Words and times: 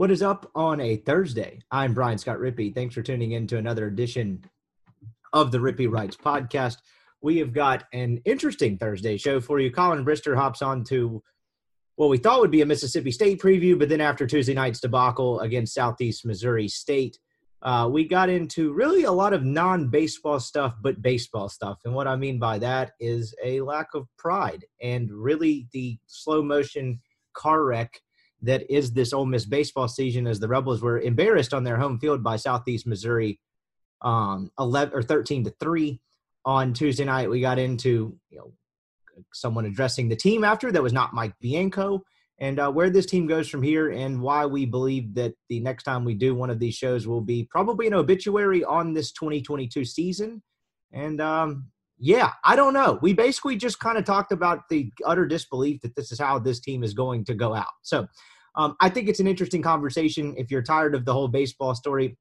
What 0.00 0.10
is 0.10 0.22
up 0.22 0.50
on 0.54 0.80
a 0.80 0.96
Thursday? 0.96 1.60
I'm 1.70 1.92
Brian 1.92 2.16
Scott 2.16 2.38
Rippee. 2.38 2.74
Thanks 2.74 2.94
for 2.94 3.02
tuning 3.02 3.32
in 3.32 3.46
to 3.48 3.58
another 3.58 3.86
edition 3.86 4.42
of 5.34 5.52
the 5.52 5.58
Rippee 5.58 5.92
Writes 5.92 6.16
podcast. 6.16 6.78
We 7.20 7.36
have 7.36 7.52
got 7.52 7.84
an 7.92 8.22
interesting 8.24 8.78
Thursday 8.78 9.18
show 9.18 9.42
for 9.42 9.60
you. 9.60 9.70
Colin 9.70 10.02
Brister 10.02 10.34
hops 10.34 10.62
on 10.62 10.84
to 10.84 11.22
what 11.96 12.08
we 12.08 12.16
thought 12.16 12.40
would 12.40 12.50
be 12.50 12.62
a 12.62 12.66
Mississippi 12.66 13.10
State 13.10 13.42
preview, 13.42 13.78
but 13.78 13.90
then 13.90 14.00
after 14.00 14.26
Tuesday 14.26 14.54
night's 14.54 14.80
debacle 14.80 15.40
against 15.40 15.74
Southeast 15.74 16.24
Missouri 16.24 16.66
State, 16.66 17.18
uh, 17.60 17.86
we 17.92 18.08
got 18.08 18.30
into 18.30 18.72
really 18.72 19.04
a 19.04 19.12
lot 19.12 19.34
of 19.34 19.44
non 19.44 19.88
baseball 19.88 20.40
stuff, 20.40 20.76
but 20.80 21.02
baseball 21.02 21.50
stuff. 21.50 21.80
And 21.84 21.94
what 21.94 22.08
I 22.08 22.16
mean 22.16 22.38
by 22.38 22.58
that 22.60 22.92
is 23.00 23.34
a 23.44 23.60
lack 23.60 23.88
of 23.92 24.08
pride 24.16 24.64
and 24.80 25.12
really 25.12 25.68
the 25.74 25.98
slow 26.06 26.42
motion 26.42 27.02
car 27.34 27.62
wreck 27.64 28.00
that 28.42 28.70
is 28.72 28.92
this 28.92 29.12
Ole 29.12 29.26
Miss 29.26 29.44
baseball 29.44 29.88
season 29.88 30.26
as 30.26 30.40
the 30.40 30.48
Rebels 30.48 30.82
were 30.82 31.00
embarrassed 31.00 31.54
on 31.54 31.64
their 31.64 31.76
home 31.76 31.98
field 31.98 32.22
by 32.22 32.36
Southeast 32.36 32.86
Missouri 32.86 33.40
um 34.02 34.50
11 34.58 34.94
or 34.94 35.02
13 35.02 35.44
to 35.44 35.50
3 35.60 36.00
on 36.44 36.72
Tuesday 36.72 37.04
night. 37.04 37.28
We 37.28 37.40
got 37.40 37.58
into 37.58 38.16
you 38.30 38.38
know 38.38 38.52
someone 39.32 39.66
addressing 39.66 40.08
the 40.08 40.16
team 40.16 40.44
after 40.44 40.72
that 40.72 40.82
was 40.82 40.92
not 40.92 41.14
Mike 41.14 41.34
Bianco. 41.40 42.02
And 42.38 42.58
uh, 42.58 42.72
where 42.72 42.88
this 42.88 43.04
team 43.04 43.26
goes 43.26 43.50
from 43.50 43.62
here 43.62 43.90
and 43.90 44.22
why 44.22 44.46
we 44.46 44.64
believe 44.64 45.14
that 45.14 45.34
the 45.50 45.60
next 45.60 45.82
time 45.82 46.06
we 46.06 46.14
do 46.14 46.34
one 46.34 46.48
of 46.48 46.58
these 46.58 46.74
shows 46.74 47.06
will 47.06 47.20
be 47.20 47.46
probably 47.50 47.86
an 47.86 47.92
obituary 47.92 48.64
on 48.64 48.94
this 48.94 49.12
2022 49.12 49.84
season. 49.84 50.42
And 50.92 51.20
um 51.20 51.66
yeah, 52.02 52.32
I 52.44 52.56
don't 52.56 52.72
know. 52.72 52.98
We 53.02 53.12
basically 53.12 53.56
just 53.56 53.78
kind 53.78 53.98
of 53.98 54.04
talked 54.04 54.32
about 54.32 54.68
the 54.70 54.90
utter 55.04 55.26
disbelief 55.26 55.82
that 55.82 55.94
this 55.94 56.10
is 56.10 56.18
how 56.18 56.38
this 56.38 56.58
team 56.58 56.82
is 56.82 56.94
going 56.94 57.24
to 57.26 57.34
go 57.34 57.54
out. 57.54 57.66
So 57.82 58.06
um, 58.56 58.74
I 58.80 58.88
think 58.88 59.08
it's 59.08 59.20
an 59.20 59.26
interesting 59.26 59.60
conversation. 59.60 60.34
If 60.38 60.50
you're 60.50 60.62
tired 60.62 60.94
of 60.94 61.04
the 61.04 61.12
whole 61.12 61.28
baseball 61.28 61.74
story, 61.74 62.16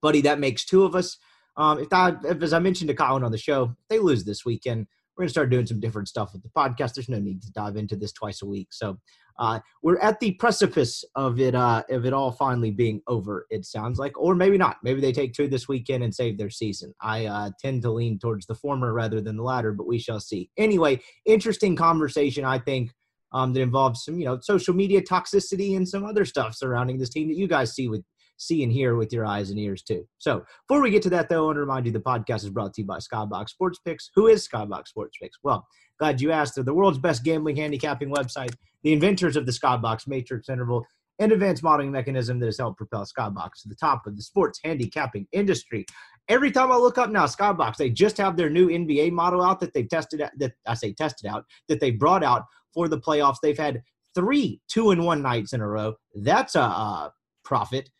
buddy, 0.00 0.22
that 0.22 0.40
makes 0.40 0.64
two 0.64 0.84
of 0.84 0.94
us. 0.94 1.18
Um, 1.58 1.80
if, 1.80 1.92
I, 1.92 2.14
if, 2.24 2.42
as 2.42 2.54
I 2.54 2.58
mentioned 2.58 2.88
to 2.88 2.94
Colin 2.94 3.22
on 3.22 3.30
the 3.30 3.38
show, 3.38 3.76
they 3.90 3.98
lose 3.98 4.24
this 4.24 4.44
weekend, 4.44 4.86
we're 5.16 5.22
going 5.22 5.28
to 5.28 5.32
start 5.32 5.50
doing 5.50 5.66
some 5.66 5.80
different 5.80 6.08
stuff 6.08 6.32
with 6.32 6.42
the 6.42 6.48
podcast. 6.48 6.94
There's 6.94 7.08
no 7.08 7.20
need 7.20 7.42
to 7.42 7.52
dive 7.52 7.76
into 7.76 7.96
this 7.96 8.12
twice 8.12 8.42
a 8.42 8.46
week. 8.46 8.68
So 8.72 8.98
uh, 9.38 9.60
we're 9.82 9.98
at 9.98 10.20
the 10.20 10.32
precipice 10.32 11.04
of 11.14 11.40
it, 11.40 11.54
uh, 11.54 11.82
of 11.90 12.06
it 12.06 12.12
all 12.12 12.32
finally 12.32 12.70
being 12.70 13.00
over. 13.06 13.46
It 13.50 13.64
sounds 13.64 13.98
like, 13.98 14.18
or 14.18 14.34
maybe 14.34 14.58
not. 14.58 14.76
Maybe 14.82 15.00
they 15.00 15.12
take 15.12 15.32
two 15.32 15.48
this 15.48 15.68
weekend 15.68 16.04
and 16.04 16.14
save 16.14 16.38
their 16.38 16.50
season. 16.50 16.94
I 17.00 17.26
uh, 17.26 17.50
tend 17.60 17.82
to 17.82 17.90
lean 17.90 18.18
towards 18.18 18.46
the 18.46 18.54
former 18.54 18.92
rather 18.92 19.20
than 19.20 19.36
the 19.36 19.42
latter, 19.42 19.72
but 19.72 19.86
we 19.86 19.98
shall 19.98 20.20
see. 20.20 20.50
Anyway, 20.56 21.00
interesting 21.26 21.76
conversation. 21.76 22.44
I 22.44 22.58
think 22.58 22.92
um, 23.32 23.52
that 23.52 23.60
involves 23.60 24.04
some, 24.04 24.18
you 24.18 24.24
know, 24.24 24.38
social 24.40 24.74
media 24.74 25.02
toxicity 25.02 25.76
and 25.76 25.88
some 25.88 26.04
other 26.04 26.24
stuff 26.24 26.54
surrounding 26.54 26.98
this 26.98 27.10
team 27.10 27.28
that 27.28 27.36
you 27.36 27.48
guys 27.48 27.74
see 27.74 27.88
with 27.88 28.04
see 28.36 28.62
and 28.62 28.72
hear 28.72 28.96
with 28.96 29.12
your 29.12 29.24
eyes 29.24 29.50
and 29.50 29.58
ears 29.58 29.82
too. 29.82 30.06
So 30.18 30.44
before 30.66 30.82
we 30.82 30.90
get 30.90 31.02
to 31.02 31.10
that, 31.10 31.28
though, 31.28 31.44
I 31.44 31.46
want 31.46 31.56
to 31.56 31.60
remind 31.60 31.86
you 31.86 31.92
the 31.92 32.00
podcast 32.00 32.44
is 32.44 32.50
brought 32.50 32.74
to 32.74 32.82
you 32.82 32.86
by 32.86 32.98
Skybox 32.98 33.50
Sports 33.50 33.78
Picks. 33.84 34.10
Who 34.14 34.26
is 34.26 34.46
Skybox 34.46 34.88
Sports 34.88 35.16
Picks? 35.20 35.38
Well, 35.42 35.66
glad 35.98 36.20
you 36.20 36.32
asked. 36.32 36.54
They're 36.54 36.64
the 36.64 36.74
world's 36.74 36.98
best 36.98 37.24
gambling 37.24 37.56
handicapping 37.56 38.10
website, 38.10 38.54
the 38.82 38.92
inventors 38.92 39.36
of 39.36 39.46
the 39.46 39.52
Skybox 39.52 40.06
Matrix 40.06 40.48
Interval, 40.48 40.86
an 41.18 41.32
advanced 41.32 41.62
modeling 41.62 41.92
mechanism 41.92 42.38
that 42.40 42.46
has 42.46 42.58
helped 42.58 42.78
propel 42.78 43.04
Skybox 43.04 43.62
to 43.62 43.68
the 43.68 43.76
top 43.76 44.06
of 44.06 44.16
the 44.16 44.22
sports 44.22 44.60
handicapping 44.64 45.26
industry. 45.32 45.86
Every 46.28 46.50
time 46.50 46.72
I 46.72 46.76
look 46.76 46.98
up 46.98 47.10
now, 47.10 47.26
Skybox, 47.26 47.76
they 47.76 47.90
just 47.90 48.16
have 48.18 48.36
their 48.36 48.50
new 48.50 48.68
NBA 48.68 49.12
model 49.12 49.42
out 49.42 49.60
that 49.60 49.74
they've 49.74 49.88
tested 49.88 50.22
that 50.38 50.52
I 50.66 50.74
say 50.74 50.92
tested 50.92 51.30
out, 51.30 51.44
that 51.68 51.80
they 51.80 51.90
brought 51.90 52.24
out 52.24 52.44
for 52.72 52.88
the 52.88 52.98
playoffs. 52.98 53.36
They've 53.42 53.56
had 53.56 53.82
three 54.14 54.60
two 54.68 54.90
and 54.90 55.04
one 55.04 55.22
nights 55.22 55.52
in 55.52 55.60
a 55.60 55.68
row. 55.68 55.94
That's 56.14 56.54
a, 56.54 56.60
a 56.60 57.12
profit 57.44 57.90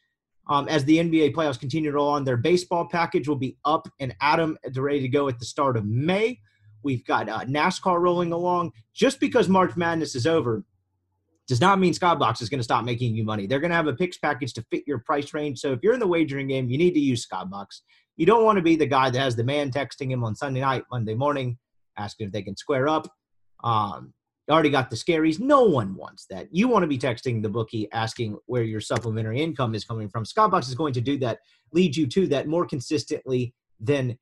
um, 0.49 0.69
as 0.69 0.85
the 0.85 0.99
NBA 0.99 1.35
playoffs 1.35 1.61
continue 1.61 1.91
to 1.91 1.97
roll 1.97 2.09
on. 2.09 2.25
Their 2.25 2.37
baseball 2.37 2.89
package 2.89 3.29
will 3.29 3.37
be 3.37 3.57
up 3.65 3.89
and 4.01 4.15
Adam 4.21 4.57
ready 4.75 5.01
to 5.01 5.09
go 5.09 5.29
at 5.29 5.39
the 5.39 5.47
start 5.47 5.77
of 5.77 5.85
May. 5.85 6.41
We've 6.85 7.05
got 7.05 7.29
uh, 7.29 7.41
NASCAR 7.41 8.01
rolling 8.01 8.33
along. 8.33 8.73
Just 8.95 9.19
because 9.19 9.49
March 9.49 9.77
Madness 9.77 10.15
is 10.15 10.27
over 10.27 10.65
does 11.47 11.61
not 11.61 11.79
mean 11.79 11.93
Skybox 11.93 12.41
is 12.41 12.49
going 12.49 12.61
to 12.61 12.65
stop 12.65 12.85
making 12.85 13.15
you 13.15 13.25
money. 13.25 13.47
They're 13.47 13.61
going 13.61 13.71
to 13.71 13.77
have 13.77 13.87
a 13.87 13.95
picks 13.95 14.19
package 14.19 14.55
to 14.55 14.65
fit 14.71 14.85
your 14.87 14.99
price 15.01 15.35
range. 15.35 15.59
So 15.59 15.73
if 15.73 15.81
you're 15.83 15.95
in 15.95 16.01
the 16.01 16.07
wagering 16.07 16.49
game, 16.49 16.71
you 16.71 16.79
need 16.79 16.95
to 16.95 17.01
use 17.01 17.27
Skybox. 17.27 17.67
You 18.17 18.27
don't 18.27 18.45
want 18.45 18.57
to 18.57 18.63
be 18.63 18.77
the 18.77 18.87
guy 18.87 19.11
that 19.11 19.19
has 19.19 19.37
the 19.37 19.45
man 19.45 19.71
texting 19.71 20.11
him 20.11 20.25
on 20.25 20.37
Sunday 20.37 20.61
night, 20.61 20.85
Monday 20.91 21.15
morning, 21.15 21.59
asking 21.99 22.29
if 22.29 22.33
they 22.33 22.43
can 22.43 22.57
square 22.57 22.89
up. 22.89 23.09
Um, 23.63 24.15
already 24.51 24.71
got 24.71 24.91
the 24.91 24.97
scaries. 24.97 25.41
No 25.41 25.63
one 25.63 25.95
wants 25.95 26.27
that. 26.31 26.49
You 26.51 26.69
want 26.69 26.83
to 26.83 26.87
be 26.87 26.99
texting 26.99 27.43
the 27.43 27.49
bookie 27.49 27.91
asking 27.93 28.39
where 28.47 28.63
your 28.63 28.81
supplementary 28.81 29.41
income 29.41 29.75
is 29.75 29.85
coming 29.85 30.09
from. 30.09 30.25
Skybox 30.25 30.69
is 30.69 30.75
going 30.75 30.93
to 30.95 31.01
do 31.01 31.19
that, 31.19 31.39
lead 31.73 31.97
you 31.97 32.07
to 32.09 32.27
that 32.29 32.47
more 32.47 32.67
consistently 32.67 33.55
than 33.81 34.19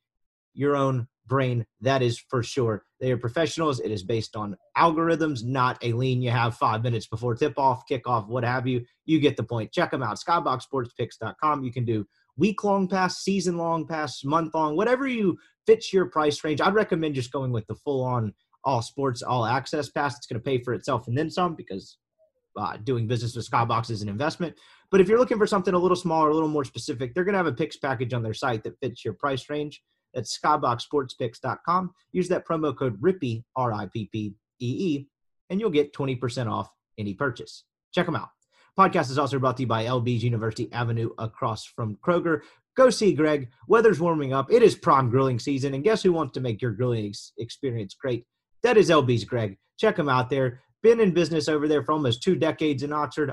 your 0.55 0.77
own 0.77 1.09
brain. 1.33 1.65
That 1.81 2.03
is 2.03 2.19
for 2.19 2.43
sure. 2.43 2.85
They 3.01 3.11
are 3.11 3.17
professionals. 3.17 3.81
It 3.81 3.91
is 3.91 4.03
based 4.03 4.37
on 4.37 4.55
algorithms, 4.77 5.43
not 5.43 5.83
a 5.83 5.95
lean 5.95 6.21
you 6.21 6.31
have 6.31 6.55
five 6.55 6.83
minutes 6.83 7.07
before 7.07 7.35
tip 7.35 7.59
off, 7.59 7.85
kickoff, 7.91 8.29
what 8.29 8.45
have 8.45 8.67
you. 8.67 8.85
You 9.07 9.19
get 9.19 9.39
the 9.39 9.43
point. 9.43 9.73
Check 9.73 9.91
them 9.91 10.03
out. 10.03 10.19
Skyboxsportspicks.com. 10.19 11.65
You 11.65 11.73
can 11.73 11.87
do 11.87 12.05
week 12.37 12.63
long 12.65 12.87
pass, 12.87 13.21
season 13.21 13.57
long 13.57 13.87
pass, 13.87 14.23
month 14.25 14.55
long, 14.55 14.77
whatever 14.77 15.09
you 15.09 15.39
fits 15.67 15.91
your 15.91 16.05
price 16.05 16.45
range. 16.45 16.61
I'd 16.61 16.75
recommend 16.75 17.15
just 17.15 17.33
going 17.33 17.51
with 17.51 17.67
the 17.67 17.77
full 17.77 18.05
on 18.05 18.35
all 18.63 18.83
sports, 18.83 19.23
all 19.23 19.47
access 19.47 19.89
pass. 19.89 20.19
It's 20.19 20.27
going 20.27 20.39
to 20.39 20.45
pay 20.45 20.63
for 20.63 20.75
itself 20.75 21.09
and 21.09 21.17
then 21.17 21.31
some 21.31 21.55
because 21.55 21.97
uh, 22.59 22.77
doing 22.85 23.07
business 23.07 23.35
with 23.35 23.51
Skybox 23.51 23.91
is 23.91 24.03
an 24.03 24.11
investment. 24.11 24.55
But 24.91 25.01
if 25.01 25.09
you're 25.09 25.19
looking 25.19 25.39
for 25.39 25.47
something 25.47 25.73
a 25.73 25.79
little 25.79 25.97
smaller, 25.97 26.29
a 26.29 26.35
little 26.35 26.51
more 26.51 26.67
specific, 26.67 27.15
they're 27.15 27.25
going 27.25 27.33
to 27.33 27.39
have 27.39 27.47
a 27.47 27.55
picks 27.55 27.79
package 27.79 28.13
on 28.13 28.23
their 28.23 28.35
site 28.35 28.63
that 28.65 28.79
fits 28.81 29.03
your 29.03 29.15
price 29.15 29.49
range. 29.49 29.83
That's 30.15 30.39
skyboxsportspicks.com. 30.39 31.93
Use 32.13 32.29
that 32.29 32.47
promo 32.47 32.77
code 32.77 33.01
RIPPEE, 33.01 33.45
R 33.57 33.73
I 33.73 33.87
P 33.87 34.09
P 34.13 34.35
E 34.61 34.67
E, 34.67 35.09
and 35.51 35.61
you'll 35.61 35.71
get 35.71 35.93
20% 35.93 36.51
off 36.51 36.71
any 36.99 37.15
purchase. 37.15 37.65
Check 37.93 38.07
them 38.07 38.17
out. 38.17 38.29
Podcast 38.79 39.11
is 39.11 39.19
also 39.19 39.39
brought 39.39 39.57
to 39.59 39.65
you 39.65 39.67
by 39.67 39.85
LB's 39.85 40.25
University 40.25 40.73
Avenue 40.73 41.11
across 41.19 41.67
from 41.67 41.97
Kroger. 41.97 42.41
Go 42.75 42.89
see 42.89 43.13
Greg. 43.13 43.51
Weather's 43.69 44.01
warming 44.01 44.33
up. 44.33 44.51
It 44.51 44.63
is 44.63 44.75
prime 44.75 45.11
grilling 45.11 45.39
season. 45.39 45.75
And 45.75 45.85
guess 45.85 46.03
who 46.03 46.13
wants 46.13 46.33
to 46.35 46.41
make 46.41 46.63
your 46.63 46.71
grilling 46.71 47.07
ex- 47.07 47.33
experience 47.37 47.95
great? 47.95 48.25
That 48.63 48.79
is 48.79 48.89
LB's 48.89 49.25
Greg. 49.25 49.59
Check 49.79 49.99
him 49.99 50.09
out 50.09 50.31
there. 50.31 50.63
Been 50.83 51.01
in 51.01 51.13
business 51.13 51.49
over 51.49 51.69
there 51.69 51.85
for 51.85 51.93
almost 51.93 52.23
two 52.23 52.35
decades 52.35 52.83
in 52.83 52.93
Oxford. 52.93 53.31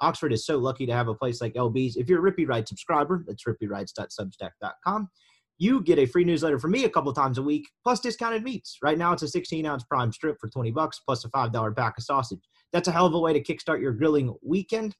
Oxford 0.00 0.32
is 0.32 0.46
so 0.46 0.56
lucky 0.56 0.86
to 0.86 0.94
have 0.94 1.08
a 1.08 1.14
place 1.14 1.40
like 1.40 1.54
LB's. 1.54 1.96
If 1.96 2.08
you're 2.08 2.26
a 2.26 2.32
Rippee 2.32 2.48
Ride 2.48 2.68
subscriber, 2.68 3.24
that's 3.26 3.44
rippeewrites.substack.com. 3.44 5.10
you 5.58 5.82
get 5.82 5.98
a 5.98 6.06
free 6.06 6.24
newsletter 6.24 6.58
from 6.58 6.72
me 6.72 6.84
a 6.84 6.90
couple 6.90 7.12
times 7.12 7.38
a 7.38 7.42
week, 7.42 7.68
plus 7.82 8.00
discounted 8.00 8.42
meats. 8.42 8.78
Right 8.82 8.98
now, 8.98 9.12
it's 9.12 9.22
a 9.22 9.28
16 9.28 9.64
ounce 9.64 9.84
prime 9.84 10.12
strip 10.12 10.38
for 10.40 10.48
20 10.48 10.70
bucks, 10.70 11.00
plus 11.00 11.24
a 11.24 11.30
$5 11.30 11.76
pack 11.76 11.96
of 11.98 12.04
sausage. 12.04 12.42
That's 12.72 12.88
a 12.88 12.92
hell 12.92 13.06
of 13.06 13.14
a 13.14 13.18
way 13.18 13.32
to 13.32 13.42
kickstart 13.42 13.80
your 13.80 13.92
grilling 13.92 14.34
weekend. 14.42 14.94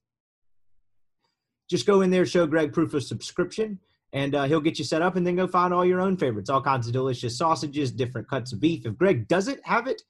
Just 1.69 1.85
go 1.85 2.01
in 2.01 2.09
there, 2.09 2.25
show 2.25 2.47
Greg 2.47 2.73
proof 2.73 2.93
of 2.93 3.03
subscription, 3.03 3.79
and 4.13 4.33
uh, 4.33 4.45
he'll 4.45 4.61
get 4.61 4.79
you 4.79 4.85
set 4.85 5.01
up, 5.01 5.15
and 5.15 5.27
then 5.27 5.35
go 5.35 5.47
find 5.47 5.73
all 5.73 5.85
your 5.85 5.99
own 5.99 6.17
favorites, 6.17 6.49
all 6.49 6.61
kinds 6.61 6.87
of 6.87 6.93
delicious 6.93 7.37
sausages, 7.37 7.91
different 7.91 8.29
cuts 8.29 8.53
of 8.53 8.59
beef. 8.59 8.85
If 8.85 8.97
Greg 8.97 9.27
doesn't 9.27 9.59
have 9.65 9.87
it, 9.87 10.01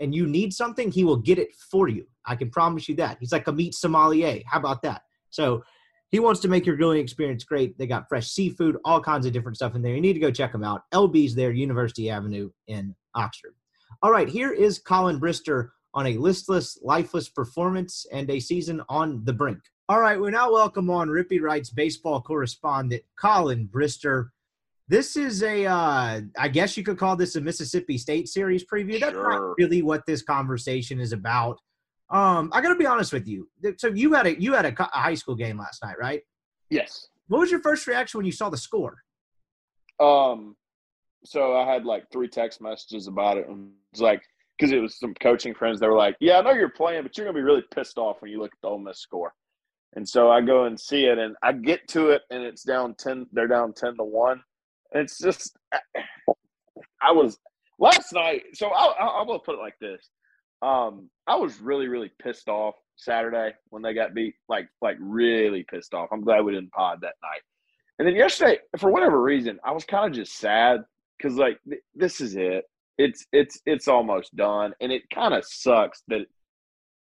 and 0.00 0.14
you 0.14 0.26
need 0.26 0.52
something, 0.52 0.90
he 0.90 1.04
will 1.04 1.16
get 1.16 1.38
it 1.38 1.54
for 1.70 1.88
you. 1.88 2.06
I 2.24 2.36
can 2.36 2.50
promise 2.50 2.88
you 2.88 2.94
that. 2.96 3.16
He's 3.20 3.32
like 3.32 3.48
a 3.48 3.52
meat 3.52 3.74
sommelier. 3.74 4.42
How 4.46 4.58
about 4.58 4.82
that? 4.82 5.02
So 5.30 5.64
he 6.10 6.20
wants 6.20 6.40
to 6.40 6.48
make 6.48 6.64
your 6.64 6.76
grilling 6.76 7.00
experience 7.00 7.44
great. 7.44 7.76
They 7.76 7.86
got 7.86 8.08
fresh 8.08 8.28
seafood, 8.28 8.78
all 8.84 9.00
kinds 9.00 9.26
of 9.26 9.32
different 9.32 9.56
stuff 9.56 9.74
in 9.74 9.82
there. 9.82 9.94
You 9.94 10.00
need 10.00 10.14
to 10.14 10.20
go 10.20 10.30
check 10.30 10.52
them 10.52 10.64
out. 10.64 10.82
LB's 10.92 11.34
there, 11.34 11.52
University 11.52 12.08
Avenue 12.10 12.50
in 12.66 12.94
Oxford. 13.14 13.54
All 14.02 14.10
right, 14.10 14.28
here 14.28 14.52
is 14.52 14.78
Colin 14.78 15.20
Brister 15.20 15.70
on 15.94 16.06
a 16.06 16.16
listless, 16.16 16.78
lifeless 16.82 17.28
performance 17.28 18.06
and 18.12 18.30
a 18.30 18.40
season 18.40 18.82
on 18.88 19.22
the 19.24 19.32
brink. 19.32 19.58
All 19.90 20.00
right, 20.00 20.20
we 20.20 20.30
now 20.30 20.52
welcome 20.52 20.90
on 20.90 21.08
Rippee 21.08 21.40
Writes 21.40 21.70
baseball 21.70 22.20
correspondent, 22.20 23.02
Colin 23.18 23.68
Brister. 23.68 24.28
This 24.86 25.16
is 25.16 25.42
a, 25.42 25.66
uh, 25.66 26.20
I 26.38 26.48
guess 26.48 26.76
you 26.76 26.82
could 26.82 26.98
call 26.98 27.16
this 27.16 27.36
a 27.36 27.40
Mississippi 27.40 27.98
State 27.98 28.28
series 28.28 28.64
preview. 28.64 28.98
That's 29.00 29.12
Sure. 29.12 29.30
not 29.30 29.54
really 29.58 29.82
what 29.82 30.06
this 30.06 30.22
conversation 30.22 31.00
is 31.00 31.12
about. 31.12 31.58
Um, 32.10 32.50
I 32.54 32.60
got 32.60 32.68
to 32.68 32.74
be 32.74 32.86
honest 32.86 33.12
with 33.12 33.28
you. 33.28 33.48
So 33.76 33.88
you 33.88 34.14
had 34.14 34.26
a 34.26 34.40
you 34.40 34.54
had 34.54 34.64
a, 34.64 34.82
a 34.82 34.98
high 34.98 35.14
school 35.14 35.34
game 35.34 35.58
last 35.58 35.82
night, 35.82 35.96
right? 35.98 36.22
Yes. 36.70 37.08
What 37.28 37.40
was 37.40 37.50
your 37.50 37.60
first 37.60 37.86
reaction 37.86 38.18
when 38.18 38.26
you 38.26 38.32
saw 38.32 38.48
the 38.48 38.56
score? 38.56 39.02
Um. 40.00 40.56
So 41.24 41.56
I 41.56 41.70
had 41.70 41.84
like 41.84 42.04
three 42.12 42.28
text 42.28 42.60
messages 42.60 43.08
about 43.08 43.36
it, 43.36 43.48
and 43.48 43.72
it's 43.92 44.00
like 44.00 44.22
because 44.56 44.72
it 44.72 44.80
was 44.80 44.98
some 44.98 45.14
coaching 45.14 45.54
friends. 45.54 45.80
They 45.80 45.88
were 45.88 45.96
like, 45.96 46.16
"Yeah, 46.20 46.38
I 46.38 46.42
know 46.42 46.52
you're 46.52 46.70
playing, 46.70 47.02
but 47.02 47.16
you're 47.16 47.26
gonna 47.26 47.36
be 47.36 47.42
really 47.42 47.64
pissed 47.74 47.98
off 47.98 48.22
when 48.22 48.30
you 48.30 48.40
look 48.40 48.52
at 48.52 48.58
the 48.62 48.68
Ole 48.68 48.78
Miss 48.78 49.00
score." 49.00 49.34
And 49.96 50.08
so 50.08 50.30
I 50.30 50.40
go 50.40 50.64
and 50.64 50.78
see 50.78 51.06
it, 51.06 51.18
and 51.18 51.34
I 51.42 51.52
get 51.52 51.88
to 51.88 52.10
it, 52.10 52.22
and 52.30 52.42
it's 52.42 52.62
down 52.62 52.94
ten. 52.94 53.26
They're 53.32 53.48
down 53.48 53.72
ten 53.72 53.96
to 53.96 54.04
one. 54.04 54.42
And 54.92 55.02
it's 55.02 55.18
just, 55.18 55.56
I 57.02 57.12
was 57.12 57.38
last 57.78 58.12
night. 58.12 58.44
So 58.54 58.68
I, 58.68 58.86
I, 58.98 59.06
I 59.06 59.22
will 59.22 59.38
put 59.38 59.56
it 59.56 59.60
like 59.60 59.78
this: 59.80 60.08
um, 60.62 61.08
I 61.26 61.36
was 61.36 61.60
really, 61.60 61.88
really 61.88 62.10
pissed 62.22 62.48
off 62.48 62.74
Saturday 62.96 63.52
when 63.70 63.82
they 63.82 63.94
got 63.94 64.14
beat. 64.14 64.34
Like, 64.48 64.68
like 64.82 64.96
really 65.00 65.64
pissed 65.70 65.94
off. 65.94 66.08
I'm 66.12 66.22
glad 66.22 66.44
we 66.44 66.52
didn't 66.52 66.72
pod 66.72 66.98
that 67.02 67.14
night. 67.22 67.42
And 67.98 68.06
then 68.06 68.14
yesterday, 68.14 68.58
for 68.78 68.90
whatever 68.90 69.20
reason, 69.20 69.58
I 69.64 69.72
was 69.72 69.84
kind 69.84 70.06
of 70.06 70.12
just 70.12 70.38
sad 70.38 70.80
because 71.18 71.36
like 71.36 71.58
th- 71.68 71.82
this 71.94 72.20
is 72.20 72.36
it. 72.36 72.64
It's 72.96 73.26
it's 73.32 73.60
it's 73.66 73.88
almost 73.88 74.34
done, 74.36 74.72
and 74.80 74.92
it 74.92 75.02
kind 75.12 75.34
of 75.34 75.44
sucks 75.44 76.02
that 76.08 76.22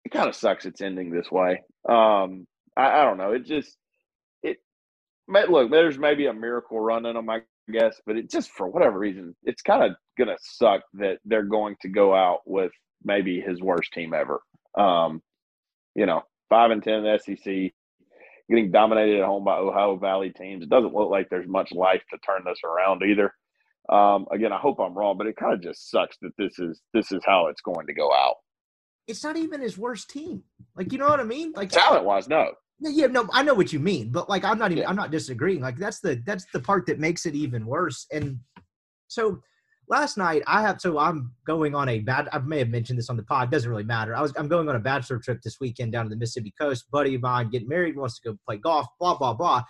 it 0.05 0.11
kind 0.11 0.27
of 0.27 0.35
sucks 0.35 0.65
it's 0.65 0.81
ending 0.81 1.11
this 1.11 1.31
way. 1.31 1.61
Um, 1.87 2.47
I, 2.75 3.01
I 3.01 3.05
don't 3.05 3.17
know. 3.17 3.33
It 3.33 3.45
just 3.45 3.77
it. 4.43 4.57
Look, 5.27 5.71
there's 5.71 5.97
maybe 5.97 6.25
a 6.25 6.33
miracle 6.33 6.79
run 6.79 7.05
in 7.05 7.15
them, 7.15 7.29
I 7.29 7.41
guess, 7.71 8.01
but 8.05 8.17
it 8.17 8.29
just 8.29 8.49
for 8.51 8.67
whatever 8.67 8.97
reason, 8.97 9.35
it's 9.43 9.61
kind 9.61 9.83
of 9.83 9.91
gonna 10.17 10.37
suck 10.41 10.81
that 10.95 11.19
they're 11.25 11.43
going 11.43 11.75
to 11.81 11.89
go 11.89 12.15
out 12.15 12.39
with 12.45 12.71
maybe 13.03 13.41
his 13.41 13.61
worst 13.61 13.93
team 13.93 14.13
ever. 14.13 14.41
Um, 14.77 15.21
you 15.95 16.05
know, 16.05 16.21
five 16.49 16.71
and 16.71 16.83
ten 16.83 16.95
in 16.95 17.03
the 17.03 17.19
SEC, 17.19 17.71
getting 18.49 18.71
dominated 18.71 19.19
at 19.19 19.25
home 19.25 19.43
by 19.43 19.57
Ohio 19.57 19.97
Valley 19.97 20.31
teams. 20.31 20.63
It 20.63 20.69
doesn't 20.69 20.93
look 20.93 21.09
like 21.09 21.27
there's 21.29 21.47
much 21.47 21.71
life 21.71 22.01
to 22.11 22.17
turn 22.19 22.43
this 22.45 22.59
around 22.63 23.03
either. 23.03 23.33
Um, 23.89 24.27
again, 24.31 24.53
I 24.53 24.57
hope 24.57 24.79
I'm 24.79 24.93
wrong, 24.93 25.17
but 25.17 25.27
it 25.27 25.35
kind 25.35 25.53
of 25.53 25.61
just 25.61 25.89
sucks 25.89 26.17
that 26.21 26.31
this 26.37 26.59
is 26.59 26.81
this 26.93 27.11
is 27.11 27.21
how 27.25 27.47
it's 27.47 27.61
going 27.61 27.87
to 27.87 27.93
go 27.93 28.11
out. 28.13 28.35
It's 29.07 29.23
not 29.23 29.37
even 29.37 29.61
his 29.61 29.77
worst 29.77 30.09
team. 30.09 30.43
Like 30.75 30.91
you 30.91 30.99
know 30.99 31.07
what 31.07 31.19
I 31.19 31.23
mean? 31.23 31.53
Like 31.55 31.71
Talent 31.71 32.05
wise, 32.05 32.27
no. 32.27 32.51
Yeah, 32.81 33.07
no, 33.07 33.27
I 33.33 33.43
know 33.43 33.55
what 33.55 33.73
you 33.73 33.79
mean, 33.79 34.11
but 34.11 34.29
like 34.29 34.45
I'm 34.45 34.59
not 34.59 34.71
even 34.71 34.83
Yeah. 34.83 34.89
I'm 34.89 34.95
not 34.95 35.11
disagreeing. 35.11 35.61
Like 35.61 35.77
that's 35.77 35.99
the 35.99 36.21
that's 36.25 36.45
the 36.53 36.59
part 36.59 36.85
that 36.85 36.99
makes 36.99 37.25
it 37.25 37.35
even 37.35 37.65
worse. 37.65 38.05
And 38.11 38.39
so 39.07 39.41
last 39.89 40.17
night 40.17 40.43
I 40.47 40.61
have 40.61 40.79
so 40.79 40.97
I'm 40.97 41.31
going 41.45 41.75
on 41.75 41.89
a 41.89 41.99
bad 41.99 42.29
I 42.31 42.39
may 42.39 42.59
have 42.59 42.69
mentioned 42.69 42.97
this 42.99 43.09
on 43.09 43.17
the 43.17 43.23
pod, 43.23 43.51
doesn't 43.51 43.69
really 43.69 43.83
matter. 43.83 44.15
I 44.15 44.21
was 44.21 44.33
I'm 44.37 44.47
going 44.47 44.69
on 44.69 44.75
a 44.75 44.79
bachelor 44.79 45.19
trip 45.19 45.41
this 45.43 45.59
weekend 45.59 45.91
down 45.91 46.05
to 46.05 46.09
the 46.09 46.15
Mississippi 46.15 46.53
coast. 46.59 46.89
Buddy 46.91 47.15
of 47.15 47.21
mine 47.21 47.49
getting 47.49 47.67
married, 47.67 47.97
wants 47.97 48.19
to 48.19 48.29
go 48.29 48.37
play 48.47 48.57
golf, 48.57 48.87
blah, 48.99 49.17
blah, 49.17 49.33
blah. 49.33 49.63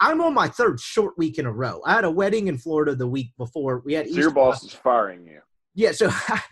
I'm 0.00 0.20
on 0.20 0.34
my 0.34 0.48
third 0.48 0.78
short 0.78 1.16
week 1.16 1.38
in 1.38 1.46
a 1.46 1.52
row. 1.52 1.80
I 1.86 1.94
had 1.94 2.04
a 2.04 2.10
wedding 2.10 2.48
in 2.48 2.58
Florida 2.58 2.94
the 2.94 3.06
week 3.06 3.32
before. 3.38 3.82
We 3.84 3.94
had 3.94 4.08
So 4.08 4.14
your 4.14 4.30
boss 4.30 4.62
is 4.62 4.72
firing 4.72 5.26
you. 5.26 5.40
yeah, 5.74 5.92
so 5.92 6.08
I 6.28 6.42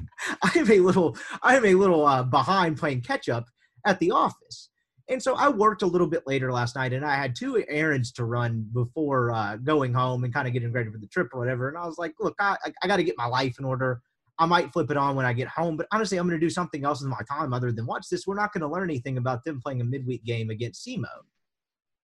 am 0.56 0.70
a 0.70 0.81
little 0.81 1.17
I 1.43 1.56
am 1.56 1.65
a 1.65 1.75
little 1.75 2.06
uh, 2.06 2.23
behind 2.23 2.79
playing 2.79 3.03
catch 3.03 3.29
up 3.29 3.47
at 3.87 3.99
the 4.00 4.11
office, 4.11 4.70
and 5.09 5.23
so 5.23 5.35
I 5.35 5.49
worked 5.49 5.83
a 5.83 5.87
little 5.87 6.06
bit 6.06 6.23
later 6.27 6.51
last 6.51 6.77
night, 6.77 6.93
and 6.95 7.05
I 7.05 7.15
had 7.15 7.37
two 7.37 7.62
errands 7.69 8.11
to 8.12 8.25
run 8.25 8.67
before 8.73 9.33
uh, 9.33 9.56
going 9.56 9.93
home 9.93 10.25
and 10.25 10.33
kind 10.33 10.47
of 10.49 10.55
getting 10.55 10.73
ready 10.73 10.91
for 10.91 10.99
the 10.99 11.06
trip 11.09 11.29
or 11.35 11.41
whatever. 11.41 11.69
And 11.69 11.77
I 11.77 11.85
was 11.85 11.99
like, 11.99 12.15
look, 12.21 12.35
I 12.41 12.56
I, 12.83 12.89
got 12.89 12.97
to 12.97 13.05
get 13.05 13.15
my 13.19 13.27
life 13.27 13.56
in 13.59 13.67
order. 13.67 14.01
I 14.39 14.47
might 14.47 14.73
flip 14.73 14.91
it 14.91 14.97
on 14.97 15.15
when 15.15 15.27
I 15.27 15.33
get 15.33 15.47
home, 15.49 15.77
but 15.77 15.87
honestly, 15.93 16.19
I'm 16.19 16.27
going 16.27 16.41
to 16.41 16.45
do 16.45 16.51
something 16.51 16.85
else 16.85 17.01
with 17.01 17.11
my 17.11 17.21
time 17.31 17.53
other 17.53 17.71
than 17.71 17.87
watch 17.87 18.09
this. 18.11 18.27
We're 18.27 18.35
not 18.35 18.53
going 18.53 18.62
to 18.62 18.69
learn 18.69 18.91
anything 18.91 19.19
about 19.19 19.45
them 19.45 19.61
playing 19.62 19.81
a 19.81 19.85
midweek 19.85 20.25
game 20.25 20.51
against 20.51 20.85
SEMO. 20.85 21.05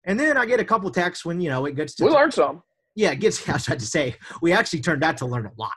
And 0.05 0.19
then 0.19 0.37
I 0.37 0.47
get 0.47 0.61
a 0.61 0.64
couple 0.64 0.91
texts 0.91 1.25
when 1.25 1.41
you 1.41 1.49
know 1.49 1.64
it 1.67 1.76
gets 1.76 1.94
to 1.97 2.05
We 2.05 2.11
learned 2.11 2.35
some. 2.35 2.62
yeah, 2.94 3.12
it 3.12 3.20
gets. 3.20 3.49
I 3.49 3.55
was 3.55 3.67
about 3.67 3.81
to 3.81 3.87
say 3.87 4.14
we 4.43 4.52
actually 4.52 4.81
turned 4.81 5.02
out 5.02 5.17
to 5.19 5.26
learn 5.26 5.47
a 5.47 5.52
lot. 5.56 5.73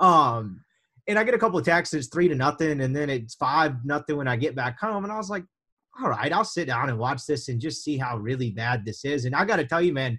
Um, 0.00 0.62
and 1.06 1.18
I 1.18 1.24
get 1.24 1.34
a 1.34 1.38
couple 1.38 1.58
of 1.58 1.64
texts. 1.64 1.94
It's 1.94 2.08
three 2.08 2.28
to 2.28 2.34
nothing, 2.34 2.80
and 2.80 2.96
then 2.96 3.10
it's 3.10 3.34
five 3.34 3.84
nothing 3.84 4.16
when 4.16 4.26
I 4.26 4.36
get 4.36 4.56
back 4.56 4.80
home. 4.80 5.04
And 5.04 5.12
I 5.12 5.16
was 5.18 5.30
like, 5.30 5.44
all 6.02 6.10
right, 6.10 6.32
I'll 6.32 6.44
sit 6.44 6.66
down 6.66 6.88
and 6.88 6.98
watch 6.98 7.26
this 7.26 7.48
and 7.48 7.60
just 7.60 7.82
see 7.82 7.96
how 7.96 8.18
really 8.18 8.50
bad 8.50 8.84
this 8.84 9.04
is. 9.04 9.24
And 9.24 9.34
I 9.34 9.44
got 9.44 9.56
to 9.56 9.66
tell 9.66 9.80
you, 9.82 9.92
man, 9.92 10.18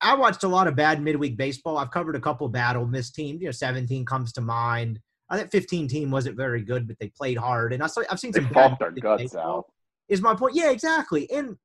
I 0.00 0.14
watched 0.14 0.44
a 0.44 0.48
lot 0.48 0.68
of 0.68 0.76
bad 0.76 1.02
midweek 1.02 1.36
baseball. 1.36 1.78
I've 1.78 1.90
covered 1.90 2.16
a 2.16 2.20
couple 2.20 2.48
bad 2.48 2.76
Ole 2.76 2.86
Miss 2.86 3.10
teams. 3.10 3.40
You 3.40 3.48
know, 3.48 3.52
17 3.52 4.04
comes 4.04 4.32
to 4.34 4.40
mind. 4.40 5.00
I 5.30 5.38
think 5.38 5.50
15 5.50 5.88
team 5.88 6.10
wasn't 6.10 6.36
very 6.36 6.62
good, 6.62 6.86
but 6.86 6.96
they 7.00 7.08
played 7.08 7.38
hard. 7.38 7.72
And 7.72 7.82
I 7.82 7.86
saw, 7.86 8.02
I've 8.10 8.20
seen 8.20 8.30
They 8.30 8.40
some 8.40 8.50
bad 8.50 8.76
their 8.78 8.90
guts 8.92 9.22
baseball 9.22 9.58
out. 9.58 9.64
is 10.08 10.22
my 10.22 10.34
point. 10.34 10.54
Yeah, 10.54 10.70
exactly. 10.70 11.30
And 11.30 11.56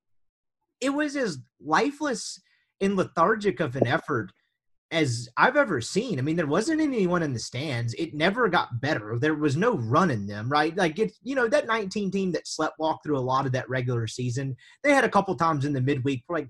it 0.80 0.90
was 0.90 1.16
as 1.16 1.38
lifeless 1.64 2.42
and 2.80 2.96
lethargic 2.96 3.60
of 3.60 3.76
an 3.76 3.86
effort 3.86 4.32
as 4.92 5.30
I've 5.38 5.56
ever 5.56 5.80
seen. 5.82 6.20
I 6.20 6.22
mean, 6.22 6.36
there 6.36 6.46
wasn't 6.48 6.82
anyone 6.82 7.24
in 7.24 7.34
the 7.34 7.40
stands. 7.40 7.94
It 7.96 8.14
never 8.14 8.50
got 8.50 8.82
better. 8.82 9.18
There 9.20 9.36
was 9.36 9.56
no 9.56 9.78
run 9.78 10.12
in 10.12 10.28
them, 10.28 10.50
right? 10.50 10.76
Like 10.76 11.00
it's 11.00 11.18
you 11.24 11.36
know 11.36 11.48
that 11.48 11.66
19 11.68 12.12
team 12.12 12.32
that 12.34 12.48
slept 12.48 12.78
walk 12.80 13.02
through 13.04 13.18
a 13.18 13.20
lot 13.22 13.46
of 13.46 13.52
that 13.54 13.70
regular 13.70 14.06
season. 14.08 14.56
They 14.84 14.94
had 14.94 15.04
a 15.06 15.10
couple 15.10 15.34
times 15.36 15.66
in 15.66 15.74
the 15.74 15.82
midweek, 15.82 16.24
like 16.30 16.48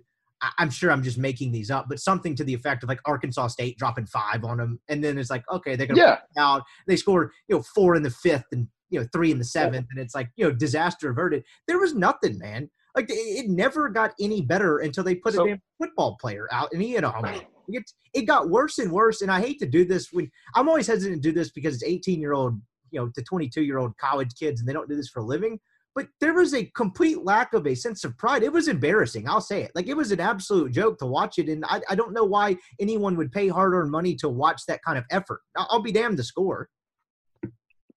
I'm 0.58 0.72
sure 0.72 0.92
I'm 0.92 1.04
just 1.04 1.20
making 1.20 1.52
these 1.52 1.70
up, 1.70 1.86
but 1.88 2.00
something 2.00 2.36
to 2.36 2.44
the 2.44 2.54
effect 2.54 2.82
of 2.82 2.90
like 2.90 3.00
Arkansas 3.06 3.48
State 3.50 3.78
dropping 3.78 4.08
five 4.08 4.44
on 4.44 4.58
them, 4.58 4.80
and 4.90 5.04
then 5.04 5.18
it's 5.20 5.30
like 5.30 5.44
okay, 5.52 5.76
they're 5.76 5.86
gonna 5.88 6.02
Yeah. 6.02 6.18
out. 6.38 6.64
They 6.88 6.96
scored, 6.96 7.30
you 7.48 7.58
know, 7.58 7.62
four 7.62 7.96
in 7.96 8.02
the 8.04 8.10
fifth 8.10 8.46
and 8.52 8.68
you 8.90 9.00
know 9.00 9.06
three 9.14 9.30
in 9.32 9.38
the 9.38 9.44
seventh, 9.46 9.86
and 9.92 10.00
it's 10.00 10.16
like 10.16 10.30
you 10.36 10.46
know 10.46 10.52
disaster 10.52 11.12
averted. 11.12 11.44
There 11.68 11.78
was 11.80 11.94
nothing, 11.94 12.40
man. 12.40 12.72
Like 12.96 13.06
it, 13.10 13.48
never 13.50 13.88
got 13.88 14.14
any 14.20 14.42
better 14.42 14.80
until 14.80 15.04
they 15.04 15.16
put 15.16 15.36
So- 15.36 15.46
a 15.46 15.48
damn 15.50 15.62
football 15.78 16.18
player 16.20 16.48
out, 16.52 16.70
and 16.74 16.82
he 16.82 16.94
had 16.94 17.04
a. 17.04 17.42
It, 17.74 17.92
it 18.14 18.22
got 18.24 18.50
worse 18.50 18.80
and 18.80 18.92
worse, 18.92 19.22
and 19.22 19.32
I 19.32 19.40
hate 19.40 19.60
to 19.60 19.66
do 19.66 19.86
this 19.86 20.10
when 20.12 20.30
I'm 20.56 20.70
always 20.70 20.88
hesitant 20.88 21.22
to 21.22 21.30
do 21.30 21.34
this 21.34 21.52
because 21.52 21.76
it's 21.76 21.84
18 21.84 22.20
year 22.20 22.34
old, 22.34 22.60
you 22.92 23.00
know, 23.00 23.10
to 23.16 23.22
22 23.22 23.62
year 23.64 23.78
old 23.78 23.98
college 23.98 24.32
kids, 24.40 24.60
and 24.60 24.70
they 24.70 24.74
don't 24.74 24.90
do 24.90 24.96
this 24.96 25.10
for 25.10 25.20
a 25.20 25.26
living. 25.26 25.60
But 25.94 26.08
there 26.22 26.34
was 26.34 26.54
a 26.54 26.66
complete 26.76 27.26
lack 27.26 27.54
of 27.54 27.68
a 27.68 27.76
sense 27.76 28.06
of 28.06 28.18
pride. 28.18 28.44
It 28.44 28.54
was 28.54 28.70
embarrassing. 28.70 29.28
I'll 29.28 29.42
say 29.42 29.64
it. 29.64 29.72
Like 29.76 29.88
it 29.88 29.98
was 29.98 30.14
an 30.14 30.22
absolute 30.22 30.72
joke 30.72 30.98
to 31.00 31.06
watch 31.06 31.38
it, 31.38 31.50
and 31.50 31.66
I, 31.68 31.82
I 31.90 31.96
don't 31.96 32.14
know 32.14 32.24
why 32.24 32.58
anyone 32.80 33.18
would 33.18 33.32
pay 33.32 33.48
hard 33.50 33.74
earned 33.74 33.92
money 33.92 34.16
to 34.16 34.30
watch 34.30 34.62
that 34.68 34.82
kind 34.84 34.98
of 34.98 35.04
effort. 35.12 35.42
I'll, 35.58 35.68
I'll 35.70 35.82
be 35.82 35.92
damned 35.92 36.18
to 36.18 36.24
score. 36.24 36.70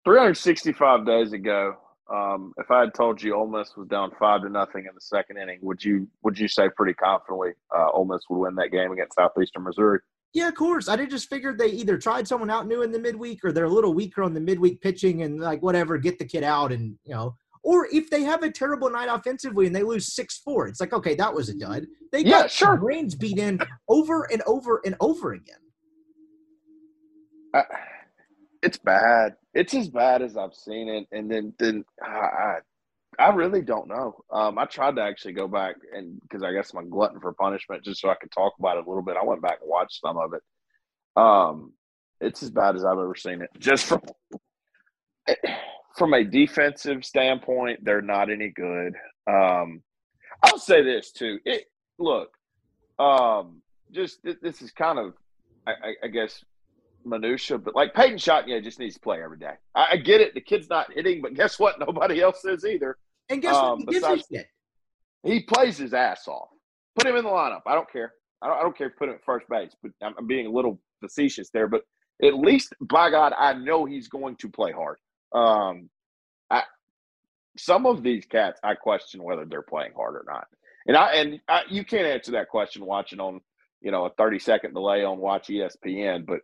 365 0.05 1.07
days 1.07 1.33
ago, 1.33 1.77
um, 2.13 2.53
if 2.59 2.71
I 2.71 2.81
had 2.81 2.95
told 2.95 3.23
you 3.23 3.35
Ole 3.35 3.47
Miss 3.47 3.77
was 3.77 3.89
down 3.89 4.11
five 4.19 4.43
to 4.43 4.49
nothing 4.51 4.85
in 4.87 4.95
the 4.95 5.01
second 5.01 5.39
inning, 5.39 5.59
would 5.63 5.83
you 5.83 6.07
would 6.23 6.39
you 6.39 6.49
say 6.49 6.69
pretty 6.77 6.95
confidently 6.95 7.53
uh, 7.75 7.91
Ole 7.91 8.05
Miss 8.05 8.23
would 8.29 8.39
win 8.39 8.55
that 8.57 8.73
game 8.73 8.93
against 8.93 9.15
Southeastern 9.17 9.65
Missouri? 9.65 10.01
Yeah, 10.35 10.49
of 10.49 10.55
course. 10.55 10.89
I 10.89 11.03
just 11.07 11.31
figured 11.31 11.59
they 11.59 11.69
either 11.69 11.97
tried 11.97 12.27
someone 12.27 12.51
out 12.51 12.67
new 12.67 12.83
in 12.83 12.91
the 12.91 12.99
midweek 12.99 13.45
or 13.45 13.53
they're 13.53 13.65
a 13.65 13.71
little 13.71 13.95
weaker 13.95 14.23
on 14.23 14.35
the 14.35 14.41
midweek 14.41 14.81
pitching 14.81 15.23
and 15.23 15.39
like 15.41 15.63
whatever, 15.63 15.97
get 15.97 16.19
the 16.19 16.25
kid 16.25 16.43
out 16.43 16.73
and 16.73 16.99
you 17.05 17.15
know. 17.15 17.37
Or 17.63 17.89
if 17.91 18.11
they 18.11 18.23
have 18.25 18.43
a 18.43 18.51
terrible 18.51 18.91
night 18.91 19.09
offensively 19.11 19.67
and 19.67 19.75
they 19.75 19.83
lose 19.83 20.13
six 20.13 20.37
four, 20.39 20.67
it's 20.69 20.81
like 20.81 20.93
okay, 20.93 21.15
that 21.15 21.33
was 21.33 21.49
a 21.49 21.55
dud. 21.55 21.87
They 22.13 22.21
Yeah, 22.21 22.43
got 22.43 22.51
sure. 22.51 22.77
brains 22.77 23.15
beat 23.15 23.39
in 23.39 23.59
over 23.89 24.31
and 24.31 24.43
over 24.47 24.83
and 24.85 24.95
over 25.01 25.33
again. 25.33 25.57
I, 27.55 27.63
it's 28.65 28.79
bad. 28.79 29.35
It's 29.53 29.75
as 29.75 29.89
bad 29.89 30.23
as 30.23 30.37
I've 30.37 30.55
seen 30.55 30.89
it. 30.89 31.07
And 31.13 31.31
then 31.31 31.53
then 31.59 31.85
I, 32.03 32.57
I 33.19 33.29
really 33.29 33.61
don't 33.61 33.89
know. 33.89 34.15
Um, 34.33 34.59
I 34.59 34.65
tried 34.65 34.97
to 34.97 35.03
actually 35.03 35.35
go 35.35 35.47
back 35.47 35.77
and 35.95 36.19
because 36.23 36.43
I 36.43 36.53
guess 36.53 36.73
I'm 36.75 36.89
glutton 36.89 37.21
for 37.21 37.33
punishment, 37.35 37.85
just 37.85 38.01
so 38.01 38.09
I 38.09 38.15
could 38.15 38.33
talk 38.33 38.55
about 38.59 38.79
it 38.79 38.87
a 38.87 38.89
little 38.89 39.05
bit. 39.05 39.17
I 39.21 39.25
went 39.25 39.43
back 39.43 39.59
and 39.61 39.71
watched 39.71 40.01
some 40.01 40.17
of 40.17 40.33
it. 40.33 40.43
Um, 41.21 41.75
it's 42.21 42.43
as 42.43 42.51
bad 42.51 42.75
as 42.75 42.85
I've 42.85 42.99
ever 42.99 43.15
seen 43.15 43.43
it. 43.43 43.51
Just 43.59 43.85
from 43.85 44.01
from 45.97 46.15
a 46.15 46.25
defensive 46.25 47.05
standpoint, 47.05 47.85
they're 47.85 48.03
not 48.03 48.31
any 48.31 48.49
good. 48.49 48.95
Um, 49.27 49.83
I'll 50.43 50.59
say 50.59 50.83
this 50.83 51.13
too. 51.13 51.39
It 51.45 51.67
look, 51.99 52.31
um, 52.99 53.61
just 53.93 54.21
this 54.43 54.63
is 54.63 54.73
kind 54.73 54.99
of, 54.99 55.13
I, 55.67 55.95
I 56.03 56.09
guess, 56.09 56.43
minutia, 57.05 57.59
but 57.59 57.75
like 57.75 57.95
Peyton 57.95 58.19
Chatagnier 58.19 58.63
just 58.63 58.79
needs 58.79 58.95
to 58.95 59.01
play 59.01 59.23
every 59.23 59.39
day. 59.39 59.55
I, 59.75 59.89
I, 59.93 59.97
get 59.97 60.21
it; 60.21 60.35
the 60.35 60.41
kid's 60.41 60.69
not 60.69 60.93
hitting, 60.93 61.23
but 61.23 61.35
guess 61.35 61.59
what? 61.59 61.79
Nobody 61.81 62.21
else 62.21 62.45
is 62.45 62.65
either. 62.65 62.97
And 63.29 63.41
guess 63.43 63.55
um, 63.55 63.81
what? 63.85 63.95
He 63.95 64.01
besides, 64.01 64.25
He 65.23 65.41
plays 65.43 65.79
his 65.79 65.95
ass 65.95 66.29
off. 66.29 66.49
Put 66.97 67.07
him 67.07 67.17
in 67.17 67.25
the 67.25 67.31
lineup. 67.31 67.63
I 67.67 67.75
don't 67.75 67.91
care. 67.91 68.13
I 68.43 68.49
don't, 68.49 68.59
I 68.59 68.63
don't 68.63 68.77
care 68.77 68.89
if 68.89 68.97
put 68.97 69.09
him 69.09 69.15
at 69.15 69.25
first 69.25 69.49
base, 69.49 69.75
but 69.83 69.93
I'm, 70.03 70.15
I'm 70.19 70.27
being 70.27 70.47
a 70.47 70.51
little 70.51 70.81
facetious 71.01 71.51
there. 71.51 71.67
But 71.67 71.83
at 72.23 72.35
least, 72.35 72.75
by 72.81 73.11
God, 73.11 73.33
I 73.37 73.55
know 73.55 73.85
he's 73.85 74.09
going 74.09 74.37
to 74.37 74.49
play 74.49 74.73
hard. 74.73 74.99
Um, 75.33 75.89
I, 76.51 76.63
some 77.57 77.87
of 77.87 78.03
these 78.03 78.27
cats, 78.27 78.61
I 78.63 78.75
question 78.75 79.23
whether 79.23 79.45
they're 79.45 79.63
playing 79.63 79.93
hard 79.97 80.15
or 80.15 80.25
not. 80.27 80.47
And 80.87 80.97
I 80.97 81.13
and 81.15 81.41
I, 81.49 81.63
you 81.71 81.85
can't 81.85 82.07
answer 82.07 82.33
that 82.33 82.49
question 82.49 82.85
watching 82.85 83.21
on 83.21 83.41
you 83.81 83.91
know 83.91 84.05
a 84.05 84.11
30 84.11 84.39
second 84.39 84.75
delay 84.75 85.05
on 85.05 85.19
Watch 85.19 85.49
ESPN, 85.49 86.27
but 86.27 86.41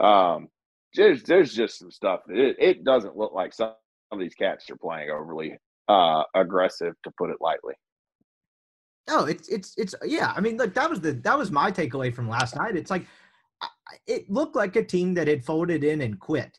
um, 0.00 0.48
there's 0.94 1.22
there's 1.22 1.54
just 1.54 1.78
some 1.78 1.90
stuff. 1.90 2.20
It, 2.28 2.56
it 2.58 2.84
doesn't 2.84 3.16
look 3.16 3.32
like 3.32 3.52
some 3.52 3.72
of 4.10 4.18
these 4.18 4.34
cats 4.34 4.68
are 4.70 4.76
playing 4.76 5.10
overly 5.10 5.58
uh, 5.88 6.22
aggressive, 6.34 6.94
to 7.04 7.10
put 7.16 7.30
it 7.30 7.36
lightly. 7.40 7.74
No, 9.08 9.24
it's 9.24 9.48
it's 9.48 9.74
it's 9.76 9.94
yeah. 10.04 10.32
I 10.36 10.40
mean, 10.40 10.56
look, 10.56 10.74
that 10.74 10.90
was 10.90 11.00
the 11.00 11.12
that 11.12 11.38
was 11.38 11.50
my 11.50 11.72
takeaway 11.72 12.14
from 12.14 12.28
last 12.28 12.56
night. 12.56 12.76
It's 12.76 12.90
like 12.90 13.06
it 14.06 14.30
looked 14.30 14.56
like 14.56 14.76
a 14.76 14.84
team 14.84 15.14
that 15.14 15.28
had 15.28 15.44
folded 15.44 15.82
in 15.82 16.02
and 16.02 16.18
quit. 16.20 16.58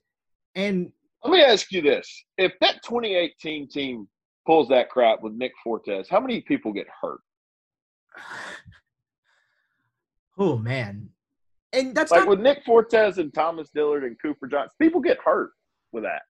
And 0.55 0.91
let 1.23 1.31
me 1.31 1.41
ask 1.41 1.71
you 1.71 1.81
this: 1.81 2.23
If 2.37 2.53
that 2.61 2.83
2018 2.83 3.69
team 3.69 4.07
pulls 4.47 4.67
that 4.69 4.89
crap 4.89 5.21
with 5.21 5.33
Nick 5.33 5.51
Fortes, 5.63 6.09
how 6.09 6.19
many 6.19 6.41
people 6.41 6.73
get 6.73 6.87
hurt? 7.01 7.21
Oh 10.41 10.57
man, 10.57 11.09
and 11.73 11.95
that's 11.95 12.11
like 12.11 12.21
not, 12.21 12.29
with 12.29 12.39
Nick 12.39 12.63
Fortes 12.65 13.17
and 13.17 13.33
Thomas 13.33 13.69
Dillard 13.69 14.03
and 14.03 14.19
Cooper 14.21 14.47
Johnson. 14.47 14.75
People 14.81 15.01
get 15.01 15.17
hurt 15.23 15.51
with 15.91 16.03
that. 16.03 16.23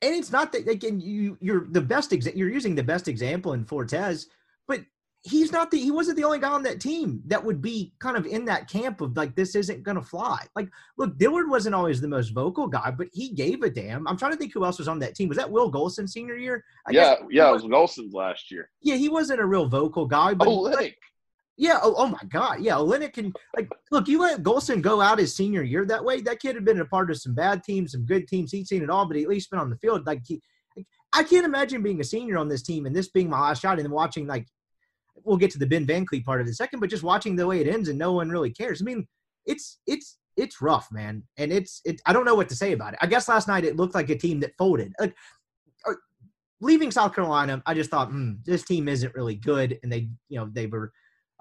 And 0.00 0.14
it's 0.14 0.32
not 0.32 0.52
that 0.52 0.68
again 0.68 1.00
you 1.00 1.38
you're 1.40 1.66
the 1.70 1.80
best 1.80 2.10
exa- 2.10 2.36
you're 2.36 2.50
using 2.50 2.74
the 2.74 2.82
best 2.82 3.06
example 3.08 3.52
in 3.52 3.64
Fortes, 3.64 4.26
but 4.66 4.80
he's 5.22 5.52
not 5.52 5.70
the 5.70 5.78
he 5.78 5.92
wasn't 5.92 6.16
the 6.16 6.24
only 6.24 6.40
guy 6.40 6.48
on 6.48 6.64
that 6.64 6.80
team 6.80 7.22
that 7.26 7.42
would 7.42 7.62
be 7.62 7.94
kind 8.00 8.16
of 8.16 8.26
in 8.26 8.44
that 8.46 8.68
camp 8.68 9.00
of 9.00 9.16
like 9.16 9.36
this 9.36 9.54
isn't 9.54 9.84
gonna 9.84 10.02
fly. 10.02 10.44
Like, 10.56 10.68
look, 10.98 11.16
Dillard 11.18 11.48
wasn't 11.48 11.76
always 11.76 12.00
the 12.00 12.08
most 12.08 12.30
vocal 12.30 12.66
guy, 12.66 12.90
but 12.90 13.06
he 13.12 13.30
gave 13.30 13.62
a 13.62 13.70
damn. 13.70 14.08
I'm 14.08 14.16
trying 14.16 14.32
to 14.32 14.38
think 14.38 14.52
who 14.52 14.64
else 14.64 14.78
was 14.78 14.88
on 14.88 14.98
that 14.98 15.14
team. 15.14 15.28
Was 15.28 15.38
that 15.38 15.50
Will 15.50 15.70
Golson 15.70 16.08
senior 16.08 16.36
year? 16.36 16.64
I 16.88 16.90
yeah, 16.90 17.14
yeah, 17.30 17.50
it 17.50 17.52
was 17.52 17.62
Golson's 17.62 18.12
last 18.12 18.50
year. 18.50 18.70
Yeah, 18.80 18.96
he 18.96 19.08
wasn't 19.08 19.40
a 19.40 19.46
real 19.46 19.66
vocal 19.66 20.06
guy, 20.06 20.34
but 20.34 20.48
oh, 20.48 20.62
like, 20.62 20.98
yeah. 21.56 21.78
Oh, 21.82 21.94
oh, 21.96 22.06
my 22.06 22.22
God. 22.28 22.60
Yeah. 22.60 22.74
Olenek 22.74 23.12
can 23.14 23.32
like 23.56 23.70
look. 23.90 24.08
You 24.08 24.20
let 24.20 24.42
Golson 24.42 24.82
go 24.82 25.00
out 25.00 25.18
his 25.18 25.34
senior 25.34 25.62
year 25.62 25.84
that 25.86 26.04
way. 26.04 26.20
That 26.20 26.40
kid 26.40 26.54
had 26.54 26.64
been 26.64 26.80
a 26.80 26.84
part 26.84 27.10
of 27.10 27.18
some 27.18 27.34
bad 27.34 27.62
teams, 27.62 27.92
some 27.92 28.04
good 28.04 28.26
teams. 28.26 28.52
He'd 28.52 28.68
seen 28.68 28.82
it 28.82 28.90
all, 28.90 29.06
but 29.06 29.16
he 29.16 29.22
at 29.22 29.28
least 29.28 29.50
been 29.50 29.60
on 29.60 29.70
the 29.70 29.76
field. 29.76 30.06
Like 30.06 30.22
he, 30.26 30.40
I 31.12 31.22
can't 31.22 31.44
imagine 31.44 31.82
being 31.82 32.00
a 32.00 32.04
senior 32.04 32.38
on 32.38 32.48
this 32.48 32.62
team 32.62 32.86
and 32.86 32.96
this 32.96 33.08
being 33.08 33.28
my 33.28 33.40
last 33.40 33.62
shot, 33.62 33.78
and 33.78 33.84
then 33.84 33.92
watching 33.92 34.26
like 34.26 34.46
we'll 35.24 35.36
get 35.36 35.50
to 35.52 35.58
the 35.58 35.66
Ben 35.66 35.86
Van 35.86 36.06
Cleve 36.06 36.24
part 36.24 36.40
of 36.40 36.46
the 36.46 36.54
second, 36.54 36.80
but 36.80 36.90
just 36.90 37.02
watching 37.02 37.36
the 37.36 37.46
way 37.46 37.60
it 37.60 37.68
ends 37.68 37.88
and 37.88 37.98
no 37.98 38.12
one 38.12 38.30
really 38.30 38.50
cares. 38.50 38.80
I 38.80 38.84
mean, 38.84 39.06
it's 39.46 39.78
it's 39.86 40.18
it's 40.36 40.62
rough, 40.62 40.90
man, 40.90 41.22
and 41.36 41.52
it's 41.52 41.80
it. 41.84 42.00
I 42.06 42.12
don't 42.12 42.24
know 42.24 42.34
what 42.34 42.48
to 42.48 42.56
say 42.56 42.72
about 42.72 42.94
it. 42.94 42.98
I 43.02 43.06
guess 43.06 43.28
last 43.28 43.48
night 43.48 43.64
it 43.64 43.76
looked 43.76 43.94
like 43.94 44.10
a 44.10 44.16
team 44.16 44.40
that 44.40 44.56
folded. 44.56 44.92
Like 44.98 45.14
uh, 45.86 45.94
leaving 46.60 46.90
South 46.90 47.14
Carolina, 47.14 47.62
I 47.66 47.74
just 47.74 47.90
thought, 47.90 48.08
hmm, 48.08 48.34
this 48.44 48.64
team 48.64 48.88
isn't 48.88 49.14
really 49.14 49.34
good, 49.34 49.78
and 49.82 49.92
they 49.92 50.08
you 50.28 50.38
know 50.38 50.48
they 50.50 50.66
were 50.66 50.92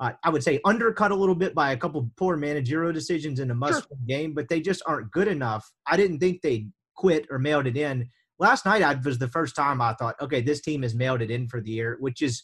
uh, 0.01 0.13
I 0.24 0.29
would 0.29 0.43
say 0.43 0.60
undercut 0.65 1.12
a 1.12 1.15
little 1.15 1.36
bit 1.36 1.53
by 1.53 1.72
a 1.72 1.77
couple 1.77 2.10
poor 2.17 2.36
managerial 2.36 2.91
decisions 2.91 3.39
in 3.39 3.51
a 3.51 3.55
must 3.55 3.88
sure. 3.88 3.98
game, 4.08 4.34
but 4.34 4.50
they 4.50 4.60
just 4.60 4.81
aren't 4.88 5.12
good 5.12 5.27
enough. 5.27 5.72
I 5.86 5.96
didn't 5.96 6.20
think 6.20 6.41
they 6.41 6.67
quit 6.96 7.27
or 7.29 7.38
mailed 7.38 7.67
it 7.67 7.77
in. 7.77 8.10
Last 8.39 8.65
night 8.65 8.81
I 8.81 8.96
was 8.96 9.20
the 9.20 9.27
first 9.27 9.55
time 9.55 9.79
I 9.79 9.93
thought, 9.93 10.15
okay, 10.20 10.41
this 10.41 10.62
team 10.62 10.81
has 10.81 10.96
mailed 10.96 11.22
it 11.22 11.29
in 11.29 11.48
for 11.48 11.62
the 11.62 11.70
year, 11.70 11.98
which 12.00 12.22
is 12.22 12.43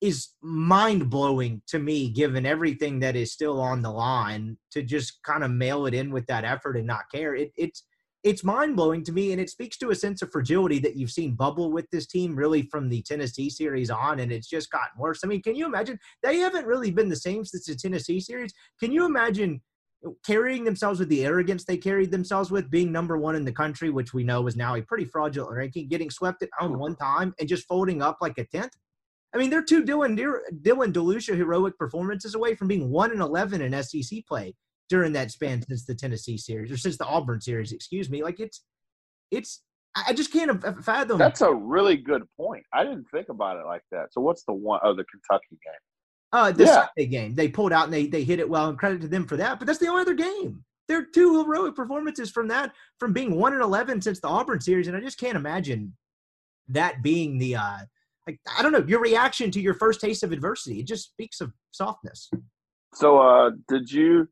is 0.00 0.30
mind 0.42 1.08
blowing 1.08 1.62
to 1.68 1.78
me, 1.78 2.10
given 2.10 2.44
everything 2.44 2.98
that 2.98 3.14
is 3.14 3.32
still 3.32 3.60
on 3.60 3.82
the 3.82 3.90
line. 3.90 4.58
To 4.72 4.82
just 4.82 5.22
kind 5.22 5.44
of 5.44 5.52
mail 5.52 5.86
it 5.86 5.94
in 5.94 6.10
with 6.10 6.26
that 6.26 6.44
effort 6.44 6.76
and 6.76 6.86
not 6.88 7.04
care, 7.14 7.36
it, 7.36 7.52
it's 7.56 7.84
it's 8.24 8.44
mind 8.44 8.76
blowing 8.76 9.02
to 9.04 9.12
me, 9.12 9.32
and 9.32 9.40
it 9.40 9.50
speaks 9.50 9.76
to 9.78 9.90
a 9.90 9.94
sense 9.94 10.22
of 10.22 10.30
fragility 10.30 10.78
that 10.80 10.96
you've 10.96 11.10
seen 11.10 11.34
bubble 11.34 11.72
with 11.72 11.90
this 11.90 12.06
team 12.06 12.36
really 12.36 12.62
from 12.62 12.88
the 12.88 13.02
Tennessee 13.02 13.50
series 13.50 13.90
on, 13.90 14.20
and 14.20 14.30
it's 14.30 14.48
just 14.48 14.70
gotten 14.70 14.98
worse. 14.98 15.20
I 15.24 15.26
mean, 15.26 15.42
can 15.42 15.56
you 15.56 15.66
imagine? 15.66 15.98
They 16.22 16.38
haven't 16.38 16.66
really 16.66 16.92
been 16.92 17.08
the 17.08 17.16
same 17.16 17.44
since 17.44 17.66
the 17.66 17.74
Tennessee 17.74 18.20
series. 18.20 18.52
Can 18.78 18.92
you 18.92 19.04
imagine 19.04 19.60
carrying 20.24 20.64
themselves 20.64 21.00
with 21.00 21.08
the 21.08 21.24
arrogance 21.24 21.64
they 21.64 21.76
carried 21.76 22.10
themselves 22.10 22.50
with, 22.50 22.70
being 22.70 22.92
number 22.92 23.18
one 23.18 23.34
in 23.34 23.44
the 23.44 23.52
country, 23.52 23.90
which 23.90 24.14
we 24.14 24.24
know 24.24 24.46
is 24.46 24.56
now 24.56 24.76
a 24.76 24.82
pretty 24.82 25.04
fraudulent 25.04 25.56
ranking, 25.56 25.88
getting 25.88 26.10
swept 26.10 26.42
at 26.42 26.48
home 26.58 26.78
one 26.78 26.96
time 26.96 27.34
and 27.40 27.48
just 27.48 27.66
folding 27.66 28.02
up 28.02 28.18
like 28.20 28.38
a 28.38 28.44
tenth? 28.46 28.72
I 29.34 29.38
mean, 29.38 29.50
they're 29.50 29.64
two 29.64 29.82
Dylan 29.82 30.16
Dylan 30.16 30.92
DeLucia 30.92 31.36
heroic 31.36 31.76
performances 31.78 32.34
away 32.34 32.54
from 32.54 32.68
being 32.68 32.90
one 32.90 33.10
and 33.10 33.20
eleven 33.20 33.62
in 33.62 33.82
SEC 33.82 34.24
play 34.28 34.54
during 34.92 35.14
that 35.14 35.30
span 35.30 35.62
since 35.62 35.86
the 35.86 35.94
Tennessee 35.94 36.36
series 36.36 36.70
or 36.70 36.76
since 36.76 36.98
the 36.98 37.06
Auburn 37.06 37.40
series, 37.40 37.72
excuse 37.72 38.10
me. 38.10 38.22
Like 38.22 38.40
it's, 38.40 38.62
it's, 39.30 39.62
I 39.96 40.12
just 40.12 40.30
can't 40.30 40.62
fathom. 40.84 41.16
That's 41.16 41.40
a 41.40 41.50
really 41.50 41.96
good 41.96 42.24
point. 42.36 42.62
I 42.74 42.84
didn't 42.84 43.06
think 43.10 43.30
about 43.30 43.56
it 43.56 43.64
like 43.64 43.80
that. 43.90 44.12
So 44.12 44.20
what's 44.20 44.44
the 44.44 44.52
one? 44.52 44.80
Oh, 44.82 44.94
the 44.94 45.04
Kentucky 45.04 45.46
game. 45.64 45.82
Uh, 46.30 46.52
the 46.52 46.64
yeah. 46.64 46.88
Sunday 46.94 47.10
game. 47.10 47.34
They 47.34 47.48
pulled 47.48 47.72
out 47.72 47.84
and 47.84 47.92
they 47.92 48.06
they 48.06 48.22
hit 48.22 48.38
it 48.38 48.48
well, 48.48 48.68
and 48.68 48.78
credit 48.78 49.00
to 49.00 49.08
them 49.08 49.26
for 49.26 49.38
that. 49.38 49.58
But 49.58 49.66
that's 49.66 49.78
the 49.78 49.88
only 49.88 50.02
other 50.02 50.14
game. 50.14 50.62
There 50.88 50.98
are 50.98 51.06
two 51.14 51.42
heroic 51.42 51.74
performances 51.74 52.30
from 52.30 52.48
that, 52.48 52.72
from 52.98 53.14
being 53.14 53.34
one 53.36 53.54
and 53.54 53.62
eleven 53.62 54.02
since 54.02 54.20
the 54.20 54.28
Auburn 54.28 54.60
series, 54.60 54.88
and 54.88 54.96
I 54.96 55.00
just 55.00 55.18
can't 55.18 55.36
imagine 55.36 55.96
that 56.68 57.02
being 57.02 57.38
the 57.38 57.56
uh 57.56 57.78
like 58.26 58.38
I 58.58 58.62
don't 58.62 58.72
know 58.72 58.84
your 58.86 59.00
reaction 59.00 59.50
to 59.52 59.60
your 59.60 59.74
first 59.74 60.02
taste 60.02 60.22
of 60.22 60.32
adversity. 60.32 60.80
It 60.80 60.86
just 60.86 61.04
speaks 61.10 61.40
of 61.40 61.52
softness. 61.70 62.30
So, 62.94 63.18
uh, 63.18 63.52
did 63.68 63.90
you 63.90 64.28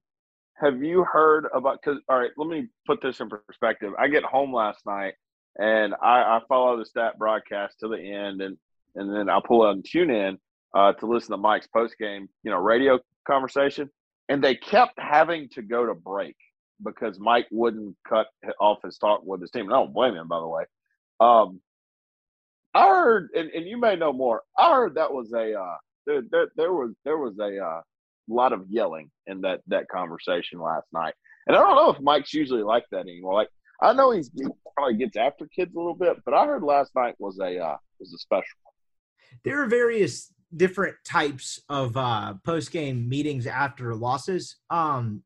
have 0.60 0.82
you 0.82 1.04
heard 1.04 1.46
about? 1.54 1.80
Because 1.82 2.00
all 2.08 2.18
right, 2.18 2.30
let 2.36 2.48
me 2.48 2.68
put 2.86 3.00
this 3.02 3.20
in 3.20 3.28
perspective. 3.28 3.92
I 3.98 4.08
get 4.08 4.24
home 4.24 4.52
last 4.52 4.84
night 4.86 5.14
and 5.58 5.94
I, 5.94 6.22
I 6.22 6.40
follow 6.48 6.78
the 6.78 6.84
stat 6.84 7.18
broadcast 7.18 7.80
to 7.80 7.88
the 7.88 7.98
end, 7.98 8.40
and 8.40 8.56
and 8.94 9.14
then 9.14 9.28
I 9.28 9.40
pull 9.44 9.62
on 9.62 9.82
tune 9.86 10.10
in 10.10 10.38
uh, 10.74 10.92
to 10.94 11.06
listen 11.06 11.32
to 11.32 11.36
Mike's 11.36 11.66
post 11.66 11.96
game, 11.98 12.28
you 12.42 12.50
know, 12.50 12.58
radio 12.58 12.98
conversation, 13.26 13.90
and 14.28 14.42
they 14.42 14.54
kept 14.54 14.98
having 14.98 15.48
to 15.50 15.62
go 15.62 15.86
to 15.86 15.94
break 15.94 16.36
because 16.82 17.18
Mike 17.18 17.46
wouldn't 17.50 17.96
cut 18.08 18.26
off 18.58 18.78
his 18.82 18.98
talk 18.98 19.20
with 19.24 19.40
his 19.40 19.50
team. 19.50 19.66
And 19.66 19.74
I 19.74 19.76
don't 19.76 19.92
blame 19.92 20.14
him, 20.14 20.28
by 20.28 20.40
the 20.40 20.48
way. 20.48 20.64
Um, 21.20 21.60
I 22.72 22.86
heard, 22.88 23.28
and, 23.34 23.50
and 23.50 23.66
you 23.66 23.78
may 23.78 23.96
know 23.96 24.12
more. 24.12 24.42
I 24.56 24.74
heard 24.74 24.94
that 24.94 25.12
was 25.12 25.32
a 25.32 25.54
uh, 25.54 25.76
there, 26.06 26.22
there, 26.30 26.48
there 26.56 26.72
was 26.72 26.94
there 27.04 27.18
was 27.18 27.38
a 27.38 27.58
uh, 27.58 27.80
lot 28.34 28.52
of 28.52 28.64
yelling 28.68 29.10
in 29.26 29.40
that 29.42 29.60
that 29.68 29.88
conversation 29.88 30.60
last 30.60 30.86
night. 30.92 31.14
And 31.46 31.56
I 31.56 31.60
don't 31.60 31.76
know 31.76 31.90
if 31.90 32.00
Mike's 32.00 32.34
usually 32.34 32.62
like 32.62 32.84
that 32.90 33.00
anymore. 33.00 33.34
Like 33.34 33.48
I 33.82 33.92
know 33.92 34.10
he's 34.10 34.30
he 34.34 34.44
probably 34.76 34.96
gets 34.96 35.16
after 35.16 35.46
kids 35.46 35.74
a 35.74 35.78
little 35.78 35.94
bit, 35.94 36.18
but 36.24 36.34
I 36.34 36.46
heard 36.46 36.62
last 36.62 36.92
night 36.94 37.14
was 37.18 37.38
a 37.40 37.58
uh, 37.58 37.76
was 37.98 38.12
a 38.12 38.18
special. 38.18 38.44
One. 38.62 38.74
There 39.44 39.62
are 39.62 39.66
various 39.66 40.32
different 40.54 40.96
types 41.04 41.60
of 41.68 41.96
uh, 41.96 42.34
post 42.44 42.72
game 42.72 43.08
meetings 43.08 43.46
after 43.46 43.94
losses. 43.94 44.56
Um, 44.68 45.22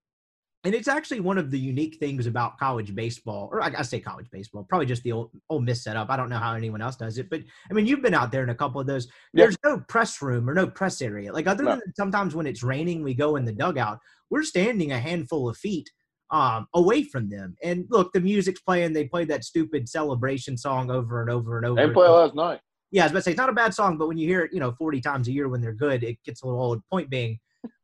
and 0.64 0.74
it's 0.74 0.88
actually 0.88 1.20
one 1.20 1.36
of 1.36 1.50
the 1.50 1.58
unique 1.58 1.96
things 1.96 2.26
about 2.26 2.58
college 2.58 2.94
baseball, 2.94 3.50
or 3.52 3.62
I, 3.62 3.72
I 3.78 3.82
say 3.82 4.00
college 4.00 4.30
baseball, 4.30 4.64
probably 4.64 4.86
just 4.86 5.02
the 5.02 5.12
old 5.12 5.30
Ole 5.50 5.60
Miss 5.60 5.84
setup. 5.84 6.08
I 6.08 6.16
don't 6.16 6.30
know 6.30 6.38
how 6.38 6.54
anyone 6.54 6.80
else 6.80 6.96
does 6.96 7.18
it, 7.18 7.28
but 7.28 7.42
I 7.70 7.74
mean, 7.74 7.86
you've 7.86 8.02
been 8.02 8.14
out 8.14 8.32
there 8.32 8.42
in 8.42 8.48
a 8.48 8.54
couple 8.54 8.80
of 8.80 8.86
those. 8.86 9.08
There's 9.34 9.58
no 9.62 9.80
press 9.88 10.22
room 10.22 10.48
or 10.48 10.54
no 10.54 10.66
press 10.66 11.02
area. 11.02 11.32
Like 11.32 11.46
other 11.46 11.64
no. 11.64 11.70
than 11.72 11.82
sometimes 11.96 12.34
when 12.34 12.46
it's 12.46 12.62
raining, 12.62 13.02
we 13.02 13.12
go 13.12 13.36
in 13.36 13.44
the 13.44 13.52
dugout. 13.52 13.98
We're 14.30 14.42
standing 14.42 14.92
a 14.92 14.98
handful 14.98 15.50
of 15.50 15.56
feet 15.58 15.90
um, 16.30 16.66
away 16.74 17.04
from 17.04 17.28
them. 17.28 17.56
And 17.62 17.84
look, 17.90 18.12
the 18.12 18.20
music's 18.20 18.60
playing. 18.60 18.94
They 18.94 19.04
play 19.04 19.26
that 19.26 19.44
stupid 19.44 19.86
celebration 19.88 20.56
song 20.56 20.90
over 20.90 21.20
and 21.20 21.30
over 21.30 21.58
and 21.58 21.66
over. 21.66 21.86
They 21.86 21.92
play 21.92 22.08
last 22.08 22.34
night. 22.34 22.60
Yeah, 22.90 23.02
I 23.02 23.06
was 23.06 23.12
about 23.12 23.18
to 23.18 23.22
say 23.24 23.30
it's 23.32 23.38
not 23.38 23.48
a 23.50 23.52
bad 23.52 23.74
song, 23.74 23.98
but 23.98 24.08
when 24.08 24.16
you 24.16 24.28
hear 24.28 24.42
it, 24.44 24.52
you 24.52 24.60
know, 24.60 24.72
40 24.78 25.00
times 25.00 25.28
a 25.28 25.32
year 25.32 25.48
when 25.48 25.60
they're 25.60 25.72
good, 25.72 26.02
it 26.02 26.16
gets 26.24 26.42
a 26.42 26.46
little 26.46 26.62
old. 26.62 26.82
Point 26.90 27.10
being, 27.10 27.38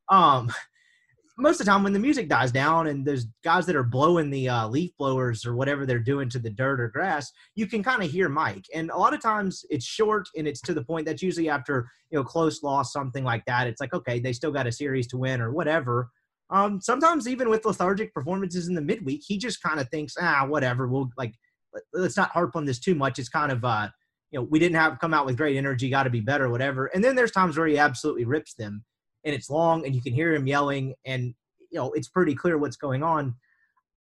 um, 0.08 0.50
most 1.40 1.60
of 1.60 1.66
the 1.66 1.70
time 1.72 1.82
when 1.82 1.92
the 1.92 1.98
music 1.98 2.28
dies 2.28 2.52
down 2.52 2.86
and 2.86 3.04
there's 3.04 3.26
guys 3.42 3.66
that 3.66 3.76
are 3.76 3.82
blowing 3.82 4.30
the 4.30 4.48
uh, 4.48 4.68
leaf 4.68 4.90
blowers 4.98 5.46
or 5.46 5.54
whatever 5.54 5.86
they're 5.86 5.98
doing 5.98 6.28
to 6.30 6.38
the 6.38 6.50
dirt 6.50 6.80
or 6.80 6.88
grass, 6.88 7.32
you 7.54 7.66
can 7.66 7.82
kind 7.82 8.02
of 8.02 8.10
hear 8.10 8.28
Mike. 8.28 8.64
And 8.74 8.90
a 8.90 8.96
lot 8.96 9.14
of 9.14 9.20
times 9.20 9.64
it's 9.70 9.84
short 9.84 10.28
and 10.36 10.46
it's 10.46 10.60
to 10.62 10.74
the 10.74 10.84
point 10.84 11.06
that's 11.06 11.22
usually 11.22 11.48
after 11.48 11.88
you 12.10 12.18
know 12.18 12.24
close 12.24 12.62
loss, 12.62 12.92
something 12.92 13.24
like 13.24 13.44
that. 13.46 13.66
It's 13.66 13.80
like 13.80 13.94
okay, 13.94 14.20
they 14.20 14.32
still 14.32 14.52
got 14.52 14.66
a 14.66 14.72
series 14.72 15.06
to 15.08 15.18
win 15.18 15.40
or 15.40 15.52
whatever. 15.52 16.10
Um, 16.50 16.80
sometimes 16.80 17.28
even 17.28 17.48
with 17.48 17.64
lethargic 17.64 18.12
performances 18.12 18.68
in 18.68 18.74
the 18.74 18.82
midweek, 18.82 19.22
he 19.24 19.38
just 19.38 19.62
kind 19.62 19.80
of 19.80 19.88
thinks, 19.88 20.14
ah, 20.20 20.46
whatever. 20.46 20.88
We'll 20.88 21.10
like 21.16 21.34
let's 21.92 22.16
not 22.16 22.30
harp 22.30 22.56
on 22.56 22.64
this 22.64 22.80
too 22.80 22.94
much. 22.94 23.18
It's 23.18 23.28
kind 23.28 23.52
of 23.52 23.64
uh, 23.64 23.88
you 24.30 24.38
know, 24.38 24.46
we 24.48 24.58
didn't 24.58 24.76
have 24.76 24.98
come 24.98 25.14
out 25.14 25.26
with 25.26 25.36
great 25.36 25.56
energy, 25.56 25.90
got 25.90 26.04
to 26.04 26.10
be 26.10 26.20
better, 26.20 26.48
whatever. 26.48 26.86
And 26.86 27.02
then 27.02 27.16
there's 27.16 27.32
times 27.32 27.56
where 27.58 27.66
he 27.66 27.78
absolutely 27.78 28.24
rips 28.24 28.54
them 28.54 28.84
and 29.24 29.34
it's 29.34 29.50
long 29.50 29.84
and 29.84 29.94
you 29.94 30.02
can 30.02 30.12
hear 30.12 30.34
him 30.34 30.46
yelling 30.46 30.94
and 31.04 31.34
you 31.70 31.78
know 31.78 31.92
it's 31.92 32.08
pretty 32.08 32.34
clear 32.34 32.58
what's 32.58 32.76
going 32.76 33.02
on. 33.02 33.34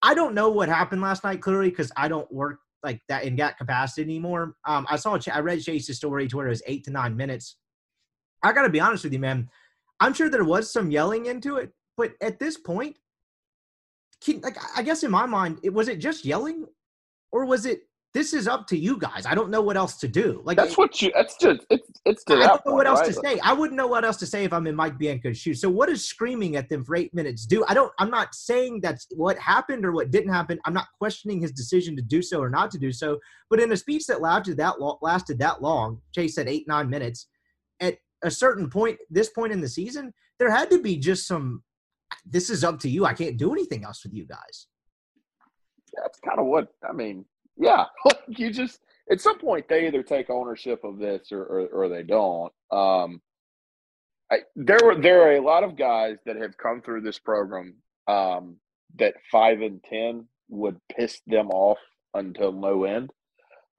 I 0.01 0.13
don't 0.13 0.35
know 0.35 0.49
what 0.49 0.69
happened 0.69 1.01
last 1.01 1.23
night 1.23 1.41
clearly 1.41 1.69
because 1.69 1.91
i 1.97 2.07
don't 2.07 2.31
work 2.31 2.59
like 2.83 3.01
that 3.09 3.23
in 3.23 3.35
that 3.37 3.57
capacity 3.57 4.03
anymore. 4.03 4.55
Um 4.65 4.85
i 4.89 4.95
saw 4.95 5.17
i 5.33 5.39
read 5.39 5.63
chase's 5.63 5.97
story 5.97 6.27
to 6.27 6.37
where 6.37 6.47
it 6.47 6.51
was 6.51 6.63
eight 6.67 6.83
to 6.85 6.91
nine 6.91 7.15
minutes. 7.15 7.57
I 8.43 8.53
gotta 8.53 8.69
be 8.69 8.79
honest 8.79 9.03
with 9.03 9.13
you 9.13 9.19
man. 9.19 9.49
I'm 9.99 10.13
sure 10.13 10.29
there 10.29 10.43
was 10.43 10.71
some 10.71 10.91
yelling 10.91 11.25
into 11.25 11.57
it 11.57 11.71
but 11.97 12.13
at 12.21 12.39
this 12.39 12.57
point 12.57 12.97
can, 14.23 14.39
like 14.41 14.57
i 14.75 14.81
guess 14.81 15.03
in 15.03 15.11
my 15.11 15.25
mind 15.25 15.59
it 15.63 15.73
was 15.73 15.87
it 15.87 15.99
just 15.99 16.25
yelling 16.25 16.65
or 17.31 17.45
was 17.45 17.65
it 17.65 17.81
this 18.17 18.33
is 18.33 18.47
up 18.47 18.65
to 18.65 18.75
you 18.75 18.97
guys. 18.97 19.27
I 19.27 19.35
don't 19.35 19.51
know 19.51 19.61
what 19.61 19.77
else 19.77 19.97
to 19.97 20.07
do. 20.07 20.41
Like 20.43 20.57
that's 20.57 20.75
what 20.75 20.99
you. 21.03 21.11
That's 21.13 21.37
just 21.37 21.61
it's 21.69 21.87
it's. 22.03 22.23
To 22.23 22.33
I 22.33 22.47
don't 22.47 22.65
know 22.65 22.73
what 22.73 22.87
else 22.87 23.01
right? 23.01 23.13
to 23.13 23.13
say. 23.13 23.39
I 23.41 23.53
wouldn't 23.53 23.77
know 23.77 23.85
what 23.85 24.03
else 24.03 24.17
to 24.17 24.25
say 24.25 24.43
if 24.43 24.51
I'm 24.51 24.65
in 24.65 24.75
Mike 24.75 24.97
Bianco's 24.97 25.37
shoes. 25.37 25.61
So 25.61 25.69
what 25.69 25.87
is 25.87 26.03
screaming 26.03 26.55
at 26.55 26.67
them 26.67 26.83
for 26.83 26.95
eight 26.95 27.13
minutes 27.13 27.45
do? 27.45 27.63
I 27.67 27.75
don't. 27.75 27.93
I'm 27.99 28.09
not 28.09 28.33
saying 28.33 28.81
that's 28.81 29.05
what 29.15 29.37
happened 29.37 29.85
or 29.85 29.91
what 29.91 30.09
didn't 30.09 30.33
happen. 30.33 30.59
I'm 30.65 30.73
not 30.73 30.87
questioning 30.97 31.39
his 31.39 31.51
decision 31.51 31.95
to 31.95 32.01
do 32.01 32.23
so 32.23 32.41
or 32.41 32.49
not 32.49 32.71
to 32.71 32.79
do 32.79 32.91
so. 32.91 33.19
But 33.51 33.59
in 33.59 33.71
a 33.71 33.77
speech 33.77 34.07
that 34.07 34.19
lasted 34.19 34.57
that 34.57 34.81
long, 34.81 34.97
lasted 35.03 35.37
that 35.37 35.61
long, 35.61 36.01
Chase 36.15 36.33
said 36.33 36.47
eight 36.47 36.67
nine 36.67 36.89
minutes. 36.89 37.27
At 37.79 37.99
a 38.23 38.31
certain 38.31 38.67
point, 38.67 38.97
this 39.11 39.29
point 39.29 39.53
in 39.53 39.61
the 39.61 39.69
season, 39.69 40.11
there 40.39 40.49
had 40.49 40.71
to 40.71 40.81
be 40.81 40.97
just 40.97 41.27
some. 41.27 41.63
This 42.25 42.49
is 42.49 42.63
up 42.63 42.79
to 42.79 42.89
you. 42.89 43.05
I 43.05 43.13
can't 43.13 43.37
do 43.37 43.51
anything 43.51 43.83
else 43.83 44.03
with 44.03 44.15
you 44.15 44.25
guys. 44.25 44.65
That's 46.01 46.19
kind 46.19 46.39
of 46.39 46.47
what 46.47 46.69
I 46.87 46.93
mean 46.93 47.25
yeah, 47.57 47.85
like 48.05 48.19
you 48.27 48.51
just 48.51 48.79
at 49.09 49.21
some 49.21 49.39
point 49.39 49.67
they 49.67 49.87
either 49.87 50.03
take 50.03 50.29
ownership 50.29 50.83
of 50.83 50.97
this 50.97 51.31
or 51.31 51.43
or, 51.43 51.67
or 51.67 51.89
they 51.89 52.03
don't. 52.03 52.51
Um, 52.71 53.21
I, 54.31 54.39
there 54.55 54.79
were 54.83 54.95
there 54.95 55.23
are 55.23 55.35
a 55.35 55.41
lot 55.41 55.63
of 55.63 55.77
guys 55.77 56.17
that 56.25 56.35
have 56.37 56.57
come 56.57 56.81
through 56.81 57.01
this 57.01 57.19
program 57.19 57.75
um, 58.07 58.57
that 58.97 59.15
five 59.31 59.61
and 59.61 59.83
ten 59.83 60.27
would 60.49 60.79
piss 60.95 61.21
them 61.27 61.49
off 61.49 61.79
until 62.13 62.51
no 62.51 62.83
end. 62.83 63.11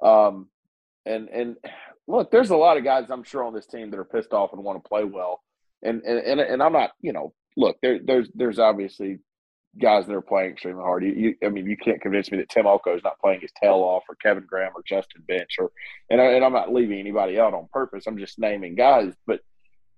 Um, 0.03 0.49
and 1.05 1.29
and 1.29 1.57
look, 2.07 2.31
there's 2.31 2.51
a 2.51 2.57
lot 2.57 2.77
of 2.77 2.85
guys 2.85 3.11
I'm 3.11 3.25
sure 3.25 3.45
on 3.45 3.55
this 3.55 3.67
team 3.67 3.91
that 3.91 4.01
are 4.01 4.05
pissed 4.05 4.33
off 4.33 4.53
and 4.53 4.63
want 4.63 4.83
to 4.83 4.89
play 4.89 5.05
well. 5.05 5.43
And 5.83 6.03
and 6.03 6.19
and, 6.19 6.41
and 6.41 6.63
I'm 6.63 6.73
not, 6.73 6.93
you 7.01 7.13
know, 7.13 7.35
look, 7.57 7.77
there, 7.83 7.99
there's 8.03 8.29
there's 8.35 8.59
obviously 8.59 9.19
guys 9.81 10.07
that 10.07 10.15
are 10.15 10.23
playing 10.23 10.53
extremely 10.53 10.83
hard. 10.83 11.05
You, 11.05 11.13
you, 11.13 11.35
I 11.45 11.51
mean, 11.51 11.67
you 11.67 11.77
can't 11.77 12.01
convince 12.01 12.31
me 12.31 12.39
that 12.39 12.49
Tim 12.49 12.67
Elko 12.67 12.97
is 12.97 13.05
not 13.05 13.19
playing 13.21 13.41
his 13.41 13.53
tail 13.63 13.75
off, 13.75 14.05
or 14.09 14.15
Kevin 14.17 14.45
Graham, 14.47 14.73
or 14.75 14.83
Justin 14.87 15.23
Bench, 15.29 15.57
or 15.59 15.71
and, 16.11 16.21
I, 16.21 16.27
and 16.27 16.45
I'm 16.45 16.53
not 16.53 16.73
leaving 16.73 16.99
anybody 16.99 17.39
out 17.39 17.55
on 17.55 17.69
purpose. 17.73 18.07
I'm 18.07 18.19
just 18.19 18.39
naming 18.39 18.75
guys, 18.75 19.15
but 19.27 19.41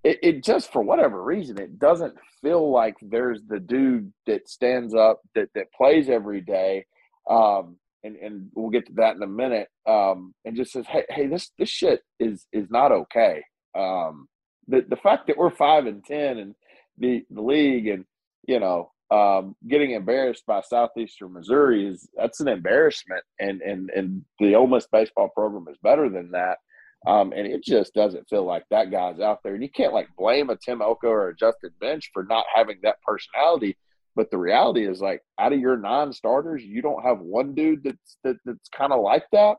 it, 0.03 0.19
it 0.23 0.45
just 0.45 0.73
for 0.73 0.83
whatever 0.83 1.23
reason, 1.23 1.59
it 1.59 1.79
doesn't 1.79 2.15
feel 2.43 2.71
like 2.71 2.97
there's 3.03 3.41
the 3.49 3.61
dude 3.61 4.12
that 4.27 4.49
stands 4.49 4.95
up 4.95 5.21
that 5.35 5.49
that 5.55 5.73
plays 5.73 6.09
every 6.09 6.41
day. 6.41 6.87
Um, 7.29 7.77
and, 8.03 8.17
and 8.17 8.49
we'll 8.55 8.71
get 8.71 8.87
to 8.87 8.93
that 8.95 9.17
in 9.17 9.23
a 9.23 9.27
minute. 9.27 9.69
Um, 9.87 10.35
and 10.47 10.57
just 10.57 10.73
says, 10.73 10.87
hey, 10.87 11.05
hey, 11.11 11.27
this 11.27 11.50
this 11.59 11.69
shit 11.69 12.00
is 12.19 12.47
is 12.53 12.71
not 12.71 12.93
okay. 12.93 13.43
Um, 13.77 14.27
the 14.69 14.85
the 14.89 14.97
fact 14.97 15.27
that 15.27 15.37
we're 15.37 15.50
five 15.50 15.87
and 15.87 16.05
ten 16.05 16.39
and 16.39 16.55
the 16.99 17.25
the 17.31 17.43
league 17.43 17.87
and 17.89 18.05
you 18.47 18.61
know 18.61 18.91
um, 19.11 19.57
getting 19.69 19.93
embarrassed 19.93 20.45
by 20.47 20.61
Southeastern 20.61 21.33
Missouri 21.33 21.87
is 21.87 22.09
that's 22.17 22.40
an 22.40 22.49
embarrassment, 22.49 23.25
and 23.38 23.61
and 23.61 23.90
and 23.90 24.25
the 24.38 24.55
Ole 24.55 24.67
Miss 24.67 24.87
baseball 24.90 25.31
program 25.35 25.67
is 25.69 25.79
better 25.83 26.09
than 26.09 26.31
that. 26.33 26.59
Um, 27.07 27.33
and 27.33 27.47
it 27.47 27.64
just 27.64 27.94
doesn't 27.94 28.29
feel 28.29 28.44
like 28.44 28.64
that 28.70 28.90
guy's 28.90 29.20
out 29.20 29.38
there. 29.42 29.55
And 29.55 29.62
you 29.62 29.70
can't 29.70 29.94
like 29.94 30.09
blame 30.18 30.51
a 30.51 30.57
Tim 30.57 30.83
Elko 30.83 31.09
or 31.09 31.29
a 31.29 31.37
Justin 31.37 31.70
Bench 31.81 32.11
for 32.12 32.25
not 32.25 32.44
having 32.55 32.79
that 32.83 33.01
personality. 33.03 33.77
But 34.16 34.31
the 34.31 34.38
reality 34.38 34.87
is, 34.87 35.01
like, 35.01 35.23
out 35.38 35.53
of 35.53 35.61
your 35.61 35.77
non-starters, 35.77 36.62
you 36.62 36.83
don't 36.83 37.05
have 37.05 37.20
one 37.20 37.55
dude 37.55 37.85
that's 37.85 38.16
that, 38.25 38.37
that's 38.44 38.68
kind 38.68 38.92
of 38.92 39.01
like 39.01 39.25
that. 39.33 39.57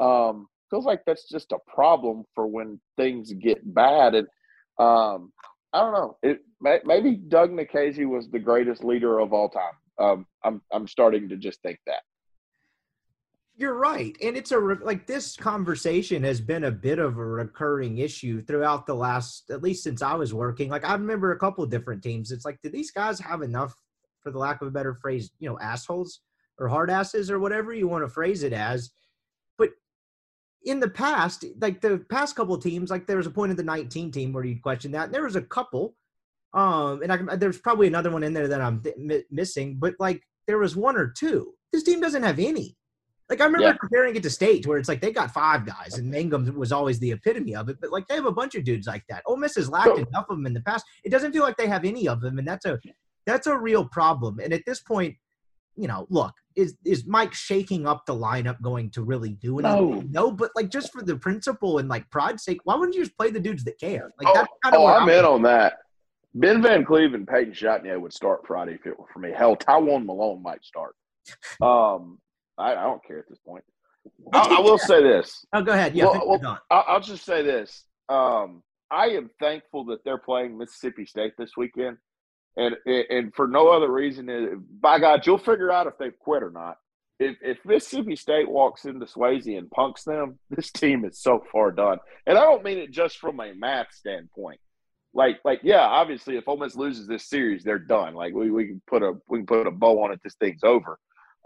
Um, 0.00 0.46
feels 0.70 0.86
like 0.86 1.02
that's 1.04 1.28
just 1.28 1.52
a 1.52 1.58
problem 1.66 2.24
for 2.34 2.46
when 2.46 2.80
things 2.96 3.32
get 3.32 3.58
bad. 3.74 4.14
And 4.14 4.28
um, 4.78 5.32
I 5.72 5.80
don't 5.80 5.92
know. 5.92 6.16
It 6.22 6.40
maybe 6.60 7.16
Doug 7.16 7.50
Nikhazy 7.50 8.06
was 8.06 8.28
the 8.30 8.38
greatest 8.38 8.82
leader 8.82 9.18
of 9.18 9.32
all 9.32 9.48
time. 9.48 9.72
Um, 9.98 10.26
I'm 10.44 10.62
I'm 10.72 10.86
starting 10.86 11.28
to 11.28 11.36
just 11.36 11.60
think 11.62 11.78
that. 11.86 12.00
You're 13.56 13.74
right, 13.74 14.16
and 14.22 14.36
it's 14.36 14.52
a 14.52 14.58
like 14.58 15.06
this 15.06 15.36
conversation 15.36 16.22
has 16.22 16.40
been 16.40 16.64
a 16.64 16.70
bit 16.70 17.00
of 17.00 17.18
a 17.18 17.24
recurring 17.24 17.98
issue 17.98 18.40
throughout 18.40 18.86
the 18.86 18.94
last, 18.94 19.50
at 19.50 19.62
least 19.62 19.82
since 19.82 20.00
I 20.00 20.14
was 20.14 20.32
working. 20.32 20.70
Like 20.70 20.88
I 20.88 20.92
remember 20.92 21.32
a 21.32 21.38
couple 21.38 21.64
of 21.64 21.70
different 21.70 22.02
teams. 22.02 22.30
It's 22.30 22.44
like, 22.44 22.58
do 22.62 22.70
these 22.70 22.92
guys 22.92 23.18
have 23.18 23.42
enough, 23.42 23.74
for 24.20 24.30
the 24.30 24.38
lack 24.38 24.62
of 24.62 24.68
a 24.68 24.70
better 24.70 24.94
phrase, 24.94 25.32
you 25.40 25.48
know, 25.48 25.58
assholes 25.58 26.20
or 26.58 26.68
hard 26.68 26.88
asses 26.88 27.30
or 27.30 27.40
whatever 27.40 27.74
you 27.74 27.88
want 27.88 28.04
to 28.04 28.08
phrase 28.08 28.44
it 28.44 28.52
as? 28.52 28.90
In 30.64 30.80
the 30.80 30.90
past, 30.90 31.44
like 31.60 31.80
the 31.80 31.98
past 32.10 32.36
couple 32.36 32.54
of 32.54 32.62
teams, 32.62 32.90
like 32.90 33.06
there 33.06 33.16
was 33.16 33.26
a 33.26 33.30
point 33.30 33.50
in 33.50 33.56
the 33.56 33.62
19 33.62 34.10
team 34.10 34.32
where 34.32 34.44
you'd 34.44 34.62
question 34.62 34.92
that. 34.92 35.06
And 35.06 35.14
there 35.14 35.24
was 35.24 35.36
a 35.36 35.42
couple, 35.42 35.94
um, 36.52 37.02
and 37.02 37.12
I, 37.12 37.36
there's 37.36 37.58
probably 37.58 37.86
another 37.86 38.10
one 38.10 38.22
in 38.22 38.32
there 38.32 38.48
that 38.48 38.60
I'm 38.60 38.82
th- 38.82 39.24
missing, 39.30 39.76
but 39.78 39.94
like 39.98 40.22
there 40.46 40.58
was 40.58 40.76
one 40.76 40.96
or 40.96 41.08
two. 41.08 41.54
This 41.72 41.84
team 41.84 42.00
doesn't 42.00 42.22
have 42.22 42.38
any. 42.38 42.76
Like 43.28 43.42
I 43.42 43.44
remember 43.44 43.66
yeah. 43.66 43.74
comparing 43.74 44.16
it 44.16 44.22
to 44.22 44.30
state 44.30 44.66
where 44.66 44.78
it's 44.78 44.88
like 44.88 45.02
they 45.02 45.12
got 45.12 45.32
five 45.32 45.66
guys 45.66 45.98
and 45.98 46.10
Mangum 46.10 46.56
was 46.56 46.72
always 46.72 46.98
the 46.98 47.12
epitome 47.12 47.54
of 47.54 47.68
it, 47.68 47.76
but 47.80 47.92
like 47.92 48.08
they 48.08 48.14
have 48.14 48.24
a 48.24 48.32
bunch 48.32 48.54
of 48.54 48.64
dudes 48.64 48.86
like 48.86 49.04
that. 49.08 49.22
Ole 49.26 49.36
Miss 49.36 49.56
has 49.56 49.68
lacked 49.68 49.86
so, 49.88 49.96
enough 49.96 50.26
of 50.30 50.36
them 50.36 50.46
in 50.46 50.54
the 50.54 50.62
past. 50.62 50.86
It 51.04 51.10
doesn't 51.10 51.32
feel 51.32 51.42
like 51.42 51.58
they 51.58 51.66
have 51.66 51.84
any 51.84 52.08
of 52.08 52.22
them, 52.22 52.38
and 52.38 52.48
that's 52.48 52.64
a 52.64 52.80
that's 53.26 53.46
a 53.46 53.56
real 53.56 53.84
problem. 53.84 54.40
And 54.40 54.54
at 54.54 54.62
this 54.64 54.80
point, 54.80 55.14
you 55.76 55.88
know, 55.88 56.06
look, 56.08 56.32
is 56.58 56.76
is 56.84 57.06
Mike 57.06 57.32
shaking 57.32 57.86
up 57.86 58.04
the 58.04 58.14
lineup 58.14 58.60
going 58.60 58.90
to 58.90 59.02
really 59.02 59.30
do 59.30 59.60
anything? 59.60 60.10
No, 60.10 60.26
no 60.26 60.32
but 60.32 60.50
like 60.56 60.70
just 60.70 60.92
for 60.92 61.02
the 61.02 61.16
principle 61.16 61.78
and 61.78 61.88
like 61.88 62.10
pride's 62.10 62.42
sake, 62.44 62.58
why 62.64 62.74
wouldn't 62.74 62.96
you 62.96 63.04
just 63.04 63.16
play 63.16 63.30
the 63.30 63.40
dudes 63.40 63.64
that 63.64 63.78
care? 63.78 64.10
Like 64.18 64.28
oh, 64.28 64.34
that's 64.34 64.48
kind 64.64 64.74
of 64.74 64.82
oh, 64.82 64.86
I'm, 64.86 65.04
I'm 65.04 65.08
in 65.08 65.24
on 65.24 65.42
that. 65.42 65.78
Ben 66.34 66.60
Van 66.60 66.84
Cleve 66.84 67.14
and 67.14 67.26
Peyton 67.26 67.52
Chatagnier 67.52 68.00
would 68.00 68.12
start 68.12 68.46
Friday 68.46 68.74
if 68.74 68.86
it 68.86 68.98
were 68.98 69.06
for 69.12 69.20
me. 69.20 69.30
Hell, 69.34 69.56
Tywone 69.56 70.04
Malone 70.04 70.42
might 70.42 70.64
start. 70.64 70.94
Um, 71.62 72.18
I, 72.56 72.72
I 72.72 72.84
don't 72.84 73.04
care 73.04 73.18
at 73.18 73.28
this 73.28 73.38
point. 73.46 73.62
I, 74.32 74.56
I 74.56 74.60
will 74.60 74.78
say 74.78 75.02
this. 75.02 75.44
Oh, 75.52 75.60
go 75.60 75.72
ahead. 75.72 75.94
Yeah, 75.94 76.06
well, 76.06 76.38
well, 76.42 76.58
I'll 76.70 77.00
just 77.00 77.24
say 77.24 77.42
this. 77.42 77.84
Um, 78.08 78.62
I 78.90 79.08
am 79.08 79.28
thankful 79.38 79.84
that 79.86 80.02
they're 80.04 80.18
playing 80.18 80.56
Mississippi 80.56 81.04
State 81.04 81.34
this 81.36 81.50
weekend 81.56 81.98
and 82.58 82.76
and 82.86 83.34
for 83.34 83.46
no 83.46 83.68
other 83.68 83.90
reason, 83.90 84.28
uh, 84.28 84.56
by 84.80 84.98
God, 84.98 85.26
you'll 85.26 85.38
figure 85.38 85.70
out 85.70 85.86
if 85.86 85.96
they've 85.98 86.18
quit 86.18 86.42
or 86.42 86.50
not. 86.50 86.76
If, 87.20 87.36
if 87.42 87.58
Mississippi 87.64 88.14
State 88.14 88.48
walks 88.48 88.84
into 88.84 89.06
Swayze 89.06 89.58
and 89.58 89.70
punks 89.70 90.04
them, 90.04 90.38
this 90.50 90.70
team 90.70 91.04
is 91.04 91.20
so 91.20 91.44
far 91.50 91.72
done. 91.72 91.98
And 92.26 92.36
I 92.36 92.42
don't 92.42 92.64
mean 92.64 92.78
it 92.78 92.90
just 92.90 93.18
from 93.18 93.40
a 93.40 93.54
math 93.54 93.92
standpoint. 93.92 94.60
Like, 95.14 95.38
like, 95.44 95.60
yeah, 95.62 95.80
obviously, 95.80 96.36
if 96.36 96.46
Ole 96.46 96.58
Miss 96.58 96.76
loses 96.76 97.06
this 97.08 97.28
series, 97.28 97.64
they're 97.64 97.78
done. 97.78 98.14
Like, 98.14 98.34
we, 98.34 98.50
we 98.50 98.66
can 98.66 98.82
put 98.86 99.02
a 99.02 99.14
we 99.28 99.38
can 99.38 99.46
put 99.46 99.66
a 99.66 99.70
bow 99.70 100.02
on 100.04 100.12
it. 100.12 100.20
This 100.22 100.34
thing's 100.34 100.62
over. 100.62 100.98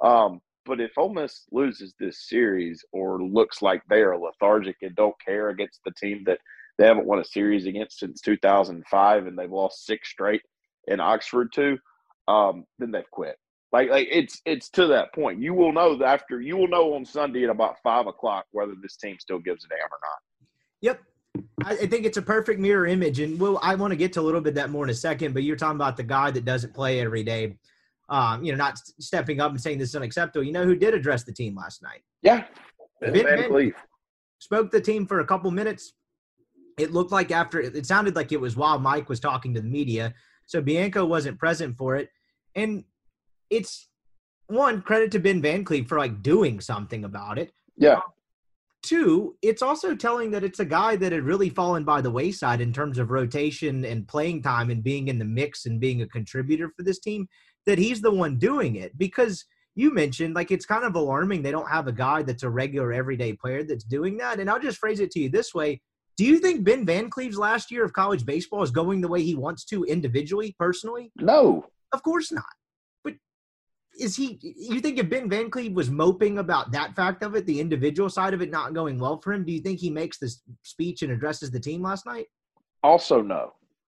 Um, 0.03 0.41
but 0.65 0.81
if 0.81 0.97
Ole 0.97 1.13
Miss 1.13 1.45
loses 1.51 1.95
this 1.99 2.29
series 2.29 2.85
or 2.93 3.23
looks 3.23 3.63
like 3.63 3.83
they 3.89 4.01
are 4.01 4.17
lethargic 4.17 4.77
and 4.83 4.95
don't 4.95 5.15
care 5.25 5.49
against 5.51 5.81
the 5.85 5.93
team 5.93 6.23
that 6.27 6.39
they 6.79 6.87
haven't 6.87 7.07
won 7.07 7.19
a 7.19 7.25
series 7.25 7.67
against 7.67 7.99
since 7.99 8.21
2005 8.21 9.27
and 9.27 9.39
they've 9.39 9.51
lost 9.51 9.85
six 9.85 10.09
straight, 10.11 10.43
in 10.89 11.01
Oxford 11.01 11.53
too, 11.53 11.79
um, 12.29 12.65
then 12.79 12.91
they've 12.91 13.11
quit. 13.11 13.37
Like 13.73 13.89
like 13.89 14.09
it's 14.11 14.41
it's 14.45 14.69
to 14.71 14.87
that 14.89 15.15
point. 15.15 15.41
You 15.41 15.55
will 15.55 15.73
know 15.73 15.99
after 16.05 16.41
you 16.41 16.57
will 16.57 16.69
know 16.69 16.95
on 16.95 17.05
Sunday 17.05 17.45
at 17.45 17.51
about 17.51 17.77
five 17.83 18.07
o'clock 18.07 18.45
whether 18.53 18.75
this 18.81 18.97
team 18.97 19.17
still 19.19 19.39
gives 19.39 19.65
a 19.65 19.69
damn 19.69 19.79
or 19.79 20.01
not. 20.03 20.21
Yep. 20.83 21.01
I 21.65 21.87
think 21.87 22.05
it's 22.05 22.19
a 22.19 22.23
perfect 22.23 22.61
mirror 22.61 22.87
image, 22.87 23.21
and 23.21 23.41
well, 23.41 23.59
I 23.63 23.75
want 23.75 23.93
to 23.93 23.97
get 23.97 24.13
to 24.15 24.21
a 24.21 24.23
little 24.23 24.43
bit 24.43 24.55
that 24.57 24.69
more 24.69 24.85
in 24.85 24.91
a 24.91 24.95
second. 24.95 25.33
But 25.33 25.45
you're 25.45 25.57
talking 25.57 25.77
about 25.77 25.97
the 25.97 26.03
guy 26.03 26.31
that 26.31 26.45
doesn't 26.45 26.75
play 26.75 27.01
every 27.01 27.23
day, 27.23 27.57
um, 28.11 28.45
you 28.45 28.53
know, 28.53 28.59
not 28.59 28.77
stepping 29.01 29.41
up 29.41 29.51
and 29.51 29.61
saying 29.61 29.79
this 29.79 29.91
is 29.91 29.97
unacceptable. 29.97 30.45
You 30.45 30.53
know 30.53 30.65
who 30.65 30.75
did 30.75 30.93
address 30.93 31.25
the 31.25 31.33
team 31.33 31.57
last 31.57 31.83
night? 31.83 32.03
Yeah, 32.21 32.45
Ben, 33.01 33.13
ben 33.13 33.73
spoke 34.39 34.71
the 34.71 34.81
team 34.81 35.07
for 35.07 35.21
a 35.21 35.27
couple 35.27 35.51
minutes. 35.51 35.95
It 36.79 36.93
looked 36.93 37.13
like 37.13 37.31
after 37.31 37.61
it 37.61 37.87
sounded 37.87 38.17
like 38.17 38.33
it 38.33 38.41
was 38.41 38.57
while 38.57 38.79
Mike 38.79 39.09
was 39.09 39.21
talking 39.21 39.55
to 39.55 39.61
the 39.61 39.69
media 39.69 40.13
So 40.53 40.61
Bianco 40.61 41.07
wasn't 41.07 41.39
present 41.39 41.79
for 41.79 41.97
it. 41.97 42.11
And 42.55 42.85
it's 43.49 43.89
one 44.49 44.83
credit 44.83 45.11
to 45.13 45.19
Ben 45.19 45.41
Van 45.41 45.65
Cleve 45.65 45.89
for 45.89 45.97
like 45.97 46.23
doing 46.23 46.61
something 46.61 47.05
about 47.05 47.39
it. 47.39 47.53
Yeah. 47.79 48.01
Two, 48.83 49.35
it's 49.41 49.63
also 49.63 49.95
telling 49.97 50.31
that 50.33 50.45
it's 50.45 50.61
a 50.61 50.67
guy 50.67 50.95
that 50.97 51.11
had 51.11 51.23
really 51.23 51.49
fallen 51.49 51.85
by 51.85 52.03
the 52.03 52.11
wayside 52.11 52.61
in 52.61 52.71
terms 52.71 52.99
of 52.99 53.11
rotation 53.11 53.87
and 53.87 54.07
playing 54.07 54.43
time 54.43 54.69
and 54.69 54.85
being 54.85 55.09
in 55.09 55.19
the 55.19 55.25
mix 55.25 55.65
and 55.65 55.81
being 55.81 56.03
a 56.03 56.09
contributor 56.09 56.71
for 56.77 56.83
this 56.83 56.99
team, 56.99 57.27
that 57.65 57.79
he's 57.79 58.03
the 58.03 58.13
one 58.13 58.37
doing 58.37 58.77
it. 58.77 58.99
Because 58.99 59.47
you 59.75 59.95
mentioned, 59.95 60.35
like, 60.35 60.51
it's 60.51 60.67
kind 60.67 60.85
of 60.85 60.97
alarming 60.97 61.41
they 61.41 61.51
don't 61.51 61.71
have 61.71 61.87
a 61.87 61.93
guy 61.93 62.23
that's 62.25 62.43
a 62.43 62.51
regular 62.51 62.93
everyday 62.93 63.33
player 63.33 63.65
that's 63.65 63.85
doing 63.85 64.19
that. 64.19 64.39
And 64.39 64.51
I'll 64.51 64.61
just 64.61 64.77
phrase 64.77 65.01
it 65.01 65.13
to 65.13 65.21
you 65.21 65.31
this 65.31 65.55
way 65.55 65.81
Do 66.17 66.25
you 66.25 66.39
think 66.39 66.65
Ben 66.65 66.85
Van 66.85 67.09
Cleve's 67.11 67.39
last 67.39 67.71
year 67.71 67.85
of 67.85 67.93
college 67.93 68.27
baseball 68.27 68.63
is 68.63 68.71
going 68.71 69.01
the 69.01 69.09
way 69.09 69.23
he 69.23 69.35
wants 69.35 69.65
to 69.67 69.85
individually, 69.85 70.55
personally? 70.59 71.11
No. 71.17 71.65
Of 71.93 72.03
course 72.03 72.33
not 72.33 72.45
But 73.05 73.15
is 73.99 74.17
he 74.17 74.39
you 74.43 74.81
think 74.81 74.99
if 74.99 75.09
Ben 75.11 75.29
Van 75.29 75.51
Cleve 75.51 75.73
was 75.73 75.91
moping 75.91 76.39
about 76.39 76.73
that 76.73 76.95
fact 76.95 77.23
of 77.23 77.35
it, 77.35 77.47
the 77.47 77.61
individual 77.61 78.09
side 78.09 78.35
of 78.35 78.43
it 78.43 78.51
not 78.51 78.75
going 78.75 78.99
well 78.99 79.21
for 79.21 79.33
him, 79.33 79.45
do 79.45 79.53
you 79.53 79.61
think 79.61 79.79
he 79.79 79.91
makes 79.91 80.19
this 80.19 80.43
speech 80.63 81.03
and 81.03 81.13
addresses 81.13 81.51
the 81.51 81.61
team 81.61 81.83
last 81.83 82.07
night? 82.07 82.27
Also 82.83 83.21
no. 83.23 83.53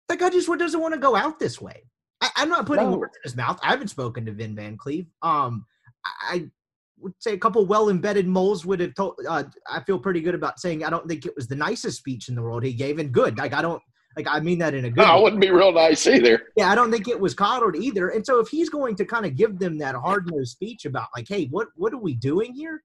That 0.08 0.18
guy 0.18 0.30
just 0.30 0.48
doesn't 0.48 0.80
want 0.80 0.94
to 0.94 1.00
go 1.00 1.16
out 1.16 1.38
this 1.38 1.60
way. 1.60 1.82
I, 2.20 2.30
am 2.38 2.48
not 2.48 2.66
putting 2.66 2.90
No. 2.90 2.96
words 2.96 3.16
in 3.16 3.28
his 3.28 3.36
mouth. 3.36 3.58
I 3.62 3.70
haven't 3.70 3.88
spoken 3.88 4.24
to 4.26 4.32
Ben 4.32 4.54
Van 4.54 4.76
Cleve. 4.76 5.06
Um 5.22 5.66
I, 6.04 6.34
I 6.34 6.50
would 6.98 7.12
say 7.18 7.34
a 7.34 7.38
couple 7.38 7.64
well 7.66 7.88
embedded 7.88 8.26
moles 8.26 8.64
would 8.64 8.80
have 8.80 8.94
told 8.94 9.18
uh, 9.28 9.44
I 9.70 9.82
feel 9.84 9.98
pretty 9.98 10.20
good 10.20 10.34
about 10.34 10.58
saying 10.58 10.84
I 10.84 10.90
don't 10.90 11.06
think 11.06 11.26
it 11.26 11.34
was 11.36 11.48
the 11.48 11.56
nicest 11.56 11.98
speech 11.98 12.28
in 12.28 12.34
the 12.34 12.42
world 12.42 12.64
he 12.64 12.72
gave 12.72 12.98
and 12.98 13.12
good. 13.12 13.38
Like 13.38 13.52
I 13.52 13.62
don't 13.62 13.82
like 14.16 14.26
I 14.28 14.40
mean 14.40 14.58
that 14.60 14.74
in 14.74 14.86
a 14.86 14.90
good 14.90 15.02
No, 15.02 15.04
I 15.04 15.20
wouldn't 15.20 15.42
be 15.42 15.50
real 15.50 15.72
nice 15.72 16.06
either. 16.06 16.40
Yeah, 16.56 16.70
I 16.70 16.74
don't 16.74 16.90
think 16.90 17.06
it 17.06 17.20
was 17.20 17.34
coddled 17.34 17.76
either. 17.76 18.08
And 18.08 18.24
so 18.24 18.40
if 18.40 18.48
he's 18.48 18.70
going 18.70 18.96
to 18.96 19.04
kind 19.04 19.26
of 19.26 19.36
give 19.36 19.58
them 19.58 19.78
that 19.78 19.94
hard 19.94 20.30
nosed 20.30 20.52
speech 20.52 20.86
about 20.86 21.08
like, 21.14 21.26
hey, 21.28 21.46
what 21.50 21.68
what 21.76 21.92
are 21.92 21.98
we 21.98 22.14
doing 22.14 22.54
here? 22.54 22.82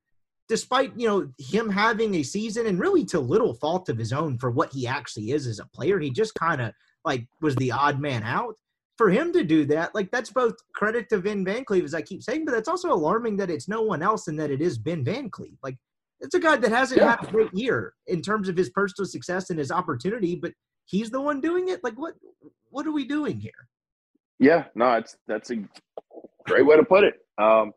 Despite 0.49 0.91
you 0.99 1.07
know 1.07 1.29
him 1.39 1.69
having 1.69 2.15
a 2.15 2.23
season 2.23 2.67
and 2.67 2.79
really 2.79 3.05
to 3.05 3.19
little 3.19 3.53
fault 3.53 3.87
of 3.87 3.97
his 3.97 4.11
own 4.11 4.37
for 4.37 4.51
what 4.51 4.73
he 4.73 4.87
actually 4.87 5.31
is 5.31 5.47
as 5.47 5.59
a 5.59 5.67
player, 5.67 5.99
he 5.99 6.11
just 6.11 6.35
kind 6.35 6.61
of 6.61 6.73
like 7.05 7.25
was 7.41 7.55
the 7.55 7.71
odd 7.71 7.99
man 7.99 8.23
out. 8.23 8.55
For 9.01 9.09
him 9.09 9.33
to 9.33 9.43
do 9.43 9.65
that, 9.65 9.95
like 9.95 10.11
that's 10.11 10.29
both 10.29 10.53
credit 10.75 11.09
to 11.09 11.17
Ben 11.17 11.43
Van 11.43 11.65
Cleve, 11.65 11.83
as 11.85 11.95
I 11.95 12.03
keep 12.03 12.21
saying, 12.21 12.45
but 12.45 12.51
that's 12.51 12.67
also 12.67 12.91
alarming 12.91 13.35
that 13.37 13.49
it's 13.49 13.67
no 13.67 13.81
one 13.81 14.03
else 14.03 14.27
and 14.27 14.39
that 14.39 14.51
it 14.51 14.61
is 14.61 14.77
Ben 14.77 15.03
Van 15.03 15.27
Cleve. 15.27 15.57
Like 15.63 15.75
it's 16.19 16.35
a 16.35 16.39
guy 16.39 16.55
that 16.57 16.69
hasn't 16.71 17.01
Yeah. 17.01 17.15
had 17.15 17.27
a 17.27 17.31
great 17.31 17.51
year 17.51 17.95
in 18.05 18.21
terms 18.21 18.47
of 18.47 18.55
his 18.55 18.69
personal 18.69 19.07
success 19.07 19.49
and 19.49 19.57
his 19.57 19.71
opportunity, 19.71 20.35
but 20.35 20.53
he's 20.85 21.09
the 21.09 21.19
one 21.19 21.41
doing 21.41 21.69
it. 21.69 21.83
Like 21.83 21.95
what 21.95 22.13
what 22.69 22.85
are 22.85 22.91
we 22.91 23.05
doing 23.07 23.39
here? 23.39 23.67
Yeah, 24.37 24.65
no, 24.75 24.93
it's 24.93 25.17
that's 25.27 25.49
a 25.49 25.55
great 26.45 26.67
way 26.67 26.75
to 26.75 26.85
put 26.85 27.03
it. 27.03 27.15
Um, 27.39 27.71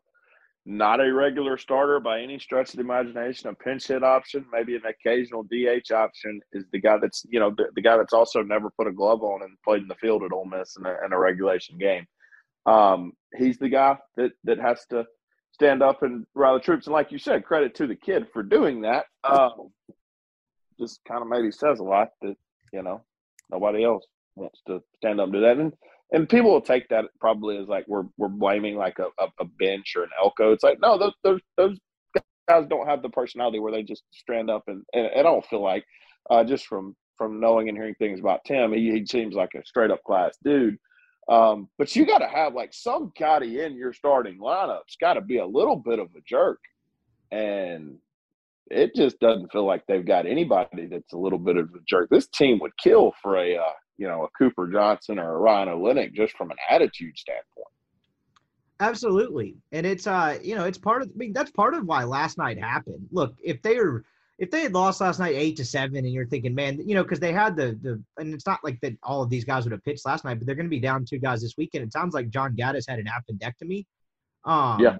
not 0.65 0.99
a 0.99 1.13
regular 1.13 1.57
starter 1.57 1.99
by 1.99 2.21
any 2.21 2.39
stretch 2.39 2.69
of 2.71 2.77
the 2.77 2.81
imagination. 2.81 3.49
A 3.49 3.53
pinch 3.53 3.87
hit 3.87 4.03
option, 4.03 4.45
maybe 4.51 4.75
an 4.75 4.81
occasional 4.85 5.43
DH 5.43 5.91
option, 5.91 6.41
is 6.53 6.65
the 6.71 6.79
guy 6.79 6.97
that's 6.97 7.25
you 7.29 7.39
know 7.39 7.51
the, 7.55 7.65
the 7.75 7.81
guy 7.81 7.97
that's 7.97 8.13
also 8.13 8.41
never 8.41 8.71
put 8.71 8.87
a 8.87 8.91
glove 8.91 9.23
on 9.23 9.43
and 9.43 9.57
played 9.63 9.83
in 9.83 9.87
the 9.87 9.95
field 9.95 10.23
at 10.23 10.33
Ole 10.33 10.45
Miss 10.45 10.75
in 10.77 10.85
a, 10.85 10.95
in 11.05 11.13
a 11.13 11.19
regulation 11.19 11.77
game. 11.77 12.05
Um, 12.65 13.13
he's 13.37 13.59
the 13.59 13.69
guy 13.69 13.97
that 14.17 14.31
that 14.45 14.59
has 14.59 14.85
to 14.89 15.05
stand 15.53 15.83
up 15.83 16.01
and 16.03 16.25
rally 16.33 16.61
troops. 16.61 16.87
And 16.87 16.93
like 16.93 17.11
you 17.11 17.19
said, 17.19 17.45
credit 17.45 17.75
to 17.75 17.87
the 17.87 17.95
kid 17.95 18.27
for 18.33 18.43
doing 18.43 18.81
that. 18.81 19.05
Um, 19.23 19.71
just 20.79 20.99
kind 21.07 21.21
of 21.21 21.29
maybe 21.29 21.51
says 21.51 21.79
a 21.79 21.83
lot 21.83 22.09
that 22.21 22.35
you 22.73 22.81
know 22.81 23.01
nobody 23.51 23.83
else 23.83 24.05
wants 24.35 24.61
to 24.67 24.81
stand 24.97 25.19
up 25.19 25.25
and 25.25 25.33
do 25.33 25.41
that. 25.41 25.57
And 25.57 25.73
and 26.11 26.29
people 26.29 26.51
will 26.51 26.61
take 26.61 26.87
that 26.89 27.05
probably 27.19 27.57
as 27.57 27.67
like 27.67 27.85
we're 27.87 28.05
we're 28.17 28.27
blaming 28.27 28.75
like 28.75 28.99
a, 28.99 29.07
a, 29.19 29.27
a 29.39 29.45
bench 29.45 29.93
or 29.95 30.03
an 30.03 30.09
Elko. 30.21 30.53
It's 30.53 30.63
like 30.63 30.79
no, 30.81 30.97
those 31.23 31.41
those 31.57 31.77
guys 32.47 32.65
don't 32.69 32.87
have 32.87 33.01
the 33.01 33.09
personality 33.09 33.59
where 33.59 33.71
they 33.71 33.83
just 33.83 34.03
stand 34.11 34.49
up 34.49 34.63
and 34.67 34.83
and, 34.93 35.07
and 35.07 35.19
I 35.19 35.23
don't 35.23 35.45
feel 35.45 35.63
like 35.63 35.85
uh, 36.29 36.43
just 36.43 36.67
from 36.67 36.95
from 37.17 37.39
knowing 37.39 37.69
and 37.69 37.77
hearing 37.77 37.95
things 37.95 38.19
about 38.19 38.41
Tim, 38.45 38.73
he, 38.73 38.91
he 38.91 39.05
seems 39.05 39.35
like 39.35 39.53
a 39.55 39.65
straight 39.65 39.91
up 39.91 40.03
class 40.03 40.37
dude. 40.43 40.77
Um, 41.27 41.69
but 41.77 41.95
you 41.95 42.05
got 42.05 42.19
to 42.19 42.27
have 42.27 42.53
like 42.53 42.73
some 42.73 43.11
guy 43.17 43.39
in 43.41 43.75
your 43.75 43.93
starting 43.93 44.37
lineup's 44.37 44.97
got 44.99 45.13
to 45.13 45.21
be 45.21 45.37
a 45.37 45.45
little 45.45 45.75
bit 45.75 45.97
of 45.97 46.07
a 46.15 46.21
jerk, 46.27 46.59
and 47.31 47.97
it 48.69 48.93
just 48.95 49.19
doesn't 49.19 49.51
feel 49.51 49.65
like 49.65 49.83
they've 49.87 50.05
got 50.05 50.27
anybody 50.27 50.87
that's 50.87 51.13
a 51.13 51.17
little 51.17 51.39
bit 51.39 51.57
of 51.57 51.69
a 51.69 51.79
jerk. 51.87 52.09
This 52.11 52.27
team 52.27 52.59
would 52.59 52.77
kill 52.77 53.13
for 53.23 53.37
a 53.37 53.57
uh, 53.57 53.73
you 53.97 54.07
know 54.07 54.23
a 54.23 54.29
Cooper 54.37 54.67
Johnson 54.67 55.19
or 55.19 55.35
a 55.35 55.37
Ryan 55.37 55.69
Olenek 55.69 56.13
just 56.13 56.35
from 56.37 56.51
an 56.51 56.57
attitude 56.69 57.17
standpoint. 57.17 57.67
Absolutely. 58.79 59.55
And 59.71 59.85
it's 59.85 60.05
uh, 60.05 60.37
you 60.41 60.55
know, 60.55 60.65
it's 60.65 60.77
part 60.77 61.01
of 61.01 61.09
I 61.09 61.17
mean, 61.17 61.33
that's 61.33 61.51
part 61.51 61.73
of 61.73 61.85
why 61.85 62.03
last 62.03 62.37
night 62.37 62.59
happened. 62.59 63.07
Look, 63.11 63.35
if 63.43 63.61
they 63.61 63.77
are 63.77 64.03
if 64.37 64.51
they 64.51 64.63
had 64.63 64.73
lost 64.73 64.99
last 64.99 65.19
night 65.19 65.35
eight 65.35 65.55
to 65.57 65.65
seven 65.65 65.97
and 65.97 66.11
you're 66.11 66.27
thinking, 66.27 66.53
man, 66.53 66.81
you 66.85 66.93
know, 66.93 67.03
because 67.03 67.19
they 67.19 67.31
had 67.31 67.55
the 67.55 67.79
the 67.81 68.03
and 68.17 68.33
it's 68.33 68.45
not 68.45 68.59
like 68.63 68.79
that 68.81 68.97
all 69.01 69.21
of 69.21 69.29
these 69.29 69.45
guys 69.45 69.63
would 69.63 69.71
have 69.71 69.83
pitched 69.83 70.05
last 70.05 70.25
night, 70.25 70.39
but 70.39 70.45
they're 70.45 70.55
gonna 70.55 70.67
be 70.67 70.79
down 70.79 71.05
two 71.05 71.19
guys 71.19 71.41
this 71.41 71.55
weekend. 71.57 71.85
It 71.85 71.93
sounds 71.93 72.13
like 72.13 72.29
John 72.29 72.55
Gaddis 72.55 72.89
had 72.89 72.99
an 72.99 73.07
appendectomy. 73.07 73.85
Um 74.43 74.79
Yeah. 74.81 74.97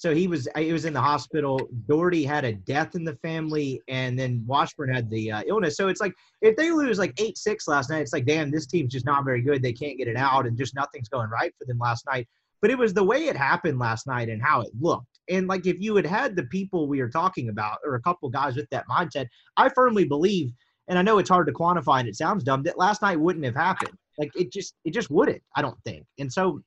So 0.00 0.14
he 0.14 0.26
was 0.26 0.48
he 0.56 0.72
was 0.72 0.86
in 0.86 0.94
the 0.94 1.00
hospital. 1.00 1.68
Dougherty 1.86 2.24
had 2.24 2.44
a 2.46 2.54
death 2.54 2.94
in 2.94 3.04
the 3.04 3.16
family, 3.16 3.82
and 3.86 4.18
then 4.18 4.42
Washburn 4.46 4.92
had 4.92 5.10
the 5.10 5.30
uh, 5.30 5.42
illness. 5.46 5.76
So 5.76 5.88
it's 5.88 6.00
like 6.00 6.14
if 6.40 6.56
they 6.56 6.70
lose 6.70 6.98
like 6.98 7.20
eight 7.20 7.36
six 7.36 7.68
last 7.68 7.90
night, 7.90 8.00
it's 8.00 8.14
like 8.14 8.24
damn, 8.24 8.50
this 8.50 8.66
team's 8.66 8.92
just 8.92 9.04
not 9.04 9.26
very 9.26 9.42
good. 9.42 9.62
They 9.62 9.74
can't 9.74 9.98
get 9.98 10.08
it 10.08 10.16
out, 10.16 10.46
and 10.46 10.56
just 10.56 10.74
nothing's 10.74 11.10
going 11.10 11.28
right 11.28 11.52
for 11.58 11.66
them 11.66 11.78
last 11.78 12.06
night 12.06 12.26
but 12.60 12.70
it 12.70 12.78
was 12.78 12.92
the 12.92 13.04
way 13.04 13.26
it 13.26 13.36
happened 13.36 13.78
last 13.78 14.06
night 14.06 14.28
and 14.28 14.42
how 14.42 14.60
it 14.60 14.70
looked. 14.78 15.18
And 15.28 15.46
like 15.46 15.66
if 15.66 15.80
you 15.80 15.96
had 15.96 16.06
had 16.06 16.36
the 16.36 16.44
people 16.44 16.86
we 16.86 17.00
are 17.00 17.08
talking 17.08 17.48
about, 17.48 17.78
or 17.84 17.94
a 17.94 18.02
couple 18.02 18.28
guys 18.28 18.56
with 18.56 18.68
that 18.70 18.88
mindset, 18.88 19.26
I 19.56 19.68
firmly 19.68 20.04
believe, 20.04 20.52
and 20.88 20.98
I 20.98 21.02
know 21.02 21.18
it's 21.18 21.30
hard 21.30 21.46
to 21.46 21.52
quantify 21.52 22.00
and 22.00 22.08
it 22.08 22.16
sounds 22.16 22.44
dumb, 22.44 22.62
that 22.64 22.78
last 22.78 23.02
night 23.02 23.18
wouldn't 23.18 23.44
have 23.44 23.56
happened. 23.56 23.96
Like 24.18 24.30
it 24.34 24.52
just 24.52 24.74
it 24.84 24.92
just 24.92 25.10
wouldn't, 25.10 25.42
I 25.56 25.62
don't 25.62 25.78
think. 25.84 26.04
And 26.18 26.30
so 26.30 26.60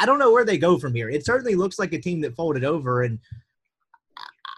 I 0.00 0.06
don't 0.06 0.18
know 0.18 0.32
where 0.32 0.44
they 0.44 0.58
go 0.58 0.78
from 0.78 0.94
here. 0.94 1.08
It 1.08 1.24
certainly 1.24 1.54
looks 1.54 1.78
like 1.78 1.92
a 1.92 2.00
team 2.00 2.20
that 2.22 2.36
folded 2.36 2.64
over 2.64 3.02
and 3.02 3.18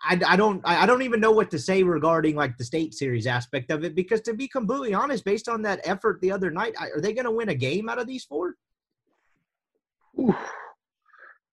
I, 0.09 0.21
I 0.25 0.37
don't 0.37 0.61
I 0.65 0.87
don't 0.87 1.03
even 1.03 1.19
know 1.19 1.33
what 1.33 1.51
to 1.51 1.59
say 1.59 1.83
regarding 1.83 2.37
like 2.37 2.57
the 2.57 2.65
state 2.65 2.95
series 2.95 3.27
aspect 3.27 3.73
of 3.73 3.85
it 3.85 3.97
because 3.97 4.21
to 4.23 4.35
be 4.35 4.47
completely 4.47 4.95
honest, 4.95 5.25
based 5.25 5.49
on 5.49 5.63
that 5.63 5.81
effort 5.83 6.21
the 6.21 6.31
other 6.31 6.51
night, 6.51 6.75
are 6.79 7.01
they 7.01 7.13
going 7.13 7.25
to 7.25 7.33
win 7.33 7.49
a 7.49 7.55
game 7.55 7.89
out 7.89 7.99
of 7.99 8.07
these 8.07 8.25
four? 8.25 8.55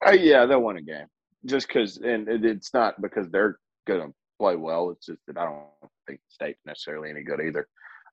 Uh, 0.06 0.12
yeah, 0.12 0.46
they'll 0.46 0.62
win 0.62 0.78
a 0.78 0.82
game 0.82 1.08
just 1.46 1.68
because, 1.68 1.98
and 1.98 2.28
it, 2.28 2.46
it's 2.46 2.74
not 2.74 3.02
because 3.02 3.30
they're 3.30 3.58
going 3.88 4.02
to 4.02 4.14
play 4.40 4.56
well. 4.56 4.92
It's 4.92 5.06
just 5.06 5.20
that 5.28 5.38
I 5.38 5.46
don't 5.46 5.92
think 6.08 6.20
the 6.20 6.34
state's 6.34 6.60
necessarily 6.66 7.10
any 7.10 7.24
good 7.24 7.42
either. 7.42 7.68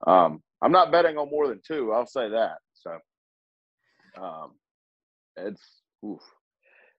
Um, 0.07 0.43
I'm 0.63 0.73
not 0.73 0.93
betting 0.93 1.19
on 1.19 1.31
more 1.31 1.49
than 1.49 1.61
two. 1.67 1.93
I'll 1.93 2.07
say 2.07 2.29
that. 2.31 2.59
So, 2.75 2.99
um, 4.21 4.53
it's 5.37 5.63
oof. 6.05 6.21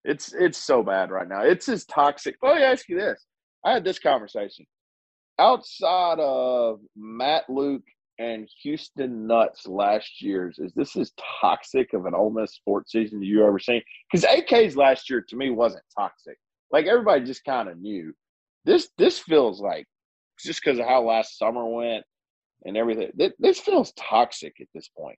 it's 0.04 0.34
it's 0.34 0.58
so 0.58 0.84
bad 0.84 1.12
right 1.12 1.28
now. 1.28 1.42
It's 1.42 1.70
as 1.70 1.86
toxic. 1.86 2.36
Let 2.42 2.58
me 2.58 2.64
ask 2.64 2.88
you 2.90 2.98
this: 2.98 3.26
I 3.66 3.74
had 3.74 3.84
this 3.84 4.00
conversation 4.00 4.66
outside 5.40 6.20
of 6.20 6.80
Matt 6.96 7.50
Luke 7.50 7.84
and 8.20 8.48
Houston 8.64 9.26
Nutt's 9.26 9.68
last 9.68 10.22
year's. 10.22 10.60
Is 10.60 10.74
this 10.76 10.96
as 10.96 11.12
toxic 11.42 11.94
of 11.94 12.06
an 12.06 12.14
Ole 12.14 12.30
Miss 12.30 12.54
sports 12.54 12.92
season 12.92 13.24
you 13.24 13.46
ever 13.46 13.60
seen? 13.60 13.82
Because 14.12 14.26
AK's 14.26 14.76
last 14.76 15.10
year 15.10 15.24
to 15.28 15.36
me 15.36 15.50
wasn't 15.50 15.84
toxic. 15.98 16.38
Like 16.72 16.86
everybody 16.86 17.24
just 17.26 17.44
kind 17.44 17.70
of 17.70 17.80
knew. 17.80 18.14
This 18.66 18.90
this 18.98 19.18
feels 19.18 19.60
like 19.60 19.88
just 20.40 20.62
because 20.64 20.80
of 20.80 20.86
how 20.86 21.04
last 21.04 21.38
summer 21.38 21.66
went 21.68 22.04
and 22.66 22.78
everything. 22.78 23.12
This, 23.16 23.34
this 23.40 23.60
feels 23.60 23.92
toxic 23.94 24.54
at 24.62 24.68
this 24.74 24.90
point. 24.98 25.18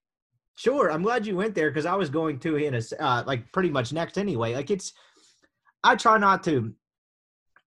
Sure, 0.56 0.92
I'm 0.92 1.02
glad 1.02 1.26
you 1.26 1.36
went 1.36 1.56
there 1.56 1.70
because 1.70 1.86
I 1.86 1.96
was 1.96 2.10
going 2.10 2.40
to 2.40 2.58
in 2.58 2.76
a 2.76 2.82
uh, 3.00 3.24
like 3.26 3.52
pretty 3.52 3.70
much 3.70 3.92
next 3.92 4.18
anyway. 4.18 4.54
Like 4.54 4.70
it's, 4.70 4.94
I 5.84 5.96
try 5.96 6.18
not 6.18 6.44
to 6.44 6.74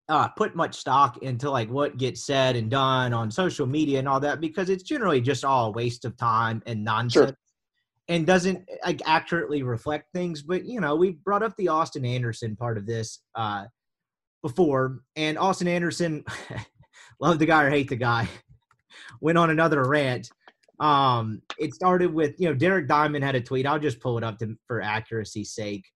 uh, 0.09 0.29
put 0.29 0.55
much 0.55 0.77
stock 0.77 1.19
into 1.23 1.51
like 1.51 1.69
what 1.69 1.97
gets 1.97 2.25
said 2.25 2.55
and 2.55 2.71
done 2.71 3.13
on 3.13 3.31
social 3.31 3.67
media 3.67 3.99
and 3.99 4.09
all 4.09 4.21
that 4.21 4.41
because 4.41 4.71
it's 4.71 4.85
generally 4.85 5.21
just 5.21 5.45
all 5.45 5.67
a 5.67 5.71
waste 5.73 6.05
of 6.05 6.17
time 6.17 6.63
and 6.67 6.85
nonsense 6.85 7.33
and 8.09 8.27
doesn't 8.27 8.69
like 8.85 9.03
accurately 9.07 9.63
reflect 9.63 10.13
things. 10.13 10.43
But 10.43 10.65
you 10.65 10.81
know, 10.81 10.95
we 10.95 11.13
brought 11.13 11.43
up 11.43 11.55
the 11.57 11.69
Austin 11.69 12.05
Anderson 12.05 12.57
part 12.57 12.79
of 12.79 12.87
this 12.87 13.21
uh, 13.35 13.65
before, 14.43 15.01
and 15.17 15.39
Austin 15.39 15.69
Anderson, 15.69 16.25
love 17.21 17.39
the 17.39 17.47
guy 17.47 17.65
or 17.65 17.71
hate 17.71 17.89
the 17.89 17.97
guy, 17.97 18.29
went 19.21 19.39
on 19.39 19.51
another 19.51 19.85
rant. 19.85 20.31
Um, 20.79 21.43
it 21.59 21.75
started 21.75 22.13
with 22.13 22.39
you 22.39 22.49
know 22.49 22.55
Derek 22.55 22.89
Diamond 22.89 23.25
had 23.25 23.35
a 23.35 23.41
tweet. 23.41 23.67
I'll 23.67 23.79
just 23.79 24.01
pull 24.01 24.19
it 24.19 24.25
up 24.25 24.39
to, 24.39 24.57
for 24.67 24.83
accuracy's 24.83 25.53
sake. 25.53 25.87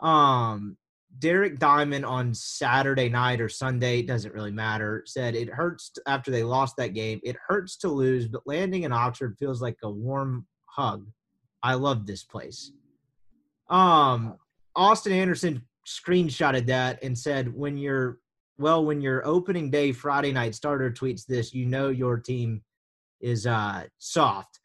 Um, 0.00 0.76
Derek 1.18 1.58
Diamond 1.58 2.04
on 2.04 2.32
Saturday 2.34 3.08
night 3.08 3.40
or 3.40 3.48
Sunday 3.48 4.02
doesn't 4.02 4.34
really 4.34 4.52
matter. 4.52 5.02
Said 5.06 5.34
it 5.34 5.48
hurts 5.48 5.92
after 6.06 6.30
they 6.30 6.42
lost 6.42 6.76
that 6.76 6.94
game. 6.94 7.20
It 7.24 7.36
hurts 7.48 7.76
to 7.78 7.88
lose, 7.88 8.28
but 8.28 8.46
landing 8.46 8.84
in 8.84 8.92
Oxford 8.92 9.36
feels 9.38 9.60
like 9.60 9.76
a 9.82 9.90
warm 9.90 10.46
hug. 10.66 11.06
I 11.62 11.74
love 11.74 12.06
this 12.06 12.22
place. 12.22 12.72
Um, 13.68 14.36
Austin 14.76 15.12
Anderson 15.12 15.62
screenshotted 15.86 16.66
that 16.66 17.02
and 17.02 17.16
said, 17.16 17.52
when 17.52 17.76
you're 17.76 18.18
well, 18.58 18.84
when 18.84 19.00
your 19.00 19.26
opening 19.26 19.70
day 19.70 19.90
Friday 19.90 20.32
night 20.32 20.54
starter 20.54 20.90
tweets 20.90 21.24
this, 21.24 21.54
you 21.54 21.64
know 21.64 21.88
your 21.88 22.18
team 22.18 22.62
is 23.20 23.46
uh 23.46 23.84
soft. 23.98 24.58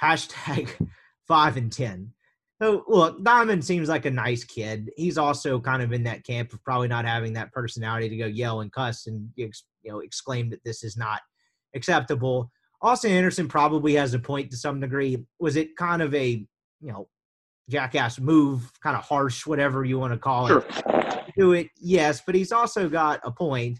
Hashtag 0.00 0.70
five 1.28 1.56
and 1.56 1.70
ten. 1.72 2.12
So 2.60 2.84
look, 2.88 3.24
Diamond 3.24 3.64
seems 3.64 3.88
like 3.88 4.04
a 4.04 4.10
nice 4.10 4.44
kid. 4.44 4.90
He's 4.96 5.16
also 5.16 5.58
kind 5.58 5.82
of 5.82 5.92
in 5.92 6.02
that 6.04 6.24
camp 6.24 6.52
of 6.52 6.62
probably 6.62 6.88
not 6.88 7.06
having 7.06 7.32
that 7.32 7.52
personality 7.52 8.08
to 8.10 8.16
go 8.16 8.26
yell 8.26 8.60
and 8.60 8.70
cuss 8.72 9.06
and 9.06 9.30
you 9.36 9.50
know 9.84 10.00
exclaim 10.00 10.50
that 10.50 10.62
this 10.64 10.84
is 10.84 10.96
not 10.96 11.20
acceptable. 11.74 12.50
Austin 12.82 13.12
Anderson 13.12 13.48
probably 13.48 13.94
has 13.94 14.14
a 14.14 14.18
point 14.18 14.50
to 14.50 14.56
some 14.56 14.80
degree. 14.80 15.24
Was 15.38 15.56
it 15.56 15.76
kind 15.76 16.02
of 16.02 16.14
a 16.14 16.28
you 16.80 16.92
know 16.92 17.08
jackass 17.70 18.18
move, 18.18 18.70
kind 18.82 18.96
of 18.96 19.04
harsh, 19.04 19.46
whatever 19.46 19.84
you 19.84 19.98
want 19.98 20.12
to 20.12 20.18
call 20.18 20.48
Sure. 20.48 20.64
it? 20.68 21.32
Do 21.38 21.52
it, 21.52 21.68
yes, 21.76 22.20
but 22.26 22.34
he's 22.34 22.52
also 22.52 22.88
got 22.88 23.20
a 23.24 23.30
point. 23.30 23.78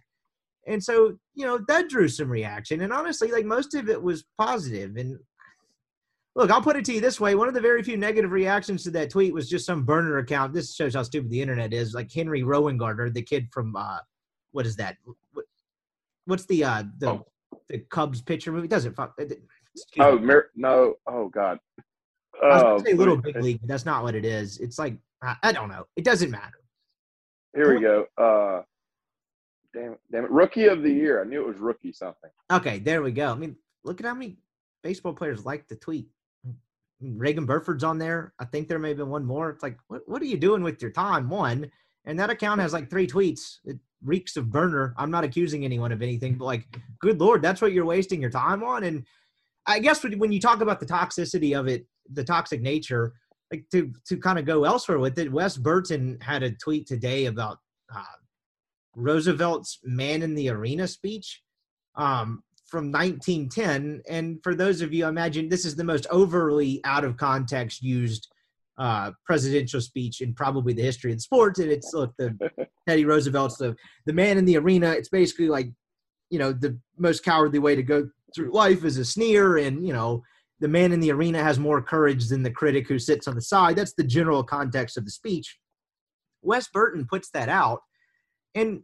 And 0.71 0.83
so, 0.83 1.17
you 1.35 1.45
know, 1.47 1.59
that 1.69 1.89
drew 1.89 2.09
some 2.09 2.29
reaction. 2.31 2.83
And 2.83 2.93
honestly, 2.93 3.31
like 3.33 3.45
most 3.45 3.75
of 3.75 3.89
it 3.89 4.01
was 4.01 4.25
positive. 4.39 4.97
And 4.97 5.19
look, 6.37 6.51
I'll 6.51 6.63
put 6.63 6.77
it 6.77 6.85
to 6.87 6.93
you 6.95 7.01
this 7.01 7.19
way: 7.21 7.35
one 7.35 7.49
of 7.49 7.55
the 7.55 7.61
very 7.61 7.83
few 7.83 7.97
negative 7.97 8.31
reactions 8.31 8.85
to 8.85 8.91
that 8.93 9.11
tweet 9.11 9.35
was 9.35 9.49
just 9.49 9.67
some 9.67 9.85
burner 9.85 10.19
account. 10.19 10.53
This 10.55 10.75
shows 10.75 10.95
how 10.95 11.03
stupid 11.03 11.31
the 11.31 11.43
internet 11.43 11.73
is. 11.73 11.93
Like 11.95 12.11
Henry 12.13 12.43
Rowengartner, 12.43 13.13
the 13.13 13.23
kid 13.23 13.49
from 13.53 13.75
uh, 13.75 13.99
what 14.53 14.65
is 14.67 14.77
that? 14.77 14.97
What's 16.27 16.47
the 16.47 16.63
uh 16.65 16.85
the 16.99 17.11
Oh. 17.11 17.27
the 17.69 17.79
Cubs 17.91 18.23
pitcher 18.23 18.53
movie? 18.53 18.69
Doesn't 18.69 18.95
fuck. 18.95 19.19
Oh, 19.99 20.19
me. 20.19 20.27
Mir- 20.27 20.51
no. 20.55 20.95
Oh, 21.07 21.29
God. 21.29 21.59
I 22.43 22.47
was 22.47 22.63
Oh, 22.63 22.65
gonna 22.79 22.85
say 22.85 22.93
little 22.95 23.17
big 23.17 23.37
league, 23.37 23.61
but 23.61 23.69
that's 23.69 23.85
not 23.85 24.03
what 24.03 24.15
it 24.15 24.25
is. 24.25 24.59
It's 24.59 24.79
like 24.79 24.97
I, 25.23 25.37
I 25.43 25.53
don't 25.53 25.69
know. 25.69 25.85
It 25.97 26.05
doesn't 26.05 26.31
matter. 26.31 26.59
Here 27.55 27.75
we 27.75 27.81
go. 27.81 28.07
Uh, 28.17 28.63
damn. 29.75 29.97
Damn 30.11 30.25
it. 30.25 30.31
Rookie 30.31 30.67
of 30.67 30.83
the 30.83 30.93
year. 30.93 31.21
I 31.21 31.25
knew 31.25 31.41
it 31.41 31.47
was 31.47 31.59
rookie 31.59 31.93
something. 31.93 32.31
Okay, 32.53 32.79
there 32.79 33.03
we 33.03 33.13
go. 33.13 33.31
I 33.31 33.35
mean, 33.35 33.57
look 33.85 34.01
at 34.01 34.07
how 34.07 34.15
many 34.15 34.39
baseball 34.83 35.13
players 35.13 35.45
like 35.45 35.69
the 35.69 35.77
tweet. 35.77 36.09
Reagan 37.03 37.47
Burford's 37.47 37.85
on 37.85 37.99
there. 37.99 38.35
I 38.39 38.45
think 38.45 38.69
there 38.69 38.79
may 38.79 38.89
have 38.89 38.99
been 38.99 39.09
one 39.09 39.25
more. 39.25 39.49
It's 39.51 39.63
like, 39.63 39.79
what 39.89 40.03
what 40.07 40.21
are 40.21 40.27
you 40.27 40.37
doing 40.37 40.63
with 40.63 40.83
your 40.83 40.91
time? 40.91 41.31
One, 41.31 41.71
and 42.05 42.19
that 42.19 42.31
account 42.31 42.61
has 42.61 42.73
like 42.73 42.91
three 42.91 43.07
tweets. 43.07 43.59
It 43.65 43.79
reeks 44.05 44.37
of 44.37 44.51
burner. 44.51 44.95
I'm 44.97 45.11
not 45.11 45.25
accusing 45.25 45.65
anyone 45.65 45.93
of 45.93 46.03
anything, 46.03 46.35
but 46.35 46.45
like, 46.45 46.67
good 47.01 47.21
lord, 47.21 47.43
that's 47.43 47.61
what 47.61 47.73
you're 47.73 47.85
wasting 47.85 48.21
your 48.21 48.31
time 48.31 48.63
on. 48.63 48.85
And 48.85 49.05
I 49.67 49.79
guess 49.79 50.03
when, 50.03 50.19
when 50.19 50.33
you 50.33 50.41
talk 50.41 50.61
about 50.61 50.81
the 50.81 50.87
toxicity 50.87 51.59
of 51.59 51.69
it, 51.69 51.87
the 52.13 52.25
toxic 52.25 52.61
nature, 52.61 53.15
like 53.53 53.65
to 53.73 53.93
to 54.07 54.17
kind 54.17 54.39
of 54.39 54.45
go 54.45 54.65
elsewhere 54.65 54.99
with 54.99 55.19
it, 55.19 55.33
Wes 55.33 55.57
Burton 55.57 56.19
had 56.21 56.43
a 56.43 56.53
tweet 56.53 56.87
today 56.87 57.27
about 57.27 57.59
uh, 57.95 58.03
Roosevelt's 58.95 59.79
"Man 59.85 60.23
in 60.23 60.35
the 60.35 60.49
Arena" 60.51 60.87
speech 60.89 61.43
um, 61.97 62.43
from 62.67 62.93
1910. 62.93 64.03
And 64.09 64.43
for 64.43 64.55
those 64.55 64.81
of 64.81 64.93
you, 64.93 65.05
I 65.05 65.09
imagine 65.09 65.49
this 65.49 65.65
is 65.65 65.77
the 65.77 65.85
most 65.85 66.07
overly 66.11 66.81
out 66.85 67.05
of 67.05 67.17
context 67.17 67.83
used 67.83 68.29
uh, 68.79 69.11
presidential 69.27 69.81
speech 69.81 70.21
in 70.21 70.33
probably 70.33 70.73
the 70.73 70.83
history 70.83 71.13
of 71.13 71.19
the 71.19 71.23
sport. 71.23 71.59
And 71.59 71.71
it's 71.71 71.93
look, 71.93 72.15
the 72.17 72.37
Teddy 72.89 73.05
Roosevelt's 73.05 73.59
the 73.59 73.77
the 74.07 74.13
man 74.13 74.39
in 74.39 74.45
the 74.45 74.57
arena. 74.57 74.93
It's 74.93 75.11
basically 75.11 75.49
like, 75.49 75.67
you 76.31 76.39
know, 76.39 76.53
the 76.53 76.79
most 76.97 77.25
cowardly 77.25 77.59
way 77.59 77.77
to 77.77 77.83
go 77.83 78.09
through 78.35 78.53
life 78.53 78.85
is 78.85 78.97
a 78.99 79.05
sneer, 79.05 79.59
and 79.59 79.87
you 79.87 79.93
know. 79.93 80.23
The 80.63 80.69
man 80.69 80.93
in 80.93 81.01
the 81.01 81.11
arena 81.11 81.43
has 81.43 81.59
more 81.59 81.81
courage 81.81 82.29
than 82.29 82.43
the 82.43 82.51
critic 82.51 82.87
who 82.87 82.99
sits 82.99 83.27
on 83.27 83.35
the 83.35 83.41
side. 83.41 83.77
That's 83.77 83.95
the 83.95 84.05
general 84.05 84.45
context 84.45 84.99
of 84.99 85.07
the 85.07 85.11
speech. 85.11 85.59
Wes 86.43 86.69
Burton 86.69 87.07
puts 87.09 87.31
that 87.31 87.49
out, 87.49 87.81
and 88.55 88.83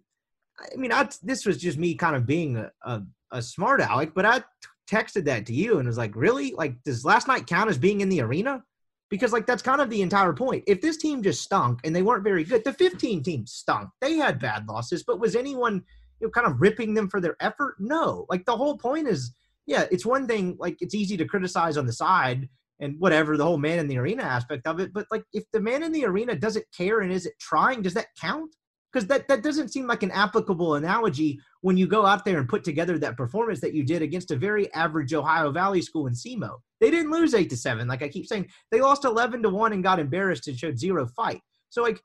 I 0.58 0.76
mean, 0.76 0.92
I, 0.92 1.08
this 1.22 1.44
was 1.44 1.58
just 1.58 1.78
me 1.78 1.94
kind 1.94 2.16
of 2.16 2.26
being 2.26 2.56
a, 2.56 2.70
a, 2.82 3.02
a 3.32 3.42
smart 3.42 3.80
aleck, 3.80 4.14
but 4.14 4.24
I 4.24 4.38
t- 4.38 4.44
texted 4.90 5.24
that 5.24 5.46
to 5.46 5.52
you 5.52 5.78
and 5.78 5.86
was 5.86 5.98
like, 5.98 6.16
really? 6.16 6.52
Like, 6.52 6.82
does 6.84 7.04
last 7.04 7.28
night 7.28 7.46
count 7.46 7.70
as 7.70 7.78
being 7.78 8.00
in 8.00 8.08
the 8.08 8.22
arena? 8.22 8.62
Because, 9.10 9.32
like, 9.32 9.46
that's 9.46 9.62
kind 9.62 9.80
of 9.80 9.90
the 9.90 10.02
entire 10.02 10.32
point. 10.32 10.64
If 10.66 10.80
this 10.80 10.96
team 10.96 11.22
just 11.22 11.42
stunk 11.42 11.80
and 11.84 11.94
they 11.94 12.02
weren't 12.02 12.24
very 12.24 12.44
good, 12.44 12.64
the 12.64 12.72
15 12.72 13.22
team 13.22 13.46
stunk. 13.46 13.90
They 14.00 14.14
had 14.14 14.40
bad 14.40 14.66
losses, 14.66 15.04
but 15.04 15.20
was 15.20 15.36
anyone, 15.36 15.84
you 16.20 16.26
know, 16.26 16.30
kind 16.30 16.46
of 16.46 16.60
ripping 16.60 16.94
them 16.94 17.08
for 17.08 17.20
their 17.20 17.36
effort? 17.40 17.76
No. 17.78 18.26
Like, 18.28 18.44
the 18.44 18.56
whole 18.56 18.76
point 18.76 19.06
is, 19.06 19.32
yeah, 19.66 19.86
it's 19.90 20.06
one 20.06 20.26
thing, 20.26 20.56
like, 20.58 20.78
it's 20.80 20.94
easy 20.94 21.16
to 21.18 21.24
criticize 21.24 21.76
on 21.76 21.86
the 21.86 21.92
side 21.92 22.48
and 22.80 22.98
whatever, 22.98 23.36
the 23.36 23.44
whole 23.44 23.58
man 23.58 23.78
in 23.78 23.88
the 23.88 23.98
arena 23.98 24.22
aspect 24.22 24.66
of 24.66 24.80
it. 24.80 24.92
But, 24.92 25.06
like, 25.10 25.24
if 25.32 25.44
the 25.52 25.60
man 25.60 25.82
in 25.82 25.92
the 25.92 26.04
arena 26.04 26.34
doesn't 26.34 26.66
care 26.76 27.00
and 27.00 27.12
isn't 27.12 27.34
trying, 27.38 27.82
does 27.82 27.94
that 27.94 28.08
count? 28.20 28.56
Because 28.92 29.06
that, 29.08 29.28
that 29.28 29.42
doesn't 29.42 29.68
seem 29.68 29.86
like 29.86 30.02
an 30.02 30.10
applicable 30.10 30.76
analogy 30.76 31.40
when 31.60 31.76
you 31.76 31.86
go 31.86 32.06
out 32.06 32.24
there 32.24 32.38
and 32.38 32.48
put 32.48 32.64
together 32.64 32.98
that 32.98 33.16
performance 33.16 33.60
that 33.60 33.74
you 33.74 33.84
did 33.84 34.02
against 34.02 34.30
a 34.30 34.36
very 34.36 34.72
average 34.72 35.12
Ohio 35.12 35.50
Valley 35.50 35.82
school 35.82 36.06
in 36.06 36.14
SEMO. 36.14 36.58
They 36.80 36.90
didn't 36.90 37.10
lose 37.10 37.34
eight 37.34 37.50
to 37.50 37.56
seven, 37.56 37.88
like 37.88 38.02
I 38.02 38.08
keep 38.08 38.26
saying. 38.26 38.48
They 38.70 38.80
lost 38.80 39.04
eleven 39.04 39.42
to 39.42 39.50
one 39.50 39.72
and 39.72 39.82
got 39.82 39.98
embarrassed 39.98 40.48
and 40.48 40.58
showed 40.58 40.78
zero 40.78 41.06
fight. 41.06 41.40
So 41.70 41.82
like, 41.82 42.00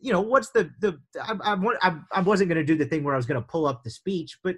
you 0.00 0.12
know, 0.12 0.20
what's 0.20 0.50
the 0.50 0.70
the 0.80 0.98
I 1.22 1.54
I, 1.82 1.96
I, 2.12 2.20
wasn't 2.22 2.48
going 2.48 2.58
to 2.58 2.64
do 2.64 2.76
the 2.76 2.86
thing 2.86 3.04
where 3.04 3.14
I 3.14 3.18
was 3.18 3.26
going 3.26 3.40
to 3.40 3.46
pull 3.46 3.66
up 3.66 3.84
the 3.84 3.90
speech, 3.90 4.38
but 4.42 4.56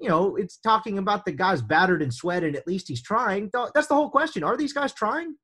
you 0.00 0.08
know, 0.08 0.36
it's 0.36 0.58
talking 0.58 0.98
about 0.98 1.24
the 1.24 1.32
guy's 1.32 1.62
battered 1.62 2.02
and 2.02 2.12
sweat 2.12 2.44
and 2.44 2.56
at 2.56 2.66
least 2.66 2.88
he's 2.88 3.02
trying. 3.02 3.50
That's 3.74 3.86
the 3.86 3.94
whole 3.94 4.10
question. 4.10 4.44
Are 4.44 4.56
these 4.56 4.72
guys 4.72 4.92
trying? 4.92 5.36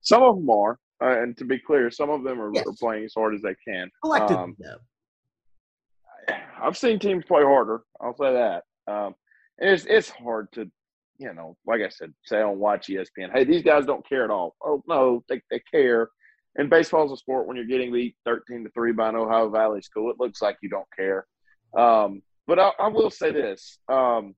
Some 0.00 0.22
of 0.22 0.36
them 0.36 0.50
are. 0.50 0.78
Uh, 1.02 1.20
and 1.22 1.36
to 1.36 1.44
be 1.44 1.58
clear, 1.58 1.90
some 1.90 2.10
of 2.10 2.22
them 2.22 2.40
are, 2.40 2.50
Yes. 2.54 2.66
are 2.66 2.72
playing 2.78 3.04
as 3.04 3.14
hard 3.14 3.34
as 3.34 3.42
they 3.42 3.54
can. 3.66 3.90
Um. 4.42 4.56
I've 6.62 6.76
seen 6.78 6.98
teams 6.98 7.24
play 7.26 7.42
harder. 7.42 7.82
I'll 8.00 8.16
say 8.16 8.32
that. 8.32 8.64
Um, 8.86 9.14
and 9.58 9.70
it's 9.70 9.84
it's 9.86 10.08
hard 10.08 10.50
to, 10.52 10.70
you 11.18 11.32
know, 11.34 11.56
like 11.66 11.82
I 11.82 11.88
said, 11.90 12.14
say 12.24 12.40
on 12.40 12.58
watch 12.58 12.86
ESPN, 12.88 13.30
hey, 13.32 13.44
these 13.44 13.62
guys 13.62 13.84
don't 13.84 14.06
care 14.08 14.24
at 14.24 14.30
all. 14.30 14.54
Oh 14.64 14.82
no, 14.86 15.22
they 15.28 15.42
they 15.50 15.60
care. 15.70 16.08
And 16.56 16.70
baseball's 16.70 17.12
a 17.12 17.16
sport 17.16 17.46
when 17.46 17.56
you're 17.56 17.66
getting 17.66 17.92
beat 17.92 18.16
thirteen 18.24 18.64
to 18.64 18.70
three 18.70 18.92
by 18.92 19.08
an 19.10 19.16
Ohio 19.16 19.50
Valley 19.50 19.82
school. 19.82 20.10
It 20.10 20.20
looks 20.20 20.40
like 20.40 20.56
you 20.62 20.68
don't 20.70 20.86
care. 20.96 21.26
Um, 21.76 22.22
but 22.46 22.58
I, 22.58 22.70
I 22.78 22.88
will 22.88 23.10
say 23.10 23.30
this: 23.32 23.78
um, 23.88 24.34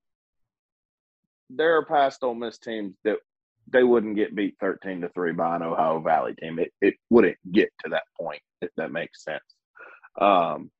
there 1.50 1.76
are 1.76 1.84
past 1.84 2.24
Ole 2.24 2.34
Miss 2.34 2.58
teams 2.58 2.96
that 3.04 3.18
they 3.72 3.82
wouldn't 3.82 4.16
get 4.16 4.34
beat 4.34 4.56
thirteen 4.60 5.00
to 5.00 5.08
three 5.10 5.32
by 5.32 5.56
an 5.56 5.62
Ohio 5.62 6.00
Valley 6.00 6.34
team. 6.34 6.58
It 6.58 6.72
it 6.80 6.94
wouldn't 7.10 7.36
get 7.52 7.68
to 7.84 7.90
that 7.90 8.04
point. 8.20 8.40
If 8.60 8.70
that 8.76 8.92
makes 8.92 9.24
sense. 9.24 9.42
Um, 10.20 10.70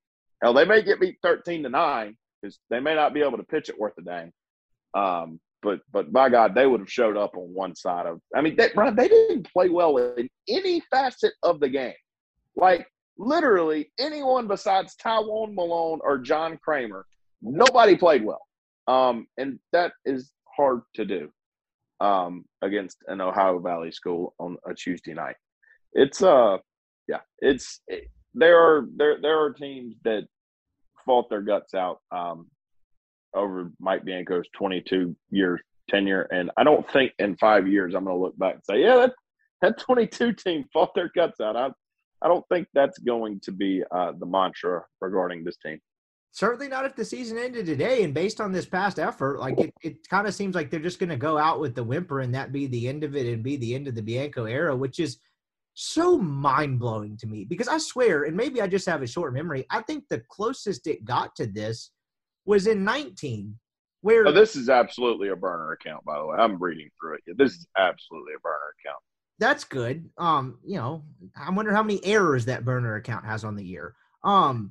now 0.43 0.53
they 0.53 0.65
may 0.65 0.83
get 0.83 1.01
beat 1.01 1.19
thirteen 1.23 1.63
to 1.65 1.69
nine 1.69 2.17
because 2.41 2.59
they 2.71 2.81
may 2.81 2.95
not 2.95 3.15
be 3.15 3.23
able 3.23 3.39
to 3.39 3.45
pitch 3.45 3.69
it 3.69 3.79
worth 3.79 3.95
a 3.99 4.03
dang. 4.03 4.33
Um, 4.95 5.41
but 5.63 5.81
but 5.93 6.13
by 6.13 6.29
God, 6.29 6.55
they 6.55 6.67
would 6.67 6.81
have 6.81 6.91
showed 6.91 7.17
up 7.17 7.37
on 7.37 7.53
one 7.53 7.75
side 7.75 8.07
of. 8.07 8.21
I 8.35 8.41
mean, 8.41 8.57
they, 8.57 8.69
Brian, 8.75 8.95
they 8.95 9.09
didn't 9.09 9.53
play 9.53 9.69
well 9.69 9.97
in 9.99 10.29
any 10.49 10.81
facet 10.91 11.33
of 11.43 11.61
the 11.61 11.69
game. 11.69 11.95
Like 12.55 12.87
literally 13.19 13.91
anyone 13.99 14.47
besides 14.47 14.97
Tywone 15.03 15.55
Malone 15.55 16.01
or 16.03 16.19
John 16.19 16.59
Kramer, 16.63 17.05
nobody 17.43 17.97
played 17.97 18.25
well. 18.25 18.43
Um, 18.87 19.27
and 19.37 19.59
that 19.73 19.93
is 20.05 20.31
hard 20.57 20.83
to 20.95 21.05
do 21.05 21.31
um, 22.01 22.45
against 22.63 22.99
an 23.09 23.21
Ohio 23.21 23.59
Valley 23.59 23.93
school 23.93 24.35
on 24.39 24.57
a 24.69 24.75
Tuesday 24.75 25.15
night. 25.15 25.37
It's 25.93 26.23
uh, 26.23 26.59
yeah, 27.09 27.21
it's 27.39 27.81
it, 27.89 28.11
there 28.35 28.59
are 28.59 28.87
there 28.97 29.19
there 29.21 29.39
are 29.43 29.53
teams 29.53 29.97
that 30.05 30.27
fought 31.05 31.31
their 31.31 31.41
guts 31.43 31.75
out 31.75 32.01
um, 32.11 32.49
over 33.35 33.71
Mike 33.79 34.05
Bianco's 34.05 34.49
22 34.55 35.17
year 35.31 35.61
tenure, 35.89 36.23
and 36.33 36.51
I 36.57 36.65
don't 36.65 36.91
think 36.91 37.13
in 37.19 37.37
five 37.37 37.67
years 37.67 37.95
I'm 37.95 38.05
going 38.05 38.17
to 38.17 38.23
look 38.23 38.39
back 38.39 38.55
and 38.55 38.65
say, 38.65 38.83
yeah, 38.83 38.97
that 38.97 39.13
that 39.63 39.79
22 39.79 40.33
team 40.35 40.65
fought 40.73 40.95
their 40.95 41.11
guts 41.15 41.41
out. 41.41 41.57
I 41.57 41.71
I 42.23 42.29
don't 42.29 42.45
think 42.49 42.69
that's 42.75 42.99
going 42.99 43.41
to 43.41 43.53
be 43.53 43.83
uh, 43.91 44.13
the 44.19 44.27
mantra 44.27 44.85
regarding 45.01 45.45
this 45.45 45.57
team. 45.59 45.79
Certainly 46.37 46.69
not 46.69 46.85
if 46.85 46.95
the 46.95 47.03
season 47.03 47.39
ended 47.39 47.65
today. 47.65 48.03
And 48.03 48.13
based 48.13 48.43
on 48.43 48.53
this 48.53 48.67
past 48.67 48.99
effort, 48.99 49.39
like 49.39 49.59
it, 49.59 49.73
it 49.83 50.07
kind 50.11 50.27
of 50.27 50.35
seems 50.35 50.55
like 50.55 50.71
they're 50.71 50.79
just 50.81 50.99
going 50.99 51.09
to 51.09 51.17
go 51.17 51.39
out 51.39 51.61
with 51.61 51.75
the 51.75 51.83
whimper 51.83 52.21
and 52.21 52.35
that 52.35 52.53
be 52.53 52.67
the 52.67 52.89
end 52.89 53.05
of 53.05 53.17
it 53.17 53.27
and 53.27 53.43
be 53.43 53.57
the 53.57 53.75
end 53.75 53.89
of 53.89 53.95
the 53.95 54.03
Bianco 54.03 54.45
era, 54.45 54.77
which 54.77 55.01
is 55.01 55.17
so 55.73 56.19
mind 56.19 56.79
blowing 56.79 57.17
to 57.17 57.27
me 57.27 57.47
because 57.47 57.69
I 57.69 57.79
swear, 57.79 58.25
and 58.25 58.37
maybe 58.37 58.61
I 58.61 58.67
just 58.67 58.85
have 58.85 59.01
a 59.01 59.07
short 59.07 59.33
memory, 59.33 59.65
I 59.71 59.81
think 59.81 60.05
the 60.11 60.23
closest 60.29 60.87
it 60.87 61.07
got 61.07 61.35
to 61.37 61.47
this 61.47 61.91
was 62.45 62.67
in 62.67 62.85
19, 62.85 63.59
where 64.03 64.27
Oh, 64.27 64.33
this 64.33 64.57
is 64.57 64.69
absolutely 64.69 65.31
a 65.31 65.37
burner 65.37 65.73
account, 65.73 66.05
by 66.05 66.19
the 66.19 66.27
way. 66.27 66.37
I'm 66.39 66.63
reading 66.63 66.91
through 67.01 67.15
it. 67.15 67.39
This 67.39 67.53
is 67.53 67.67
absolutely 67.79 68.35
a 68.37 68.41
burner 68.41 68.75
account. 68.85 69.03
that's 69.39 69.65
good. 69.65 70.11
Um, 70.19 70.59
you 70.63 70.77
know, 70.77 71.03
I 71.35 71.49
wonder 71.49 71.73
how 71.73 71.83
many 71.83 72.05
errors 72.05 72.45
that 72.45 72.67
burner 72.67 72.97
account 72.97 73.25
has 73.25 73.43
on 73.43 73.57
the 73.57 73.65
year. 73.65 73.95
Um, 74.23 74.71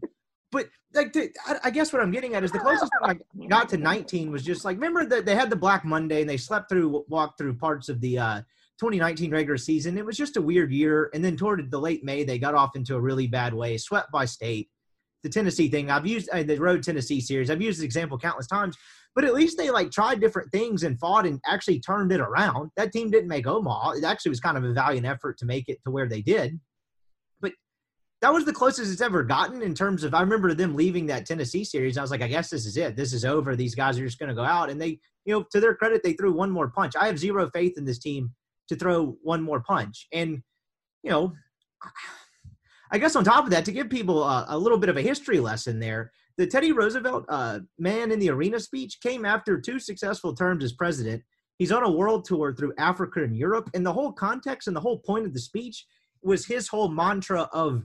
but 0.56 0.70
like 0.94 1.14
I, 1.46 1.60
I 1.66 1.70
guess 1.70 1.92
what 1.92 2.02
I'm 2.02 2.12
getting 2.12 2.34
at 2.34 2.44
is 2.46 2.52
the 2.52 2.60
closest 2.60 2.90
I 3.04 3.18
got 3.50 3.68
to 3.70 3.78
19 3.78 4.32
was 4.32 4.42
just 4.42 4.64
like 4.64 4.78
remember 4.78 5.06
that 5.06 5.26
they 5.26 5.36
had 5.36 5.50
the 5.50 5.56
Black 5.58 5.84
Monday 5.84 6.22
and 6.22 6.30
they 6.30 6.38
slept 6.38 6.70
through 6.70 7.04
walked 7.10 7.38
through 7.38 7.56
parts 7.56 7.90
of 7.90 8.00
the 8.00 8.18
uh, 8.18 8.42
2019 8.80 9.32
regular 9.32 9.58
season. 9.58 9.98
It 9.98 10.06
was 10.06 10.16
just 10.16 10.38
a 10.38 10.42
weird 10.42 10.72
year, 10.72 11.10
and 11.14 11.24
then 11.24 11.36
toward 11.36 11.70
the 11.70 11.78
late 11.78 12.06
May 12.06 12.24
they 12.24 12.40
got 12.40 12.56
off 12.56 12.78
into 12.78 12.96
a 12.96 13.02
really 13.02 13.28
bad 13.28 13.54
way, 13.54 13.78
swept 13.78 14.12
by 14.14 14.24
state. 14.24 14.70
The 15.24 15.30
Tennessee 15.30 15.68
thing 15.68 15.92
I've 15.92 16.08
used 16.08 16.30
uh, 16.30 16.44
the 16.44 16.58
Road 16.58 16.84
Tennessee 16.84 17.20
series. 17.20 17.50
I've 17.50 17.62
used 17.62 17.80
this 17.80 17.86
example 17.86 18.18
countless 18.18 18.48
times, 18.48 18.78
but 19.14 19.26
at 19.26 19.34
least 19.34 19.58
they 19.58 19.72
like 19.72 19.92
tried 19.92 20.22
different 20.22 20.54
things 20.54 20.84
and 20.84 20.98
fought 20.98 21.26
and 21.26 21.42
actually 21.46 21.82
turned 21.82 22.14
it 22.14 22.22
around. 22.22 22.72
That 22.78 22.94
team 22.94 23.12
didn't 23.12 23.28
make 23.28 23.46
Omaha. 23.46 23.92
It 23.98 24.06
actually 24.06 24.30
was 24.30 24.40
kind 24.40 24.58
of 24.58 24.64
a 24.64 24.72
valiant 24.72 25.06
effort 25.06 25.38
to 25.40 25.46
make 25.46 25.68
it 25.68 25.80
to 25.84 25.92
where 25.92 26.08
they 26.08 26.22
did 26.22 26.62
that 28.26 28.34
was 28.34 28.44
the 28.44 28.52
closest 28.52 28.92
it's 28.92 29.02
ever 29.02 29.22
gotten 29.22 29.62
in 29.62 29.76
terms 29.76 30.04
of 30.04 30.16
I 30.16 30.22
remember 30.22 30.52
them 30.56 30.76
leaving 30.76 31.06
that 31.06 31.28
Tennessee 31.28 31.64
series. 31.64 31.96
I 31.96 32.02
was 32.02 32.10
like, 32.10 32.24
I 32.24 32.28
guess 32.28 32.50
this 32.50 32.66
is 32.66 32.76
it. 32.76 32.96
This 32.96 33.14
is 33.14 33.24
over. 33.24 33.56
These 33.56 33.76
guys 33.76 34.00
are 34.00 34.04
just 34.04 34.18
going 34.18 34.30
to 34.30 34.36
go 34.36 34.44
out. 34.44 34.72
And 34.72 34.82
they, 34.82 35.00
you 35.26 35.32
know, 35.36 35.46
to 35.52 35.60
their 35.60 35.76
credit, 35.76 36.02
they 36.02 36.14
threw 36.14 36.34
one 36.34 36.50
more 36.50 36.68
punch. 36.68 36.96
I 37.00 37.06
have 37.06 37.20
zero 37.20 37.48
faith 37.52 37.78
in 37.78 37.86
this 37.86 38.00
team 38.00 38.32
to 38.70 38.76
throw 38.76 39.16
one 39.22 39.44
more 39.44 39.60
punch. 39.60 40.08
And, 40.12 40.42
you 41.04 41.12
know, 41.12 41.34
I 42.92 42.98
guess 42.98 43.16
on 43.16 43.24
top 43.24 43.44
of 43.44 43.52
that, 43.52 43.64
to 43.66 43.72
give 43.72 43.92
people 43.92 44.24
a, 44.24 44.48
a 44.50 44.58
little 44.58 44.80
bit 44.80 44.90
of 44.90 44.98
a 44.98 45.04
history 45.04 45.40
lesson 45.40 45.80
there, 45.80 46.12
the 46.38 46.48
Teddy 46.48 46.72
Roosevelt 46.72 47.26
uh, 47.30 47.60
man 47.78 48.12
in 48.12 48.18
the 48.18 48.32
arena 48.32 48.60
speech 48.60 49.02
came 49.02 49.24
after 49.24 49.62
two 49.62 49.78
successful 49.78 50.34
terms 50.34 50.64
as 50.64 50.74
president. 50.74 51.22
He's 51.60 51.72
on 51.72 51.84
a 51.84 51.92
world 51.92 52.26
tour 52.26 52.56
through 52.56 52.74
Africa 52.80 53.24
and 53.24 53.38
Europe. 53.38 53.70
And 53.76 53.86
the 53.86 53.94
whole 53.94 54.12
context 54.12 54.68
and 54.68 54.76
the 54.76 54.82
whole 54.82 54.98
point 54.98 55.28
of 55.28 55.34
the 55.34 55.40
speech 55.40 55.86
was 56.24 56.48
his 56.48 56.68
whole 56.68 56.90
mantra 56.90 57.48
of 57.54 57.84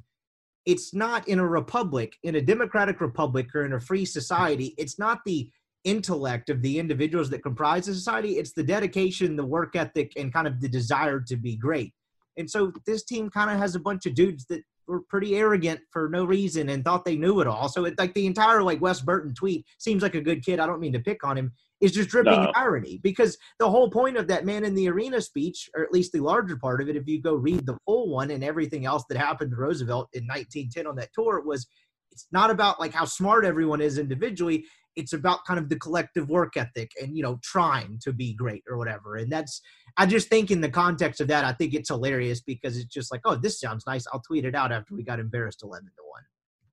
it's 0.67 0.95
not 0.95 1.27
in 1.29 1.39
a 1.39 1.47
republic, 1.47 2.17
in 2.23 2.37
a 2.37 2.41
democratic 2.41 3.01
republic 3.01 3.55
or 3.55 3.65
in 3.65 3.73
a 3.75 3.81
free 3.81 4.05
society, 4.05 4.75
it's 4.79 4.99
not 4.99 5.21
the 5.25 5.51
intellect 5.85 6.51
of 6.51 6.61
the 6.61 6.79
individuals 6.79 7.31
that 7.31 7.43
comprise 7.43 7.87
the 7.87 7.95
society, 7.95 8.33
it's 8.33 8.53
the 8.53 8.63
dedication, 8.63 9.37
the 9.37 9.45
work 9.45 9.75
ethic, 9.77 10.13
and 10.17 10.33
kind 10.33 10.47
of 10.47 10.61
the 10.61 10.69
desire 10.69 11.21
to 11.21 11.37
be 11.37 11.57
great. 11.57 11.93
And 12.37 12.51
so 12.51 12.73
this 12.87 13.05
team 13.05 13.31
kind 13.31 13.51
of 13.51 13.59
has 13.59 13.75
a 13.75 13.81
bunch 13.81 14.07
of 14.07 14.15
dudes 14.15 14.47
that 14.47 14.63
were 14.91 15.01
pretty 15.03 15.37
arrogant 15.37 15.81
for 15.91 16.09
no 16.09 16.25
reason 16.25 16.69
and 16.69 16.85
thought 16.85 17.05
they 17.05 17.17
knew 17.17 17.41
it 17.41 17.47
all. 17.47 17.69
So 17.69 17.85
it's 17.85 17.99
like 17.99 18.13
the 18.15 18.27
entire 18.27 18.63
like 18.63 18.81
Wes 18.81 19.01
Burton 19.01 19.35
tweet 19.35 19.65
seems 19.79 20.03
like 20.03 20.17
a 20.17 20.21
good 20.21 20.45
kid. 20.45 20.59
I 20.59 20.67
don't 20.67 20.81
mean 20.81 20.93
to 20.93 21.01
pick 21.01 21.25
on 21.25 21.39
him 21.39 21.53
is 21.81 21.93
just 21.93 22.11
dripping 22.11 22.43
no. 22.43 22.53
irony 22.55 23.01
because 23.03 23.39
the 23.59 23.71
whole 23.71 23.89
point 23.89 24.17
of 24.17 24.27
that 24.29 24.45
man 24.45 24.65
in 24.65 24.75
the 24.75 24.89
arena 24.89 25.21
speech, 25.21 25.71
or 25.75 25.83
at 25.83 25.93
least 25.93 26.13
the 26.13 26.21
larger 26.21 26.57
part 26.57 26.83
of 26.83 26.89
it, 26.89 26.97
if 26.97 27.07
you 27.07 27.23
go 27.23 27.35
read 27.35 27.65
the 27.65 27.79
full 27.87 28.11
one 28.11 28.31
and 28.33 28.45
everything 28.45 28.85
else 28.85 29.05
that 29.09 29.17
happened 29.17 29.51
to 29.53 29.57
Roosevelt 29.57 30.09
in 30.13 30.25
1910 30.25 30.87
on 30.87 30.97
that 30.97 31.13
tour, 31.15 31.41
was 31.41 31.67
it's 32.13 32.27
not 32.33 32.51
about 32.51 32.81
like 32.81 32.93
how 32.93 33.05
smart 33.05 33.45
everyone 33.45 33.81
is 33.81 33.97
individually. 33.97 34.65
It's 34.97 35.13
about 35.13 35.45
kind 35.47 35.59
of 35.59 35.69
the 35.69 35.79
collective 35.79 36.29
work 36.29 36.57
ethic 36.57 36.91
and 37.01 37.17
you 37.17 37.23
know 37.23 37.39
trying 37.43 37.99
to 38.03 38.13
be 38.13 38.35
great 38.35 38.63
or 38.69 38.77
whatever. 38.77 39.17
And 39.17 39.31
that's 39.31 39.61
I 39.97 40.07
just 40.07 40.29
think 40.29 40.51
in 40.51 40.61
the 40.61 40.71
context 40.71 41.21
of 41.21 41.29
that, 41.29 41.45
I 41.45 41.53
think 41.53 41.75
it's 41.75 41.89
hilarious 41.89 42.41
because 42.41 42.77
it's 42.77 42.93
just 42.93 43.13
like, 43.13 43.21
oh, 43.25 43.37
this 43.37 43.61
sounds 43.61 43.85
nice. 43.87 44.07
I'll 44.13 44.23
tweet 44.23 44.45
it 44.45 44.55
out 44.55 44.73
after 44.73 44.95
we 44.95 45.03
got 45.03 45.21
embarrassed 45.21 45.63
eleven 45.63 45.87
to 45.87 46.03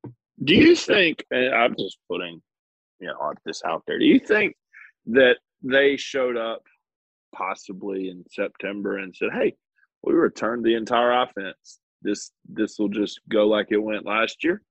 one. 0.03 0.13
Do 0.43 0.55
you 0.55 0.75
think? 0.75 1.23
I'm 1.31 1.75
just 1.77 1.97
putting 2.09 2.41
you 2.99 3.07
know 3.07 3.33
this 3.45 3.61
out 3.65 3.83
there. 3.87 3.99
Do 3.99 4.05
you 4.05 4.19
think 4.19 4.55
that 5.07 5.37
they 5.63 5.97
showed 5.97 6.37
up 6.37 6.63
possibly 7.35 8.09
in 8.09 8.23
September 8.29 8.97
and 8.97 9.15
said, 9.15 9.29
"Hey, 9.33 9.55
we 10.03 10.13
returned 10.13 10.63
the 10.63 10.75
entire 10.75 11.11
offense. 11.11 11.79
This 12.01 12.31
this 12.47 12.77
will 12.79 12.89
just 12.89 13.19
go 13.29 13.47
like 13.47 13.67
it 13.71 13.77
went 13.77 14.05
last 14.05 14.43
year. 14.43 14.61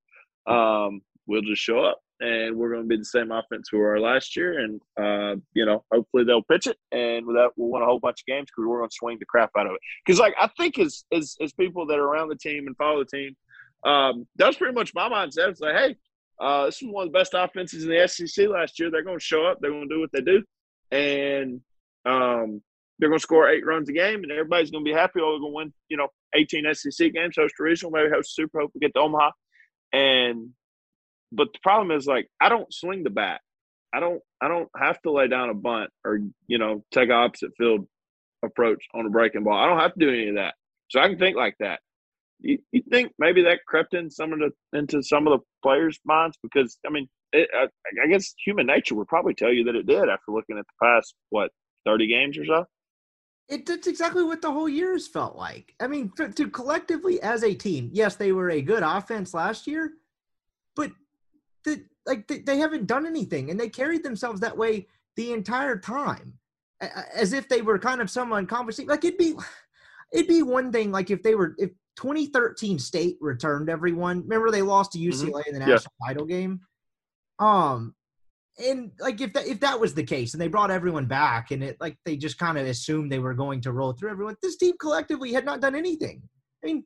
Um, 0.47 1.01
we'll 1.27 1.43
just 1.43 1.63
show 1.63 1.81
up, 1.81 1.99
and 2.21 2.57
we're 2.57 2.71
going 2.71 2.83
to 2.83 2.89
be 2.89 2.97
the 2.97 3.05
same 3.05 3.31
offense 3.31 3.73
we 3.73 3.79
were 3.79 4.01
last 4.01 4.37
year. 4.37 4.61
And 4.61 4.81
uh, 4.99 5.41
you 5.55 5.67
know, 5.67 5.85
hopefully 5.93 6.25
they'll 6.25 6.43
pitch 6.43 6.67
it, 6.67 6.77
and 6.93 7.27
with 7.27 7.37
that, 7.37 7.51
we'll 7.57 7.71
win 7.71 7.83
a 7.83 7.87
whole 7.87 8.01
bunch 8.01 8.21
of 8.23 8.27
games 8.27 8.47
because 8.47 8.69
we're 8.69 8.79
going 8.79 8.91
to 8.91 8.97
swing 8.97 9.19
the 9.19 9.27
crap 9.27 9.51
out 9.59 9.67
of 9.67 9.75
it. 9.75 9.81
Because 10.05 10.19
like 10.19 10.35
I 10.41 10.49
think 10.57 10.79
as 10.79 11.05
as 11.13 11.37
as 11.41 11.53
people 11.53 11.87
that 11.87 11.99
are 11.99 12.09
around 12.09 12.29
the 12.29 12.37
team 12.37 12.67
and 12.67 12.77
follow 12.77 13.05
the 13.05 13.17
team, 13.17 13.37
um, 13.85 14.27
that 14.37 14.47
was 14.47 14.57
pretty 14.57 14.75
much 14.75 14.95
my 14.95 15.09
mindset. 15.09 15.49
It's 15.49 15.61
like, 15.61 15.77
hey, 15.77 15.97
uh, 16.41 16.67
this 16.67 16.83
is 16.83 16.89
one 16.89 17.07
of 17.07 17.13
the 17.13 17.19
best 17.19 17.35
offenses 17.35 17.85
in 17.85 17.91
the 17.91 18.07
SEC 18.09 18.49
last 18.49 18.79
year. 18.79 18.91
They're 18.91 19.05
going 19.05 19.19
to 19.19 19.25
show 19.25 19.47
up. 19.47 19.59
They're 19.61 19.71
going 19.71 19.89
to 19.89 19.95
do 19.95 20.01
what 20.01 20.13
they 20.13 20.21
do, 20.21 20.43
and 20.91 21.61
um, 22.05 22.63
they're 22.99 23.09
going 23.09 23.19
to 23.19 23.23
score 23.23 23.49
eight 23.49 23.67
runs 23.67 23.89
a 23.89 23.93
game, 23.93 24.23
and 24.23 24.33
everybody's 24.33 24.71
going 24.71 24.85
to 24.85 24.91
be 24.91 24.97
happy. 24.97 25.21
Oh, 25.21 25.35
we're 25.35 25.41
going 25.41 25.53
to 25.53 25.57
win, 25.57 25.73
you 25.89 25.97
know, 25.97 26.09
18 26.35 26.65
SEC 26.75 27.13
games, 27.13 27.37
host 27.37 27.59
regional, 27.59 27.91
maybe 27.91 28.11
host 28.11 28.35
Super. 28.35 28.61
Hope 28.61 28.71
we 28.75 28.81
get 28.81 28.95
to 28.95 29.01
Omaha. 29.01 29.31
And 29.93 30.51
but 31.33 31.53
the 31.53 31.59
problem 31.63 31.97
is 31.97 32.07
like 32.07 32.29
I 32.41 32.49
don't 32.49 32.73
swing 32.73 33.05
the 33.05 33.11
bat. 33.11 33.41
I 33.95 34.01
don't. 34.01 34.21
I 34.41 34.49
don't 34.49 34.69
have 34.77 35.01
to 35.03 35.13
lay 35.13 35.29
down 35.29 35.51
a 35.51 35.55
bunt 35.55 35.91
or 36.05 36.21
you 36.47 36.59
know 36.59 36.85
take 36.93 37.11
opposite 37.11 37.53
field 37.57 37.87
approach 38.45 38.85
on 38.95 39.07
a 39.07 39.11
breaking 39.11 39.45
ball. 39.45 39.59
I 39.59 39.67
don't 39.67 39.81
have 39.81 39.95
to 39.95 40.01
do 40.01 40.09
any 40.09 40.29
of 40.29 40.35
that. 40.37 40.55
So 40.89 41.01
I 41.01 41.09
can 41.09 41.19
think 41.19 41.37
like 41.37 41.57
that 41.61 41.81
you, 42.41 42.59
you 42.73 42.83
think 42.91 43.13
maybe 43.19 43.43
that 43.43 43.65
crept 43.67 43.95
in 43.95 44.11
some 44.11 44.33
of 44.33 44.39
the 44.39 44.79
into 44.79 45.03
some 45.03 45.27
of 45.27 45.39
the 45.39 45.45
players' 45.63 45.99
minds 46.05 46.39
because 46.43 46.79
I 46.87 46.91
mean, 46.91 47.09
it, 47.33 47.49
I, 47.55 47.67
I 48.03 48.07
guess 48.09 48.35
human 48.45 48.67
nature 48.67 48.95
would 48.95 49.09
probably 49.09 49.35
tell 49.35 49.53
you 49.53 49.65
that 49.65 49.77
it 49.77 49.87
did 49.87 50.09
after 50.09 50.33
looking 50.33 50.59
at 50.59 50.67
the 50.67 50.87
past 50.87 51.15
what 51.31 51.51
thirty 51.85 52.07
games 52.07 52.39
or 52.39 52.45
so. 52.45 52.65
It, 53.49 53.65
that's 53.65 53.87
exactly 53.87 54.25
what 54.25 54.43
the 54.43 54.51
whole 54.51 54.69
year 54.69 54.93
has 54.93 55.07
felt 55.07 55.37
like. 55.37 55.73
I 55.79 55.87
mean, 55.87 56.11
to, 56.17 56.29
to 56.31 56.51
collectively 56.51 57.23
as 57.23 57.45
a 57.45 57.55
team, 57.55 57.91
yes, 57.93 58.17
they 58.17 58.33
were 58.33 58.51
a 58.51 58.61
good 58.61 58.83
offense 58.83 59.35
last 59.35 59.69
year, 59.69 59.93
the, 61.67 61.85
like 62.07 62.27
they, 62.27 62.39
they 62.39 62.59
haven't 62.59 62.87
done 62.87 63.07
anything, 63.07 63.51
and 63.51 63.61
they 63.61 63.69
carried 63.69 64.03
themselves 64.03 64.41
that 64.41 64.57
way 64.57 64.87
the 65.17 65.33
entire 65.33 65.79
time, 65.79 66.39
as 67.15 67.33
if 67.33 67.49
they 67.49 67.61
were 67.61 67.79
kind 67.79 68.01
of 68.01 68.09
some 68.11 68.31
unconversation. 68.31 68.89
Like 68.89 69.05
it'd 69.05 69.19
be, 69.19 69.35
it'd 70.13 70.29
be 70.29 70.43
one 70.43 70.73
thing 70.73 70.91
like 70.91 71.11
if 71.11 71.23
they 71.23 71.35
were 71.35 71.55
if 71.59 71.71
2013 71.97 72.79
State 72.79 73.17
returned 73.21 73.69
everyone. 73.69 74.23
Remember 74.23 74.51
they 74.51 74.63
lost 74.63 74.93
to 74.93 74.99
UCLA 74.99 75.31
mm-hmm. 75.31 75.41
in 75.49 75.55
the 75.55 75.61
national 75.61 75.93
yeah. 76.01 76.09
title 76.09 76.27
game. 76.27 76.61
Um, 77.39 77.95
and 78.59 78.93
like 79.01 79.21
if 79.21 79.33
that 79.35 79.47
if 79.47 79.61
that 79.61 79.79
was 79.79 79.95
the 79.95 80.03
case, 80.03 80.33
and 80.33 80.41
they 80.41 80.49
brought 80.49 80.71
everyone 80.71 81.07
back, 81.07 81.51
and 81.51 81.63
it 81.63 81.77
like 81.81 81.97
they 82.05 82.17
just 82.17 82.39
kind 82.39 82.57
of 82.57 82.67
assumed 82.67 83.13
they 83.13 83.19
were 83.19 83.35
going 83.35 83.61
to 83.63 83.73
roll 83.73 83.93
through 83.93 84.11
everyone. 84.11 84.37
This 84.43 84.57
team 84.57 84.75
collectively 84.81 85.33
had 85.33 85.45
not 85.45 85.61
done 85.61 85.75
anything. 85.75 86.23
I 86.63 86.67
mean, 86.67 86.85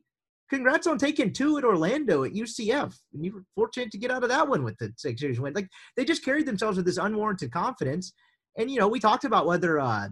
congrats 0.51 0.85
on 0.85 0.97
taking 0.97 1.31
two 1.31 1.57
at 1.57 1.63
Orlando 1.63 2.25
at 2.25 2.33
UCF, 2.33 2.93
and 3.13 3.25
you 3.25 3.33
were 3.33 3.45
fortunate 3.55 3.89
to 3.91 3.97
get 3.97 4.11
out 4.11 4.23
of 4.23 4.29
that 4.29 4.47
one 4.47 4.63
with 4.63 4.77
the 4.77 4.93
six 4.97 5.21
series 5.21 5.39
win. 5.39 5.53
Like 5.53 5.69
they 5.95 6.03
just 6.03 6.25
carried 6.25 6.45
themselves 6.45 6.75
with 6.75 6.85
this 6.85 6.97
unwarranted 6.97 7.51
confidence. 7.51 8.13
And 8.57 8.69
you 8.69 8.77
know, 8.77 8.89
we 8.89 8.99
talked 8.99 9.23
about 9.23 9.47
whether 9.47 9.79
uh 9.79 10.09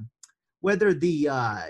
whether 0.62 0.94
the 0.94 1.30
uh 1.30 1.62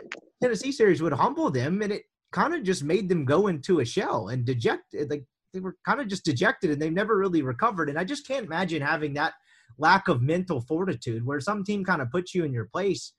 Tennessee 0.42 0.72
series 0.72 1.02
would 1.02 1.14
humble 1.14 1.50
them, 1.50 1.82
and 1.82 1.92
it 1.92 2.04
kind 2.32 2.54
of 2.54 2.64
just 2.64 2.84
made 2.84 3.10
them 3.10 3.26
go 3.26 3.48
into 3.48 3.80
a 3.80 3.86
shell 3.86 4.28
and 4.28 4.46
dejected. 4.46 5.10
Like 5.10 5.26
they 5.52 5.60
were 5.60 5.76
kind 5.84 6.00
of 6.00 6.08
just 6.08 6.24
dejected 6.24 6.70
and 6.70 6.82
they 6.82 6.92
never 6.92 7.18
really 7.18 7.42
recovered. 7.42 7.90
And 7.90 7.98
I 7.98 8.04
just 8.04 8.28
can't 8.28 8.46
imagine 8.46 8.84
having 8.84 9.16
that 9.16 9.34
lack 9.80 10.08
of 10.08 10.22
mental 10.22 10.62
fortitude 10.62 11.26
where 11.26 11.40
some 11.40 11.64
team 11.64 11.84
kind 11.84 12.04
of 12.04 12.12
puts 12.12 12.36
you 12.36 12.44
in 12.44 12.54
your 12.54 12.66
place 12.66 13.14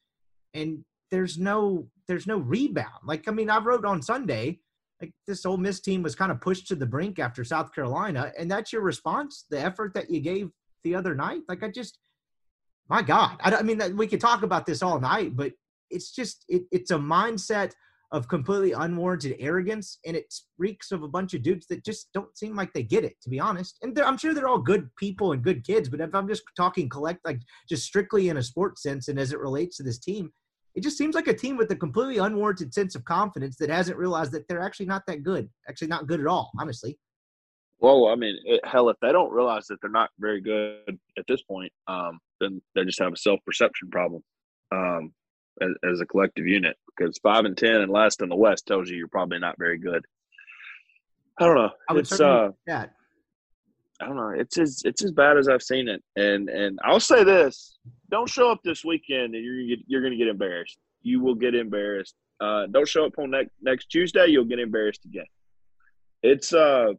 and 0.54 0.84
there's 1.10 1.38
no 1.38 1.88
there's 2.06 2.28
no 2.28 2.38
rebound. 2.38 3.02
Like 3.04 3.26
I 3.26 3.32
mean, 3.32 3.50
I 3.50 3.58
wrote 3.58 3.84
on 3.84 4.00
Sunday, 4.00 4.60
like 5.00 5.12
this 5.26 5.46
Ole 5.46 5.56
Miss 5.56 5.80
team 5.80 6.02
was 6.02 6.14
kind 6.14 6.30
of 6.30 6.40
pushed 6.40 6.68
to 6.68 6.74
the 6.74 6.86
brink 6.86 7.18
after 7.18 7.44
South 7.44 7.74
Carolina, 7.74 8.32
and 8.38 8.50
that's 8.50 8.72
your 8.72 8.82
response, 8.82 9.46
the 9.50 9.60
effort 9.60 9.94
that 9.94 10.10
you 10.10 10.20
gave 10.20 10.50
the 10.84 10.94
other 10.94 11.14
night. 11.14 11.42
Like 11.48 11.62
I 11.62 11.68
just, 11.68 11.98
my 12.88 13.02
God, 13.02 13.36
I, 13.40 13.56
I 13.56 13.62
mean, 13.62 13.96
we 13.96 14.06
could 14.06 14.20
talk 14.20 14.42
about 14.42 14.66
this 14.66 14.82
all 14.82 15.00
night, 15.00 15.36
but 15.36 15.52
it's 15.90 16.12
just 16.12 16.44
it, 16.48 16.62
it's 16.70 16.90
a 16.90 16.98
mindset 16.98 17.72
of 18.12 18.26
completely 18.26 18.72
unwarranted 18.72 19.36
arrogance, 19.38 19.98
and 20.04 20.16
it 20.16 20.34
reeks 20.58 20.90
of 20.90 21.02
a 21.02 21.08
bunch 21.08 21.32
of 21.32 21.42
dudes 21.42 21.66
that 21.68 21.84
just 21.84 22.08
don't 22.12 22.36
seem 22.36 22.56
like 22.56 22.72
they 22.72 22.82
get 22.82 23.04
it, 23.04 23.14
to 23.22 23.30
be 23.30 23.38
honest. 23.38 23.78
And 23.82 23.96
I'm 24.00 24.18
sure 24.18 24.34
they're 24.34 24.48
all 24.48 24.58
good 24.58 24.90
people 24.96 25.32
and 25.32 25.42
good 25.42 25.64
kids, 25.64 25.88
but 25.88 26.00
if 26.00 26.14
I'm 26.14 26.26
just 26.26 26.42
talking 26.56 26.88
collect, 26.88 27.24
like 27.24 27.40
just 27.68 27.84
strictly 27.84 28.28
in 28.28 28.36
a 28.36 28.42
sports 28.42 28.82
sense, 28.82 29.06
and 29.08 29.18
as 29.18 29.32
it 29.32 29.38
relates 29.38 29.76
to 29.76 29.84
this 29.84 29.98
team, 29.98 30.32
it 30.74 30.82
just 30.82 30.96
seems 30.96 31.14
like 31.14 31.28
a 31.28 31.34
team 31.34 31.56
with 31.56 31.70
a 31.72 31.76
completely 31.76 32.18
unwarranted 32.18 32.72
sense 32.72 32.94
of 32.94 33.04
confidence 33.04 33.56
that 33.56 33.70
hasn't 33.70 33.98
realized 33.98 34.32
that 34.32 34.46
they're 34.48 34.62
actually 34.62 34.86
not 34.86 35.02
that 35.06 35.22
good, 35.22 35.48
actually 35.68 35.88
not 35.88 36.06
good 36.06 36.20
at 36.20 36.26
all, 36.26 36.50
honestly. 36.58 36.98
Well, 37.80 38.08
I 38.08 38.14
mean, 38.14 38.36
it, 38.44 38.60
hell, 38.64 38.88
if 38.90 38.96
they 39.00 39.10
don't 39.10 39.32
realize 39.32 39.66
that 39.66 39.80
they're 39.80 39.90
not 39.90 40.10
very 40.18 40.40
good 40.40 40.98
at 41.18 41.24
this 41.26 41.42
point, 41.42 41.72
um, 41.88 42.18
then 42.40 42.60
they 42.74 42.84
just 42.84 43.00
have 43.00 43.12
a 43.12 43.16
self 43.16 43.40
perception 43.44 43.90
problem. 43.90 44.22
Um, 44.70 45.12
as, 45.60 45.70
as 45.92 46.00
a 46.00 46.06
collective 46.06 46.46
unit 46.46 46.76
because 46.96 47.18
five 47.18 47.44
and 47.44 47.56
ten 47.56 47.80
and 47.80 47.90
last 47.90 48.22
in 48.22 48.28
the 48.28 48.36
West 48.36 48.66
tells 48.66 48.88
you 48.88 48.96
you're 48.96 49.08
probably 49.08 49.38
not 49.38 49.56
very 49.58 49.78
good. 49.78 50.04
I 51.38 51.46
don't 51.46 51.54
know. 51.54 51.70
I 51.88 51.92
would 51.92 52.00
it's 52.00 52.20
uh, 52.20 52.50
that. 52.66 52.92
I 54.00 54.06
don't 54.06 54.16
know. 54.16 54.30
It's 54.30 54.58
as 54.58 54.82
it's 54.84 55.04
as 55.04 55.12
bad 55.12 55.36
as 55.36 55.48
I've 55.48 55.62
seen 55.62 55.88
it, 55.88 56.02
and 56.16 56.48
and 56.48 56.78
I'll 56.84 57.00
say 57.00 57.22
this: 57.22 57.78
don't 58.10 58.28
show 58.28 58.50
up 58.50 58.60
this 58.64 58.84
weekend, 58.84 59.34
and 59.34 59.44
you're 59.44 59.78
you're 59.86 60.00
going 60.00 60.12
to 60.12 60.16
get 60.16 60.28
embarrassed. 60.28 60.78
You 61.02 61.20
will 61.20 61.34
get 61.34 61.54
embarrassed. 61.54 62.14
Uh, 62.40 62.66
don't 62.66 62.88
show 62.88 63.04
up 63.04 63.18
on 63.18 63.30
next 63.30 63.50
next 63.60 63.86
Tuesday, 63.90 64.28
you'll 64.28 64.44
get 64.44 64.58
embarrassed 64.58 65.04
again. 65.04 65.26
It's 66.22 66.52
uh, 66.54 66.92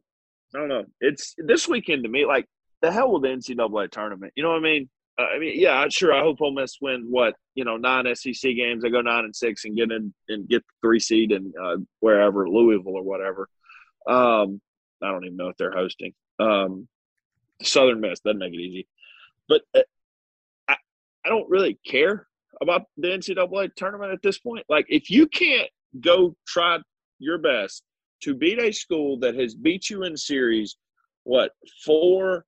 I 0.55 0.57
don't 0.57 0.69
know. 0.69 0.85
It's 0.99 1.33
this 1.37 1.67
weekend 1.67 2.03
to 2.03 2.09
me. 2.09 2.25
Like 2.25 2.45
the 2.81 2.91
hell 2.91 3.11
with 3.11 3.23
the 3.23 3.29
NCAA 3.29 3.89
tournament. 3.91 4.33
You 4.35 4.43
know 4.43 4.49
what 4.49 4.59
I 4.59 4.61
mean? 4.61 4.89
Uh, 5.19 5.23
I 5.35 5.39
mean, 5.39 5.59
yeah, 5.59 5.87
sure. 5.89 6.13
I 6.13 6.21
hope 6.21 6.41
Ole 6.41 6.53
Miss 6.53 6.77
win 6.81 7.07
what 7.09 7.35
you 7.55 7.65
know 7.65 7.77
nine 7.77 8.05
SEC 8.15 8.55
games. 8.55 8.83
They 8.83 8.89
go 8.89 9.01
nine 9.01 9.25
and 9.25 9.35
six 9.35 9.65
and 9.65 9.75
get 9.75 9.91
in 9.91 10.13
and 10.29 10.47
get 10.47 10.61
the 10.61 10.87
three 10.87 10.99
seed 10.99 11.31
and 11.31 11.53
uh, 11.61 11.77
wherever 11.99 12.47
Louisville 12.47 12.95
or 12.95 13.03
whatever. 13.03 13.49
Um, 14.07 14.61
I 15.01 15.09
don't 15.09 15.25
even 15.25 15.37
know 15.37 15.49
if 15.49 15.57
they're 15.57 15.71
hosting. 15.71 16.13
Um, 16.39 16.87
Southern 17.63 18.01
Miss 18.01 18.19
doesn't 18.19 18.39
make 18.39 18.53
it 18.53 18.57
easy, 18.59 18.87
but 19.47 19.61
uh, 19.75 19.81
I 20.67 20.75
I 21.25 21.29
don't 21.29 21.49
really 21.49 21.79
care 21.85 22.27
about 22.61 22.83
the 22.97 23.07
NCAA 23.07 23.73
tournament 23.75 24.11
at 24.11 24.21
this 24.21 24.39
point. 24.39 24.65
Like, 24.69 24.85
if 24.89 25.09
you 25.09 25.27
can't 25.27 25.69
go 25.99 26.35
try 26.47 26.77
your 27.19 27.37
best 27.37 27.83
to 28.23 28.35
beat 28.35 28.59
a 28.59 28.71
school 28.71 29.17
that 29.19 29.35
has 29.35 29.55
beat 29.55 29.89
you 29.89 30.03
in 30.03 30.15
series, 30.15 30.75
what 31.23 31.51
four, 31.85 32.45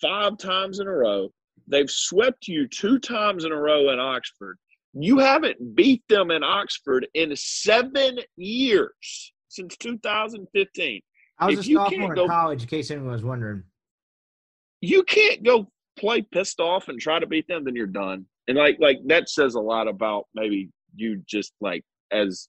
five 0.00 0.36
times 0.38 0.80
in 0.80 0.86
a 0.86 0.92
row, 0.92 1.28
they've 1.66 1.90
swept 1.90 2.46
you 2.48 2.66
two 2.68 2.98
times 2.98 3.44
in 3.44 3.52
a 3.52 3.56
row 3.56 3.90
in 3.90 3.98
Oxford. 3.98 4.58
You 4.92 5.18
haven't 5.18 5.74
beat 5.74 6.02
them 6.08 6.30
in 6.30 6.44
Oxford 6.44 7.06
in 7.14 7.34
seven 7.36 8.18
years 8.36 9.32
since 9.48 9.76
2015. 9.78 11.00
I 11.38 11.46
was 11.46 11.58
If 11.60 11.66
a 11.66 11.72
sophomore 11.74 12.12
in 12.12 12.14
go- 12.16 12.28
college, 12.28 12.62
in 12.62 12.68
case 12.68 12.90
anyone 12.90 13.10
was 13.12 13.24
wondering. 13.24 13.64
You 14.88 15.02
can't 15.04 15.42
go 15.42 15.68
play 15.98 16.22
pissed 16.22 16.60
off 16.60 16.88
and 16.88 17.00
try 17.00 17.18
to 17.18 17.26
beat 17.26 17.46
them, 17.48 17.64
then 17.64 17.76
you're 17.76 17.86
done. 17.86 18.26
And 18.48 18.58
like 18.58 18.76
like 18.80 18.98
that 19.06 19.28
says 19.28 19.54
a 19.54 19.60
lot 19.60 19.88
about 19.88 20.26
maybe 20.34 20.70
you 20.94 21.22
just 21.26 21.52
like 21.60 21.82
as 22.12 22.48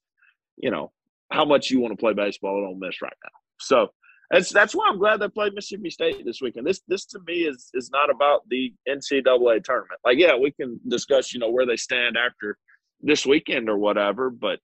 you 0.57 0.71
know 0.71 0.91
how 1.31 1.45
much 1.45 1.71
you 1.71 1.79
want 1.79 1.91
to 1.91 1.97
play 1.97 2.13
baseball 2.13 2.57
at 2.57 2.67
Ole 2.67 2.75
Miss 2.75 3.01
right 3.01 3.13
now. 3.23 3.31
So 3.59 3.87
that's 4.31 4.51
that's 4.51 4.75
why 4.75 4.87
I'm 4.89 4.97
glad 4.97 5.19
they 5.19 5.29
played 5.29 5.53
Mississippi 5.53 5.89
State 5.89 6.25
this 6.25 6.41
weekend. 6.41 6.67
This 6.67 6.81
this 6.87 7.05
to 7.07 7.19
me 7.25 7.43
is 7.43 7.69
is 7.73 7.89
not 7.91 8.09
about 8.09 8.41
the 8.49 8.73
NCAA 8.87 9.63
tournament. 9.63 9.99
Like 10.03 10.17
yeah, 10.17 10.35
we 10.35 10.51
can 10.51 10.79
discuss 10.87 11.33
you 11.33 11.39
know 11.39 11.49
where 11.49 11.65
they 11.65 11.77
stand 11.77 12.17
after 12.17 12.57
this 13.01 13.25
weekend 13.25 13.69
or 13.69 13.77
whatever, 13.77 14.29
but 14.29 14.59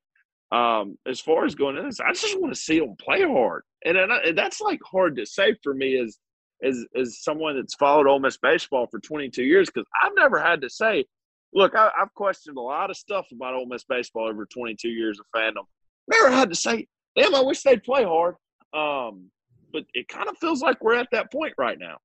um, 0.51 0.97
as 1.07 1.19
far 1.19 1.45
as 1.45 1.55
going 1.55 1.78
in 1.78 1.86
this, 1.86 1.99
I 2.01 2.11
just 2.11 2.39
want 2.39 2.53
to 2.53 2.59
see 2.59 2.80
them 2.80 2.95
play 2.99 3.22
hard, 3.22 3.63
and, 3.86 3.97
and, 3.97 4.11
I, 4.11 4.17
and 4.17 4.38
that's 4.38 4.59
like 4.59 4.82
hard 4.84 5.15
to 5.15 5.26
say 5.26 5.55
for 5.63 5.74
me 5.74 5.97
as 5.97 6.17
as 6.64 6.86
as 6.95 7.22
someone 7.22 7.55
that's 7.55 7.76
followed 7.76 8.07
Ole 8.07 8.20
Miss 8.20 8.38
baseball 8.38 8.88
for 8.88 8.99
22 8.99 9.43
years 9.43 9.70
because 9.70 9.88
I've 10.01 10.16
never 10.16 10.39
had 10.39 10.62
to 10.62 10.70
say, 10.70 11.05
look, 11.53 11.76
I, 11.76 11.89
I've 11.99 12.14
questioned 12.14 12.57
a 12.57 12.62
lot 12.62 12.89
of 12.89 12.97
stuff 12.97 13.26
about 13.32 13.53
Ole 13.53 13.68
Miss 13.68 13.84
baseball 13.84 14.28
over 14.28 14.45
22 14.45 14.89
years 14.89 15.20
of 15.20 15.26
fandom. 15.36 15.66
Never 16.07 16.32
had 16.32 16.49
to 16.49 16.55
say, 16.55 16.88
damn, 17.16 17.36
I 17.36 17.41
wish 17.41 17.64
they'd 17.64 17.84
play 17.84 18.03
hard. 18.03 18.36
Um, 18.74 19.30
but 19.72 19.84
it 19.93 20.07
kind 20.07 20.28
of 20.28 20.38
feels 20.38 20.62
like 20.62 20.84
we're 20.84 20.95
at 20.95 21.07
that 21.12 21.32
point 21.32 21.53
right 21.57 21.80
now. 21.80 21.97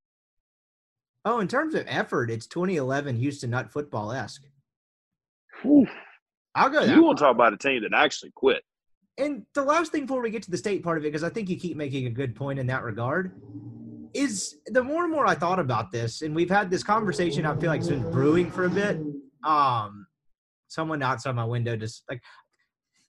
Oh, 1.24 1.40
in 1.40 1.48
terms 1.48 1.74
of 1.74 1.84
effort, 1.88 2.30
it's 2.30 2.46
2011 2.46 3.16
Houston 3.16 3.50
Nutt 3.50 3.72
football 3.72 4.12
esque. 4.12 4.44
I'll 6.54 6.70
go. 6.70 6.82
You 6.82 7.02
want 7.02 7.18
to 7.18 7.24
talk 7.24 7.34
about 7.34 7.52
a 7.52 7.57
team 7.57 7.82
that 7.82 7.92
actually 7.94 8.30
quit? 8.34 8.62
And 9.18 9.44
the 9.54 9.62
last 9.62 9.92
thing 9.92 10.02
before 10.02 10.22
we 10.22 10.30
get 10.30 10.42
to 10.44 10.50
the 10.50 10.57
state 10.57 10.82
part 10.82 10.98
of 10.98 11.04
it, 11.04 11.09
because 11.09 11.24
I 11.24 11.30
think 11.30 11.48
you 11.48 11.59
keep 11.59 11.76
making 11.76 12.07
a 12.07 12.11
good 12.11 12.34
point 12.34 12.59
in 12.59 12.66
that 12.68 12.82
regard, 12.82 13.32
is 14.16 14.56
the 14.66 14.82
more 14.82 15.04
and 15.04 15.12
more 15.12 15.26
I 15.26 15.34
thought 15.34 15.58
about 15.58 15.92
this, 15.92 16.22
and 16.22 16.34
we've 16.34 16.50
had 16.50 16.70
this 16.70 16.82
conversation, 16.82 17.46
I 17.46 17.56
feel 17.56 17.70
like 17.70 17.80
it's 17.80 17.90
been 17.90 18.10
brewing 18.10 18.50
for 18.50 18.64
a 18.64 18.70
bit. 18.70 18.98
Um, 19.44 20.06
someone 20.68 21.02
outside 21.02 21.34
my 21.34 21.44
window 21.44 21.76
just 21.76 22.02
like 22.10 22.20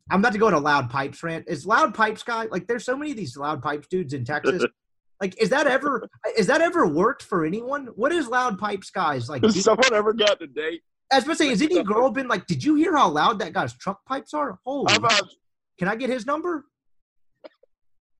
I'm 0.10 0.20
about 0.20 0.34
to 0.34 0.40
go 0.40 0.48
on 0.48 0.54
a 0.54 0.60
loud 0.60 0.90
pipes 0.90 1.22
rant. 1.24 1.46
Is 1.48 1.66
loud 1.66 1.94
pipes 1.94 2.24
guy 2.24 2.48
like 2.52 2.68
there's 2.68 2.86
so 2.86 2.96
many 2.96 3.12
of 3.12 3.18
these 3.18 3.36
loud 3.36 3.62
pipes 3.62 3.88
dudes 3.88 4.14
in 4.14 4.24
Texas. 4.24 4.66
like, 5.22 5.40
is 5.42 5.50
that 5.50 5.68
ever 5.68 6.08
is 6.38 6.48
that 6.48 6.62
ever 6.62 6.88
worked 6.88 7.24
for 7.24 7.46
anyone? 7.46 7.88
What 7.96 8.12
is 8.12 8.28
loud 8.28 8.58
pipes 8.58 8.90
guys 8.90 9.30
like? 9.30 9.44
Has 9.44 9.64
someone 9.64 9.94
ever 9.94 10.14
got 10.14 10.40
to 10.40 10.48
date? 10.48 10.82
I 11.12 11.16
was 11.16 11.24
about 11.24 11.34
to 11.34 11.38
say, 11.38 11.50
has 11.50 11.62
any 11.62 11.82
girl 11.84 12.10
been 12.12 12.28
like, 12.28 12.48
did 12.48 12.64
you 12.64 12.76
hear 12.76 12.96
how 12.96 13.10
loud 13.10 13.40
that 13.40 13.54
guy's 13.54 13.74
truck 13.74 14.06
pipes 14.06 14.34
are? 14.34 14.60
Holy 14.66 14.94
I've, 14.94 15.22
can 15.80 15.88
I 15.88 15.96
get 15.96 16.10
his 16.10 16.26
number? 16.26 16.66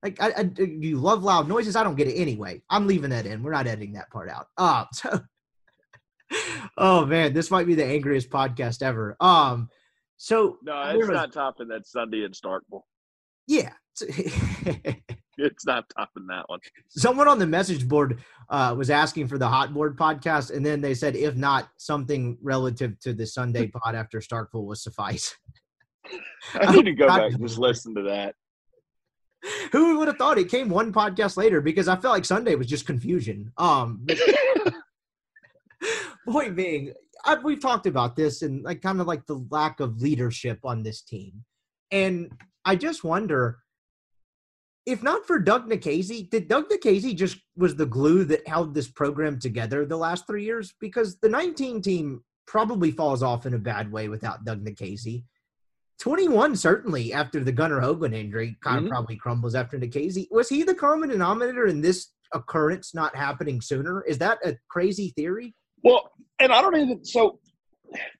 Like, 0.02 0.22
I, 0.22 0.32
I, 0.36 0.42
do 0.44 0.64
you 0.64 0.98
love 0.98 1.24
loud 1.24 1.48
noises? 1.48 1.76
I 1.76 1.82
don't 1.82 1.96
get 1.96 2.08
it 2.08 2.14
anyway. 2.14 2.62
I'm 2.70 2.86
leaving 2.86 3.10
that 3.10 3.26
in. 3.26 3.42
We're 3.42 3.52
not 3.52 3.66
editing 3.66 3.94
that 3.94 4.10
part 4.10 4.30
out. 4.30 4.46
Uh, 4.56 4.84
so, 4.92 5.20
oh 6.76 7.06
man, 7.06 7.32
this 7.32 7.50
might 7.50 7.66
be 7.66 7.74
the 7.74 7.84
angriest 7.84 8.30
podcast 8.30 8.82
ever. 8.82 9.16
Um, 9.20 9.68
so 10.16 10.58
no, 10.62 10.82
it's 10.90 10.98
was- 10.98 11.08
not 11.08 11.32
topping 11.32 11.68
that 11.68 11.86
Sunday 11.86 12.24
in 12.24 12.32
Starkville. 12.32 12.82
yeah. 13.46 13.72
It's 15.38 15.64
not 15.64 15.84
topping 15.96 16.26
that 16.26 16.48
one. 16.48 16.58
Someone 16.88 17.28
on 17.28 17.38
the 17.38 17.46
message 17.46 17.86
board 17.88 18.18
uh, 18.50 18.74
was 18.76 18.90
asking 18.90 19.28
for 19.28 19.38
the 19.38 19.48
hot 19.48 19.72
board 19.72 19.96
podcast, 19.96 20.54
and 20.54 20.66
then 20.66 20.80
they 20.80 20.94
said, 20.94 21.14
if 21.14 21.36
not, 21.36 21.68
something 21.78 22.36
relative 22.42 22.98
to 23.00 23.14
the 23.14 23.26
Sunday 23.26 23.66
pod 23.74 23.94
after 23.94 24.18
Starkville 24.18 24.66
will 24.66 24.74
suffice. 24.74 25.36
I 26.54 26.74
need 26.74 26.86
to 26.86 26.92
go 26.92 27.06
back 27.06 27.32
and 27.32 27.40
just 27.40 27.58
listen 27.58 27.94
to 27.94 28.02
that. 28.02 28.34
Who 29.72 29.98
would 29.98 30.08
have 30.08 30.16
thought 30.16 30.38
it 30.38 30.50
came 30.50 30.68
one 30.68 30.92
podcast 30.92 31.36
later? 31.36 31.60
Because 31.60 31.88
I 31.88 31.96
felt 31.96 32.14
like 32.14 32.24
Sunday 32.24 32.54
was 32.54 32.66
just 32.66 32.86
confusion. 32.86 33.52
Um, 33.56 34.06
point 36.28 36.56
being, 36.56 36.92
I, 37.24 37.36
we've 37.36 37.60
talked 37.60 37.86
about 37.86 38.16
this 38.16 38.42
and 38.42 38.64
like 38.64 38.82
kind 38.82 39.00
of 39.00 39.06
like 39.06 39.26
the 39.26 39.44
lack 39.50 39.80
of 39.80 40.00
leadership 40.00 40.60
on 40.64 40.82
this 40.82 41.02
team, 41.02 41.44
and 41.90 42.32
I 42.64 42.76
just 42.76 43.04
wonder 43.04 43.58
if 44.88 45.02
not 45.02 45.26
for 45.26 45.38
Doug 45.38 45.68
Nikhazy, 45.68 46.30
did 46.30 46.48
Doug 46.48 46.70
Nikhazy 46.70 47.14
just 47.14 47.36
was 47.58 47.76
the 47.76 47.84
glue 47.84 48.24
that 48.24 48.48
held 48.48 48.72
this 48.72 48.88
program 48.88 49.38
together 49.38 49.84
the 49.84 49.98
last 49.98 50.26
three 50.26 50.44
years? 50.44 50.72
Because 50.80 51.18
the 51.18 51.28
19 51.28 51.82
team 51.82 52.24
probably 52.46 52.90
falls 52.90 53.22
off 53.22 53.44
in 53.44 53.52
a 53.52 53.58
bad 53.58 53.92
way 53.92 54.08
without 54.08 54.46
Doug 54.46 54.64
Nikhazy. 54.64 55.24
21 56.00 56.54
certainly 56.56 57.12
after 57.12 57.42
the 57.42 57.52
Gunnar 57.52 57.80
Hoglund 57.80 58.14
injury 58.14 58.56
kind 58.62 58.78
of 58.78 58.84
mm-hmm. 58.84 58.92
probably 58.92 59.16
crumbles 59.16 59.54
after 59.54 59.78
Nikhazy. 59.78 60.26
Was 60.30 60.48
he 60.48 60.62
the 60.62 60.74
common 60.74 61.08
denominator 61.08 61.66
in 61.66 61.80
this 61.80 62.12
occurrence 62.32 62.94
not 62.94 63.14
happening 63.16 63.60
sooner? 63.60 64.02
Is 64.04 64.18
that 64.18 64.38
a 64.44 64.56
crazy 64.68 65.12
theory? 65.16 65.54
Well, 65.82 66.10
and 66.38 66.52
I 66.52 66.60
don't 66.60 66.76
even 66.76 67.04
so. 67.04 67.40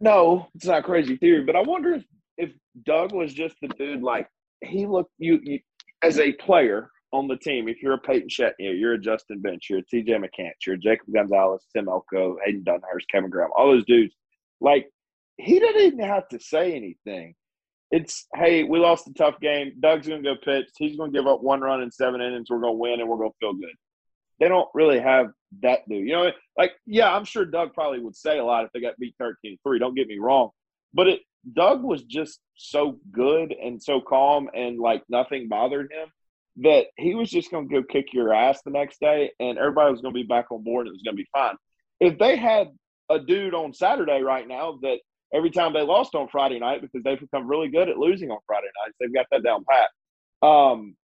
No, 0.00 0.48
it's 0.54 0.66
not 0.66 0.80
a 0.80 0.82
crazy 0.82 1.16
theory, 1.16 1.44
but 1.44 1.54
I 1.54 1.60
wonder 1.60 1.94
if, 1.94 2.04
if 2.36 2.50
Doug 2.84 3.12
was 3.12 3.34
just 3.34 3.56
the 3.60 3.68
dude. 3.68 4.02
Like 4.02 4.28
he 4.62 4.86
looked 4.86 5.12
you, 5.18 5.40
you 5.42 5.60
as 6.02 6.18
a 6.18 6.32
player 6.32 6.90
on 7.12 7.28
the 7.28 7.36
team. 7.36 7.68
If 7.68 7.82
you're 7.82 7.94
a 7.94 7.98
Peyton 7.98 8.28
Chatagnier, 8.28 8.78
you're 8.78 8.94
a 8.94 9.00
Justin 9.00 9.40
Bench, 9.40 9.66
you're 9.70 9.80
a 9.80 9.84
T.J. 9.84 10.14
McCants, 10.14 10.66
you're 10.66 10.76
a 10.76 10.78
Jacob 10.78 11.06
Gonzalez, 11.12 11.64
Tim 11.74 11.88
Elko, 11.88 12.36
Hayden 12.44 12.64
Dunhurst, 12.64 13.08
Kevin 13.10 13.30
Graham, 13.30 13.50
all 13.56 13.70
those 13.70 13.84
dudes. 13.84 14.14
Like 14.60 14.88
he 15.36 15.58
didn't 15.58 15.82
even 15.82 16.00
have 16.00 16.28
to 16.28 16.40
say 16.40 16.74
anything. 16.74 17.34
It's 17.90 18.26
hey, 18.34 18.64
we 18.64 18.78
lost 18.78 19.08
a 19.08 19.14
tough 19.14 19.40
game. 19.40 19.72
Doug's 19.80 20.06
gonna 20.06 20.22
go 20.22 20.34
pitch. 20.36 20.66
He's 20.76 20.96
gonna 20.96 21.12
give 21.12 21.26
up 21.26 21.42
one 21.42 21.60
run 21.60 21.82
in 21.82 21.90
seven 21.90 22.20
innings. 22.20 22.50
We're 22.50 22.60
gonna 22.60 22.72
win, 22.74 23.00
and 23.00 23.08
we're 23.08 23.16
gonna 23.16 23.30
feel 23.40 23.54
good. 23.54 23.74
They 24.40 24.48
don't 24.48 24.68
really 24.74 25.00
have 25.00 25.28
that 25.62 25.80
dude. 25.88 26.06
You 26.06 26.12
know, 26.12 26.30
like 26.56 26.72
yeah, 26.86 27.12
I'm 27.12 27.24
sure 27.24 27.44
Doug 27.44 27.72
probably 27.72 28.00
would 28.00 28.16
say 28.16 28.38
a 28.38 28.44
lot 28.44 28.64
if 28.64 28.72
they 28.72 28.80
got 28.80 28.98
beat 28.98 29.14
13-3. 29.20 29.78
Don't 29.78 29.94
get 29.94 30.06
me 30.06 30.18
wrong, 30.18 30.50
but 30.92 31.08
it 31.08 31.20
Doug 31.52 31.82
was 31.82 32.02
just 32.02 32.40
so 32.54 32.98
good 33.10 33.52
and 33.52 33.82
so 33.82 34.00
calm 34.00 34.50
and 34.54 34.78
like 34.78 35.02
nothing 35.08 35.48
bothered 35.48 35.90
him 35.92 36.08
that 36.60 36.86
he 36.96 37.14
was 37.14 37.30
just 37.30 37.50
to 37.50 37.64
go 37.64 37.82
kick 37.82 38.12
your 38.12 38.34
ass 38.34 38.60
the 38.64 38.70
next 38.70 39.00
day 39.00 39.30
and 39.38 39.58
everybody 39.58 39.92
was 39.92 40.00
to 40.00 40.10
be 40.10 40.24
back 40.24 40.50
on 40.50 40.64
board 40.64 40.86
and 40.86 40.94
it 40.94 40.96
was 40.96 41.02
to 41.02 41.12
be 41.12 41.26
fine. 41.32 41.54
If 42.00 42.18
they 42.18 42.36
had 42.36 42.68
a 43.08 43.18
dude 43.18 43.54
on 43.54 43.72
Saturday 43.72 44.22
right 44.22 44.46
now 44.46 44.78
that 44.82 44.98
every 45.32 45.50
time 45.50 45.72
they 45.72 45.82
lost 45.82 46.14
on 46.14 46.28
Friday 46.28 46.58
night 46.58 46.80
because 46.80 47.02
they've 47.02 47.20
become 47.20 47.46
really 47.46 47.68
good 47.68 47.88
at 47.88 47.98
losing 47.98 48.30
on 48.30 48.38
Friday 48.46 48.68
nights, 48.84 48.96
they've 49.00 49.14
got 49.14 49.26
that 49.30 49.42
down 49.42 49.64
pat. 49.68 50.48
Um, 50.48 50.96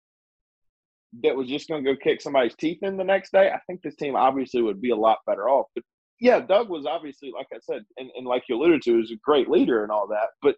that 1.23 1.37
was 1.37 1.49
just 1.49 1.69
going 1.69 1.85
to 1.85 1.95
go 1.95 2.01
kick 2.03 2.21
somebody's 2.21 2.55
teeth 2.55 2.79
in 2.83 2.97
the 2.97 3.05
next 3.05 3.33
day, 3.33 3.51
I 3.51 3.61
think 3.67 3.83
this 3.83 3.97
team 3.97 4.17
obviously 4.17 4.63
would 4.63 4.81
be 4.81 4.91
a 4.91 4.97
lot 4.97 5.19
better 5.27 5.49
off. 5.49 5.67
But 5.75 5.85
yeah, 6.21 6.41
Doug 6.41 6.71
was 6.71 6.87
obviously, 6.87 7.33
like 7.35 7.49
I 7.53 7.59
said, 7.61 7.83
and, 7.99 8.11
and 8.17 8.27
like 8.27 8.45
you 8.49 8.57
alluded 8.57 8.83
to, 8.83 8.99
was 8.99 9.11
a 9.11 9.17
great 9.17 9.51
leader 9.51 9.83
and 9.83 9.93
all 9.93 10.07
that. 10.09 10.29
But 10.41 10.57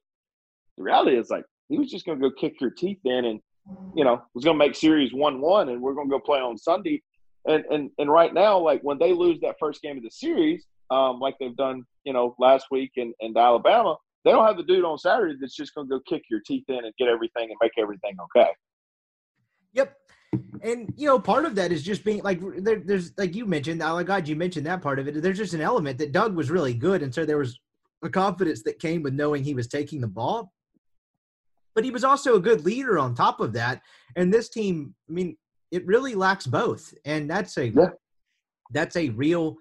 the 0.76 0.84
reality 0.84 1.16
is, 1.16 1.30
like, 1.30 1.44
he 1.68 1.78
was 1.78 1.90
just 1.90 2.04
going 2.04 2.20
to 2.20 2.28
go 2.28 2.34
kick 2.38 2.60
your 2.60 2.70
teeth 2.70 3.00
in 3.04 3.24
and, 3.24 3.40
you 3.96 4.04
know, 4.04 4.22
was 4.34 4.44
going 4.44 4.58
to 4.58 4.64
make 4.64 4.74
series 4.74 5.12
1 5.12 5.40
1, 5.40 5.68
and 5.70 5.80
we're 5.80 5.94
going 5.94 6.08
to 6.08 6.10
go 6.10 6.20
play 6.20 6.38
on 6.38 6.58
Sunday. 6.58 7.02
And, 7.48 7.64
and, 7.70 7.90
and 7.98 8.10
right 8.10 8.32
now, 8.32 8.58
like, 8.58 8.82
when 8.82 8.98
they 8.98 9.12
lose 9.12 9.40
that 9.40 9.56
first 9.58 9.82
game 9.82 9.96
of 9.96 10.02
the 10.02 10.10
series, 10.10 10.66
um, 10.90 11.20
like 11.20 11.36
they've 11.40 11.56
done, 11.56 11.84
you 12.04 12.12
know, 12.12 12.34
last 12.38 12.66
week 12.70 12.92
in, 12.96 13.12
in 13.20 13.36
Alabama, 13.36 13.96
they 14.24 14.30
don't 14.30 14.46
have 14.46 14.56
the 14.56 14.62
dude 14.62 14.84
on 14.84 14.98
Saturday 14.98 15.34
that's 15.38 15.56
just 15.56 15.74
going 15.74 15.88
to 15.88 15.96
go 15.96 16.00
kick 16.08 16.22
your 16.30 16.40
teeth 16.46 16.64
in 16.68 16.76
and 16.76 16.92
get 16.98 17.08
everything 17.08 17.44
and 17.50 17.56
make 17.60 17.72
everything 17.78 18.16
okay. 18.24 18.50
Yep. 19.74 19.96
And 20.62 20.92
you 20.96 21.06
know, 21.06 21.18
part 21.18 21.44
of 21.44 21.54
that 21.56 21.72
is 21.72 21.82
just 21.82 22.04
being 22.04 22.22
like 22.22 22.40
there, 22.58 22.80
there's 22.84 23.12
like 23.18 23.34
you 23.34 23.46
mentioned, 23.46 23.80
my 23.80 24.02
God, 24.02 24.26
you 24.26 24.34
mentioned 24.34 24.66
that 24.66 24.82
part 24.82 24.98
of 24.98 25.06
it. 25.06 25.22
There's 25.22 25.38
just 25.38 25.54
an 25.54 25.60
element 25.60 25.98
that 25.98 26.12
Doug 26.12 26.34
was 26.34 26.50
really 26.50 26.74
good, 26.74 27.02
and 27.02 27.14
so 27.14 27.24
there 27.24 27.38
was 27.38 27.60
a 28.02 28.08
confidence 28.08 28.62
that 28.62 28.78
came 28.78 29.02
with 29.02 29.14
knowing 29.14 29.44
he 29.44 29.54
was 29.54 29.68
taking 29.68 30.00
the 30.00 30.08
ball. 30.08 30.52
But 31.74 31.84
he 31.84 31.90
was 31.90 32.04
also 32.04 32.36
a 32.36 32.40
good 32.40 32.64
leader 32.64 32.98
on 32.98 33.14
top 33.14 33.40
of 33.40 33.52
that. 33.54 33.82
And 34.16 34.32
this 34.32 34.48
team, 34.48 34.94
I 35.08 35.12
mean, 35.12 35.36
it 35.70 35.86
really 35.86 36.14
lacks 36.14 36.46
both, 36.46 36.94
and 37.04 37.28
that's 37.28 37.56
a 37.58 37.68
Yeah. 37.68 37.90
that's 38.72 38.96
a 38.96 39.10
real 39.10 39.56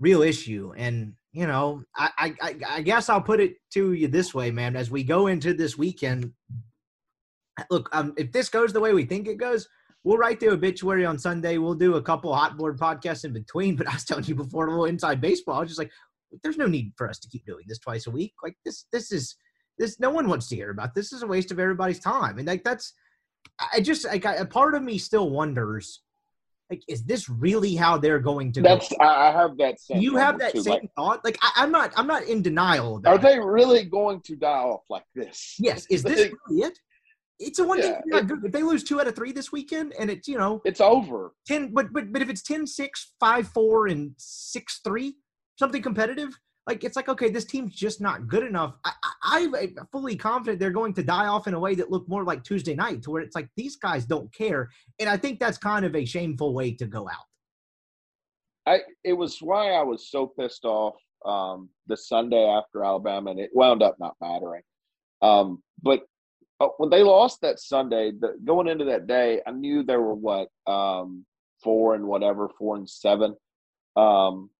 real 0.00 0.22
issue. 0.22 0.72
And 0.76 1.14
you 1.32 1.46
know, 1.46 1.82
I, 1.96 2.34
I 2.40 2.54
I 2.68 2.82
guess 2.82 3.08
I'll 3.08 3.20
put 3.20 3.40
it 3.40 3.56
to 3.72 3.92
you 3.92 4.08
this 4.08 4.34
way, 4.34 4.50
man. 4.50 4.76
As 4.76 4.90
we 4.90 5.04
go 5.04 5.26
into 5.26 5.54
this 5.54 5.76
weekend, 5.76 6.32
look, 7.70 7.88
um, 7.92 8.14
if 8.16 8.32
this 8.32 8.48
goes 8.48 8.72
the 8.72 8.80
way 8.80 8.92
we 8.92 9.04
think 9.04 9.28
it 9.28 9.36
goes, 9.36 9.68
we'll 10.04 10.18
write 10.18 10.40
the 10.40 10.48
obituary 10.48 11.04
on 11.04 11.18
Sunday. 11.18 11.58
We'll 11.58 11.74
do 11.74 11.96
a 11.96 12.02
couple 12.02 12.34
hot 12.34 12.56
board 12.56 12.78
podcasts 12.78 13.24
in 13.24 13.32
between. 13.32 13.76
But 13.78 13.88
I 13.88 13.94
was 13.94 14.04
telling 14.04 14.24
you 14.24 14.34
before, 14.34 14.66
a 14.66 14.70
little 14.70 14.86
inside 14.86 15.20
baseball. 15.20 15.56
I 15.56 15.60
was 15.60 15.68
just 15.68 15.78
like, 15.78 15.92
there's 16.42 16.58
no 16.58 16.66
need 16.66 16.92
for 16.96 17.08
us 17.08 17.18
to 17.20 17.28
keep 17.28 17.44
doing 17.46 17.64
this 17.68 17.78
twice 17.78 18.06
a 18.06 18.10
week. 18.10 18.34
Like 18.42 18.56
this, 18.64 18.86
this 18.92 19.12
is 19.12 19.36
this. 19.78 20.00
No 20.00 20.10
one 20.10 20.28
wants 20.28 20.48
to 20.48 20.56
hear 20.56 20.70
about 20.70 20.94
this. 20.94 21.12
Is 21.12 21.22
a 21.22 21.26
waste 21.26 21.52
of 21.52 21.58
everybody's 21.58 22.00
time. 22.00 22.38
And 22.38 22.48
like 22.48 22.64
that's, 22.64 22.94
I 23.72 23.80
just 23.80 24.04
like 24.04 24.26
I, 24.26 24.34
a 24.36 24.44
part 24.44 24.74
of 24.74 24.82
me 24.82 24.98
still 24.98 25.30
wonders, 25.30 26.02
like, 26.70 26.82
is 26.86 27.02
this 27.04 27.28
really 27.28 27.74
how 27.74 27.96
they're 27.96 28.18
going 28.18 28.52
to? 28.52 28.62
That's 28.62 28.88
go? 28.90 28.96
I 29.00 29.28
I 29.28 29.32
have 29.32 29.56
that 29.58 29.80
same. 29.80 30.00
you 30.00 30.16
have 30.16 30.38
that 30.38 30.52
too. 30.52 30.62
same 30.62 30.72
Like, 30.74 30.90
thought. 30.96 31.24
Like 31.24 31.38
I, 31.42 31.50
I'm 31.56 31.72
not, 31.72 31.92
I'm 31.96 32.06
not 32.06 32.24
in 32.24 32.42
denial 32.42 33.00
are 33.06 33.18
they 33.18 33.38
really 33.38 33.84
going 33.84 34.20
to 34.22 34.36
die 34.36 34.48
off 34.48 34.82
like 34.90 35.04
this? 35.14 35.54
Yes. 35.58 35.86
Is 35.90 36.02
this 36.02 36.30
really 36.48 36.62
it? 36.62 36.78
It's 37.38 37.58
a 37.58 37.64
one 37.64 37.78
Yeah, 37.78 38.20
good. 38.20 38.44
If 38.44 38.52
they 38.52 38.62
lose 38.62 38.82
two 38.82 39.00
out 39.00 39.06
of 39.06 39.14
three 39.14 39.32
this 39.32 39.52
weekend, 39.52 39.94
and 39.98 40.10
it's 40.10 40.26
you 40.28 40.36
know 40.36 40.60
It's 40.64 40.80
over. 40.80 41.32
10 41.46 41.72
but 41.72 41.92
but 41.92 42.12
but 42.12 42.20
if 42.20 42.28
it's 42.28 42.42
10 42.42 42.66
6 42.66 43.12
5 43.20 43.48
4 43.48 43.86
and 43.86 44.12
6 44.16 44.80
3 44.84 45.14
something 45.58 45.82
competitive 45.82 46.30
like 46.68 46.84
it's 46.84 46.94
like 46.94 47.08
okay 47.08 47.28
this 47.28 47.44
team's 47.44 47.74
just 47.74 48.00
not 48.00 48.28
good 48.28 48.44
enough 48.44 48.74
I, 48.84 48.92
I 49.22 49.48
i'm 49.48 49.86
fully 49.90 50.14
confident 50.14 50.60
they're 50.60 50.70
going 50.70 50.94
to 50.94 51.02
die 51.02 51.26
off 51.26 51.48
in 51.48 51.54
a 51.54 51.60
way 51.60 51.74
that 51.74 51.90
looked 51.90 52.08
more 52.08 52.22
like 52.22 52.44
tuesday 52.44 52.76
night 52.76 53.02
to 53.02 53.10
where 53.10 53.22
it's 53.22 53.34
like 53.34 53.48
these 53.56 53.74
guys 53.74 54.04
don't 54.04 54.32
care 54.32 54.68
and 55.00 55.08
i 55.08 55.16
think 55.16 55.40
that's 55.40 55.58
kind 55.58 55.84
of 55.84 55.96
a 55.96 56.04
shameful 56.04 56.54
way 56.54 56.70
to 56.72 56.86
go 56.86 57.08
out 57.08 57.24
I 58.68 58.80
it 59.02 59.14
was 59.14 59.38
why 59.40 59.70
I 59.72 59.82
was 59.82 60.10
so 60.10 60.26
pissed 60.26 60.66
off 60.66 60.96
um, 61.24 61.70
the 61.86 61.96
Sunday 61.96 62.44
after 62.44 62.84
Alabama, 62.84 63.30
and 63.30 63.40
it 63.40 63.50
wound 63.54 63.82
up 63.82 63.96
not 63.98 64.16
mattering. 64.20 64.62
Um, 65.22 65.62
but 65.82 66.02
uh, 66.60 66.68
when 66.76 66.90
they 66.90 67.02
lost 67.02 67.40
that 67.40 67.60
Sunday, 67.60 68.12
the, 68.12 68.36
going 68.44 68.68
into 68.68 68.84
that 68.86 69.06
day, 69.06 69.40
I 69.46 69.52
knew 69.52 69.82
there 69.82 70.02
were 70.02 70.14
what 70.14 70.48
um, 70.66 71.24
four 71.62 71.94
and 71.94 72.04
whatever, 72.06 72.50
four 72.58 72.76
and 72.76 72.88
seven. 72.88 73.36
Um, 73.96 74.50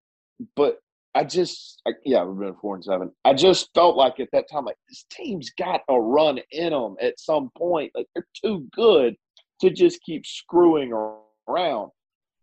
but 0.56 0.78
I 1.14 1.24
just, 1.24 1.80
I, 1.86 1.92
yeah, 2.04 2.22
we've 2.24 2.38
been 2.38 2.54
four 2.61 2.74
and 2.74 2.84
seven. 2.84 3.11
I 3.24 3.34
just 3.34 3.70
felt 3.74 3.96
like 3.96 4.20
at 4.20 4.28
that 4.32 4.48
time, 4.50 4.64
like 4.64 4.76
this 4.88 5.04
team's 5.11 5.50
got 5.59 5.80
a 5.88 5.98
run 5.98 6.38
in 6.52 6.70
them 6.70 6.96
at 7.00 7.18
some 7.18 7.50
point. 7.56 7.92
Like 7.94 8.06
they're 8.14 8.26
too 8.44 8.68
good 8.72 9.16
to 9.61 9.70
just 9.70 10.00
keep 10.02 10.26
screwing 10.26 10.92
around. 10.92 11.90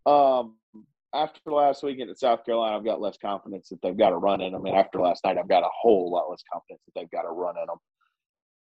Um, 0.04 0.56
after 1.14 1.50
last 1.50 1.82
weekend 1.82 2.10
at 2.10 2.18
South 2.18 2.44
Carolina, 2.44 2.76
I've 2.76 2.84
got 2.84 3.00
less 3.00 3.16
confidence 3.16 3.68
that 3.70 3.80
they've 3.82 3.96
got 3.96 4.12
a 4.12 4.16
run 4.16 4.40
in 4.40 4.52
them. 4.52 4.66
And 4.66 4.76
after 4.76 5.00
last 5.00 5.24
night, 5.24 5.38
I've 5.38 5.48
got 5.48 5.62
a 5.62 5.70
whole 5.72 6.10
lot 6.10 6.28
less 6.28 6.42
confidence 6.52 6.82
that 6.86 7.00
they've 7.00 7.10
got 7.10 7.24
a 7.24 7.30
run 7.30 7.54
in 7.56 7.66
them. 7.66 7.78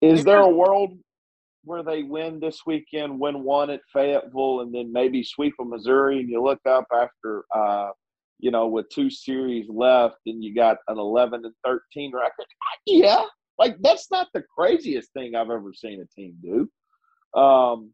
Is 0.00 0.24
there 0.24 0.40
a 0.40 0.48
world 0.48 0.96
where 1.64 1.82
they 1.82 2.02
win 2.02 2.38
this 2.40 2.60
weekend, 2.66 3.18
win 3.18 3.42
one 3.42 3.70
at 3.70 3.80
Fayetteville, 3.92 4.60
and 4.60 4.72
then 4.72 4.92
maybe 4.92 5.24
sweep 5.24 5.54
a 5.60 5.64
Missouri, 5.64 6.20
and 6.20 6.28
you 6.28 6.42
look 6.42 6.60
up 6.68 6.84
after, 6.92 7.44
uh, 7.54 7.88
you 8.38 8.50
know, 8.50 8.66
with 8.66 8.88
two 8.90 9.10
series 9.10 9.66
left, 9.68 10.16
and 10.26 10.42
you 10.42 10.54
got 10.54 10.78
an 10.88 10.98
11 10.98 11.44
and 11.44 11.54
13 11.64 12.12
record? 12.14 12.46
Yeah, 12.86 13.24
like 13.58 13.76
that's 13.80 14.10
not 14.10 14.28
the 14.34 14.42
craziest 14.56 15.12
thing 15.12 15.34
I've 15.34 15.50
ever 15.50 15.72
seen 15.74 16.00
a 16.00 16.20
team 16.20 16.34
do. 16.42 17.40
Um, 17.40 17.92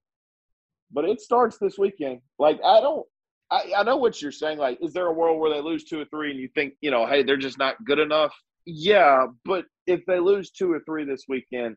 but 0.93 1.05
it 1.05 1.21
starts 1.21 1.59
this 1.59 1.79
weekend. 1.79 2.21
Like 2.39 2.59
I 2.65 2.81
don't. 2.81 3.07
I, 3.51 3.73
I 3.79 3.83
know 3.83 3.97
what 3.97 4.23
you're 4.23 4.31
saying. 4.31 4.59
Like, 4.59 4.79
is 4.81 4.93
there 4.93 5.07
a 5.07 5.13
world 5.13 5.41
where 5.41 5.53
they 5.53 5.61
lose 5.61 5.85
two 5.85 6.01
or 6.01 6.05
three 6.05 6.31
and 6.31 6.39
you 6.39 6.49
think, 6.55 6.75
you 6.81 6.93
know, 6.93 7.05
hey, 7.05 7.25
they're 7.25 7.37
just 7.37 7.59
not 7.59 7.85
good 7.85 7.99
enough? 7.99 8.33
Yeah, 8.65 9.27
but 9.45 9.65
if 9.89 10.07
they 10.07 10.21
lose 10.21 10.51
two 10.51 10.71
or 10.73 10.81
three 10.87 11.05
this 11.05 11.25
weekend, 11.29 11.77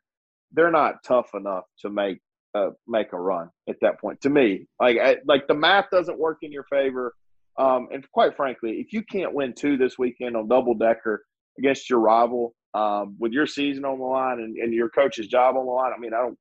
they're 0.51 0.69
not 0.69 1.03
tough 1.03 1.31
enough 1.33 1.63
to 1.79 1.89
make 1.89 2.19
uh, 2.55 2.69
make 2.87 3.11
a 3.13 3.19
run 3.19 3.49
at 3.67 3.77
that 3.81 3.99
point. 3.99 4.21
To 4.21 4.29
me, 4.29 4.67
like 4.79 4.97
I, 4.99 5.17
like 5.25 5.47
the 5.47 5.55
math 5.55 5.89
doesn't 5.91 6.19
work 6.19 6.39
in 6.41 6.51
your 6.51 6.65
favor. 6.65 7.13
Um, 7.57 7.87
and 7.91 8.09
quite 8.11 8.35
frankly, 8.35 8.79
if 8.79 8.93
you 8.93 9.03
can't 9.03 9.33
win 9.33 9.53
two 9.53 9.77
this 9.77 9.97
weekend 9.97 10.35
on 10.35 10.47
double 10.47 10.73
decker 10.73 11.23
against 11.57 11.89
your 11.89 11.99
rival 11.99 12.55
um, 12.73 13.15
with 13.19 13.31
your 13.31 13.45
season 13.45 13.85
on 13.85 13.99
the 13.99 14.05
line 14.05 14.39
and, 14.39 14.57
and 14.57 14.73
your 14.73 14.89
coach's 14.89 15.27
job 15.27 15.55
on 15.55 15.65
the 15.65 15.71
line, 15.71 15.91
I 15.95 15.99
mean, 15.99 16.13
I 16.13 16.21
don't 16.21 16.37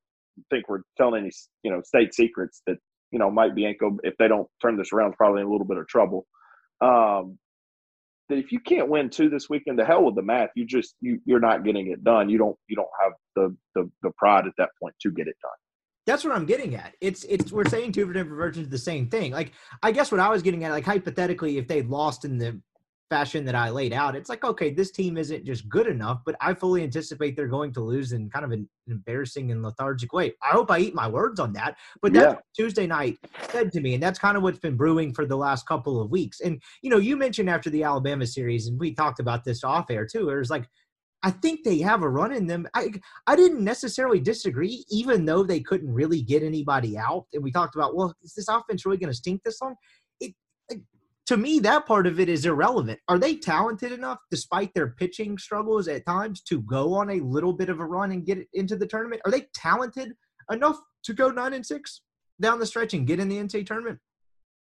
think 0.51 0.69
we're 0.69 0.83
telling 0.97 1.23
any 1.23 1.33
you 1.63 1.71
know 1.71 1.83
state 1.83 2.15
secrets 2.15 2.63
that 2.67 2.79
you 3.11 3.19
know 3.19 3.31
Mike 3.31 3.55
Bianco, 3.55 3.99
if 4.03 4.17
they 4.19 4.29
don't 4.29 4.49
turn 4.61 4.77
this 4.77 4.93
around, 4.93 5.15
probably 5.15 5.43
in 5.43 5.47
a 5.47 5.51
little 5.51 5.67
bit 5.67 5.79
of 5.79 5.87
trouble. 5.87 6.27
Um, 6.81 7.39
that 8.29 8.39
if 8.39 8.51
you 8.51 8.61
can't 8.61 8.89
win 8.89 9.11
two 9.11 9.29
this 9.29 9.51
weekend, 9.51 9.79
the 9.79 9.85
hell 9.85 10.05
with 10.05 10.15
the 10.15 10.23
math. 10.23 10.51
You 10.57 10.65
just 10.65 10.95
you 11.01 11.21
you're 11.25 11.41
not 11.41 11.65
getting 11.65 11.91
it 11.91 12.03
done. 12.03 12.31
You 12.31 12.39
don't 12.39 12.57
you 12.69 12.77
don't 12.77 12.89
have 13.03 13.13
the 13.37 13.57
the, 13.75 13.91
the 14.03 14.11
pride 14.17 14.47
at 14.47 14.55
that 14.59 14.71
point 14.81 14.95
to 15.03 15.11
get 15.11 15.29
it 15.29 15.37
done. 15.43 15.51
That's 16.07 16.25
what 16.25 16.35
I'm 16.35 16.47
getting 16.47 16.75
at. 16.75 16.95
It's 17.01 17.25
it's 17.25 17.53
we're 17.53 17.69
saying 17.69 17.93
two 17.93 18.07
different 18.13 18.37
versions 18.37 18.67
of 18.67 18.71
the 18.71 18.79
same 18.79 19.09
thing. 19.09 19.33
Like 19.33 19.53
I 19.83 19.93
guess 19.93 20.11
what 20.11 20.21
I 20.21 20.29
was 20.29 20.43
getting 20.43 20.65
at, 20.65 20.73
like 20.73 20.85
hypothetically, 20.85 21.59
if 21.59 21.69
they 21.69 21.83
lost 21.83 22.25
in 22.25 22.39
the 22.39 22.61
fashion 23.09 23.45
that 23.45 23.55
I 23.55 23.69
laid 23.69 23.93
out, 23.93 24.17
it's 24.17 24.29
like 24.29 24.43
okay, 24.43 24.71
this 24.71 24.91
team 24.91 25.17
isn't 25.17 25.45
just 25.45 25.69
good 25.69 25.87
enough, 25.87 26.23
but 26.27 26.35
I 26.41 26.55
fully 26.55 26.83
anticipate 26.83 27.37
they're 27.37 27.47
going 27.47 27.73
to 27.75 27.81
lose 27.81 28.13
in 28.13 28.31
kind 28.31 28.45
of 28.45 28.51
an 28.51 28.69
embarrassing 28.89 29.53
and 29.53 29.63
lethargic 29.63 30.13
way. 30.13 30.33
I 30.43 30.49
hope 30.49 30.73
I 30.73 30.79
eat 30.79 30.95
my 30.95 31.07
words 31.07 31.39
on 31.39 31.53
that, 31.53 31.77
but 32.01 32.13
that's 32.13 32.35
Yeah. 32.35 32.41
Tuesday 32.57 32.89
night 32.89 33.19
said 33.51 33.71
to 33.73 33.81
me, 33.81 33.95
and 33.95 34.03
that's 34.03 34.19
kind 34.19 34.37
of 34.37 34.43
what's 34.43 34.59
been 34.59 34.77
brewing 34.77 35.15
for 35.15 35.25
the 35.25 35.37
last 35.37 35.69
couple 35.69 36.01
of 36.01 36.11
weeks. 36.11 36.41
And 36.41 36.61
you 36.83 36.91
know, 36.91 36.99
you 36.99 37.17
mentioned 37.17 37.49
after 37.49 37.71
the 37.71 37.85
Alabama 37.85 38.27
series, 38.27 38.67
and 38.67 38.81
we 38.81 38.93
talked 38.93 39.21
about 39.21 39.45
this 39.45 39.63
off 39.63 39.89
air 39.89 40.05
too. 40.05 40.31
It 40.31 40.35
was 40.37 40.51
like. 40.51 40.67
I 41.23 41.31
think 41.31 41.63
they 41.63 41.79
have 41.79 42.03
a 42.03 42.09
run 42.09 42.33
in 42.33 42.47
them. 42.47 42.67
I 42.75 42.93
I 43.27 43.37
didn't 43.37 43.63
necessarily 43.63 44.21
disagree, 44.21 44.85
even 44.91 45.25
though 45.25 45.43
they 45.43 45.61
couldn't 45.61 45.93
really 45.93 46.21
get 46.21 46.43
anybody 46.43 46.99
out. 46.99 47.27
And 47.33 47.43
we 47.43 47.53
talked 47.53 47.77
about, 47.77 47.95
well, 47.95 48.15
is 48.23 48.35
this 48.35 48.49
offense 48.49 48.85
really 48.85 48.99
going 48.99 49.11
to 49.11 49.17
stink 49.17 49.43
this 49.45 49.61
long? 49.63 49.77
It 50.21 50.35
to 51.27 51.37
me, 51.37 51.61
that 51.61 51.87
part 51.87 52.07
of 52.09 52.19
it 52.19 52.29
is 52.29 52.45
irrelevant. 52.45 52.99
Are 53.09 53.19
they 53.19 53.37
talented 53.37 53.93
enough, 53.93 54.19
despite 54.31 54.75
their 54.75 54.89
pitching 54.89 55.39
struggles 55.39 55.87
at 55.87 56.05
times, 56.05 56.43
to 56.43 56.61
go 56.63 56.95
on 56.95 57.11
a 57.11 57.21
little 57.21 57.53
bit 57.53 57.69
of 57.69 57.79
a 57.79 57.87
run 57.87 58.11
and 58.11 58.27
get 58.27 58.47
into 58.55 58.77
the 58.77 58.87
tournament? 58.87 59.23
Are 59.25 59.31
they 59.31 59.47
talented 59.55 60.15
enough 60.51 60.79
to 61.05 61.15
go 61.15 61.31
nine 61.31 61.53
and 61.53 61.65
six 61.65 62.03
down 62.41 62.59
the 62.59 62.67
stretch 62.67 62.95
and 62.95 63.07
get 63.07 63.21
in 63.21 63.29
the 63.29 63.37
NCAA 63.37 63.67
tournament? 63.67 64.01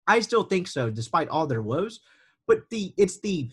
I 0.07 0.21
still 0.21 0.43
think 0.43 0.67
so, 0.67 0.89
despite 0.89 1.27
all 1.27 1.47
their 1.47 1.61
woes. 1.61 1.99
But 2.47 2.61
the 2.69 2.93
it's 2.97 3.19
the 3.19 3.51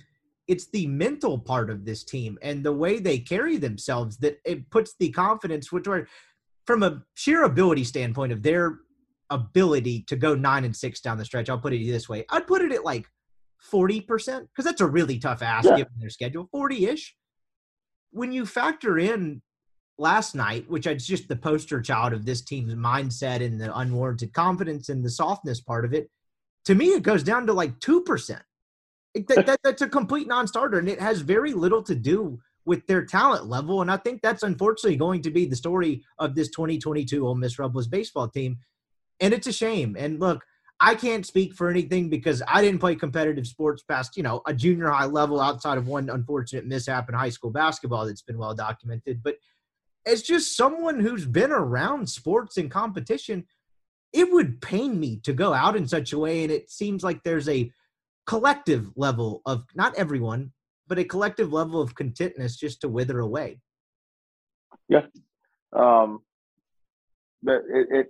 it's 0.49 0.67
the 0.71 0.87
mental 0.87 1.39
part 1.39 1.71
of 1.71 1.85
this 1.85 2.05
team 2.05 2.39
and 2.43 2.63
the 2.65 2.73
way 2.73 2.99
they 2.99 3.19
carry 3.19 3.57
themselves 3.57 4.19
that 4.19 4.39
it 4.45 4.69
puts 4.71 4.95
the 5.01 5.11
confidence 5.11 5.73
which 5.73 5.87
are 5.89 6.07
from 6.67 6.83
a 6.83 7.03
sheer 7.15 7.45
ability 7.45 7.85
standpoint 7.85 8.33
of 8.33 8.43
their 8.43 8.79
ability 9.31 10.03
to 10.07 10.17
go 10.17 10.35
nine 10.35 10.65
and 10.65 10.77
six 10.77 11.01
down 11.01 11.17
the 11.19 11.25
stretch 11.25 11.49
i'll 11.49 11.59
put 11.59 11.73
it 11.73 11.85
this 11.87 12.09
way. 12.09 12.25
I'd 12.31 12.47
put 12.47 12.63
it 12.63 12.73
at 12.73 12.85
like 12.85 13.07
40% 13.73 14.07
because 14.07 14.65
that's 14.65 14.81
a 14.83 14.87
really 14.87 15.19
tough 15.19 15.41
ask 15.43 15.67
Yeah. 15.69 15.77
given 15.79 15.93
their 15.99 16.11
schedule. 16.11 16.49
40-ish 16.55 17.17
when 18.11 18.31
you 18.33 18.45
factor 18.47 18.99
in 18.99 19.41
last 19.99 20.35
night 20.35 20.69
which 20.69 20.87
is 20.87 21.07
just 21.07 21.29
the 21.29 21.37
poster 21.37 21.81
child 21.81 22.13
of 22.13 22.27
this 22.27 22.43
team's 22.43 22.75
mindset 22.75 23.43
and 23.45 23.61
the 23.61 23.75
unwarranted 23.77 24.33
confidence 24.35 24.89
and 24.91 25.05
the 25.05 25.11
softness 25.11 25.61
part 25.61 25.85
of 25.85 25.95
it 25.95 26.11
to 26.67 26.75
me 26.75 26.89
it 26.89 27.03
goes 27.03 27.23
down 27.23 27.47
to 27.47 27.53
like 27.53 27.79
2% 27.81 28.31
it- 28.31 28.43
that, 29.15 29.47
that, 29.47 29.61
that's 29.63 29.83
a 29.83 29.89
complete 29.89 30.27
non-starter 30.27 30.79
and 30.79 30.89
it 30.89 31.01
has 31.01 31.21
very 31.21 31.53
little 31.53 31.83
to 31.83 31.95
do 31.95 32.39
with 32.67 32.87
their 32.87 33.05
talent 33.05 33.47
level 33.47 33.83
and 33.83 33.91
i 33.91 33.97
think 33.97 34.21
that's 34.23 34.43
unfortunately 34.43 34.97
going 34.97 35.23
to 35.23 35.31
be 35.31 35.47
the 35.47 35.57
story 35.57 36.03
of 36.19 36.35
this 36.35 36.49
2022 36.51 37.27
Ole 37.27 37.35
Miss 37.35 37.59
Rebels 37.59 37.87
baseball 37.87 38.29
team 38.29 38.59
and 39.21 39.33
it's 39.33 39.47
a 39.47 39.53
shame. 39.53 39.97
And 39.99 40.21
look 40.21 40.45
i 40.81 40.95
can't 40.95 41.25
speak 41.25 41.55
for 41.55 41.71
anything 41.71 42.09
because 42.09 42.43
i 42.49 42.61
didn't 42.61 42.81
play 42.81 42.97
competitive 42.97 43.47
sports 43.47 43.83
past 43.83 44.17
you 44.17 44.23
know 44.25 44.43
a 44.47 44.53
junior 44.53 44.89
high 44.89 45.05
level 45.05 45.41
outside 45.41 45.79
of 45.79 45.87
one 45.87 46.11
unfortunate 46.11 46.67
mishap 46.67 47.09
in 47.09 47.15
high 47.15 47.29
school 47.29 47.51
basketball 47.51 48.05
that's 48.05 48.23
been 48.23 48.39
well 48.39 48.55
documented 48.55 49.23
but 49.23 49.37
as 50.05 50.23
just 50.23 50.57
someone 50.57 50.99
who's 50.99 51.27
been 51.27 51.53
around 51.53 52.09
sports 52.09 52.57
and 52.57 52.73
competition 52.73 53.45
it 54.13 54.33
would 54.33 54.61
pain 54.61 54.99
me 54.99 55.21
to 55.23 55.33
go 55.33 55.53
out 55.53 55.77
in 55.77 55.87
such 55.87 56.13
a 56.13 56.19
way 56.19 56.43
and 56.43 56.51
it 56.51 56.69
seems 56.69 57.05
like 57.05 57.23
there's 57.23 57.49
a 57.49 57.71
collective 58.27 58.91
level 58.97 59.43
of 59.47 59.65
not 59.75 59.95
everyone, 59.97 60.53
but 60.87 60.99
a 60.99 61.05
collective 61.05 61.53
level 61.53 61.81
of 61.81 61.95
contentness 61.95 62.57
just 62.57 62.81
to 62.81 62.89
wither 62.89 63.21
away. 63.21 63.61
Yeah. 64.89 65.07
Um, 65.73 66.21
but 67.43 67.63
it, 67.69 67.89
it, 67.91 68.07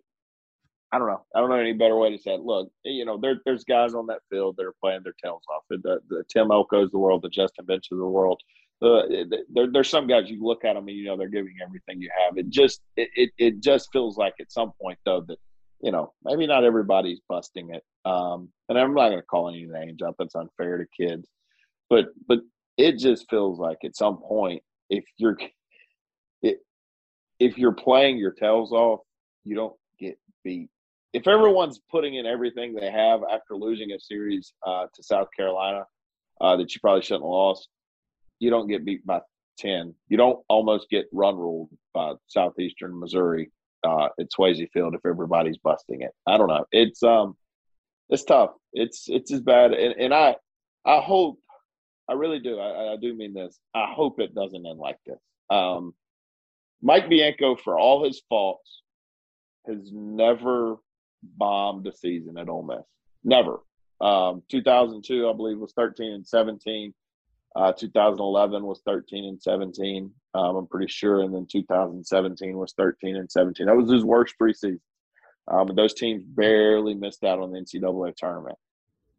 I 0.92 0.98
don't 0.98 1.08
know. 1.08 1.24
I 1.34 1.40
don't 1.40 1.50
know 1.50 1.56
any 1.56 1.72
better 1.72 1.96
way 1.96 2.10
to 2.10 2.22
say 2.22 2.34
it. 2.34 2.40
Look, 2.40 2.70
you 2.84 3.04
know, 3.04 3.18
there, 3.20 3.40
there's 3.44 3.64
guys 3.64 3.94
on 3.94 4.06
that 4.06 4.20
field 4.30 4.56
that 4.56 4.66
are 4.66 4.74
playing 4.80 5.00
their 5.02 5.14
tails 5.22 5.42
off. 5.52 5.64
The, 5.68 6.00
the 6.08 6.24
Tim 6.28 6.48
Elko's 6.48 6.90
the 6.90 6.98
world, 6.98 7.22
the 7.22 7.30
Justin 7.30 7.66
Bench 7.66 7.86
of 7.90 7.98
the 7.98 8.06
world. 8.06 8.40
There, 8.80 9.26
there's 9.72 9.88
some 9.88 10.06
guys 10.06 10.28
you 10.28 10.44
look 10.44 10.64
at 10.64 10.74
them 10.74 10.86
and 10.88 10.96
you 10.96 11.06
know 11.06 11.16
they're 11.16 11.28
giving 11.28 11.56
everything 11.64 12.00
you 12.00 12.10
have. 12.24 12.36
It 12.36 12.50
just, 12.50 12.82
it, 12.96 13.08
it, 13.16 13.30
it 13.38 13.60
just 13.60 13.88
feels 13.92 14.18
like 14.18 14.34
at 14.40 14.52
some 14.52 14.72
point 14.80 14.98
though 15.04 15.22
that 15.22 15.38
you 15.84 15.92
know, 15.92 16.14
maybe 16.24 16.46
not 16.46 16.64
everybody's 16.64 17.20
busting 17.28 17.74
it. 17.74 17.84
Um, 18.06 18.48
and 18.70 18.78
I'm 18.78 18.94
not 18.94 19.10
going 19.10 19.20
to 19.20 19.26
call 19.26 19.50
any 19.50 19.66
names 19.66 20.00
out. 20.02 20.16
That's 20.18 20.34
unfair 20.34 20.78
to 20.78 20.86
kids. 20.98 21.28
But 21.90 22.06
but 22.26 22.38
it 22.78 22.98
just 22.98 23.28
feels 23.28 23.58
like 23.58 23.76
at 23.84 23.94
some 23.94 24.16
point, 24.16 24.62
if 24.88 25.04
you're 25.18 25.36
it, 26.40 26.60
if 27.38 27.58
you're 27.58 27.74
playing 27.74 28.16
your 28.16 28.32
tails 28.32 28.72
off, 28.72 29.00
you 29.44 29.54
don't 29.54 29.76
get 30.00 30.18
beat. 30.42 30.70
If 31.12 31.28
everyone's 31.28 31.80
putting 31.90 32.14
in 32.14 32.24
everything 32.24 32.74
they 32.74 32.90
have 32.90 33.20
after 33.30 33.54
losing 33.54 33.92
a 33.92 34.00
series 34.00 34.54
uh, 34.66 34.86
to 34.92 35.02
South 35.02 35.28
Carolina 35.36 35.84
uh, 36.40 36.56
that 36.56 36.74
you 36.74 36.80
probably 36.80 37.02
shouldn't 37.02 37.24
have 37.24 37.30
lost, 37.30 37.68
you 38.38 38.48
don't 38.48 38.68
get 38.68 38.86
beat 38.86 39.04
by 39.04 39.20
10. 39.58 39.94
You 40.08 40.16
don't 40.16 40.42
almost 40.48 40.88
get 40.88 41.06
run 41.12 41.36
ruled 41.36 41.68
by 41.92 42.14
Southeastern 42.26 42.98
Missouri 42.98 43.50
uh, 43.84 44.08
at 44.18 44.30
Swayze 44.30 44.68
Field 44.72 44.94
if 44.94 45.04
everybody's 45.06 45.58
busting 45.58 46.02
it. 46.02 46.12
I 46.26 46.38
don't 46.38 46.48
know. 46.48 46.64
It's 46.72 47.02
um, 47.02 47.36
it's 48.08 48.24
tough. 48.24 48.50
It's 48.72 49.04
it's 49.08 49.32
as 49.32 49.40
bad, 49.40 49.72
and, 49.72 49.94
and 49.98 50.14
I 50.14 50.36
I 50.84 51.00
hope 51.00 51.38
I 52.08 52.14
really 52.14 52.40
do. 52.40 52.58
I, 52.58 52.94
I 52.94 52.96
do 52.96 53.14
mean 53.14 53.34
this. 53.34 53.58
I 53.74 53.92
hope 53.94 54.20
it 54.20 54.34
doesn't 54.34 54.66
end 54.66 54.78
like 54.78 54.98
this. 55.06 55.18
Um, 55.50 55.94
Mike 56.82 57.08
Bianco, 57.08 57.56
for 57.56 57.78
all 57.78 58.04
his 58.04 58.22
faults, 58.28 58.82
has 59.66 59.90
never 59.92 60.76
bombed 61.22 61.86
a 61.86 61.92
season 61.92 62.36
at 62.36 62.48
Ole 62.48 62.62
Miss. 62.62 62.84
Never. 63.22 63.60
Um, 64.00 64.42
2002, 64.50 65.28
I 65.28 65.32
believe, 65.32 65.58
was 65.58 65.72
13 65.72 66.12
and 66.12 66.26
17. 66.26 66.92
Uh, 67.56 67.72
2011 67.72 68.64
was 68.64 68.80
13 68.84 69.24
and 69.26 69.40
17. 69.40 70.10
Um, 70.34 70.56
I'm 70.56 70.66
pretty 70.66 70.90
sure, 70.90 71.20
and 71.20 71.32
then 71.32 71.46
2017 71.50 72.56
was 72.56 72.74
13 72.76 73.16
and 73.16 73.30
17. 73.30 73.66
That 73.66 73.76
was 73.76 73.90
his 73.90 74.04
worst 74.04 74.34
preseason. 74.40 74.80
Um, 75.46 75.68
and 75.68 75.78
those 75.78 75.94
teams 75.94 76.24
barely 76.24 76.94
missed 76.94 77.22
out 77.22 77.38
on 77.38 77.52
the 77.52 77.58
NCAA 77.58 78.16
tournament. 78.16 78.56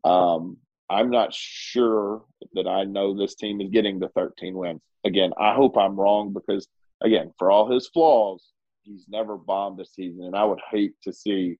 Um, 0.03 0.57
I'm 0.89 1.09
not 1.09 1.33
sure 1.33 2.23
that 2.53 2.67
I 2.67 2.83
know 2.83 3.15
this 3.15 3.35
team 3.35 3.61
is 3.61 3.69
getting 3.69 3.99
the 3.99 4.09
13 4.09 4.55
wins. 4.55 4.81
Again, 5.05 5.31
I 5.39 5.53
hope 5.53 5.77
I'm 5.77 5.95
wrong 5.95 6.33
because, 6.33 6.67
again, 7.01 7.31
for 7.37 7.51
all 7.51 7.71
his 7.71 7.87
flaws, 7.87 8.51
he's 8.83 9.05
never 9.07 9.37
bombed 9.37 9.79
a 9.79 9.85
season, 9.85 10.25
and 10.25 10.35
I 10.35 10.43
would 10.43 10.61
hate 10.71 10.93
to 11.03 11.13
see 11.13 11.57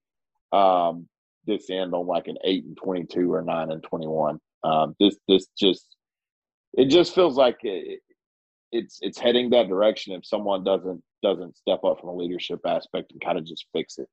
um, 0.52 1.08
this 1.46 1.70
end 1.70 1.94
on 1.94 2.06
like 2.06 2.28
an 2.28 2.38
eight 2.44 2.64
and 2.64 2.76
22 2.76 3.32
or 3.32 3.42
nine 3.42 3.70
and 3.70 3.82
21. 3.82 4.38
Um, 4.64 4.96
this 4.98 5.16
this 5.28 5.46
just 5.58 5.95
it 6.76 6.88
just 6.88 7.14
feels 7.14 7.36
like 7.36 7.58
it, 7.62 8.00
it's 8.72 8.98
it's 9.00 9.18
heading 9.18 9.50
that 9.50 9.68
direction 9.68 10.14
if 10.14 10.24
someone 10.24 10.62
doesn't 10.62 11.02
doesn't 11.22 11.56
step 11.56 11.82
up 11.84 12.00
from 12.00 12.10
a 12.10 12.14
leadership 12.14 12.60
aspect 12.66 13.12
and 13.12 13.20
kind 13.20 13.38
of 13.38 13.44
just 13.44 13.66
fix 13.72 13.98
it. 13.98 14.08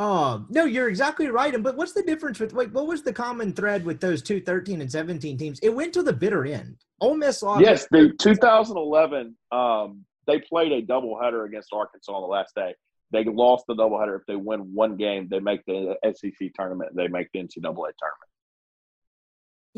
Oh, 0.00 0.46
no, 0.48 0.64
you're 0.64 0.88
exactly 0.88 1.26
right. 1.26 1.52
And 1.52 1.64
but 1.64 1.76
what's 1.76 1.92
the 1.92 2.04
difference 2.04 2.38
with 2.38 2.52
wait, 2.52 2.72
what 2.72 2.86
was 2.86 3.02
the 3.02 3.12
common 3.12 3.52
thread 3.52 3.84
with 3.84 4.00
those 4.00 4.22
two 4.22 4.40
13 4.40 4.80
and 4.80 4.90
17 4.90 5.36
teams? 5.36 5.58
It 5.60 5.70
went 5.70 5.92
to 5.94 6.02
the 6.02 6.12
bitter 6.12 6.46
end. 6.46 6.76
Ole 7.00 7.16
Miss 7.16 7.42
lost. 7.42 7.62
Yes, 7.62 7.86
the 7.90 8.12
2011 8.18 9.36
um, 9.50 10.04
they 10.28 10.38
played 10.38 10.72
a 10.72 10.82
doubleheader 10.82 11.46
against 11.46 11.70
Arkansas 11.72 12.12
on 12.12 12.22
the 12.22 12.28
last 12.28 12.54
day. 12.54 12.74
They 13.10 13.24
lost 13.24 13.64
the 13.66 13.74
doubleheader. 13.74 14.20
If 14.20 14.26
they 14.28 14.36
win 14.36 14.60
one 14.74 14.96
game, 14.96 15.26
they 15.28 15.40
make 15.40 15.64
the 15.66 15.96
SEC 16.14 16.50
tournament. 16.54 16.94
They 16.94 17.08
make 17.08 17.28
the 17.32 17.40
NCAA 17.40 17.64
tournament. 17.64 18.27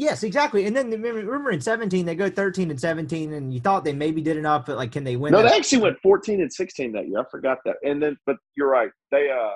Yes, 0.00 0.22
exactly. 0.22 0.64
And 0.64 0.74
then 0.74 0.88
remember 0.90 1.50
in 1.50 1.60
17, 1.60 2.06
they 2.06 2.14
go 2.14 2.30
13 2.30 2.70
and 2.70 2.80
17, 2.80 3.34
and 3.34 3.52
you 3.52 3.60
thought 3.60 3.84
they 3.84 3.92
maybe 3.92 4.22
did 4.22 4.38
enough, 4.38 4.64
but 4.64 4.78
like, 4.78 4.92
can 4.92 5.04
they 5.04 5.16
win? 5.16 5.30
No, 5.30 5.42
they 5.42 5.54
actually 5.54 5.82
went 5.82 6.00
14 6.00 6.40
and 6.40 6.50
16 6.50 6.92
that 6.92 7.06
year. 7.06 7.20
I 7.20 7.24
forgot 7.30 7.58
that. 7.66 7.76
And 7.84 8.02
then, 8.02 8.16
but 8.24 8.36
you're 8.56 8.70
right. 8.70 8.88
They, 9.10 9.28
uh, 9.30 9.50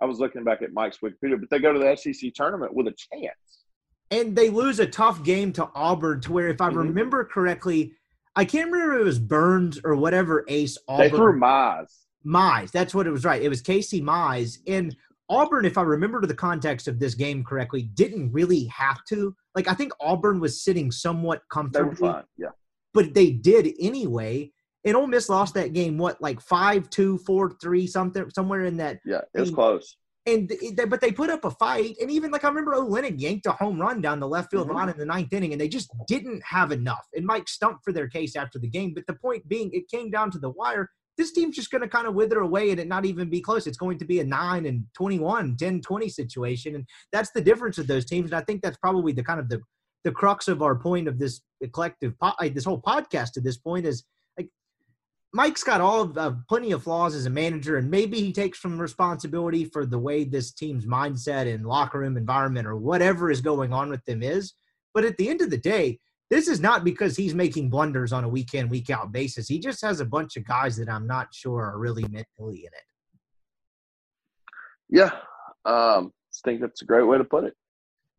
I 0.00 0.06
was 0.06 0.18
looking 0.18 0.42
back 0.42 0.62
at 0.62 0.72
Mike's 0.72 0.98
Wikipedia, 0.98 1.38
but 1.38 1.48
they 1.48 1.60
go 1.60 1.72
to 1.72 1.78
the 1.78 1.94
SEC 1.94 2.32
tournament 2.34 2.74
with 2.74 2.88
a 2.88 2.94
chance. 3.12 3.36
And 4.10 4.34
they 4.34 4.50
lose 4.50 4.80
a 4.80 4.86
tough 4.86 5.22
game 5.22 5.52
to 5.52 5.70
Auburn, 5.76 6.20
to 6.22 6.32
where, 6.32 6.48
if 6.48 6.60
I 6.60 6.70
mm-hmm. 6.70 6.78
remember 6.78 7.24
correctly, 7.24 7.92
I 8.34 8.44
can't 8.46 8.72
remember 8.72 8.96
if 8.96 9.02
it 9.02 9.04
was 9.04 9.20
Burns 9.20 9.78
or 9.84 9.94
whatever 9.94 10.44
ace 10.48 10.76
Auburn. 10.88 11.08
They 11.08 11.16
threw 11.16 11.38
Mize. 11.38 11.94
Mize. 12.26 12.72
That's 12.72 12.96
what 12.96 13.06
it 13.06 13.12
was 13.12 13.24
right. 13.24 13.40
It 13.40 13.48
was 13.48 13.60
Casey 13.60 14.02
Mize. 14.02 14.58
And 14.66 14.96
Auburn, 15.28 15.64
if 15.64 15.78
I 15.78 15.82
remember 15.82 16.24
the 16.26 16.34
context 16.34 16.86
of 16.86 16.98
this 16.98 17.14
game 17.14 17.44
correctly, 17.44 17.82
didn't 17.94 18.32
really 18.32 18.64
have 18.66 19.04
to. 19.08 19.34
Like 19.54 19.68
I 19.68 19.74
think 19.74 19.92
Auburn 20.00 20.40
was 20.40 20.62
sitting 20.62 20.90
somewhat 20.90 21.42
comfortably. 21.50 22.12
yeah. 22.36 22.48
But 22.92 23.14
they 23.14 23.30
did 23.30 23.72
anyway. 23.80 24.52
And 24.84 24.96
Ole 24.96 25.06
Miss 25.06 25.30
lost 25.30 25.54
that 25.54 25.72
game, 25.72 25.96
what, 25.96 26.20
like 26.20 26.40
five, 26.42 26.90
two, 26.90 27.16
four, 27.18 27.56
three, 27.60 27.86
something, 27.86 28.28
somewhere 28.30 28.64
in 28.64 28.76
that. 28.76 28.98
Yeah, 29.06 29.22
it 29.32 29.40
was 29.40 29.48
and, 29.48 29.56
close. 29.56 29.96
And 30.26 30.52
they, 30.74 30.84
but 30.84 31.00
they 31.00 31.10
put 31.10 31.30
up 31.30 31.44
a 31.46 31.50
fight, 31.50 31.96
and 32.00 32.10
even 32.10 32.30
like 32.30 32.44
I 32.44 32.48
remember 32.48 32.74
Olenek 32.74 33.18
yanked 33.18 33.46
a 33.46 33.52
home 33.52 33.80
run 33.80 34.02
down 34.02 34.20
the 34.20 34.28
left 34.28 34.50
field 34.50 34.68
mm-hmm. 34.68 34.76
line 34.76 34.88
in 34.90 34.98
the 34.98 35.06
ninth 35.06 35.32
inning, 35.32 35.52
and 35.52 35.60
they 35.60 35.68
just 35.68 35.90
didn't 36.06 36.42
have 36.44 36.70
enough. 36.70 37.06
And 37.14 37.24
Mike 37.24 37.48
stumped 37.48 37.82
for 37.82 37.92
their 37.92 38.08
case 38.08 38.36
after 38.36 38.58
the 38.58 38.68
game, 38.68 38.92
but 38.94 39.06
the 39.06 39.14
point 39.14 39.48
being, 39.48 39.70
it 39.72 39.88
came 39.88 40.10
down 40.10 40.30
to 40.32 40.38
the 40.38 40.50
wire 40.50 40.90
this 41.16 41.32
team's 41.32 41.56
just 41.56 41.70
going 41.70 41.82
to 41.82 41.88
kind 41.88 42.06
of 42.06 42.14
wither 42.14 42.40
away 42.40 42.70
and 42.70 42.80
it 42.80 42.88
not 42.88 43.04
even 43.04 43.30
be 43.30 43.40
close. 43.40 43.66
It's 43.66 43.76
going 43.76 43.98
to 43.98 44.04
be 44.04 44.20
a 44.20 44.24
9 44.24 44.66
and 44.66 44.84
21, 44.94 45.56
10 45.56 45.80
20 45.80 46.08
situation. 46.08 46.74
And 46.74 46.86
that's 47.12 47.30
the 47.30 47.40
difference 47.40 47.78
of 47.78 47.86
those 47.86 48.04
teams. 48.04 48.30
And 48.30 48.40
I 48.40 48.44
think 48.44 48.62
that's 48.62 48.78
probably 48.78 49.12
the 49.12 49.22
kind 49.22 49.40
of 49.40 49.48
the, 49.48 49.60
the 50.02 50.12
crux 50.12 50.48
of 50.48 50.62
our 50.62 50.74
point 50.76 51.08
of 51.08 51.18
this 51.18 51.40
collective, 51.72 52.14
this 52.52 52.64
whole 52.64 52.80
podcast 52.80 53.32
to 53.32 53.40
this 53.40 53.56
point 53.56 53.86
is 53.86 54.04
like 54.36 54.48
Mike's 55.32 55.64
got 55.64 55.80
all 55.80 56.02
of 56.02 56.18
uh, 56.18 56.32
plenty 56.48 56.72
of 56.72 56.82
flaws 56.82 57.14
as 57.14 57.26
a 57.26 57.30
manager, 57.30 57.78
and 57.78 57.90
maybe 57.90 58.20
he 58.20 58.32
takes 58.32 58.60
some 58.60 58.78
responsibility 58.78 59.64
for 59.64 59.86
the 59.86 59.98
way 59.98 60.24
this 60.24 60.52
team's 60.52 60.84
mindset 60.84 61.52
and 61.52 61.66
locker 61.66 62.00
room 62.00 62.16
environment 62.16 62.66
or 62.66 62.76
whatever 62.76 63.30
is 63.30 63.40
going 63.40 63.72
on 63.72 63.88
with 63.88 64.04
them 64.04 64.22
is. 64.22 64.52
But 64.92 65.04
at 65.04 65.16
the 65.16 65.28
end 65.28 65.40
of 65.40 65.50
the 65.50 65.58
day, 65.58 65.98
this 66.30 66.48
is 66.48 66.60
not 66.60 66.84
because 66.84 67.16
he's 67.16 67.34
making 67.34 67.70
blunders 67.70 68.12
on 68.12 68.24
a 68.24 68.28
week 68.28 68.54
in, 68.54 68.68
week 68.68 68.90
out 68.90 69.12
basis. 69.12 69.48
He 69.48 69.58
just 69.58 69.82
has 69.82 70.00
a 70.00 70.04
bunch 70.04 70.36
of 70.36 70.44
guys 70.44 70.76
that 70.76 70.88
I'm 70.88 71.06
not 71.06 71.34
sure 71.34 71.62
are 71.62 71.78
really 71.78 72.04
mentally 72.08 72.60
in 72.60 72.72
it. 72.72 72.84
Yeah. 74.88 75.10
Um, 75.64 76.12
I 76.12 76.40
think 76.44 76.60
that's 76.60 76.82
a 76.82 76.86
great 76.86 77.06
way 77.06 77.18
to 77.18 77.24
put 77.24 77.44
it. 77.44 77.54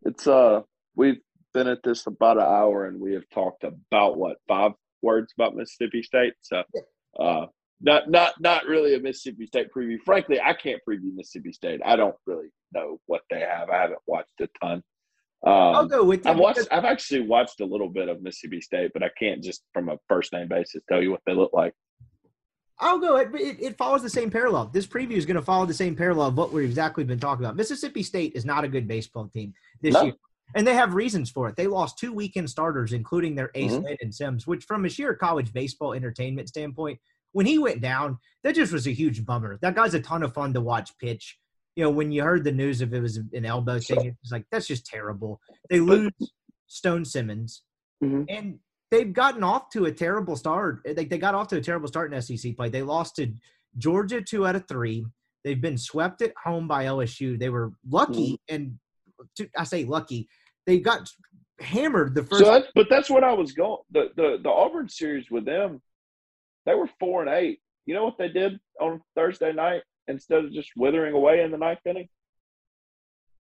It's 0.06 0.28
uh 0.28 0.62
we've 0.96 1.20
been 1.54 1.68
at 1.68 1.84
this 1.84 2.06
about 2.06 2.38
an 2.38 2.44
hour 2.44 2.86
and 2.86 3.00
we 3.00 3.14
have 3.14 3.28
talked 3.34 3.64
about 3.64 4.18
what, 4.18 4.38
five 4.48 4.72
words 5.02 5.34
about 5.38 5.56
Mississippi 5.56 6.04
State. 6.04 6.34
So 6.42 6.64
uh 7.20 7.48
not 7.82 8.10
not 8.10 8.34
not 8.40 8.66
really 8.66 8.96
a 8.96 9.00
Mississippi 9.00 9.48
State 9.48 9.68
preview. 9.76 9.98
Frankly, 10.04 10.40
I 10.40 10.54
can't 10.54 10.82
preview 10.88 11.14
Mississippi 11.14 11.52
State. 11.52 11.82
I 11.84 11.96
don't 11.96 12.16
really 12.26 12.50
know 12.74 13.00
what 13.06 13.22
they 13.30 13.42
have. 13.42 13.70
I 13.70 13.82
haven't 13.82 14.00
watched 14.08 14.30
a 14.42 14.48
ton. 14.62 14.82
Um, 15.46 15.54
I'll 15.54 15.86
go 15.86 16.04
with 16.04 16.26
you. 16.26 16.32
I've 16.32 16.40
watched. 16.40 16.68
I've 16.72 16.86
actually 16.86 17.22
watched 17.22 17.62
a 17.62 17.66
little 17.66 17.90
bit 17.90 18.10
of 18.10 18.22
Mississippi 18.22 18.62
State, 18.62 18.92
but 18.94 19.04
I 19.04 19.10
can't 19.18 19.44
just 19.44 19.64
from 19.74 19.90
a 19.90 19.98
first 20.10 20.34
name 20.34 20.48
basis 20.48 20.82
tell 20.90 21.02
you 21.02 21.12
what 21.12 21.22
they 21.28 21.34
look 21.34 21.54
like. 21.54 21.74
I'll 22.80 23.00
go. 23.00 23.18
It, 23.18 23.30
it, 23.36 23.58
it 23.62 23.78
follows 23.78 24.02
the 24.02 24.10
same 24.10 24.32
parallel. 24.32 24.68
This 24.74 24.88
preview 24.88 25.14
is 25.14 25.26
going 25.26 25.36
to 25.36 25.44
follow 25.44 25.66
the 25.66 25.74
same 25.74 25.96
parallel 25.96 26.30
of 26.30 26.38
what 26.38 26.52
we've 26.52 26.66
exactly 26.66 27.04
been 27.04 27.20
talking 27.20 27.46
about. 27.46 27.56
Mississippi 27.56 28.02
State 28.02 28.34
is 28.36 28.44
not 28.44 28.64
a 28.64 28.68
good 28.68 28.88
baseball 28.88 29.28
team 29.28 29.54
this 29.82 29.94
no. 29.94 30.06
year, 30.06 30.14
and 30.56 30.66
they 30.66 30.74
have 30.74 30.96
reasons 30.96 31.30
for 31.30 31.48
it. 31.48 31.56
They 31.56 31.68
lost 31.68 32.00
two 32.00 32.12
weekend 32.12 32.50
starters, 32.50 32.92
including 32.92 33.36
their 33.36 33.52
ace 33.54 33.72
mm-hmm. 33.72 33.86
Landon 33.86 34.12
Sims, 34.12 34.48
which, 34.48 34.64
from 34.64 34.84
a 34.86 34.90
sheer 34.90 35.14
college 35.14 35.54
baseball 35.54 35.94
entertainment 35.94 36.50
standpoint, 36.50 37.00
when 37.34 37.46
he 37.46 37.60
went 37.60 37.82
down, 37.82 38.18
that 38.44 38.56
just 38.56 38.74
was 38.74 38.88
a 38.88 38.92
huge 38.92 39.24
bummer. 39.24 39.60
That 39.62 39.76
guy's 39.76 39.94
a 39.94 40.00
ton 40.00 40.24
of 40.24 40.34
fun 40.34 40.54
to 40.54 40.62
watch 40.62 40.98
pitch 40.98 41.38
you 41.76 41.84
know, 41.84 41.90
when 41.90 42.12
you 42.12 42.24
heard 42.24 42.44
the 42.44 42.52
news 42.52 42.82
of 42.82 42.94
it 42.94 43.02
was 43.02 43.18
an 43.18 43.46
elbow 43.46 43.80
thing, 43.80 44.06
it 44.06 44.16
was 44.22 44.32
like 44.32 44.46
that's 44.52 44.68
just 44.68 44.86
terrible. 44.86 45.42
They 45.70 45.80
lose 45.80 46.12
Stone 46.68 47.06
Simmons, 47.06 47.64
mm-hmm. 48.04 48.24
and 48.30 48.60
they've 48.92 49.12
gotten 49.12 49.44
off 49.44 49.70
to 49.72 49.86
a 49.86 49.92
terrible 49.92 50.38
start. 50.38 50.82
They 50.86 51.06
they 51.06 51.18
got 51.18 51.36
off 51.36 51.50
to 51.50 51.58
a 51.58 51.62
terrible 51.62 51.88
start 51.88 52.14
in 52.14 52.22
SEC 52.22 52.56
play. 52.56 52.70
They 52.70 52.82
lost 52.82 53.18
to 53.18 53.32
Georgia 53.78 54.22
two 54.22 54.48
out 54.48 54.56
of 54.56 54.68
three. 54.68 55.06
They've 55.44 55.62
been 55.62 55.78
swept 55.78 56.22
at 56.22 56.34
home 56.42 56.68
by 56.68 56.86
LSU. 56.86 57.38
They 57.38 57.50
were 57.50 57.74
lucky, 57.88 58.34
mm-hmm. 58.50 58.56
and 58.56 58.80
to, 59.38 59.50
I 59.58 59.66
say 59.66 59.84
lucky. 59.84 60.30
They 60.66 60.80
got 60.80 61.10
hammered 61.60 62.16
the 62.16 62.24
first. 62.24 62.44
So 62.44 62.52
that's, 62.52 62.68
but 62.74 62.88
that's 62.90 63.10
what 63.10 63.24
I 63.24 63.34
was 63.34 63.52
going. 63.52 63.80
The, 63.92 64.12
the 64.16 64.40
the 64.42 64.50
Auburn 64.50 64.88
series 64.88 65.30
with 65.30 65.46
them, 65.46 65.82
they 66.66 66.74
were 66.74 66.90
four 67.02 67.22
and 67.22 67.30
eight. 67.30 67.60
You 67.86 67.96
know 67.96 68.06
what 68.06 68.18
they 68.18 68.30
did 68.30 68.60
on 68.80 69.02
Thursday 69.16 69.52
night? 69.52 69.84
Instead 70.08 70.46
of 70.46 70.52
just 70.52 70.72
withering 70.76 71.14
away 71.14 71.42
in 71.42 71.52
the 71.52 71.58
ninth 71.58 71.80
inning? 71.86 72.08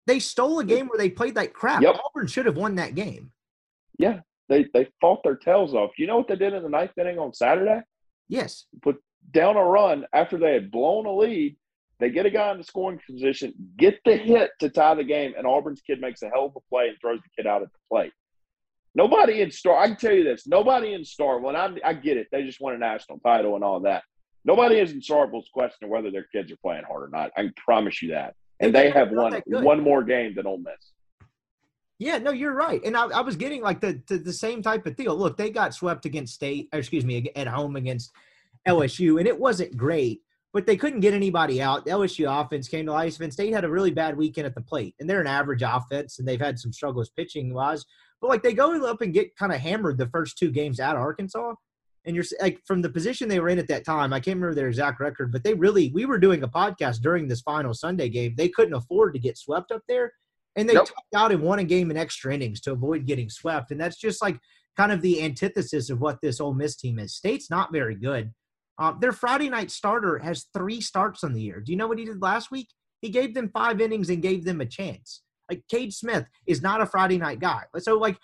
They 0.06 0.18
stole 0.18 0.58
a 0.60 0.64
game 0.64 0.86
where 0.86 0.98
they 0.98 1.10
played 1.10 1.36
like 1.36 1.52
crap. 1.52 1.82
Yep. 1.82 1.96
Auburn 2.04 2.26
should 2.26 2.46
have 2.46 2.56
won 2.56 2.74
that 2.76 2.94
game. 2.94 3.32
Yeah, 3.98 4.20
they 4.48 4.66
they 4.74 4.88
fought 5.00 5.22
their 5.24 5.36
tails 5.36 5.74
off. 5.74 5.92
You 5.98 6.06
know 6.06 6.18
what 6.18 6.28
they 6.28 6.36
did 6.36 6.52
in 6.52 6.62
the 6.62 6.68
ninth 6.68 6.92
inning 6.98 7.18
on 7.18 7.32
Saturday? 7.32 7.80
Yes. 8.28 8.66
Put 8.82 8.96
down 9.32 9.56
a 9.56 9.64
run 9.64 10.06
after 10.12 10.36
they 10.36 10.52
had 10.52 10.70
blown 10.70 11.06
a 11.06 11.14
lead. 11.14 11.56
They 12.00 12.10
get 12.10 12.26
a 12.26 12.30
guy 12.30 12.50
in 12.50 12.58
the 12.58 12.64
scoring 12.64 13.00
position, 13.08 13.54
get 13.78 13.98
the 14.04 14.16
hit 14.16 14.50
to 14.60 14.68
tie 14.68 14.94
the 14.96 15.04
game, 15.04 15.32
and 15.38 15.46
Auburn's 15.46 15.80
kid 15.80 16.00
makes 16.00 16.22
a 16.22 16.28
hell 16.28 16.46
of 16.46 16.56
a 16.56 16.60
play 16.68 16.88
and 16.88 16.96
throws 17.00 17.20
the 17.20 17.30
kid 17.36 17.46
out 17.46 17.62
at 17.62 17.72
the 17.72 17.78
plate. 17.88 18.12
Nobody 18.96 19.40
in 19.40 19.50
Star, 19.50 19.78
I 19.78 19.86
can 19.86 19.96
tell 19.96 20.12
you 20.12 20.24
this, 20.24 20.46
nobody 20.46 20.92
in 20.92 21.04
Star, 21.04 21.38
when 21.38 21.56
I, 21.56 21.74
I 21.84 21.94
get 21.94 22.16
it, 22.16 22.28
they 22.30 22.42
just 22.42 22.60
won 22.60 22.74
a 22.74 22.78
national 22.78 23.20
title 23.20 23.54
and 23.54 23.64
all 23.64 23.80
that. 23.80 24.02
Nobody 24.44 24.78
is 24.78 24.92
in 24.92 25.00
Starkville's 25.00 25.48
questioning 25.52 25.90
whether 25.90 26.10
their 26.10 26.24
kids 26.24 26.52
are 26.52 26.56
playing 26.56 26.84
hard 26.84 27.04
or 27.04 27.08
not. 27.08 27.30
I 27.36 27.42
can 27.42 27.54
promise 27.56 28.02
you 28.02 28.10
that. 28.10 28.34
And 28.60 28.74
They 28.74 28.84
they 28.84 28.90
have 28.90 29.10
won 29.10 29.40
one 29.46 29.80
more 29.80 30.04
game 30.04 30.34
than 30.34 30.46
Ole 30.46 30.58
Miss. 30.58 30.92
Yeah, 31.98 32.18
no, 32.18 32.32
you're 32.32 32.54
right. 32.54 32.82
And 32.84 32.96
I, 32.96 33.06
I 33.06 33.20
was 33.20 33.36
getting 33.36 33.62
like 33.62 33.80
the, 33.80 34.00
the 34.08 34.18
the 34.18 34.32
same 34.32 34.62
type 34.62 34.86
of 34.86 34.96
deal. 34.96 35.16
Look, 35.16 35.36
they 35.36 35.50
got 35.50 35.74
swept 35.74 36.04
against 36.04 36.34
State, 36.34 36.68
or 36.72 36.78
excuse 36.78 37.04
me, 37.04 37.30
at 37.34 37.46
home 37.46 37.76
against 37.76 38.12
LSU, 38.66 39.18
and 39.18 39.28
it 39.28 39.38
wasn't 39.38 39.76
great, 39.76 40.20
but 40.52 40.66
they 40.66 40.76
couldn't 40.76 41.00
get 41.00 41.14
anybody 41.14 41.62
out. 41.62 41.84
The 41.84 41.92
LSU 41.92 42.26
offense 42.28 42.68
came 42.68 42.86
to 42.86 42.92
life, 42.92 43.20
and 43.20 43.32
State 43.32 43.52
had 43.52 43.64
a 43.64 43.70
really 43.70 43.90
bad 43.90 44.16
weekend 44.16 44.46
at 44.46 44.54
the 44.54 44.60
plate, 44.60 44.94
and 44.98 45.08
they're 45.08 45.20
an 45.20 45.26
average 45.26 45.62
offense, 45.62 46.18
and 46.18 46.26
they've 46.26 46.40
had 46.40 46.58
some 46.58 46.72
struggles 46.72 47.10
pitching 47.10 47.54
wise. 47.54 47.84
But 48.20 48.28
like 48.28 48.42
they 48.42 48.54
go 48.54 48.84
up 48.86 49.00
and 49.00 49.14
get 49.14 49.36
kind 49.36 49.52
of 49.52 49.60
hammered 49.60 49.98
the 49.98 50.08
first 50.08 50.36
two 50.38 50.50
games 50.50 50.80
at 50.80 50.96
Arkansas, 50.96 51.54
and 52.04 52.14
you're 52.14 52.24
like 52.40 52.60
from 52.66 52.82
the 52.82 52.90
position 52.90 53.28
they 53.28 53.40
were 53.40 53.48
in 53.48 53.58
at 53.58 53.68
that 53.68 53.84
time. 53.84 54.12
I 54.12 54.20
can't 54.20 54.36
remember 54.36 54.54
their 54.54 54.68
exact 54.68 55.00
record, 55.00 55.32
but 55.32 55.42
they 55.44 55.54
really 55.54 55.90
we 55.94 56.06
were 56.06 56.18
doing 56.18 56.42
a 56.42 56.48
podcast 56.48 57.00
during 57.00 57.28
this 57.28 57.40
final 57.40 57.74
Sunday 57.74 58.08
game. 58.08 58.34
They 58.36 58.48
couldn't 58.48 58.74
afford 58.74 59.14
to 59.14 59.20
get 59.20 59.38
swept 59.38 59.72
up 59.72 59.82
there, 59.88 60.12
and 60.56 60.68
they 60.68 60.74
Nope. 60.74 60.86
took 60.86 60.96
out 61.16 61.32
and 61.32 61.42
won 61.42 61.58
a 61.58 61.64
game 61.64 61.90
in 61.90 61.96
extra 61.96 62.34
innings 62.34 62.60
to 62.62 62.72
avoid 62.72 63.06
getting 63.06 63.30
swept. 63.30 63.70
And 63.70 63.80
that's 63.80 63.98
just 63.98 64.22
like 64.22 64.38
kind 64.76 64.92
of 64.92 65.00
the 65.02 65.22
antithesis 65.22 65.90
of 65.90 66.00
what 66.00 66.18
this 66.20 66.40
Ole 66.40 66.54
Miss 66.54 66.76
team 66.76 66.98
is. 66.98 67.14
State's 67.14 67.50
not 67.50 67.72
very 67.72 67.94
good. 67.94 68.32
Um, 68.78 68.98
their 69.00 69.12
Friday 69.12 69.48
night 69.48 69.70
starter 69.70 70.18
has 70.18 70.46
three 70.52 70.80
starts 70.80 71.22
on 71.22 71.32
the 71.32 71.40
year. 71.40 71.60
Do 71.60 71.70
you 71.72 71.78
know 71.78 71.86
what 71.86 71.98
he 71.98 72.04
did 72.04 72.20
last 72.20 72.50
week? 72.50 72.68
He 73.00 73.08
gave 73.08 73.34
them 73.34 73.50
five 73.52 73.80
innings 73.80 74.10
and 74.10 74.20
gave 74.22 74.44
them 74.44 74.60
a 74.60 74.66
chance. 74.66 75.22
Like 75.50 75.62
Cade 75.70 75.92
Smith 75.92 76.26
is 76.46 76.62
not 76.62 76.80
a 76.80 76.86
Friday 76.86 77.18
night 77.18 77.38
guy. 77.38 77.62
So 77.78 77.98
like 77.98 78.16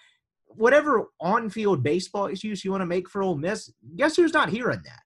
whatever 0.57 1.07
on-field 1.21 1.83
baseball 1.83 2.27
issues 2.27 2.65
you 2.65 2.71
want 2.71 2.83
to 2.83 2.87
make 2.87 3.09
for 3.09 3.23
Ole 3.23 3.37
Miss, 3.37 3.73
guess 3.97 4.17
who's 4.17 4.33
not 4.33 4.51
hearing 4.51 4.81
that? 4.85 5.01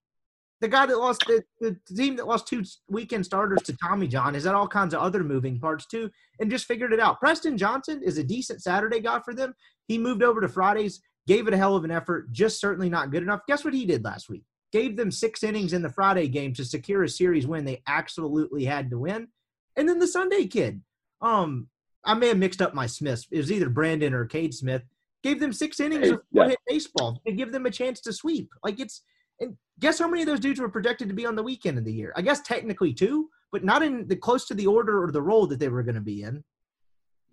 The 0.61 0.69
guy 0.69 0.87
that 0.87 0.99
lost 0.99 1.25
the, 1.27 1.45
the 1.61 1.77
team 1.95 2.17
that 2.17 2.27
lost 2.27 2.47
two 2.47 2.65
weekend 2.89 3.27
starters 3.27 3.63
to 3.65 3.77
Tommy 3.77 4.09
John 4.09 4.35
has 4.35 4.45
had 4.45 4.55
all 4.55 4.69
kinds 4.69 4.95
of 4.95 5.01
other 5.01 5.23
moving 5.23 5.59
parts 5.59 5.87
too, 5.87 6.11
and 6.41 6.51
just 6.51 6.67
figured 6.67 6.93
it 6.93 7.01
out. 7.01 7.21
Preston 7.21 7.59
Johnson 7.59 8.03
is 8.03 8.19
a 8.19 8.25
decent 8.25 8.63
Saturday 8.63 9.01
guy 9.01 9.21
for 9.21 9.35
them. 9.35 9.55
He 9.89 9.99
moved 9.99 10.23
over 10.23 10.41
to 10.41 10.49
Fridays, 10.49 11.03
gave 11.27 11.47
it 11.49 11.55
a 11.55 11.59
hell 11.59 11.77
of 11.77 11.85
an 11.85 11.91
effort, 11.91 12.33
just 12.33 12.61
certainly 12.61 12.89
not 12.89 13.11
good 13.11 13.23
enough. 13.23 13.41
Guess 13.47 13.65
what 13.65 13.75
he 13.75 13.85
did 13.85 14.05
last 14.05 14.31
week? 14.31 14.45
Gave 14.73 14.97
them 14.97 15.11
six 15.11 15.43
innings 15.43 15.73
in 15.73 15.83
the 15.83 15.91
Friday 15.91 16.29
game 16.29 16.55
to 16.55 16.65
secure 16.65 17.03
a 17.03 17.09
series 17.09 17.47
win 17.47 17.65
they 17.65 17.83
absolutely 17.87 18.65
had 18.65 18.91
to 18.91 18.99
win. 18.99 19.29
And 19.77 19.89
then 19.89 19.99
the 19.99 20.07
Sunday 20.07 20.47
kid, 20.47 20.81
um, 21.21 21.69
I 22.05 22.15
may 22.15 22.29
have 22.29 22.39
mixed 22.39 22.63
up 22.63 22.75
my 22.75 22.87
Smiths. 22.87 23.27
It 23.31 23.39
was 23.39 23.53
either 23.53 23.69
Brandon 23.69 24.15
or 24.15 24.25
Cade 24.25 24.55
Smith. 24.55 24.83
Gave 25.25 25.41
them 25.41 25.55
six 25.55 25.81
innings 25.81 26.11
of 26.11 26.21
yeah. 26.31 26.43
four-hit 26.43 26.59
baseball 26.69 27.21
to 27.27 27.33
give 27.33 27.51
them 27.51 27.65
a 27.65 27.71
chance 27.71 28.01
to 28.03 28.13
sweep. 28.13 28.51
Like 28.63 28.79
it's 28.79 29.03
and 29.41 29.57
guess 29.81 29.99
how 29.99 30.07
many 30.07 30.23
of 30.23 30.29
those 30.29 30.39
dudes 30.39 30.61
were 30.61 30.69
projected 30.69 31.09
to 31.09 31.15
be 31.15 31.25
on 31.25 31.35
the 31.35 31.43
weekend 31.43 31.79
of 31.79 31.87
the 31.87 31.93
year? 31.93 32.13
I 32.15 32.21
guess 32.21 32.43
technically 32.43 32.93
two, 32.93 33.31
but 33.51 33.65
not 33.65 33.83
in 33.83 34.07
the 34.07 34.17
close 34.17 34.47
to 34.49 34.55
the 34.55 34.67
order 34.67 35.03
or 35.03 35.11
the 35.11 35.23
role 35.23 35.47
that 35.47 35.59
they 35.59 35.69
were 35.69 35.83
going 35.83 35.95
to 35.95 36.03
be 36.03 36.23
in. 36.23 36.45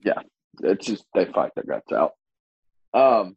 Yeah, 0.06 0.22
it's 0.62 0.86
just 0.86 1.04
they 1.14 1.26
fight 1.26 1.52
their 1.54 1.66
guts 1.66 1.92
out. 1.92 2.14
Um, 2.94 3.36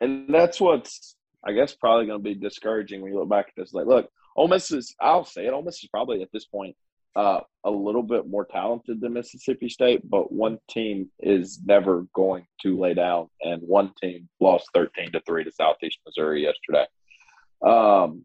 and 0.00 0.34
that's 0.34 0.58
what's 0.58 1.16
I 1.44 1.52
guess 1.52 1.74
probably 1.74 2.06
going 2.06 2.18
to 2.18 2.24
be 2.24 2.34
discouraging 2.34 3.02
when 3.02 3.12
you 3.12 3.18
look 3.18 3.28
back 3.28 3.48
at 3.48 3.54
this. 3.58 3.74
Like, 3.74 3.86
look, 3.86 4.08
Ole 4.36 4.48
Miss 4.48 4.70
is 4.70 4.94
I'll 5.02 5.26
say 5.26 5.44
it. 5.44 5.52
Ole 5.52 5.62
Miss 5.62 5.82
is 5.82 5.90
probably 5.90 6.22
at 6.22 6.32
this 6.32 6.46
point 6.46 6.74
uh, 7.16 7.40
a 7.64 7.70
little 7.70 8.02
bit 8.02 8.28
more 8.28 8.44
talented 8.44 9.00
than 9.00 9.14
Mississippi 9.14 9.68
State, 9.68 10.08
but 10.08 10.32
one 10.32 10.58
team 10.70 11.10
is 11.20 11.60
never 11.64 12.06
going 12.14 12.46
to 12.62 12.78
lay 12.78 12.94
down, 12.94 13.28
and 13.42 13.60
one 13.62 13.92
team 14.00 14.28
lost 14.40 14.68
thirteen 14.74 15.12
to 15.12 15.20
three 15.26 15.44
to 15.44 15.52
Southeast 15.52 15.98
Missouri 16.06 16.42
yesterday. 16.42 16.86
Um, 17.62 18.24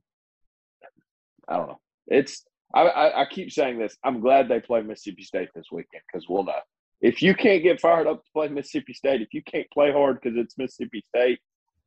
I 1.48 1.58
don't 1.58 1.68
know. 1.68 1.80
It's 2.08 2.44
I, 2.74 2.82
I, 2.82 3.22
I 3.22 3.26
keep 3.26 3.52
saying 3.52 3.80
this. 3.80 3.98
I'm 4.04 4.20
glad 4.22 4.48
they 4.48 4.60
play 4.60 4.82
Mississippi 4.82 5.24
State 5.24 5.50
this 5.56 5.68
weekend 5.72 6.04
because 6.12 6.28
we'll 6.30 6.44
know 6.44 6.54
if 7.02 7.22
you 7.22 7.36
can't 7.36 7.64
get 7.64 7.82
fired 7.82 8.08
up 8.08 8.24
to 8.24 8.32
play 8.34 8.48
Mississippi 8.48 8.94
State, 8.94 9.22
if 9.22 9.34
you 9.34 9.44
can't 9.44 9.70
play 9.72 9.92
hard 9.92 10.20
because 10.22 10.38
it's 10.38 10.58
Mississippi 10.58 11.04
State, 11.08 11.40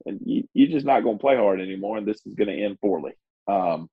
and 0.06 0.20
you, 0.24 0.44
you're 0.54 0.68
just 0.68 0.86
not 0.86 1.02
going 1.02 1.18
to 1.18 1.20
play 1.20 1.36
hard 1.36 1.60
anymore, 1.60 1.96
and 1.96 2.06
this 2.06 2.24
is 2.26 2.34
going 2.34 2.48
to 2.48 2.64
end 2.64 2.78
poorly. 2.80 3.12
Um, 3.46 3.88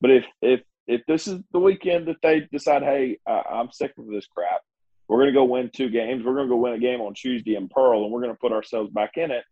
but 0.00 0.10
if 0.10 0.24
if 0.42 0.60
if 0.86 1.02
this 1.06 1.26
is 1.26 1.40
the 1.52 1.60
weekend 1.60 2.08
that 2.08 2.16
they 2.22 2.48
decide, 2.52 2.82
hey, 2.82 3.18
uh, 3.28 3.42
I'm 3.50 3.70
sick 3.70 3.92
of 3.98 4.06
this 4.08 4.26
crap, 4.26 4.60
we're 5.08 5.18
going 5.18 5.28
to 5.28 5.32
go 5.32 5.44
win 5.44 5.70
two 5.74 5.90
games. 5.90 6.24
We're 6.24 6.34
going 6.34 6.48
to 6.48 6.54
go 6.54 6.56
win 6.56 6.74
a 6.74 6.78
game 6.78 7.00
on 7.00 7.14
Tuesday 7.14 7.56
in 7.56 7.68
Pearl, 7.68 8.04
and 8.04 8.12
we're 8.12 8.22
going 8.22 8.32
to 8.32 8.38
put 8.40 8.52
ourselves 8.52 8.90
back 8.90 9.12
in 9.16 9.30
it. 9.30 9.44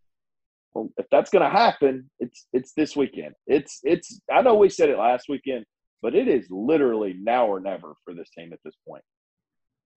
Well, 0.73 0.89
if 0.97 1.05
that's 1.11 1.29
going 1.29 1.43
to 1.43 1.49
happen, 1.49 2.09
it's 2.19 2.47
it's 2.51 2.73
this 2.73 2.95
weekend. 2.95 3.35
It's 3.45 3.79
it's. 3.83 4.19
I 4.31 4.41
know 4.41 4.55
we 4.55 4.69
said 4.69 4.89
it 4.89 4.97
last 4.97 5.25
weekend, 5.29 5.65
but 6.01 6.15
it 6.15 6.27
is 6.27 6.47
literally 6.49 7.15
now 7.19 7.45
or 7.45 7.59
never 7.59 7.93
for 8.03 8.15
this 8.15 8.29
team 8.35 8.51
at 8.53 8.59
this 8.65 8.73
point. 8.87 9.03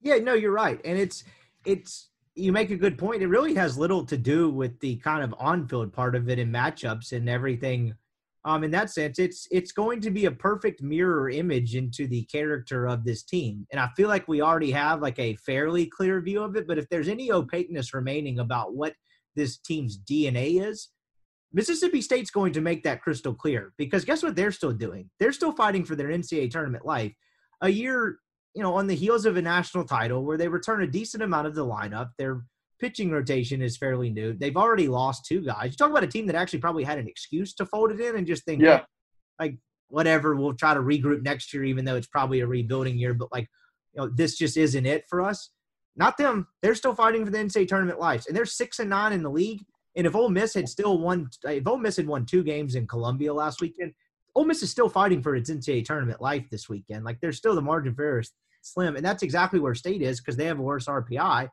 Yeah, 0.03 0.18
no, 0.18 0.34
you're 0.34 0.53
right. 0.53 0.78
And 0.84 0.99
it's 0.99 1.24
it's 1.64 2.11
you 2.34 2.53
make 2.53 2.70
a 2.70 2.76
good 2.76 2.99
point. 2.99 3.22
It 3.22 3.28
really 3.28 3.55
has 3.55 3.78
little 3.78 4.05
to 4.05 4.18
do 4.18 4.51
with 4.51 4.78
the 4.80 4.97
kind 4.97 5.24
of 5.24 5.34
on-field 5.39 5.95
part 5.95 6.14
of 6.14 6.28
it 6.28 6.39
and 6.39 6.55
matchups 6.55 7.12
and 7.12 7.30
everything. 7.30 7.95
Um, 8.47 8.62
in 8.62 8.70
that 8.70 8.90
sense, 8.90 9.18
it's 9.18 9.49
it's 9.51 9.72
going 9.72 10.01
to 10.03 10.11
be 10.11 10.26
a 10.26 10.30
perfect 10.30 10.80
mirror 10.80 11.28
image 11.28 11.74
into 11.74 12.07
the 12.07 12.22
character 12.24 12.86
of 12.86 13.05
this 13.05 13.24
team. 13.24 13.66
And 13.72 13.80
I 13.80 13.88
feel 13.97 14.09
like 14.09 14.28
we 14.28 14.40
already 14.40 14.70
have 14.70 15.03
like 15.03 15.18
a 15.18 15.34
fairly 15.34 15.86
clear 15.86 16.20
view 16.20 16.42
of 16.42 16.57
it. 16.57 16.66
But 16.66 16.78
if 16.78 16.88
there's 16.88 17.09
any 17.09 17.32
opaqueness 17.32 17.92
remaining 17.92 18.38
about 18.38 18.74
what 18.74 18.94
this 19.34 19.59
team's 19.59 19.99
DNA 19.99 20.64
is, 20.64 20.90
Mississippi 21.53 22.01
State's 22.01 22.30
going 22.30 22.53
to 22.53 22.61
make 22.61 22.84
that 22.84 23.03
crystal 23.03 23.34
clear. 23.34 23.72
Because 23.76 24.05
guess 24.05 24.22
what 24.22 24.36
they're 24.36 24.53
still 24.53 24.72
doing? 24.72 25.11
They're 25.18 25.32
still 25.32 25.53
fighting 25.53 25.84
for 25.84 25.97
their 25.97 26.09
NCAA 26.09 26.51
tournament 26.51 26.86
life. 26.86 27.12
A 27.62 27.68
year 27.68 28.18
you 28.57 28.62
know, 28.62 28.74
on 28.74 28.86
the 28.86 28.94
heels 28.94 29.26
of 29.26 29.36
a 29.36 29.42
national 29.42 29.84
title 29.84 30.24
where 30.24 30.38
they 30.38 30.49
return 30.49 30.82
a 30.82 30.86
decent 30.86 31.22
amount 31.22 31.47
of 31.47 31.55
the 31.55 31.64
lineup. 31.64 32.09
Their 32.16 32.42
pitching 32.78 33.10
rotation 33.10 33.62
is 33.62 33.76
fairly 33.76 34.10
new. 34.10 34.32
They've 34.32 34.56
already 34.56 34.88
lost 34.88 35.24
two 35.24 35.40
guys. 35.40 35.70
You 35.72 35.76
talk 35.76 35.90
about 35.90 36.04
a 36.04 36.08
team 36.08 36.26
that 36.26 36.36
actually 36.36 36.58
probably 36.60 36.84
had 36.84 36.98
an 36.98 37.08
excuse 37.08 37.54
to 37.54 37.66
fold 37.66 37.90
it 37.90 38.00
in 38.00 38.16
and 38.16 38.26
just 38.26 38.44
think, 38.44 38.62
Yeah. 38.62 38.84
like, 39.40 39.56
whatever, 39.88 40.34
we'll 40.34 40.54
try 40.54 40.74
to 40.74 40.80
regroup 40.80 41.22
next 41.22 41.54
year, 41.54 41.64
even 41.64 41.84
though 41.84 41.96
it's 41.96 42.06
probably 42.06 42.40
a 42.40 42.46
rebuilding 42.46 42.98
year. 42.98 43.14
But, 43.14 43.32
like, 43.32 43.48
you 43.94 44.00
know, 44.02 44.08
this 44.08 44.36
just 44.36 44.56
isn't 44.56 44.84
it 44.86 45.04
for 45.08 45.22
us. 45.22 45.50
Not 45.94 46.18
them. 46.18 46.48
They're 46.60 46.74
still 46.74 46.94
fighting 46.94 47.24
for 47.24 47.30
the 47.30 47.38
NCAA 47.38 47.66
tournament 47.68 47.98
lives, 47.98 48.26
and 48.26 48.36
they're 48.36 48.44
six 48.44 48.78
and 48.78 48.90
nine 48.90 49.12
in 49.12 49.22
the 49.22 49.30
league. 49.30 49.64
And 49.96 50.06
if 50.06 50.14
Ole 50.14 50.28
Miss 50.28 50.52
had 50.52 50.68
still 50.68 50.98
won, 50.98 51.30
if 51.44 51.66
Ole 51.66 51.78
Miss 51.78 51.96
had 51.96 52.06
won 52.06 52.26
two 52.26 52.42
games 52.42 52.74
in 52.74 52.86
Columbia 52.86 53.32
last 53.32 53.62
weekend, 53.62 53.94
Ole 54.34 54.44
Miss 54.44 54.62
is 54.62 54.70
still 54.70 54.90
fighting 54.90 55.22
for 55.22 55.34
its 55.34 55.48
NCAA 55.48 55.82
tournament 55.86 56.20
life 56.20 56.50
this 56.50 56.68
weekend. 56.68 57.04
Like, 57.06 57.20
there's 57.20 57.38
still 57.38 57.54
the 57.54 57.62
margin 57.62 57.94
for 57.94 58.04
error 58.04 58.20
is 58.20 58.32
slim, 58.60 58.96
and 58.96 59.04
that's 59.04 59.22
exactly 59.22 59.58
where 59.58 59.74
State 59.74 60.02
is 60.02 60.20
because 60.20 60.36
they 60.36 60.44
have 60.44 60.58
a 60.58 60.62
worse 60.62 60.86
RPI, 60.86 61.48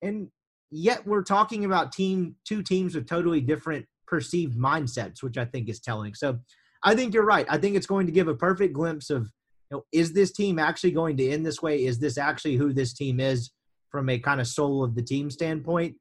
and 0.00 0.30
yet 0.70 1.06
we're 1.06 1.22
talking 1.22 1.64
about 1.64 1.92
team 1.92 2.36
two 2.44 2.62
teams 2.62 2.94
with 2.94 3.08
totally 3.08 3.40
different 3.40 3.86
perceived 4.06 4.58
mindsets, 4.58 5.22
which 5.22 5.38
I 5.38 5.44
think 5.44 5.68
is 5.68 5.80
telling. 5.80 6.14
So, 6.14 6.38
I 6.82 6.94
think 6.94 7.14
you're 7.14 7.24
right. 7.24 7.46
I 7.48 7.58
think 7.58 7.74
it's 7.74 7.86
going 7.86 8.06
to 8.06 8.12
give 8.12 8.28
a 8.28 8.34
perfect 8.34 8.72
glimpse 8.74 9.10
of, 9.10 9.22
you 9.70 9.78
know, 9.78 9.84
is 9.90 10.12
this 10.12 10.30
team 10.30 10.58
actually 10.58 10.92
going 10.92 11.16
to 11.16 11.28
end 11.28 11.44
this 11.44 11.60
way? 11.60 11.84
Is 11.84 11.98
this 11.98 12.16
actually 12.16 12.56
who 12.56 12.72
this 12.72 12.92
team 12.92 13.18
is 13.18 13.50
from 13.90 14.08
a 14.08 14.18
kind 14.18 14.40
of 14.40 14.46
soul 14.46 14.84
of 14.84 14.94
the 14.94 15.02
team 15.02 15.30
standpoint? 15.30 15.96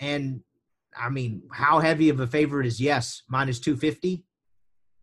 And 0.00 0.40
I 0.96 1.10
mean, 1.10 1.42
how 1.52 1.80
heavy 1.80 2.08
of 2.08 2.20
a 2.20 2.26
favorite 2.26 2.66
is 2.66 2.80
yes 2.80 3.22
minus 3.28 3.60
two 3.60 3.76
fifty? 3.76 4.24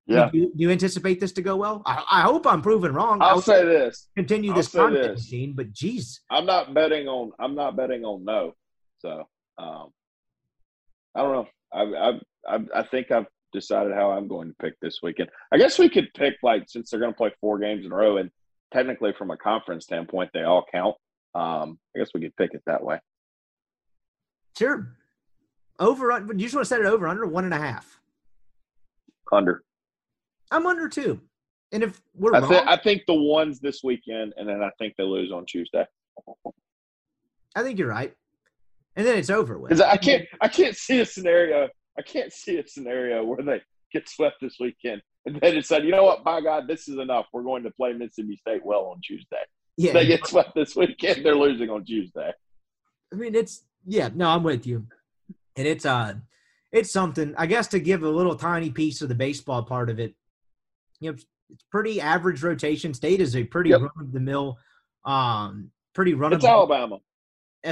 Yeah. 0.08 0.30
Do 0.32 0.38
you, 0.38 0.46
do 0.46 0.64
you 0.64 0.72
anticipate 0.72 1.20
this 1.20 1.34
to 1.34 1.42
go 1.42 1.58
well? 1.58 1.84
I, 1.86 2.04
I 2.10 2.22
hope 2.22 2.48
I'm 2.48 2.62
proven 2.62 2.94
wrong. 2.94 3.22
I 3.22 3.28
I'll 3.28 3.42
say 3.42 3.64
this. 3.66 4.08
continue 4.16 4.52
I'll 4.52 4.58
this 4.58 4.70
content 4.70 5.16
this. 5.16 5.24
machine, 5.26 5.54
but 5.56 5.74
geez, 5.74 6.22
I'm 6.32 6.46
not 6.46 6.74
betting 6.74 7.08
on. 7.08 7.34
I'm 7.40 7.56
not 7.56 7.76
betting 7.76 8.06
on 8.06 8.24
no. 8.24 8.54
So 9.00 9.28
um, 9.58 9.89
I 11.16 11.22
don't 11.22 11.34
know. 11.34 11.48
I, 11.74 11.82
I 11.82 12.56
I 12.56 12.60
I 12.76 12.84
think 12.84 13.12
I've 13.12 13.28
decided 13.54 13.93
how 13.93 14.12
I'm 14.12 14.28
going 14.28 14.50
to 14.50 14.56
pick 14.62 14.74
this 14.82 15.00
weekend. 15.02 15.30
I 15.52 15.58
guess 15.58 15.80
we 15.80 15.89
could 15.89 16.10
pick 16.16 16.36
like 16.43 16.66
since 16.68 16.89
they're 16.89 17.00
going 17.00 17.14
to 17.14 17.18
play 17.18 17.32
four 17.41 17.60
games 17.60 17.86
in 17.86 17.91
a 17.91 17.95
row, 17.95 18.18
and 18.18 18.30
technically 18.74 19.14
from 19.18 19.32
a 19.32 19.38
conference 19.38 19.86
standpoint, 19.86 20.30
they 20.34 20.43
all 20.43 20.66
count. 20.72 20.95
Um, 21.36 21.78
I 21.95 22.00
guess 22.00 22.10
we 22.14 22.22
could 22.22 22.36
pick 22.36 22.54
it 22.54 22.64
that 22.66 22.84
way. 22.84 23.00
sure. 24.58 24.93
Over, 25.80 26.26
you 26.30 26.34
just 26.39 26.56
want 26.56 26.66
to 26.66 26.70
set 26.70 26.80
it 26.80 26.88
over 26.88 27.08
under 27.08 27.28
one 27.28 27.45
and 27.45 27.54
a 27.54 27.60
half. 27.60 28.00
Under. 29.32 29.62
I'm 30.50 30.66
under 30.66 30.89
two, 30.89 31.22
and 31.72 31.84
if 31.84 32.02
we're 32.16 32.34
I 32.34 32.39
wrong, 32.39 32.50
think 32.50 32.68
I 32.68 32.78
think 32.78 33.04
the 33.06 33.14
ones 33.14 33.60
this 33.60 33.84
weekend, 33.84 34.34
and 34.38 34.50
then 34.50 34.64
I 34.64 34.72
think 34.80 34.95
they 34.98 35.04
lose 35.04 35.32
on 35.32 35.45
Tuesday. 35.45 35.86
I 37.56 37.62
think 37.62 37.78
you're 37.78 37.89
right, 37.89 38.12
and 38.98 39.08
then 39.08 39.18
it's 39.18 39.30
over 39.30 39.58
with. 39.58 39.80
I 39.82 39.95
can't 39.95 40.26
I 40.41 40.50
can't 40.50 40.76
see 40.76 41.00
a 41.00 41.06
scenario. 41.06 41.70
I 41.98 42.02
can't 42.02 42.34
see 42.34 42.58
a 42.58 42.68
scenario 42.68 43.24
where 43.24 43.41
they 43.41 43.62
get 43.93 44.10
swept 44.10 44.36
this 44.41 44.58
weekend 44.60 45.02
and 45.26 45.39
they 45.39 45.52
decide, 45.54 45.84
you 45.86 45.91
know 45.91 46.04
what, 46.04 46.24
by 46.24 46.41
God, 46.41 46.68
this 46.68 46.88
is 46.88 46.98
enough. 47.00 47.28
We're 47.34 47.43
going 47.43 47.64
to 47.64 47.72
play 47.72 47.93
Mississippi 47.93 48.36
State 48.36 48.66
well 48.66 48.86
on 48.86 49.00
Tuesday. 49.02 49.38
Yeah, 49.78 49.93
They 49.93 50.06
get 50.08 50.26
swept 50.28 50.54
this 50.56 50.76
weekend. 50.76 51.26
They're 51.26 51.36
losing 51.36 51.70
on 51.70 51.86
Tuesday. 51.86 52.32
I 53.14 53.16
mean, 53.16 53.36
it's 53.36 53.64
yeah. 53.86 54.10
No, 54.14 54.28
I'm 54.30 54.43
with 54.43 54.66
you, 54.68 54.88
and 55.56 55.66
it's 55.68 55.86
uh, 55.86 56.16
it's 56.72 56.91
something. 56.91 57.34
I 57.38 57.45
guess 57.45 57.68
to 57.68 57.80
give 57.80 58.04
a 58.04 58.10
little 58.10 58.36
tiny 58.36 58.70
piece 58.72 59.02
of 59.02 59.10
the 59.10 59.16
baseball 59.16 59.64
part 59.64 59.89
of 59.89 60.00
it. 60.00 60.14
you 61.00 61.12
know, 61.12 61.18
it's 61.50 61.64
pretty 61.72 62.02
average 62.02 62.43
rotation. 62.43 62.93
State 62.93 63.22
is 63.22 63.36
a 63.36 63.43
pretty 63.43 63.70
Yep. 63.70 63.82
run 63.82 63.91
of 64.02 64.12
the 64.12 64.20
mill, 64.20 64.58
um, 65.06 65.72
pretty 65.93 66.14
run 66.14 66.34
It's 66.34 66.43
Alabama. 66.43 66.98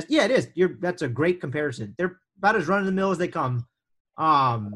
Yeah, 0.07 0.25
it 0.25 0.31
is. 0.31 0.49
You're 0.55 0.77
that's 0.79 1.01
a 1.01 1.07
great 1.07 1.39
comparison. 1.41 1.95
They're 1.97 2.19
about 2.37 2.55
as 2.55 2.67
run 2.67 2.79
of 2.79 2.85
the 2.85 2.91
mill 2.91 3.11
as 3.11 3.17
they 3.17 3.27
come. 3.27 3.67
Um, 4.17 4.75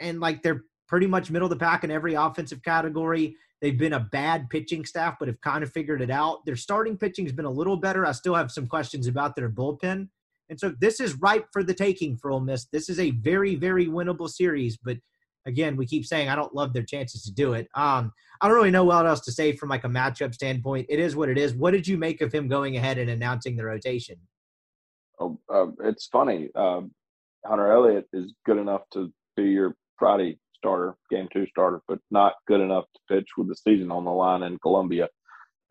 and 0.00 0.20
like 0.20 0.42
they're 0.42 0.62
pretty 0.88 1.06
much 1.06 1.30
middle 1.30 1.46
of 1.46 1.50
the 1.50 1.64
pack 1.64 1.84
in 1.84 1.90
every 1.90 2.14
offensive 2.14 2.62
category. 2.62 3.36
They've 3.60 3.78
been 3.78 3.94
a 3.94 4.00
bad 4.00 4.50
pitching 4.50 4.84
staff, 4.84 5.16
but 5.18 5.28
have 5.28 5.40
kind 5.40 5.64
of 5.64 5.72
figured 5.72 6.02
it 6.02 6.10
out. 6.10 6.44
Their 6.44 6.56
starting 6.56 6.98
pitching 6.98 7.24
has 7.24 7.32
been 7.32 7.46
a 7.46 7.50
little 7.50 7.76
better. 7.76 8.04
I 8.04 8.12
still 8.12 8.34
have 8.34 8.52
some 8.52 8.66
questions 8.66 9.06
about 9.06 9.36
their 9.36 9.48
bullpen. 9.48 10.08
And 10.50 10.60
so 10.60 10.74
this 10.78 11.00
is 11.00 11.14
ripe 11.14 11.46
for 11.52 11.62
the 11.62 11.72
taking 11.72 12.18
for 12.18 12.30
Ole 12.30 12.40
Miss. 12.40 12.66
This 12.66 12.90
is 12.90 13.00
a 13.00 13.12
very, 13.12 13.54
very 13.54 13.86
winnable 13.86 14.28
series. 14.28 14.76
But 14.76 14.98
again, 15.46 15.76
we 15.76 15.86
keep 15.86 16.04
saying 16.04 16.28
I 16.28 16.36
don't 16.36 16.54
love 16.54 16.74
their 16.74 16.82
chances 16.82 17.22
to 17.24 17.32
do 17.32 17.54
it. 17.54 17.68
Um, 17.74 18.12
I 18.40 18.48
don't 18.48 18.56
really 18.56 18.70
know 18.70 18.84
what 18.84 19.06
else 19.06 19.20
to 19.20 19.32
say 19.32 19.52
from 19.52 19.70
like 19.70 19.84
a 19.84 19.88
matchup 19.88 20.34
standpoint. 20.34 20.86
It 20.90 20.98
is 20.98 21.16
what 21.16 21.30
it 21.30 21.38
is. 21.38 21.54
What 21.54 21.70
did 21.70 21.88
you 21.88 21.96
make 21.96 22.20
of 22.20 22.32
him 22.32 22.48
going 22.48 22.76
ahead 22.76 22.98
and 22.98 23.08
announcing 23.08 23.56
the 23.56 23.64
rotation? 23.64 24.16
Uh, 25.20 25.66
it's 25.82 26.06
funny. 26.06 26.48
Um, 26.54 26.92
Hunter 27.44 27.70
Elliott 27.70 28.08
is 28.12 28.32
good 28.46 28.58
enough 28.58 28.82
to 28.92 29.12
be 29.36 29.44
your 29.44 29.76
Friday 29.98 30.38
starter, 30.56 30.96
game 31.10 31.28
two 31.32 31.46
starter, 31.46 31.82
but 31.86 31.98
not 32.10 32.34
good 32.48 32.60
enough 32.60 32.84
to 32.94 33.14
pitch 33.14 33.28
with 33.36 33.48
the 33.48 33.56
season 33.56 33.90
on 33.90 34.04
the 34.04 34.10
line 34.10 34.42
in 34.42 34.58
Columbia. 34.58 35.08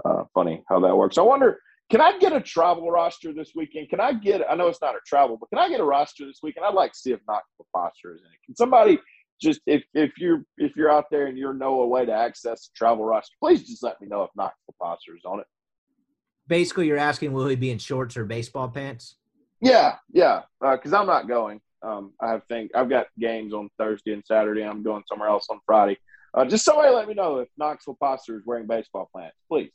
Uh, 0.06 0.24
funny 0.34 0.64
how 0.70 0.80
that 0.80 0.96
works. 0.96 1.18
I 1.18 1.22
wonder, 1.22 1.60
can 1.90 2.02
I 2.02 2.18
get 2.20 2.34
a 2.34 2.42
travel 2.42 2.92
roster 2.92 3.34
this 3.34 3.52
weekend? 3.56 3.90
Can 3.90 4.00
I 4.00 4.14
get? 4.14 4.42
I 4.50 4.56
know 4.56 4.68
it's 4.68 4.82
not 4.82 4.96
a 4.96 5.00
travel, 5.06 5.38
but 5.38 5.50
can 5.50 5.60
I 5.60 5.70
get 5.70 5.80
a 5.80 5.84
roster 5.84 6.26
this 6.26 6.40
weekend? 6.42 6.66
I'd 6.66 6.74
like 6.74 6.92
to 6.94 6.98
see 6.98 7.12
if 7.12 7.20
Knoxville 7.28 7.68
Foster 7.72 8.16
is 8.16 8.22
in 8.22 8.28
it. 8.28 8.40
Can 8.46 8.56
somebody 8.56 9.00
just 9.42 9.62
if 9.66 9.84
if 9.94 10.12
you're 10.18 10.44
if 10.58 10.76
you're 10.76 10.90
out 10.90 11.06
there 11.12 11.28
and 11.28 11.38
you 11.38 11.52
know 11.54 11.82
a 11.82 11.88
way 11.88 12.06
to 12.06 12.14
access 12.14 12.68
the 12.68 12.72
travel 12.76 13.06
roster, 13.06 13.36
please 13.40 13.68
just 13.68 13.84
let 13.84 14.00
me 14.02 14.08
know 14.08 14.24
if 14.24 14.30
Knoxville 14.36 14.76
Foster 14.80 15.16
is 15.16 15.24
on 15.26 15.40
it. 15.40 15.48
Basically, 16.48 16.88
you're 16.88 16.98
asking 16.98 17.34
will 17.34 17.48
he 17.48 17.56
be 17.56 17.72
in 17.72 17.78
shorts 17.78 18.18
or 18.18 18.26
baseball 18.26 18.70
pants? 18.70 19.18
Yeah, 19.64 19.96
yeah, 20.12 20.42
because 20.60 20.94
I'm 20.94 21.08
not 21.08 21.28
going. 21.28 21.62
Um, 21.82 22.14
I 22.20 22.30
have 22.30 22.44
think 22.50 22.72
I've 22.76 22.90
got 22.90 23.08
games 23.20 23.54
on 23.54 23.70
Thursday 23.78 24.14
and 24.14 24.24
Saturday. 24.26 24.64
I'm 24.64 24.84
going 24.84 25.04
somewhere 25.08 25.30
else 25.30 25.48
on 25.50 25.60
Friday. 25.66 25.98
Uh, 26.34 26.46
just 26.46 26.66
somebody 26.66 26.94
let 26.94 27.08
me 27.08 27.14
know 27.14 27.40
if 27.40 27.48
Knoxville 27.58 27.98
Foster 28.00 28.38
is 28.38 28.44
wearing 28.46 28.68
baseball 28.68 29.10
pants, 29.16 29.38
please. 29.50 29.72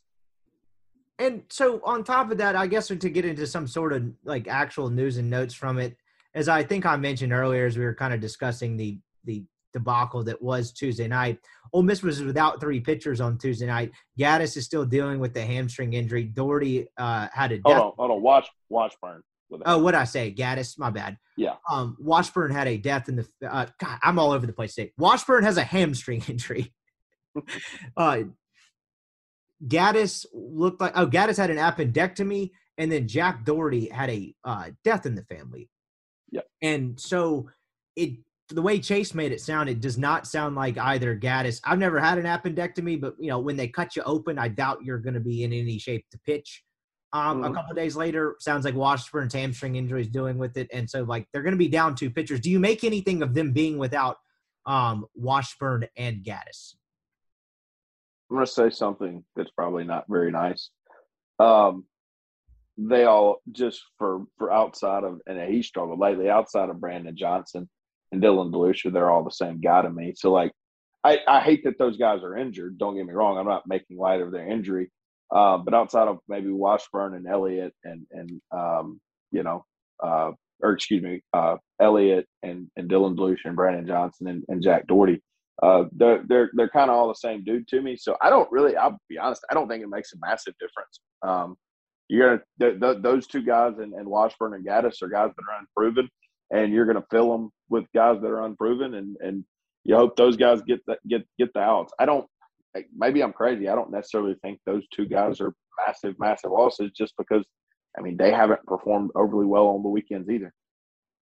And 1.18 1.43
so, 1.49 1.80
on 1.84 2.05
top 2.05 2.30
of 2.30 2.39
that, 2.39 2.55
I 2.55 2.66
guess 2.66 2.89
to 2.89 2.97
get 2.97 3.24
into 3.24 3.47
some 3.47 3.66
sort 3.66 3.93
of 3.93 4.05
like 4.24 4.47
actual 4.47 4.91
news 4.91 5.16
and 5.16 5.30
notes 5.30 5.55
from 5.55 5.78
it, 5.78 5.97
as 6.34 6.49
I 6.49 6.62
think 6.62 6.86
I 6.86 6.97
mentioned 6.97 7.32
earlier, 7.32 7.66
as 7.66 7.78
we 7.78 7.84
were 7.84 7.95
kind 7.95 8.12
of 8.12 8.20
discussing 8.20 8.76
the 8.76 8.99
the 9.24 9.45
debacle 9.72 10.22
that 10.24 10.41
was 10.41 10.72
Tuesday 10.72 11.09
night. 11.09 11.39
Ole 11.72 11.82
Miss 11.82 12.03
was 12.03 12.22
without 12.22 12.61
three 12.61 12.80
pitchers 12.80 13.20
on 13.20 13.36
Tuesday 13.36 13.66
night. 13.66 13.93
Gaddis 14.18 14.57
is 14.57 14.64
still 14.64 14.84
dealing 14.84 15.18
with 15.18 15.34
the 15.34 15.45
hamstring 15.45 15.93
injury. 15.93 16.24
Dougherty 16.24 16.86
uh, 16.97 17.28
had 17.32 17.53
a 17.53 17.57
death. 17.57 17.64
Hold 17.64 17.78
on, 17.78 17.93
hold 17.99 18.11
on. 18.11 18.22
Watch, 18.22 18.49
Washburn. 18.68 19.16
With 19.16 19.24
Oh, 19.64 19.78
what 19.78 19.94
I 19.94 20.05
say? 20.05 20.32
Gaddis, 20.32 20.78
my 20.78 20.90
bad. 20.90 21.16
Yeah. 21.36 21.55
Um, 21.70 21.96
Washburn 21.99 22.51
had 22.51 22.68
a 22.68 22.76
death 22.76 23.09
in 23.09 23.16
the. 23.16 23.28
Uh, 23.42 23.66
God, 23.78 23.99
I'm 24.03 24.18
all 24.18 24.32
over 24.32 24.46
the 24.46 24.53
place 24.53 24.74
today. 24.74 24.92
Washburn 24.99 25.44
has 25.44 25.57
a 25.57 25.64
hamstring 25.64 26.22
injury. 26.28 26.72
uh, 27.96 28.20
Gaddis 29.66 30.26
looked 30.32 30.80
like. 30.80 30.92
Oh, 30.96 31.07
Gaddis 31.07 31.38
had 31.38 31.51
an 31.51 31.57
appendectomy, 31.57 32.51
and 32.76 32.92
then 32.92 33.09
Jack 33.09 33.44
Dougherty 33.44 33.88
had 33.88 34.11
a 34.11 34.34
uh, 34.44 34.70
death 34.84 35.07
in 35.07 35.14
the 35.14 35.24
family. 35.24 35.68
Yeah. 36.30 36.42
And 36.62 36.99
so 36.99 37.49
it. 37.96 38.18
The 38.51 38.62
way 38.62 38.78
Chase 38.78 39.12
made 39.12 39.30
it 39.30 39.42
sound, 39.42 39.68
it 39.68 39.82
does 39.82 39.99
not 39.99 40.26
sound 40.26 40.57
like 40.57 40.78
either 40.78 41.14
Gaddis. 41.14 41.61
I've 41.64 41.78
never 41.78 42.01
had 42.01 42.16
an 42.16 42.24
appendectomy, 42.24 42.99
but 42.99 43.14
you 43.18 43.28
know 43.28 43.38
when 43.38 43.57
they 43.57 43.68
cut 43.68 43.94
you 43.94 44.03
open, 44.05 44.38
I 44.38 44.49
doubt 44.49 44.82
you're 44.82 44.99
going 44.99 45.14
to 45.14 45.20
be 45.20 45.44
in 45.44 45.53
any 45.53 45.78
shape 45.78 46.07
to 46.12 46.18
pitch. 46.20 46.64
Um, 47.12 47.42
A 47.42 47.48
Mhm. 47.50 47.54
couple 47.54 47.74
days 47.74 47.96
later, 47.96 48.36
sounds 48.38 48.64
like 48.66 48.74
Washburn's 48.74 49.32
hamstring 49.32 49.76
injury 49.76 50.02
is 50.02 50.09
doing 50.09 50.36
with 50.36 50.56
it, 50.59 50.68
and 50.72 50.88
so 50.88 51.04
like 51.04 51.26
they're 51.32 51.42
going 51.42 51.52
to 51.54 51.59
be 51.59 51.68
down 51.68 51.94
two 51.94 52.11
pitchers. 52.11 52.40
Do 52.40 52.50
you 52.50 52.61
make 52.61 52.84
anything 52.84 53.22
of 53.22 53.32
them 53.34 53.52
being 53.52 53.78
without 53.78 54.18
um, 54.66 55.06
Washburn 55.14 55.86
and 55.96 56.22
Gaddis? 56.22 56.74
I'm 58.30 58.36
going 58.36 58.46
to 58.46 58.52
say 58.52 58.68
something 58.68 59.24
that's 59.34 59.50
probably 59.52 59.84
not 59.84 60.04
very 60.09 60.30
nice. 60.30 60.68
Um, 61.38 61.86
they 62.76 63.04
all 63.04 63.40
just 63.52 63.82
for 63.96 64.26
for 64.36 64.52
outside 64.52 65.02
of 65.04 65.20
and 65.26 65.40
he 65.50 65.62
struggled 65.62 65.98
lately 65.98 66.28
outside 66.28 66.68
of 66.68 66.78
Brandon 66.80 67.16
Johnson 67.16 67.68
and 68.12 68.22
Dylan 68.22 68.52
DeLucia, 68.52 68.92
they're 68.92 69.11
all 69.11 69.24
the 69.24 69.30
same 69.30 69.61
guy 69.61 69.80
to 69.82 69.90
me. 69.90 70.12
So 70.14 70.30
like, 70.30 70.52
I 71.02 71.20
I 71.26 71.40
hate 71.40 71.64
that 71.64 71.78
those 71.78 71.96
guys 71.96 72.22
are 72.22 72.36
injured. 72.36 72.76
Don't 72.76 72.96
get 72.96 73.06
me 73.06 73.14
wrong. 73.14 73.38
I'm 73.38 73.46
not 73.46 73.66
making 73.66 73.96
light 73.96 74.20
of 74.20 74.30
their 74.30 74.46
injury. 74.46 74.90
Uh, 75.35 75.59
but 75.59 75.74
outside 75.74 76.09
of 76.09 76.18
maybe 76.29 76.51
Washburn 76.51 77.14
and 77.14 77.26
Elliott 77.26 77.74
and 77.85 78.07
and 78.11 78.41
um, 78.51 79.01
you 79.31 79.43
know, 79.43 79.64
uh, 80.03 80.33
or 80.62 80.72
excuse 80.72 81.03
me, 81.03 81.22
uh, 81.33 81.57
Elliott 81.81 82.26
and 82.43 82.68
and 82.76 82.89
Dylan 82.91 83.16
DeLucia 83.16 83.47
and 83.47 83.57
Brandon 83.57 83.87
Johnson 83.87 84.29
and, 84.29 84.45
and 84.49 84.62
Jack 84.62 84.87
Dougherty 84.87 85.22
uh, 85.62 85.85
they're 85.93 86.22
they're 86.29 86.51
they're 86.55 86.68
kind 86.68 86.91
of 86.91 86.97
all 86.97 87.09
the 87.09 87.14
same 87.14 87.43
dude 87.43 87.66
to 87.68 87.81
me. 87.81 87.97
So 87.97 88.16
I 88.22 88.31
don't 88.31 88.51
really, 88.53 88.76
I'll 88.76 88.99
be 89.09 89.18
honest, 89.18 89.45
I 89.51 89.55
don't 89.55 89.68
think 89.68 89.83
it 89.83 89.89
makes 89.89 90.12
a 90.12 90.16
massive 90.20 90.55
difference. 90.61 91.01
Um, 91.22 91.57
you're 92.09 92.29
gonna 92.29 92.43
th- 92.61 92.81
th- 92.81 93.03
those 93.03 93.26
two 93.26 93.43
guys 93.43 93.74
and, 93.79 93.93
and 93.93 94.09
Washburn 94.09 94.55
and 94.55 94.64
Gaddis 94.64 95.03
are 95.03 95.09
guys 95.09 95.31
that 95.37 95.45
are 95.51 95.59
unproven, 95.59 96.09
and 96.51 96.72
you're 96.72 96.87
gonna 96.87 97.05
fill 97.11 97.33
them 97.33 97.51
with 97.68 97.85
guys 97.93 98.20
that 98.22 98.29
are 98.29 98.45
unproven, 98.45 98.95
and 98.95 99.16
and 99.20 99.45
you 99.85 99.97
hope 99.97 100.16
those 100.16 100.37
guys 100.37 100.62
get 100.62 100.81
the, 100.87 100.97
get 101.09 101.26
get 101.39 101.53
the 101.55 101.61
outs. 101.61 101.93
I 101.99 102.07
don't. 102.07 102.26
Maybe 102.97 103.22
I'm 103.22 103.33
crazy. 103.33 103.68
I 103.68 103.74
don't 103.74 103.91
necessarily 103.91 104.37
think 104.43 104.61
those 104.66 104.87
two 104.95 105.07
guys 105.07 105.41
are 105.41 105.55
massive, 105.87 106.14
massive 106.18 106.51
losses 106.51 106.91
just 106.97 107.14
because. 107.18 107.45
I 107.99 108.03
mean, 108.03 108.16
they 108.16 108.31
haven't 108.31 108.64
performed 108.66 109.11
overly 109.16 109.47
well 109.47 109.68
on 109.68 109.83
the 109.83 109.89
weekends 109.89 110.29
either. 110.29 110.53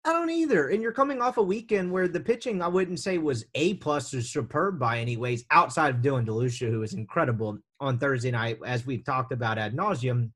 I 0.07 0.13
don't 0.13 0.29
either. 0.29 0.69
And 0.69 0.81
you're 0.81 0.93
coming 0.93 1.21
off 1.21 1.37
a 1.37 1.43
weekend 1.43 1.91
where 1.91 2.07
the 2.07 2.19
pitching 2.19 2.61
I 2.61 2.67
wouldn't 2.69 2.99
say 2.99 3.17
was 3.17 3.45
a 3.55 3.73
plus 3.75 4.13
or 4.13 4.21
superb 4.21 4.79
by 4.79 4.99
any 4.99 5.17
ways, 5.17 5.43
outside 5.51 5.93
of 5.93 6.01
Dylan 6.01 6.25
DeLucia, 6.25 6.69
who 6.69 6.79
was 6.79 6.93
incredible 6.93 7.57
on 7.81 7.99
Thursday 7.99 8.31
night, 8.31 8.57
as 8.65 8.85
we've 8.85 9.03
talked 9.03 9.33
about 9.33 9.57
ad 9.57 9.75
nauseum. 9.75 10.31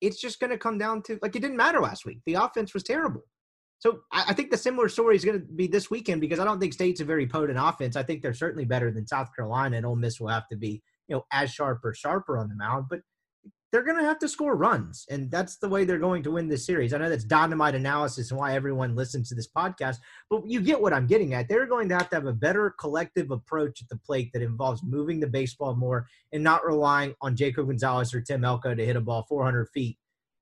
It's 0.00 0.20
just 0.20 0.38
going 0.38 0.50
to 0.50 0.58
come 0.58 0.78
down 0.78 1.02
to 1.04 1.18
like 1.22 1.34
it 1.34 1.40
didn't 1.40 1.56
matter 1.56 1.80
last 1.80 2.04
week. 2.04 2.20
The 2.24 2.34
offense 2.34 2.72
was 2.72 2.84
terrible. 2.84 3.22
So 3.78 4.00
I, 4.12 4.26
I 4.28 4.34
think 4.34 4.50
the 4.50 4.56
similar 4.56 4.88
story 4.88 5.16
is 5.16 5.24
going 5.24 5.40
to 5.40 5.46
be 5.46 5.66
this 5.66 5.90
weekend 5.90 6.20
because 6.20 6.38
I 6.38 6.44
don't 6.44 6.60
think 6.60 6.72
State's 6.72 7.00
a 7.00 7.04
very 7.04 7.26
potent 7.26 7.58
offense. 7.60 7.96
I 7.96 8.02
think 8.02 8.22
they're 8.22 8.34
certainly 8.34 8.64
better 8.64 8.90
than 8.90 9.06
South 9.06 9.34
Carolina, 9.34 9.76
and 9.76 9.86
Ole 9.86 9.96
Miss 9.96 10.20
will 10.20 10.28
have 10.28 10.48
to 10.48 10.56
be 10.56 10.82
you 11.08 11.16
know 11.16 11.24
as 11.32 11.52
sharp 11.52 11.84
or 11.84 11.94
sharper 11.94 12.38
on 12.38 12.48
the 12.48 12.56
mound. 12.56 12.86
But 12.90 13.00
they're 13.70 13.84
going 13.84 13.98
to 13.98 14.04
have 14.04 14.18
to 14.20 14.28
score 14.28 14.56
runs, 14.56 15.04
and 15.10 15.30
that's 15.30 15.58
the 15.58 15.68
way 15.68 15.84
they're 15.84 15.98
going 15.98 16.22
to 16.22 16.30
win 16.30 16.48
this 16.48 16.64
series. 16.64 16.94
I 16.94 16.98
know 16.98 17.10
that's 17.10 17.24
dynamite 17.24 17.74
analysis 17.74 18.30
and 18.30 18.40
why 18.40 18.54
everyone 18.54 18.96
listens 18.96 19.28
to 19.28 19.34
this 19.34 19.48
podcast, 19.48 19.96
but 20.30 20.42
you 20.46 20.62
get 20.62 20.80
what 20.80 20.94
I'm 20.94 21.06
getting 21.06 21.34
at. 21.34 21.48
They're 21.48 21.66
going 21.66 21.90
to 21.90 21.94
have 21.94 22.08
to 22.10 22.16
have 22.16 22.26
a 22.26 22.32
better 22.32 22.74
collective 22.80 23.30
approach 23.30 23.82
at 23.82 23.88
the 23.90 23.98
plate 23.98 24.30
that 24.32 24.40
involves 24.40 24.82
moving 24.82 25.20
the 25.20 25.26
baseball 25.26 25.74
more 25.74 26.06
and 26.32 26.42
not 26.42 26.64
relying 26.64 27.14
on 27.20 27.36
Jacob 27.36 27.66
Gonzalez 27.66 28.14
or 28.14 28.22
Tim 28.22 28.42
Elko 28.42 28.74
to 28.74 28.86
hit 28.86 28.96
a 28.96 29.02
ball 29.02 29.26
400 29.28 29.68
feet 29.68 29.98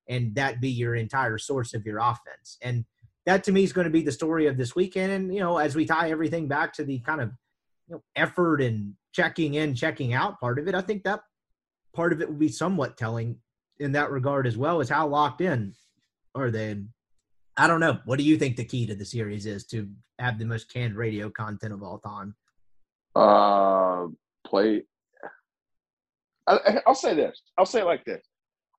and 0.09 0.35
that 0.35 0.61
be 0.61 0.71
your 0.71 0.95
entire 0.95 1.39
source 1.39 1.75
of 1.75 1.85
your 1.85 1.99
offense. 1.99 2.59
And 2.63 2.85
that 3.27 3.45
to 3.45 3.53
me 3.53 3.65
is 3.65 3.73
going 3.73 3.85
to 3.85 3.91
be 3.91 4.03
the 4.03 4.13
story 4.13 4.47
of 4.47 4.57
this 4.57 4.75
weekend. 4.75 5.13
And 5.13 5.35
you 5.35 5.41
know, 5.41 5.59
as 5.59 5.77
we 5.77 5.85
tie 5.85 6.11
everything 6.11 6.49
back 6.49 6.73
to 6.75 6.85
the 6.85 7.01
kind 7.01 7.21
of 7.21 7.31
you 7.89 7.97
know, 7.97 8.03
effort 8.15 8.63
and 8.63 8.95
checking 9.13 9.55
in, 9.55 9.75
checking 9.75 10.15
out 10.15 10.41
part 10.41 10.59
of 10.59 10.69
it, 10.69 10.75
I 10.75 10.81
think 10.81 11.05
that 11.05 11.21
part 11.95 12.13
of 12.13 12.23
it 12.23 12.29
will 12.29 12.37
be 12.37 12.49
somewhat 12.49 12.97
telling 12.97 13.37
in 13.79 13.93
that 13.93 14.11
regard 14.11 14.47
as 14.47 14.57
well. 14.57 14.81
Is 14.81 14.89
how 14.89 15.09
locked 15.09 15.41
in 15.41 15.75
are 16.35 16.51
they. 16.51 16.71
And 16.71 16.89
I 17.57 17.67
don't 17.67 17.81
know. 17.81 17.99
What 18.05 18.19
do 18.19 18.25
you 18.25 18.37
think 18.37 18.57
the 18.57 18.65
key 18.65 18.87
to 18.87 18.95
the 18.95 19.05
series 19.05 19.45
is 19.45 19.67
to 19.67 19.89
have 20.19 20.39
the 20.39 20.45
most 20.45 20.73
canned 20.73 20.97
radio 20.97 21.29
content 21.29 21.73
of 21.73 21.83
all 21.83 21.99
time? 21.99 22.35
Uh, 23.15 24.07
play. 24.47 24.83
I, 26.47 26.81
I'll 26.87 26.95
say 26.95 27.15
this. 27.15 27.43
I'll 27.59 27.67
say 27.67 27.81
it 27.81 27.87
like 27.87 28.05
this. 28.05 28.25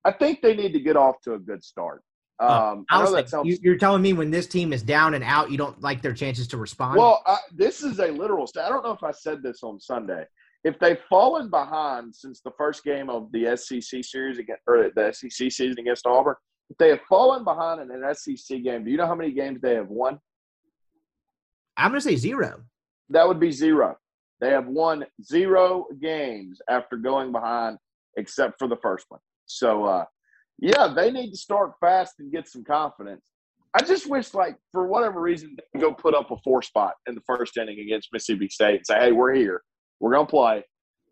I 0.05 0.11
think 0.11 0.41
they 0.41 0.55
need 0.55 0.71
to 0.71 0.79
get 0.79 0.95
off 0.95 1.19
to 1.23 1.33
a 1.33 1.39
good 1.39 1.63
start. 1.63 2.01
Um, 2.39 2.85
I 2.89 3.05
say, 3.05 3.11
that 3.13 3.29
sounds 3.29 3.47
you, 3.47 3.57
you're 3.61 3.77
telling 3.77 4.01
me 4.01 4.13
when 4.13 4.29
this 4.29 4.45
team 4.45 4.71
is 4.71 4.83
down 4.83 5.15
and 5.15 5.23
out, 5.23 5.49
you 5.49 5.57
don't 5.57 5.79
like 5.81 6.01
their 6.01 6.13
chances 6.13 6.47
to 6.49 6.57
respond? 6.57 6.97
well. 6.97 7.23
I, 7.25 7.37
this 7.53 7.81
is 7.81 7.99
a 7.99 8.07
literal 8.07 8.45
stat. 8.45 8.65
I 8.65 8.69
don't 8.69 8.83
know 8.83 8.91
if 8.91 9.03
I 9.03 9.11
said 9.11 9.41
this 9.41 9.63
on 9.63 9.79
Sunday. 9.79 10.25
If 10.63 10.77
they've 10.79 10.99
fallen 11.09 11.49
behind 11.49 12.15
since 12.15 12.41
the 12.41 12.51
first 12.57 12.83
game 12.83 13.09
of 13.09 13.31
the 13.31 13.55
SEC 13.57 14.03
series 14.03 14.37
against 14.37 14.61
or 14.67 14.91
the 14.95 15.11
SEC 15.13 15.51
season 15.51 15.79
against 15.79 16.05
Auburn, 16.05 16.35
if 16.69 16.77
they 16.77 16.89
have 16.89 17.01
fallen 17.07 17.43
behind 17.43 17.81
in 17.81 17.91
an 17.91 18.13
SEC 18.13 18.61
game, 18.63 18.83
do 18.83 18.91
you 18.91 18.97
know 18.97 19.07
how 19.07 19.15
many 19.15 19.31
games 19.31 19.59
they 19.61 19.75
have 19.75 19.87
won? 19.87 20.19
I'm 21.77 21.91
going 21.91 22.01
to 22.01 22.07
say 22.07 22.15
zero. 22.15 22.61
That 23.09 23.27
would 23.27 23.39
be 23.39 23.51
zero. 23.51 23.97
They 24.41 24.49
have 24.49 24.67
won 24.67 25.05
zero 25.23 25.85
games 26.01 26.59
after 26.69 26.97
going 26.97 27.31
behind, 27.31 27.77
except 28.17 28.59
for 28.59 28.67
the 28.67 28.77
first 28.77 29.05
one. 29.09 29.21
So, 29.45 29.85
uh, 29.85 30.05
yeah, 30.59 30.93
they 30.95 31.11
need 31.11 31.31
to 31.31 31.37
start 31.37 31.73
fast 31.79 32.15
and 32.19 32.31
get 32.31 32.47
some 32.47 32.63
confidence. 32.63 33.25
I 33.73 33.83
just 33.83 34.09
wish, 34.09 34.33
like, 34.33 34.57
for 34.71 34.87
whatever 34.87 35.21
reason, 35.21 35.55
they 35.73 35.79
go 35.79 35.93
put 35.93 36.15
up 36.15 36.31
a 36.31 36.37
four 36.43 36.61
spot 36.61 36.93
in 37.07 37.15
the 37.15 37.21
first 37.27 37.57
inning 37.57 37.79
against 37.79 38.09
Mississippi 38.11 38.49
State 38.49 38.77
and 38.77 38.85
say, 38.85 38.99
"Hey, 38.99 39.11
we're 39.11 39.33
here." 39.33 39.61
we're 39.99 40.13
gonna 40.13 40.27
play, 40.27 40.63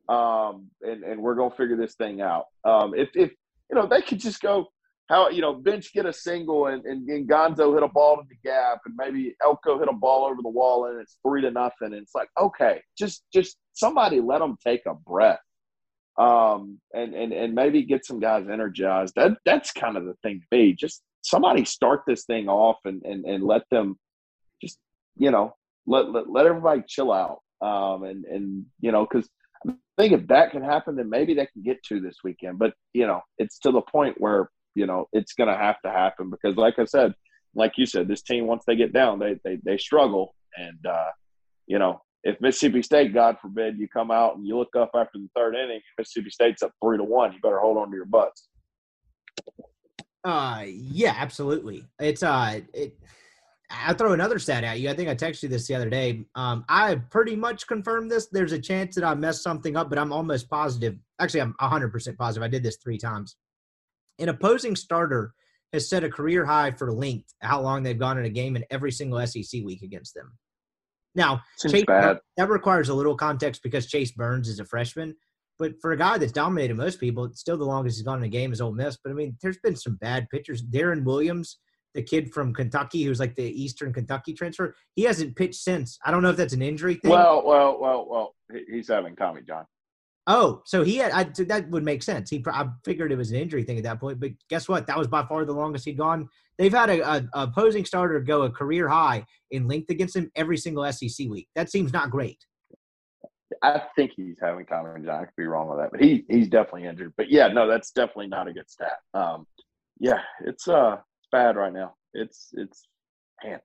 um, 0.09 0.69
and 0.81 1.03
and 1.03 1.21
we're 1.21 1.35
gonna 1.35 1.55
figure 1.55 1.77
this 1.77 1.95
thing 1.95 2.21
out. 2.21 2.45
Um, 2.63 2.93
if 2.95 3.09
if 3.15 3.31
you 3.69 3.75
know 3.75 3.87
they 3.87 4.01
could 4.01 4.19
just 4.19 4.41
go 4.41 4.67
how 5.09 5.29
you 5.29 5.41
know 5.41 5.53
bench 5.53 5.93
get 5.93 6.05
a 6.05 6.13
single 6.13 6.67
and, 6.67 6.85
and, 6.85 7.07
and 7.09 7.29
Gonzo 7.29 7.73
hit 7.73 7.83
a 7.83 7.87
ball 7.87 8.19
in 8.19 8.27
the 8.27 8.49
gap 8.49 8.79
and 8.85 8.95
maybe 8.97 9.35
Elko 9.43 9.79
hit 9.79 9.87
a 9.87 9.93
ball 9.93 10.25
over 10.25 10.41
the 10.41 10.49
wall 10.49 10.87
and 10.87 10.99
it's 10.99 11.17
three 11.25 11.41
to 11.41 11.51
nothing 11.51 11.93
and 11.93 11.93
it's 11.93 12.15
like 12.15 12.29
okay 12.39 12.81
just 12.97 13.23
just 13.31 13.57
somebody 13.73 14.19
let 14.19 14.39
them 14.39 14.57
take 14.65 14.81
a 14.87 14.95
breath 14.95 15.39
um 16.17 16.79
and 16.93 17.13
and 17.13 17.33
and 17.33 17.53
maybe 17.53 17.83
get 17.83 18.05
some 18.05 18.19
guys 18.19 18.47
energized. 18.49 19.13
That 19.15 19.37
that's 19.45 19.71
kind 19.71 19.97
of 19.97 20.05
the 20.05 20.15
thing 20.23 20.39
to 20.39 20.47
be 20.49 20.73
just 20.73 21.01
somebody 21.21 21.65
start 21.65 22.03
this 22.07 22.25
thing 22.25 22.47
off 22.47 22.77
and 22.85 23.01
and, 23.03 23.25
and 23.25 23.43
let 23.43 23.63
them 23.69 23.97
just 24.61 24.77
you 25.17 25.31
know 25.31 25.53
let, 25.85 26.09
let 26.11 26.29
let 26.29 26.45
everybody 26.45 26.83
chill 26.87 27.11
out. 27.11 27.39
Um 27.61 28.03
and 28.03 28.25
and 28.25 28.65
you 28.79 28.91
know 28.91 29.05
because 29.05 29.29
I 29.67 29.73
think 29.97 30.13
if 30.13 30.27
that 30.27 30.51
can 30.51 30.63
happen, 30.63 30.95
then 30.95 31.09
maybe 31.09 31.33
they 31.33 31.47
can 31.47 31.63
get 31.63 31.81
to 31.85 31.99
this 31.99 32.17
weekend. 32.23 32.59
But 32.59 32.73
you 32.93 33.07
know, 33.07 33.21
it's 33.37 33.59
to 33.59 33.71
the 33.71 33.81
point 33.81 34.15
where 34.19 34.49
you 34.75 34.85
know 34.85 35.07
it's 35.13 35.33
going 35.33 35.49
to 35.49 35.57
have 35.57 35.81
to 35.83 35.91
happen 35.91 36.29
because, 36.29 36.57
like 36.57 36.77
I 36.77 36.85
said, 36.85 37.13
like 37.55 37.73
you 37.77 37.85
said, 37.85 38.07
this 38.07 38.21
team 38.21 38.45
once 38.47 38.63
they 38.67 38.75
get 38.75 38.93
down, 38.93 39.19
they 39.19 39.37
they 39.43 39.57
they 39.63 39.77
struggle, 39.77 40.35
and 40.57 40.85
uh, 40.85 41.11
you 41.67 41.79
know 41.79 42.01
if 42.25 42.41
Mississippi 42.41 42.81
State, 42.81 43.13
God 43.13 43.37
forbid, 43.39 43.77
you 43.77 43.87
come 43.87 44.09
out 44.09 44.35
and 44.35 44.45
you 44.45 44.57
look 44.57 44.75
up 44.75 44.89
after 44.95 45.19
the 45.19 45.29
third 45.35 45.55
inning, 45.55 45.79
Mississippi 45.97 46.31
State's 46.31 46.63
up 46.63 46.71
three 46.83 46.97
to 46.97 47.03
one, 47.03 47.31
you 47.31 47.39
better 47.39 47.59
hold 47.59 47.77
on 47.77 47.91
to 47.91 47.95
your 47.95 48.05
butts. 48.05 48.49
Uh, 50.23 50.63
yeah, 50.65 51.13
absolutely. 51.15 51.85
It's 51.99 52.23
uh, 52.23 52.61
it. 52.73 52.97
I'll 53.69 53.93
throw 53.93 54.13
another 54.13 54.39
stat 54.39 54.63
at 54.63 54.79
you. 54.79 54.89
I 54.89 54.95
think 54.95 55.09
I 55.09 55.15
texted 55.15 55.43
you 55.43 55.49
this 55.49 55.67
the 55.67 55.75
other 55.75 55.89
day. 55.89 56.25
Um, 56.35 56.65
I 56.67 56.95
pretty 56.95 57.35
much 57.35 57.67
confirmed 57.67 58.11
this. 58.11 58.27
There's 58.27 58.51
a 58.51 58.59
chance 58.59 58.95
that 58.95 59.03
I 59.03 59.13
messed 59.13 59.43
something 59.43 59.75
up, 59.75 59.89
but 59.89 59.99
I'm 59.99 60.13
almost 60.13 60.49
positive. 60.49 60.95
Actually, 61.19 61.41
I'm 61.41 61.55
100% 61.61 62.17
positive. 62.17 62.43
I 62.43 62.47
did 62.47 62.63
this 62.63 62.77
three 62.77 62.97
times. 62.97 63.35
An 64.19 64.29
opposing 64.29 64.75
starter 64.75 65.33
has 65.73 65.89
set 65.89 66.03
a 66.03 66.09
career 66.09 66.45
high 66.45 66.71
for 66.71 66.91
length, 66.91 67.33
how 67.41 67.59
long 67.59 67.83
they've 67.83 67.97
gone 67.97 68.17
in 68.17 68.25
a 68.25 68.29
game 68.29 68.55
in 68.55 68.63
every 68.69 68.91
single 68.91 69.25
SEC 69.25 69.63
week 69.63 69.81
against 69.81 70.13
them. 70.13 70.31
Now, 71.15 71.41
Chase, 71.59 71.85
bad. 71.85 72.19
that 72.37 72.49
requires 72.49 72.89
a 72.89 72.93
little 72.93 73.15
context 73.15 73.63
because 73.63 73.87
Chase 73.87 74.11
Burns 74.11 74.47
is 74.47 74.59
a 74.59 74.65
freshman. 74.65 75.15
But 75.57 75.79
for 75.81 75.93
a 75.93 75.97
guy 75.97 76.17
that's 76.17 76.33
dominated 76.33 76.75
most 76.75 76.99
people, 76.99 77.23
it's 77.23 77.39
still 77.39 77.57
the 77.57 77.63
longest 77.63 77.97
he's 77.97 78.05
gone 78.05 78.17
in 78.17 78.25
a 78.25 78.29
game 78.29 78.51
is 78.51 78.59
Ole 78.59 78.73
Miss. 78.73 78.97
But 79.01 79.11
I 79.11 79.13
mean, 79.13 79.37
there's 79.41 79.57
been 79.59 79.75
some 79.75 79.95
bad 79.95 80.27
pitchers. 80.29 80.61
Darren 80.61 81.05
Williams, 81.05 81.59
the 81.93 82.01
kid 82.01 82.33
from 82.33 82.53
Kentucky, 82.53 83.03
who's 83.03 83.21
like 83.21 83.35
the 83.35 83.43
Eastern 83.43 83.93
Kentucky 83.93 84.33
transfer, 84.33 84.75
he 84.95 85.03
hasn't 85.03 85.37
pitched 85.37 85.55
since. 85.55 85.97
I 86.05 86.11
don't 86.11 86.21
know 86.23 86.29
if 86.29 86.37
that's 86.37 86.53
an 86.53 86.61
injury 86.61 86.95
thing. 86.95 87.11
Well, 87.11 87.43
well, 87.45 87.79
well, 87.79 88.05
well, 88.09 88.35
he's 88.69 88.89
having 88.89 89.15
Tommy 89.15 89.41
John. 89.47 89.65
Oh, 90.27 90.61
so 90.65 90.83
he 90.83 90.97
had 90.97 91.11
I, 91.11 91.23
that 91.45 91.69
would 91.69 91.83
make 91.83 92.01
sense. 92.01 92.29
He 92.29 92.43
I 92.47 92.67
figured 92.83 93.11
it 93.11 93.17
was 93.17 93.31
an 93.31 93.37
injury 93.37 93.63
thing 93.63 93.77
at 93.77 93.83
that 93.83 93.99
point, 93.99 94.19
but 94.19 94.31
guess 94.49 94.67
what? 94.67 94.87
That 94.87 94.97
was 94.97 95.07
by 95.07 95.23
far 95.23 95.45
the 95.45 95.53
longest 95.53 95.85
he'd 95.85 95.97
gone. 95.97 96.27
They've 96.57 96.73
had 96.73 96.89
a, 96.89 97.01
a, 97.01 97.17
a 97.33 97.43
opposing 97.43 97.85
starter 97.85 98.19
go 98.21 98.43
a 98.43 98.49
career 98.49 98.87
high 98.87 99.25
in 99.51 99.67
length 99.67 99.89
against 99.89 100.15
him 100.15 100.31
every 100.35 100.57
single 100.57 100.91
SEC 100.91 101.27
week. 101.29 101.47
That 101.55 101.69
seems 101.69 101.93
not 101.93 102.09
great. 102.09 102.43
I 103.61 103.83
think 103.95 104.11
he's 104.15 104.37
having 104.41 104.65
Tommy 104.65 105.05
John. 105.05 105.21
I 105.21 105.25
could 105.25 105.35
be 105.37 105.45
wrong 105.45 105.69
with 105.69 105.79
that, 105.79 105.91
but 105.91 106.01
he 106.01 106.25
he's 106.27 106.47
definitely 106.47 106.85
injured. 106.85 107.13
But 107.17 107.29
yeah, 107.29 107.47
no, 107.47 107.67
that's 107.67 107.91
definitely 107.91 108.27
not 108.27 108.47
a 108.47 108.53
good 108.53 108.69
stat. 108.69 108.97
Um, 109.13 109.45
yeah, 109.99 110.21
it's 110.43 110.67
uh 110.67 110.97
it's 111.19 111.29
bad 111.31 111.55
right 111.55 111.73
now. 111.73 111.93
It's 112.13 112.49
it's 112.53 112.87
man, 113.43 113.59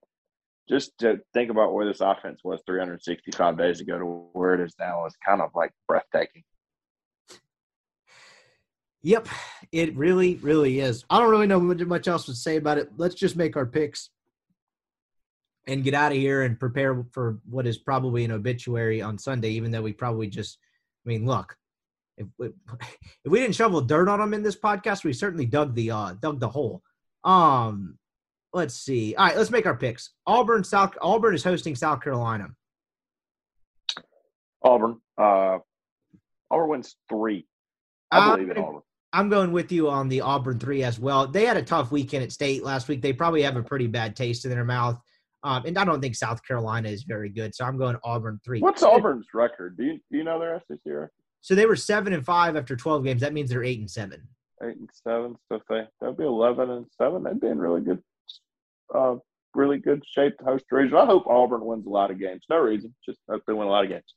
just 0.69 0.97
to 0.99 1.19
think 1.33 1.49
about 1.49 1.73
where 1.73 1.85
this 1.85 2.01
offense 2.01 2.41
was 2.43 2.61
365 2.67 3.57
days 3.57 3.81
ago 3.81 3.97
to 3.97 4.05
where 4.33 4.53
it 4.53 4.61
is 4.61 4.75
now 4.79 5.05
is 5.05 5.15
kind 5.25 5.41
of 5.41 5.49
like 5.55 5.71
breathtaking. 5.87 6.43
Yep, 9.03 9.27
it 9.71 9.95
really, 9.95 10.35
really 10.35 10.79
is. 10.79 11.05
I 11.09 11.19
don't 11.19 11.31
really 11.31 11.47
know 11.47 11.59
much 11.59 12.07
else 12.07 12.25
to 12.25 12.35
say 12.35 12.57
about 12.57 12.77
it. 12.77 12.91
Let's 12.97 13.15
just 13.15 13.35
make 13.35 13.55
our 13.55 13.65
picks 13.65 14.09
and 15.67 15.83
get 15.83 15.93
out 15.93 16.11
of 16.11 16.17
here 16.17 16.43
and 16.43 16.59
prepare 16.59 17.03
for 17.11 17.39
what 17.49 17.65
is 17.65 17.77
probably 17.77 18.23
an 18.25 18.31
obituary 18.31 19.01
on 19.01 19.17
Sunday. 19.17 19.49
Even 19.51 19.71
though 19.71 19.81
we 19.81 19.93
probably 19.93 20.27
just, 20.27 20.57
I 21.05 21.09
mean, 21.09 21.25
look, 21.25 21.55
if 22.17 22.27
if 22.39 22.51
we 23.25 23.39
didn't 23.39 23.55
shovel 23.55 23.81
dirt 23.81 24.07
on 24.07 24.19
them 24.19 24.33
in 24.33 24.43
this 24.43 24.55
podcast, 24.55 25.03
we 25.03 25.13
certainly 25.13 25.45
dug 25.45 25.73
the 25.73 25.91
uh, 25.91 26.13
dug 26.21 26.39
the 26.39 26.49
hole. 26.49 26.83
Um, 27.23 27.97
let's 28.53 28.75
see. 28.75 29.15
All 29.15 29.25
right, 29.25 29.37
let's 29.37 29.51
make 29.51 29.65
our 29.65 29.77
picks. 29.77 30.11
Auburn, 30.27 30.63
South 30.63 30.95
Auburn 31.01 31.33
is 31.33 31.43
hosting 31.43 31.75
South 31.75 32.01
Carolina. 32.01 32.49
Auburn. 34.63 35.01
Uh, 35.17 35.59
Auburn 36.51 36.69
wins 36.69 36.95
three. 37.09 37.47
I 38.11 38.35
believe 38.35 38.51
in 38.51 38.57
Auburn. 38.57 38.81
I'm 39.13 39.29
going 39.29 39.51
with 39.51 39.71
you 39.71 39.89
on 39.89 40.07
the 40.07 40.21
Auburn 40.21 40.59
three 40.59 40.83
as 40.83 40.99
well. 40.99 41.27
They 41.27 41.45
had 41.45 41.57
a 41.57 41.61
tough 41.63 41.91
weekend 41.91 42.23
at 42.23 42.31
state 42.31 42.63
last 42.63 42.87
week. 42.87 43.01
They 43.01 43.11
probably 43.13 43.41
have 43.41 43.57
a 43.57 43.63
pretty 43.63 43.87
bad 43.87 44.15
taste 44.15 44.45
in 44.45 44.51
their 44.51 44.63
mouth. 44.63 44.99
Um, 45.43 45.65
and 45.65 45.77
I 45.77 45.83
don't 45.83 46.01
think 46.01 46.15
South 46.15 46.45
Carolina 46.45 46.89
is 46.89 47.03
very 47.03 47.29
good. 47.29 47.53
So 47.53 47.65
I'm 47.65 47.77
going 47.77 47.97
Auburn 48.03 48.39
three. 48.45 48.59
What's 48.59 48.83
Auburn's 48.83 49.27
record? 49.33 49.75
Do 49.77 49.83
you 49.83 49.93
do 50.11 50.17
you 50.17 50.23
know 50.23 50.39
their 50.39 50.61
SEC 50.67 50.79
record? 50.85 51.11
So 51.41 51.55
they 51.55 51.65
were 51.65 51.75
seven 51.75 52.13
and 52.13 52.23
five 52.23 52.55
after 52.55 52.75
12 52.75 53.03
games. 53.03 53.21
That 53.21 53.33
means 53.33 53.49
they're 53.49 53.63
eight 53.63 53.79
and 53.79 53.89
seven. 53.89 54.27
Eight 54.63 54.77
and 54.77 54.89
seven. 54.93 55.35
So 55.49 55.55
if 55.55 55.63
they 55.67 55.81
that'd 55.99 56.17
be 56.17 56.23
11 56.23 56.69
and 56.69 56.85
seven. 56.97 57.23
They'd 57.23 57.41
be 57.41 57.47
in 57.47 57.57
really 57.59 57.81
good, 57.81 58.01
uh, 58.93 59.15
really 59.55 59.79
good 59.79 60.03
shape 60.07 60.37
to 60.37 60.45
host 60.45 60.65
the 60.69 60.77
region. 60.77 60.95
I 60.95 61.05
hope 61.05 61.25
Auburn 61.25 61.65
wins 61.65 61.87
a 61.87 61.89
lot 61.89 62.11
of 62.11 62.19
games. 62.19 62.43
No 62.49 62.59
reason. 62.59 62.93
Just 63.03 63.19
hope 63.27 63.41
they 63.47 63.53
win 63.53 63.67
a 63.67 63.71
lot 63.71 63.83
of 63.83 63.89
games. 63.89 64.15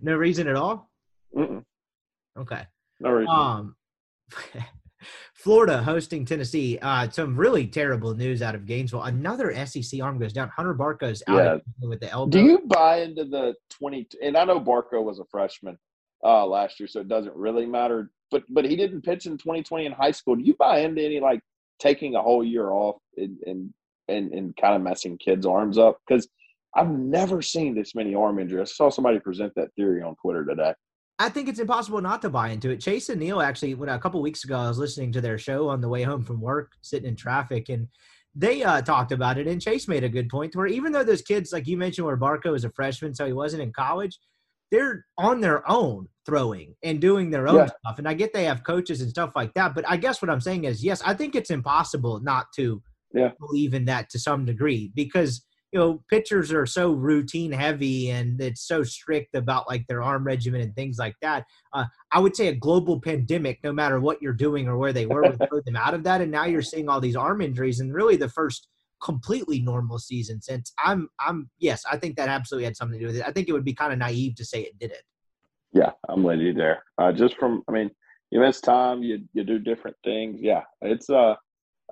No 0.00 0.16
reason 0.16 0.48
at 0.48 0.56
all. 0.56 0.90
Mm-mm. 1.36 1.62
Okay. 2.38 2.62
No 3.04 3.10
reason. 3.10 3.34
Um, 3.34 3.76
Florida 5.34 5.82
hosting 5.82 6.24
Tennessee. 6.24 6.78
Uh, 6.80 7.08
some 7.10 7.36
really 7.36 7.66
terrible 7.66 8.14
news 8.14 8.40
out 8.40 8.54
of 8.54 8.64
Gainesville. 8.64 9.02
Another 9.02 9.54
SEC 9.66 10.00
arm 10.02 10.18
goes 10.18 10.32
down. 10.32 10.48
Hunter 10.48 10.74
Barco's 10.74 11.22
out 11.28 11.36
yeah. 11.36 11.88
with 11.88 12.00
the 12.00 12.10
elbow. 12.10 12.30
Do 12.30 12.40
you 12.40 12.62
buy 12.66 13.02
into 13.02 13.24
the 13.24 13.54
20? 13.70 14.08
And 14.22 14.36
I 14.36 14.44
know 14.44 14.58
Barco 14.58 15.04
was 15.04 15.18
a 15.18 15.24
freshman 15.30 15.78
uh, 16.24 16.46
last 16.46 16.80
year, 16.80 16.86
so 16.86 17.00
it 17.00 17.08
doesn't 17.08 17.36
really 17.36 17.66
matter. 17.66 18.10
But 18.30 18.44
but 18.48 18.64
he 18.64 18.74
didn't 18.74 19.02
pitch 19.02 19.26
in 19.26 19.36
2020 19.36 19.84
in 19.84 19.92
high 19.92 20.10
school. 20.10 20.34
Do 20.34 20.42
you 20.42 20.56
buy 20.58 20.78
into 20.78 21.04
any 21.04 21.20
like 21.20 21.40
taking 21.78 22.14
a 22.14 22.22
whole 22.22 22.42
year 22.42 22.70
off 22.70 22.96
and 23.16 23.36
and 23.46 23.74
and, 24.08 24.32
and 24.32 24.56
kind 24.56 24.74
of 24.74 24.82
messing 24.82 25.18
kids' 25.18 25.46
arms 25.46 25.76
up? 25.76 25.98
Because 26.08 26.26
I've 26.74 26.90
never 26.90 27.42
seen 27.42 27.74
this 27.74 27.94
many 27.94 28.14
arm 28.14 28.38
injuries. 28.38 28.70
I 28.70 28.72
saw 28.72 28.88
somebody 28.88 29.20
present 29.20 29.52
that 29.56 29.74
theory 29.76 30.02
on 30.02 30.16
Twitter 30.16 30.44
today. 30.44 30.72
I 31.18 31.28
think 31.28 31.48
it's 31.48 31.60
impossible 31.60 32.00
not 32.00 32.22
to 32.22 32.30
buy 32.30 32.48
into 32.48 32.70
it. 32.70 32.80
Chase 32.80 33.08
and 33.08 33.20
Neil 33.20 33.40
actually, 33.40 33.74
when 33.74 33.88
a 33.88 33.98
couple 33.98 34.20
weeks 34.20 34.44
ago, 34.44 34.56
I 34.58 34.68
was 34.68 34.78
listening 34.78 35.12
to 35.12 35.20
their 35.20 35.38
show 35.38 35.68
on 35.68 35.80
the 35.80 35.88
way 35.88 36.02
home 36.02 36.24
from 36.24 36.40
work, 36.40 36.72
sitting 36.82 37.08
in 37.08 37.14
traffic, 37.14 37.68
and 37.68 37.88
they 38.34 38.64
uh, 38.64 38.82
talked 38.82 39.12
about 39.12 39.38
it. 39.38 39.46
And 39.46 39.62
Chase 39.62 39.86
made 39.86 40.02
a 40.02 40.08
good 40.08 40.28
point 40.28 40.56
where 40.56 40.66
even 40.66 40.90
though 40.90 41.04
those 41.04 41.22
kids, 41.22 41.52
like 41.52 41.68
you 41.68 41.76
mentioned, 41.76 42.06
where 42.06 42.16
Barco 42.16 42.56
is 42.56 42.64
a 42.64 42.70
freshman, 42.70 43.14
so 43.14 43.26
he 43.26 43.32
wasn't 43.32 43.62
in 43.62 43.72
college, 43.72 44.18
they're 44.72 45.06
on 45.16 45.40
their 45.40 45.68
own 45.70 46.08
throwing 46.26 46.74
and 46.82 47.00
doing 47.00 47.30
their 47.30 47.46
own 47.46 47.56
yeah. 47.56 47.66
stuff. 47.66 47.98
And 47.98 48.08
I 48.08 48.14
get 48.14 48.32
they 48.32 48.44
have 48.44 48.64
coaches 48.64 49.00
and 49.00 49.10
stuff 49.10 49.32
like 49.36 49.54
that, 49.54 49.74
but 49.74 49.88
I 49.88 49.96
guess 49.96 50.20
what 50.20 50.30
I'm 50.30 50.40
saying 50.40 50.64
is, 50.64 50.82
yes, 50.82 51.00
I 51.04 51.14
think 51.14 51.36
it's 51.36 51.50
impossible 51.50 52.18
not 52.20 52.46
to 52.56 52.82
yeah. 53.12 53.30
believe 53.38 53.72
in 53.72 53.84
that 53.84 54.10
to 54.10 54.18
some 54.18 54.44
degree 54.44 54.90
because 54.94 55.44
you 55.74 55.80
know, 55.80 56.00
pitchers 56.08 56.52
are 56.52 56.66
so 56.66 56.92
routine 56.92 57.50
heavy 57.50 58.10
and 58.10 58.40
it's 58.40 58.62
so 58.62 58.84
strict 58.84 59.34
about 59.34 59.68
like 59.68 59.84
their 59.88 60.04
arm 60.04 60.22
regimen 60.22 60.60
and 60.60 60.72
things 60.76 60.98
like 61.00 61.16
that. 61.20 61.44
Uh, 61.72 61.86
I 62.12 62.20
would 62.20 62.36
say 62.36 62.46
a 62.46 62.54
global 62.54 63.00
pandemic, 63.00 63.58
no 63.64 63.72
matter 63.72 63.98
what 63.98 64.22
you're 64.22 64.34
doing 64.34 64.68
or 64.68 64.78
where 64.78 64.92
they 64.92 65.06
were, 65.06 65.22
would 65.22 65.48
throw 65.48 65.60
them 65.66 65.74
out 65.74 65.92
of 65.92 66.04
that. 66.04 66.20
And 66.20 66.30
now 66.30 66.44
you're 66.44 66.62
seeing 66.62 66.88
all 66.88 67.00
these 67.00 67.16
arm 67.16 67.40
injuries 67.40 67.80
and 67.80 67.92
really 67.92 68.14
the 68.14 68.28
first 68.28 68.68
completely 69.02 69.58
normal 69.62 69.98
season 69.98 70.40
since 70.40 70.72
I'm, 70.78 71.08
I'm, 71.18 71.50
yes, 71.58 71.82
I 71.90 71.96
think 71.96 72.14
that 72.18 72.28
absolutely 72.28 72.66
had 72.66 72.76
something 72.76 73.00
to 73.00 73.06
do 73.06 73.08
with 73.08 73.16
it. 73.16 73.26
I 73.26 73.32
think 73.32 73.48
it 73.48 73.52
would 73.52 73.64
be 73.64 73.74
kind 73.74 73.92
of 73.92 73.98
naive 73.98 74.36
to 74.36 74.44
say 74.44 74.60
it 74.60 74.78
didn't. 74.78 75.02
Yeah, 75.72 75.90
I'm 76.08 76.22
with 76.22 76.38
you 76.38 76.54
there. 76.54 76.84
Uh, 76.98 77.10
just 77.10 77.36
from, 77.36 77.64
I 77.68 77.72
mean, 77.72 77.90
you 78.30 78.38
miss 78.38 78.60
time, 78.60 79.02
you 79.02 79.24
you 79.32 79.42
do 79.42 79.58
different 79.58 79.96
things. 80.04 80.38
Yeah, 80.40 80.62
it's 80.82 81.10
uh, 81.10 81.34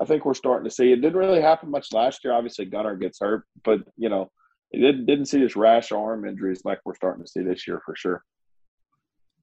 I 0.00 0.04
think 0.04 0.24
we're 0.24 0.34
starting 0.34 0.64
to 0.64 0.74
see 0.74 0.92
it. 0.92 0.96
Didn't 0.96 1.18
really 1.18 1.40
happen 1.40 1.70
much 1.70 1.92
last 1.92 2.24
year. 2.24 2.32
Obviously, 2.32 2.64
Gunnar 2.64 2.96
gets 2.96 3.20
hurt, 3.20 3.44
but 3.64 3.80
you 3.96 4.08
know, 4.08 4.30
it 4.70 4.78
didn't 4.78 5.06
didn't 5.06 5.26
see 5.26 5.40
this 5.40 5.56
rash 5.56 5.92
arm 5.92 6.26
injuries 6.26 6.62
like 6.64 6.80
we're 6.84 6.94
starting 6.94 7.24
to 7.24 7.30
see 7.30 7.42
this 7.42 7.66
year 7.66 7.80
for 7.84 7.94
sure. 7.94 8.24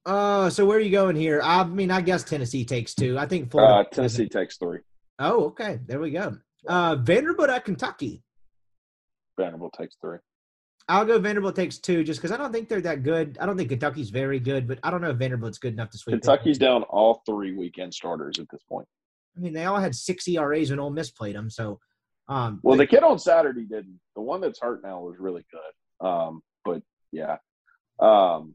Uh, 0.06 0.50
so 0.50 0.64
where 0.66 0.78
are 0.78 0.80
you 0.80 0.90
going 0.90 1.14
here? 1.14 1.40
I 1.42 1.62
mean, 1.64 1.90
I 1.90 2.00
guess 2.00 2.24
Tennessee 2.24 2.64
takes 2.64 2.94
two. 2.94 3.18
I 3.18 3.26
think 3.26 3.50
Florida. 3.50 3.74
Uh, 3.74 3.84
Tennessee 3.84 4.28
takes 4.28 4.56
three. 4.56 4.78
Oh, 5.18 5.46
okay. 5.46 5.78
There 5.86 6.00
we 6.00 6.10
go. 6.10 6.36
Uh, 6.66 6.96
Vanderbilt 6.96 7.50
at 7.50 7.64
Kentucky. 7.64 8.22
Vanderbilt 9.38 9.74
takes 9.78 9.96
three. 10.00 10.18
I'll 10.88 11.04
go 11.04 11.18
Vanderbilt 11.18 11.54
takes 11.54 11.78
two 11.78 12.02
just 12.02 12.20
because 12.20 12.32
I 12.32 12.36
don't 12.36 12.50
think 12.50 12.68
they're 12.68 12.80
that 12.80 13.02
good. 13.04 13.38
I 13.40 13.46
don't 13.46 13.56
think 13.56 13.68
Kentucky's 13.68 14.10
very 14.10 14.40
good, 14.40 14.66
but 14.66 14.80
I 14.82 14.90
don't 14.90 15.00
know 15.00 15.10
if 15.10 15.18
Vanderbilt's 15.18 15.58
good 15.58 15.74
enough 15.74 15.90
to 15.90 15.98
sweep. 15.98 16.14
Kentucky's 16.14 16.58
down 16.58 16.82
all 16.84 17.22
three 17.26 17.54
weekend 17.54 17.94
starters 17.94 18.38
at 18.40 18.46
this 18.50 18.62
point. 18.68 18.88
I 19.36 19.40
mean, 19.40 19.52
they 19.52 19.64
all 19.64 19.78
had 19.78 19.94
six 19.94 20.26
ERAs 20.28 20.70
when 20.70 20.80
Ole 20.80 20.90
Miss 20.90 21.10
played 21.10 21.36
them. 21.36 21.50
So, 21.50 21.80
um, 22.28 22.60
well, 22.62 22.76
the 22.76 22.86
kid 22.86 23.02
on 23.02 23.18
Saturday 23.18 23.64
didn't. 23.64 24.00
The 24.14 24.22
one 24.22 24.40
that's 24.40 24.60
hurt 24.60 24.82
now 24.82 25.00
was 25.00 25.16
really 25.18 25.44
good. 25.50 26.06
Um, 26.06 26.42
but 26.64 26.82
yeah, 27.12 27.36
Um, 27.98 28.54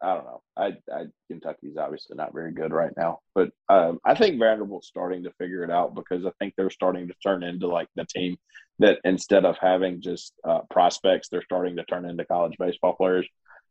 I 0.00 0.14
don't 0.14 0.24
know. 0.26 0.42
I, 0.56 0.76
I 0.92 1.06
Kentucky's 1.28 1.76
obviously 1.76 2.16
not 2.16 2.32
very 2.32 2.52
good 2.52 2.72
right 2.72 2.92
now, 2.96 3.18
but 3.34 3.50
um, 3.68 3.98
I 4.04 4.14
think 4.14 4.38
Vanderbilt's 4.38 4.86
starting 4.86 5.24
to 5.24 5.32
figure 5.38 5.64
it 5.64 5.70
out 5.70 5.94
because 5.94 6.24
I 6.24 6.30
think 6.38 6.54
they're 6.56 6.70
starting 6.70 7.08
to 7.08 7.14
turn 7.22 7.42
into 7.42 7.66
like 7.66 7.88
the 7.96 8.04
team 8.04 8.36
that 8.78 8.98
instead 9.04 9.44
of 9.44 9.56
having 9.60 10.00
just 10.00 10.34
uh, 10.46 10.60
prospects, 10.70 11.28
they're 11.28 11.42
starting 11.42 11.76
to 11.76 11.84
turn 11.84 12.08
into 12.08 12.24
college 12.24 12.54
baseball 12.58 12.94
players. 12.94 13.26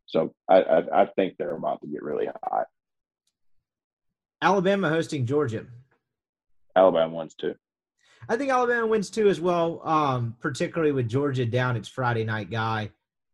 So 0.05 0.33
I, 0.49 0.61
I, 0.61 1.03
I 1.03 1.05
think 1.15 1.35
they're 1.37 1.55
about 1.55 1.81
to 1.81 1.87
get 1.87 2.03
really 2.03 2.27
hot. 2.43 2.65
Alabama 4.41 4.89
hosting 4.89 5.25
Georgia. 5.25 5.65
Alabama 6.77 7.15
wins 7.15 7.33
too. 7.33 7.55
I 8.29 8.35
think 8.37 8.51
Alabama 8.51 8.85
wins 8.87 9.09
too 9.09 9.29
as 9.29 9.41
well, 9.41 9.81
um, 9.83 10.35
particularly 10.39 10.91
with 10.91 11.07
Georgia 11.09 11.45
down 11.45 11.75
its 11.75 11.87
Friday 11.87 12.23
night 12.23 12.49
guy. 12.51 12.91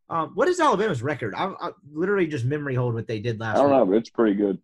Um, 0.09 0.31
what 0.35 0.47
is 0.47 0.59
Alabama's 0.59 1.01
record? 1.01 1.33
I, 1.35 1.53
I 1.59 1.71
literally 1.91 2.27
just 2.27 2.45
memory 2.45 2.75
hold 2.75 2.93
what 2.93 3.07
they 3.07 3.19
did 3.19 3.39
last. 3.39 3.57
I 3.57 3.61
don't 3.61 3.69
week. 3.71 3.79
know, 3.79 3.85
but 3.85 3.97
it's 3.97 4.09
pretty 4.09 4.35
good. 4.35 4.59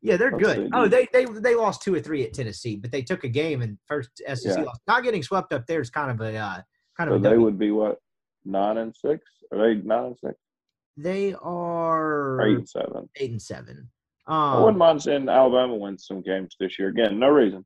Yeah, 0.00 0.16
they're 0.16 0.30
good. 0.30 0.70
Oh, 0.72 0.86
they 0.88 1.06
they 1.12 1.24
they 1.26 1.54
lost 1.56 1.82
two 1.82 1.94
or 1.94 2.00
three 2.00 2.24
at 2.24 2.32
Tennessee, 2.32 2.76
but 2.76 2.90
they 2.92 3.02
took 3.02 3.24
a 3.24 3.28
game 3.28 3.62
and 3.62 3.78
first 3.86 4.10
SEC 4.26 4.44
Yeah. 4.56 4.62
lost. 4.62 4.80
Not 4.86 5.02
getting 5.02 5.22
swept 5.24 5.52
up 5.52 5.66
there 5.66 5.80
is 5.80 5.90
kind 5.90 6.10
of 6.10 6.20
a 6.20 6.36
uh, 6.36 6.60
kind 6.96 7.10
of 7.10 7.14
So 7.14 7.16
a 7.16 7.18
they 7.18 7.28
W. 7.30 7.40
would 7.44 7.58
be 7.58 7.70
what 7.72 7.98
nine 8.44 8.78
and 8.78 8.94
six? 8.96 9.24
Are 9.52 9.58
they 9.58 9.74
nine 9.82 10.04
and 10.06 10.18
six? 10.24 10.34
They 10.96 11.34
are 11.42 12.40
eight 12.42 12.56
and 12.58 12.68
seven? 12.68 13.08
eight 13.16 13.30
and 13.32 13.42
seven. 13.42 13.90
I 14.28 14.56
wouldn't 14.58 14.74
Um, 14.74 14.78
mind 14.78 15.02
seeing 15.02 15.28
Alabama 15.28 15.74
win 15.74 15.98
some 15.98 16.22
games 16.22 16.54
this 16.60 16.78
year. 16.78 16.88
Again, 16.88 17.18
no 17.18 17.28
reason. 17.28 17.64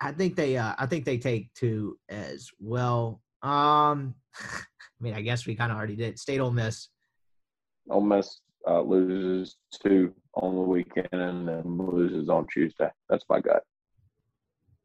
I 0.00 0.12
think 0.12 0.36
they 0.36 0.56
uh, 0.56 0.74
I 0.78 0.86
think 0.86 1.04
they 1.04 1.18
take 1.18 1.52
two 1.54 1.98
as 2.08 2.48
well. 2.60 3.20
Um, 3.42 4.14
I 4.40 5.00
mean, 5.00 5.14
I 5.14 5.22
guess 5.22 5.46
we 5.46 5.54
kind 5.54 5.70
of 5.72 5.78
already 5.78 5.96
did. 5.96 6.18
State 6.18 6.40
Ole 6.40 6.50
Miss. 6.50 6.88
Ole 7.90 8.00
Miss 8.00 8.40
uh, 8.68 8.80
loses 8.82 9.56
two 9.82 10.12
on 10.34 10.54
the 10.54 10.60
weekend 10.60 11.08
and 11.12 11.48
then 11.48 11.78
loses 11.78 12.28
on 12.28 12.46
Tuesday. 12.52 12.88
That's 13.08 13.24
my 13.28 13.40
gut. 13.40 13.62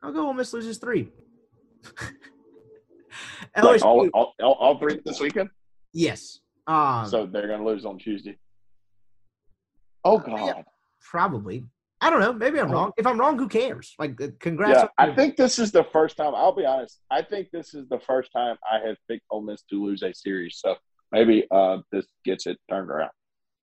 I'll 0.01 0.11
go 0.13 0.27
Ole 0.27 0.33
Miss 0.33 0.53
loses 0.53 0.77
three. 0.77 1.09
Like 3.61 3.83
all, 3.85 4.09
all, 4.13 4.33
all, 4.41 4.53
all 4.53 4.79
three 4.79 4.99
this 5.05 5.19
weekend. 5.19 5.49
yes. 5.93 6.39
Um, 6.65 7.05
So 7.07 7.27
they're 7.27 7.45
going 7.47 7.59
to 7.59 7.65
lose 7.65 7.85
on 7.85 7.99
Tuesday. 7.99 8.37
Oh 10.03 10.17
Uh, 10.17 10.23
yeah. 10.27 10.53
God! 10.53 10.65
probably. 11.01 11.65
I 12.03 12.09
don't 12.09 12.19
know. 12.19 12.33
Maybe 12.33 12.59
I'm 12.59 12.69
wrong. 12.69 12.91
If 12.97 13.07
I'm 13.07 13.17
wrong, 13.17 13.37
who 13.37 13.47
cares? 13.47 13.95
Like, 13.97 14.21
uh, 14.21 14.27
congrats. 14.41 14.81
Yeah, 14.81 14.87
I 14.97 15.15
think 15.15 15.37
this 15.37 15.57
is 15.57 15.71
the 15.71 15.85
first 15.85 16.17
time. 16.17 16.35
I'll 16.35 16.51
be 16.53 16.65
honest. 16.65 16.99
I 17.09 17.21
think 17.21 17.47
this 17.51 17.73
is 17.73 17.87
the 17.87 17.99
first 17.99 18.29
time 18.33 18.57
I 18.69 18.85
have 18.85 18.97
picked 19.09 19.23
Ole 19.29 19.41
Miss 19.41 19.63
to 19.69 19.81
lose 19.81 20.03
a 20.03 20.13
series. 20.13 20.57
So 20.57 20.75
maybe 21.13 21.47
uh, 21.49 21.77
this 21.93 22.05
gets 22.25 22.45
it 22.45 22.59
turned 22.69 22.89
around. 22.89 23.11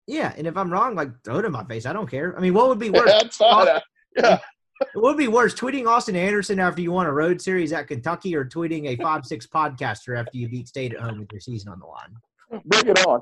Yeah, 0.06 0.32
and 0.38 0.46
if 0.46 0.56
I'm 0.56 0.72
wrong, 0.72 0.94
like 0.94 1.10
throw 1.22 1.40
it 1.40 1.44
in 1.44 1.52
my 1.52 1.64
face. 1.64 1.84
I 1.84 1.92
don't 1.92 2.10
care. 2.10 2.34
I 2.34 2.40
mean, 2.40 2.54
what 2.54 2.68
would 2.68 2.78
be 2.78 2.88
worse? 2.90 3.10
That's 3.10 3.36
fine. 3.36 3.80
Yeah, 4.16 4.38
what 4.94 5.02
would 5.02 5.18
be 5.18 5.28
worse, 5.28 5.54
tweeting 5.54 5.86
Austin 5.86 6.16
Anderson 6.16 6.58
after 6.58 6.80
you 6.80 6.92
won 6.92 7.04
a 7.04 7.12
road 7.12 7.42
series 7.42 7.74
at 7.74 7.88
Kentucky, 7.88 8.34
or 8.34 8.46
tweeting 8.46 8.86
a 8.86 8.96
five 9.02 9.26
six 9.26 9.46
podcaster 9.46 10.18
after 10.18 10.38
you 10.38 10.48
beat 10.48 10.66
State 10.66 10.94
at 10.94 11.00
home 11.00 11.18
with 11.18 11.30
your 11.30 11.42
season 11.42 11.70
on 11.70 11.78
the 11.78 11.86
line? 11.86 12.62
bring 12.64 12.88
it 12.88 13.06
on. 13.06 13.20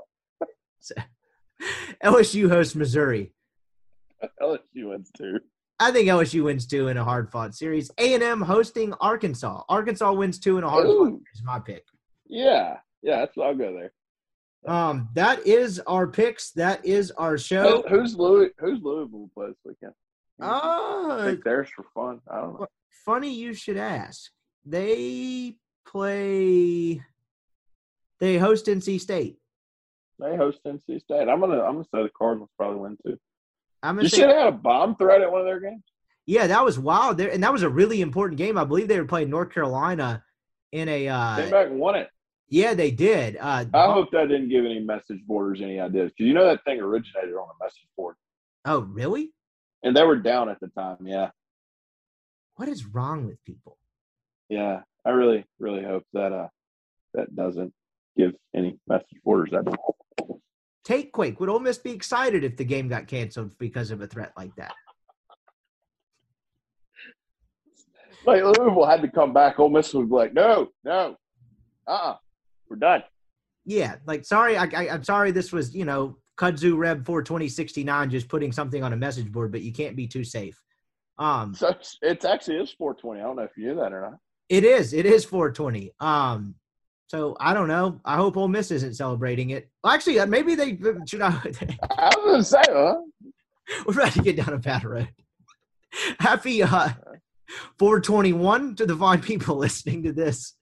LSU 2.04 2.48
hosts 2.48 2.76
Missouri. 2.76 3.32
LSU 4.42 4.88
wins 4.90 5.10
too. 5.16 5.38
I 5.80 5.92
think 5.92 6.08
LSU 6.08 6.44
wins 6.44 6.66
two 6.66 6.88
in 6.88 6.96
a 6.96 7.04
hard 7.04 7.30
fought 7.30 7.54
series. 7.54 7.90
A 7.98 8.14
and 8.14 8.22
M 8.22 8.40
hosting 8.40 8.92
Arkansas. 8.94 9.62
Arkansas 9.68 10.12
wins 10.12 10.38
two 10.40 10.58
in 10.58 10.64
a 10.64 10.68
hard 10.68 10.86
fought. 10.86 11.20
Is 11.34 11.42
my 11.44 11.60
pick. 11.60 11.84
Yeah, 12.26 12.78
yeah. 13.02 13.18
That's 13.20 13.36
I'll 13.38 13.54
go 13.54 13.72
there. 13.74 13.92
Um, 14.66 15.08
that 15.14 15.46
is 15.46 15.78
our 15.86 16.08
picks. 16.08 16.50
That 16.52 16.84
is 16.84 17.10
our 17.12 17.32
Who, 17.32 17.38
show. 17.38 17.84
who's 17.88 18.16
Louis? 18.16 18.50
Who's 18.58 18.80
Louisville 18.82 19.30
play 19.34 19.46
this 19.48 19.56
weekend? 19.64 19.92
I 20.40 20.46
Uh, 21.10 21.24
think 21.24 21.44
theirs 21.44 21.68
for 21.74 21.84
fun. 21.94 22.20
I 22.30 22.40
don't 22.40 22.60
know. 22.60 22.66
funny 23.04 23.32
you 23.32 23.54
should 23.54 23.76
ask. 23.76 24.30
They 24.66 25.54
play. 25.86 27.00
They 28.20 28.36
host 28.38 28.66
NC 28.66 29.00
State. 29.00 29.38
They 30.18 30.36
host 30.36 30.58
NC 30.66 31.00
State. 31.02 31.28
I'm 31.28 31.38
gonna 31.40 31.62
I'm 31.62 31.74
gonna 31.74 31.84
say 31.84 32.02
the 32.02 32.10
Cardinals 32.18 32.50
probably 32.56 32.80
win 32.80 32.96
too. 33.06 33.16
I'm 33.82 33.96
You 33.96 34.00
gonna 34.00 34.08
see 34.10 34.16
say, 34.18 34.26
they 34.26 34.34
had 34.34 34.48
a 34.48 34.52
bomb 34.52 34.96
threat 34.96 35.20
at 35.22 35.30
one 35.30 35.40
of 35.40 35.46
their 35.46 35.60
games. 35.60 35.82
yeah, 36.26 36.46
that 36.48 36.64
was 36.64 36.78
wild. 36.78 37.16
There, 37.18 37.30
and 37.30 37.42
that 37.42 37.52
was 37.52 37.62
a 37.62 37.68
really 37.68 38.00
important 38.00 38.38
game. 38.38 38.58
I 38.58 38.64
believe 38.64 38.88
they 38.88 38.98
were 39.00 39.06
playing 39.06 39.30
North 39.30 39.52
Carolina 39.52 40.22
in 40.72 40.88
a. 40.88 41.04
Came 41.04 41.12
Uh, 41.12 41.50
back 41.50 41.66
and 41.68 41.78
won 41.78 41.94
it. 41.94 42.08
yeah, 42.48 42.74
they 42.74 42.90
did. 42.90 43.36
Uh, 43.36 43.64
I 43.72 43.92
hope 43.92 44.10
that 44.12 44.28
didn't 44.28 44.48
give 44.48 44.64
any 44.64 44.80
message 44.80 45.20
boarders 45.26 45.60
any 45.62 45.78
ideas 45.80 46.10
because 46.10 46.26
you 46.26 46.34
know 46.34 46.44
that 46.46 46.64
thing 46.64 46.80
originated 46.80 47.34
on 47.34 47.48
a 47.48 47.64
message 47.64 47.86
board, 47.96 48.16
oh, 48.64 48.80
really? 48.80 49.32
and 49.84 49.96
they 49.96 50.02
were 50.04 50.16
down 50.16 50.48
at 50.48 50.58
the 50.60 50.68
time. 50.68 50.96
Yeah, 51.06 51.30
What 52.56 52.68
is 52.68 52.84
wrong 52.86 53.26
with 53.26 53.42
people? 53.44 53.78
yeah. 54.48 54.82
I 55.04 55.10
really, 55.10 55.46
really 55.58 55.82
hope 55.84 56.04
that 56.12 56.32
uh 56.32 56.48
that 57.14 57.34
doesn't 57.34 57.72
give 58.16 58.34
any 58.54 58.78
message 58.88 59.16
boarders 59.24 59.50
that. 59.52 59.64
Take 60.88 61.12
Quake. 61.12 61.38
Would 61.38 61.50
Ole 61.50 61.58
Miss 61.58 61.76
be 61.76 61.90
excited 61.90 62.44
if 62.44 62.56
the 62.56 62.64
game 62.64 62.88
got 62.88 63.06
canceled 63.06 63.52
because 63.58 63.90
of 63.90 64.00
a 64.00 64.06
threat 64.06 64.32
like 64.38 64.56
that? 64.56 64.72
Like 68.24 68.42
Louisville 68.42 68.86
had 68.86 69.02
to 69.02 69.08
come 69.08 69.34
back. 69.34 69.58
Ole 69.58 69.68
Miss 69.68 69.92
would 69.92 70.08
be 70.08 70.14
like, 70.14 70.32
no, 70.32 70.68
no, 70.84 71.14
uh, 71.86 71.90
uh 71.90 72.14
we're 72.70 72.76
done. 72.76 73.02
Yeah, 73.66 73.96
like 74.06 74.24
sorry, 74.24 74.56
I, 74.56 74.64
I 74.64 74.88
I'm 74.88 75.04
sorry. 75.04 75.30
This 75.30 75.52
was 75.52 75.74
you 75.74 75.84
know 75.84 76.16
Kudzu 76.38 76.74
Reb 76.78 77.04
four 77.04 77.22
twenty 77.22 77.48
sixty 77.48 77.84
nine 77.84 78.08
just 78.08 78.30
putting 78.30 78.50
something 78.50 78.82
on 78.82 78.94
a 78.94 78.96
message 78.96 79.30
board, 79.30 79.52
but 79.52 79.60
you 79.60 79.74
can't 79.74 79.94
be 79.94 80.06
too 80.06 80.24
safe. 80.24 80.58
Um, 81.18 81.54
So 81.54 81.68
it's, 81.68 81.98
it's 82.00 82.24
actually 82.24 82.56
is 82.56 82.70
420. 82.72 83.20
I 83.20 83.24
don't 83.24 83.36
know 83.36 83.42
if 83.42 83.50
you 83.58 83.66
knew 83.66 83.74
that 83.74 83.92
or 83.92 84.00
not. 84.00 84.18
it 84.48 84.64
is 84.64 84.94
it 84.94 85.04
is 85.04 85.26
four 85.26 85.52
twenty. 85.52 85.92
Um, 86.00 86.54
so 87.08 87.36
I 87.40 87.52
don't 87.54 87.68
know. 87.68 88.00
I 88.04 88.16
hope 88.16 88.36
Ole 88.36 88.48
Miss 88.48 88.70
isn't 88.70 88.94
celebrating 88.94 89.50
it. 89.50 89.68
Well, 89.82 89.92
actually, 89.92 90.20
uh, 90.20 90.26
maybe 90.26 90.54
they 90.54 90.78
should. 91.06 91.20
I, 91.22 91.28
I 91.98 92.10
was 92.16 92.24
gonna 92.24 92.44
say, 92.44 92.62
huh? 92.68 92.94
we're 93.86 93.94
about 93.94 94.12
to 94.12 94.22
get 94.22 94.36
down 94.36 94.52
a 94.54 94.58
bad 94.58 94.84
road. 94.84 95.08
Happy 96.20 96.62
uh 96.62 96.90
421 97.78 98.76
to 98.76 98.86
the 98.86 98.96
fine 98.96 99.20
people 99.20 99.56
listening 99.56 100.02
to 100.04 100.12
this. 100.12 100.54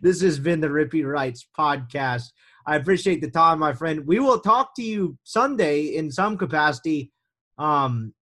This 0.00 0.20
has 0.22 0.38
been 0.38 0.60
the 0.60 0.68
Rippee 0.68 1.04
Writes 1.04 1.46
podcast. 1.58 2.30
I 2.66 2.76
appreciate 2.76 3.20
the 3.20 3.30
time, 3.30 3.58
my 3.58 3.72
friend. 3.72 4.06
We 4.06 4.18
will 4.20 4.38
talk 4.40 4.74
to 4.76 4.82
you 4.82 5.18
Sunday 5.24 5.96
in 5.96 6.10
some 6.10 6.36
capacity. 6.38 7.10
Um, 7.58 8.14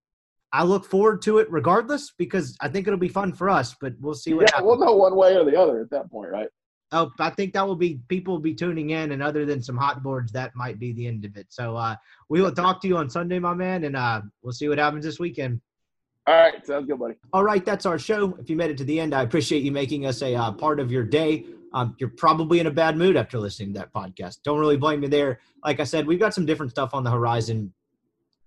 I 0.53 0.62
look 0.64 0.87
forward 0.87 1.20
to 1.22 1.39
it 1.39 1.51
regardless 1.51 2.12
because 2.16 2.57
I 2.61 2.68
think 2.68 2.87
it'll 2.87 2.99
be 2.99 3.09
fun 3.09 3.32
for 3.32 3.51
us, 3.51 3.74
but 3.80 3.93
we'll 4.01 4.14
see 4.14 4.32
what 4.32 4.43
Yeah, 4.49 4.57
happens. 4.57 4.66
we'll 4.68 4.78
know 4.78 4.97
one 4.97 5.14
way 5.16 5.37
or 5.37 5.45
the 5.45 5.61
other 5.61 5.80
at 5.82 5.91
that 5.91 6.11
point, 6.11 6.30
right? 6.30 6.49
Oh, 6.93 7.11
I 7.18 7.30
think 7.30 7.53
that 7.55 7.66
will 7.66 7.76
be 7.76 8.01
people 8.09 8.34
will 8.34 8.41
be 8.41 8.55
tuning 8.55 8.91
in, 8.91 9.12
and 9.12 9.22
other 9.22 9.45
than 9.45 9.62
some 9.62 9.76
hot 9.76 10.03
boards, 10.03 10.30
that 10.32 10.55
might 10.55 10.78
be 10.78 10.93
the 10.93 11.07
end 11.07 11.24
of 11.24 11.37
it. 11.37 11.47
So 11.51 11.76
uh, 11.76 11.97
we 12.28 12.41
will 12.41 12.53
talk 12.53 12.80
to 12.82 12.89
you 12.89 12.97
on 12.97 13.11
Sunday, 13.11 13.39
my 13.39 13.55
man, 13.55 13.84
and 13.84 13.97
uh, 13.97 14.22
we'll 14.43 14.53
see 14.53 14.68
what 14.68 14.78
happens 14.78 15.05
this 15.05 15.18
weekend. 15.18 15.61
All 16.28 16.34
right, 16.34 16.64
sounds 16.66 16.87
good, 16.87 16.99
buddy. 16.99 17.14
All 17.32 17.45
right, 17.45 17.64
that's 17.64 17.87
our 17.87 17.99
show. 17.99 18.37
If 18.41 18.49
you 18.51 18.57
made 18.57 18.70
it 18.70 18.78
to 18.78 18.84
the 18.84 19.01
end, 19.01 19.14
I 19.14 19.22
appreciate 19.22 19.62
you 19.62 19.72
making 19.72 20.07
us 20.07 20.22
a 20.22 20.34
uh, 20.34 20.53
part 20.53 20.80
of 20.80 20.93
your 20.93 21.05
day. 21.05 21.45
Um, 21.72 21.96
you're 21.99 22.11
probably 22.11 22.61
in 22.61 22.67
a 22.67 22.71
bad 22.71 22.96
mood 22.96 23.17
after 23.17 23.38
listening 23.38 23.72
to 23.75 23.80
that 23.80 23.92
podcast. 23.92 24.38
Don't 24.45 24.58
really 24.58 24.76
blame 24.76 25.00
me 25.00 25.08
there. 25.08 25.41
Like 25.64 25.80
I 25.80 25.84
said, 25.84 26.07
we've 26.07 26.21
got 26.21 26.34
some 26.34 26.46
different 26.46 26.71
stuff 26.71 26.95
on 26.95 27.04
the 27.04 27.11
horizon 27.11 27.72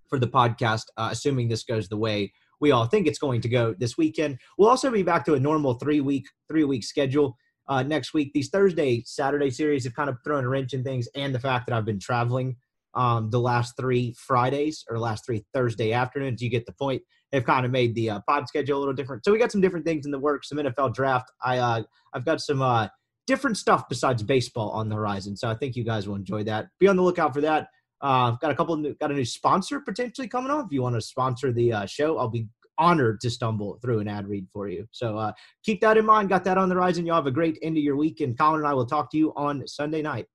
for 0.07 0.17
the 0.17 0.27
podcast, 0.27 0.85
uh, 0.97 1.09
assuming 1.11 1.47
this 1.47 1.63
goes 1.63 1.87
the 1.87 1.97
way 1.97 2.33
we 2.59 2.71
all 2.71 2.85
think 2.85 3.07
it's 3.07 3.19
going 3.19 3.41
to 3.41 3.49
go 3.49 3.73
this 3.77 3.97
weekend. 3.97 4.39
We'll 4.57 4.69
also 4.69 4.91
be 4.91 5.03
back 5.03 5.25
to 5.25 5.33
a 5.33 5.39
normal 5.39 5.75
three 5.75 6.01
week 6.01 6.27
three 6.47 6.63
week 6.63 6.83
schedule 6.83 7.37
uh, 7.69 7.83
next 7.83 8.13
week. 8.13 8.31
These 8.33 8.49
Thursday 8.49 9.03
Saturday 9.05 9.51
series 9.51 9.85
have 9.85 9.95
kind 9.95 10.09
of 10.09 10.17
thrown 10.23 10.43
a 10.43 10.49
wrench 10.49 10.73
in 10.73 10.83
things, 10.83 11.07
and 11.15 11.33
the 11.33 11.39
fact 11.39 11.67
that 11.67 11.75
I've 11.75 11.85
been 11.85 11.99
traveling 11.99 12.57
um, 12.95 13.29
the 13.29 13.39
last 13.39 13.77
three 13.77 14.13
Fridays 14.17 14.83
or 14.89 14.99
last 14.99 15.25
three 15.25 15.45
Thursday 15.53 15.93
afternoons. 15.93 16.41
You 16.41 16.49
get 16.49 16.65
the 16.65 16.73
point 16.73 17.01
have 17.31 17.45
kind 17.45 17.65
of 17.65 17.71
made 17.71 17.93
the 17.93 18.09
uh, 18.09 18.19
pod 18.27 18.47
schedule 18.47 18.77
a 18.77 18.79
little 18.79 18.93
different. 18.93 19.23
So 19.23 19.31
we 19.31 19.37
got 19.37 19.51
some 19.51 19.61
different 19.61 19.85
things 19.85 20.05
in 20.05 20.11
the 20.11 20.19
works. 20.19 20.49
Some 20.49 20.57
NFL 20.57 20.93
draft. 20.93 21.31
I 21.43 21.59
uh, 21.59 21.83
I've 22.13 22.25
got 22.25 22.41
some 22.41 22.61
uh, 22.61 22.87
different 23.27 23.57
stuff 23.57 23.87
besides 23.87 24.23
baseball 24.23 24.71
on 24.71 24.89
the 24.89 24.95
horizon. 24.95 25.37
So 25.37 25.49
I 25.49 25.55
think 25.55 25.75
you 25.75 25.83
guys 25.83 26.07
will 26.07 26.15
enjoy 26.15 26.43
that. 26.45 26.67
Be 26.79 26.87
on 26.87 26.95
the 26.95 27.03
lookout 27.03 27.33
for 27.33 27.41
that. 27.41 27.67
Uh, 28.01 28.31
I've 28.31 28.39
got 28.39 28.51
a 28.51 28.55
couple. 28.55 28.75
New, 28.77 28.95
got 28.95 29.11
a 29.11 29.13
new 29.13 29.25
sponsor 29.25 29.79
potentially 29.81 30.27
coming 30.27 30.51
on. 30.51 30.65
If 30.65 30.71
you 30.71 30.81
want 30.81 30.95
to 30.95 31.01
sponsor 31.01 31.51
the 31.51 31.73
uh, 31.73 31.85
show, 31.85 32.17
I'll 32.17 32.29
be 32.29 32.47
honored 32.79 33.21
to 33.21 33.29
stumble 33.29 33.77
through 33.81 33.99
an 33.99 34.07
ad 34.07 34.27
read 34.27 34.47
for 34.51 34.67
you. 34.67 34.87
So 34.91 35.17
uh, 35.17 35.33
keep 35.63 35.81
that 35.81 35.97
in 35.97 36.05
mind. 36.05 36.29
Got 36.29 36.43
that 36.45 36.57
on 36.57 36.69
the 36.69 36.75
horizon. 36.75 37.05
Y'all 37.05 37.17
have 37.17 37.27
a 37.27 37.31
great 37.31 37.59
end 37.61 37.77
of 37.77 37.83
your 37.83 37.95
week, 37.95 38.21
and 38.21 38.37
Colin 38.37 38.61
and 38.61 38.67
I 38.67 38.73
will 38.73 38.85
talk 38.85 39.11
to 39.11 39.17
you 39.17 39.33
on 39.35 39.67
Sunday 39.67 40.01
night. 40.01 40.25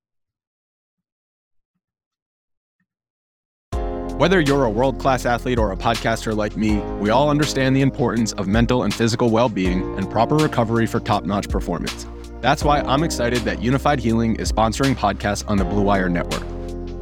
Whether 4.17 4.39
you're 4.39 4.65
a 4.65 4.71
world 4.71 5.01
class 5.01 5.27
athlete 5.27 5.59
or 5.59 5.73
a 5.73 5.77
podcaster 5.77 6.37
like 6.37 6.57
me, 6.57 6.77
we 7.01 7.11
all 7.11 7.31
understand 7.31 7.75
the 7.75 7.81
importance 7.81 8.33
of 8.35 8.47
mental 8.47 8.85
and 8.85 8.95
physical 8.95 9.29
well 9.29 9.49
being 9.49 9.83
and 9.99 10.09
proper 10.09 10.37
recovery 10.37 10.87
for 10.87 11.01
top 11.01 11.25
notch 11.25 11.49
performance. 11.49 12.07
That's 12.41 12.63
why 12.63 12.81
I'm 12.83 13.03
excited 13.03 13.41
that 13.41 13.59
Unifyd 13.59 13.99
Healing 13.99 14.37
is 14.37 14.53
sponsoring 14.53 14.95
podcasts 14.95 15.49
on 15.49 15.57
the 15.57 15.65
Blue 15.65 15.83
Wire 15.83 16.09
Network. 16.09 16.45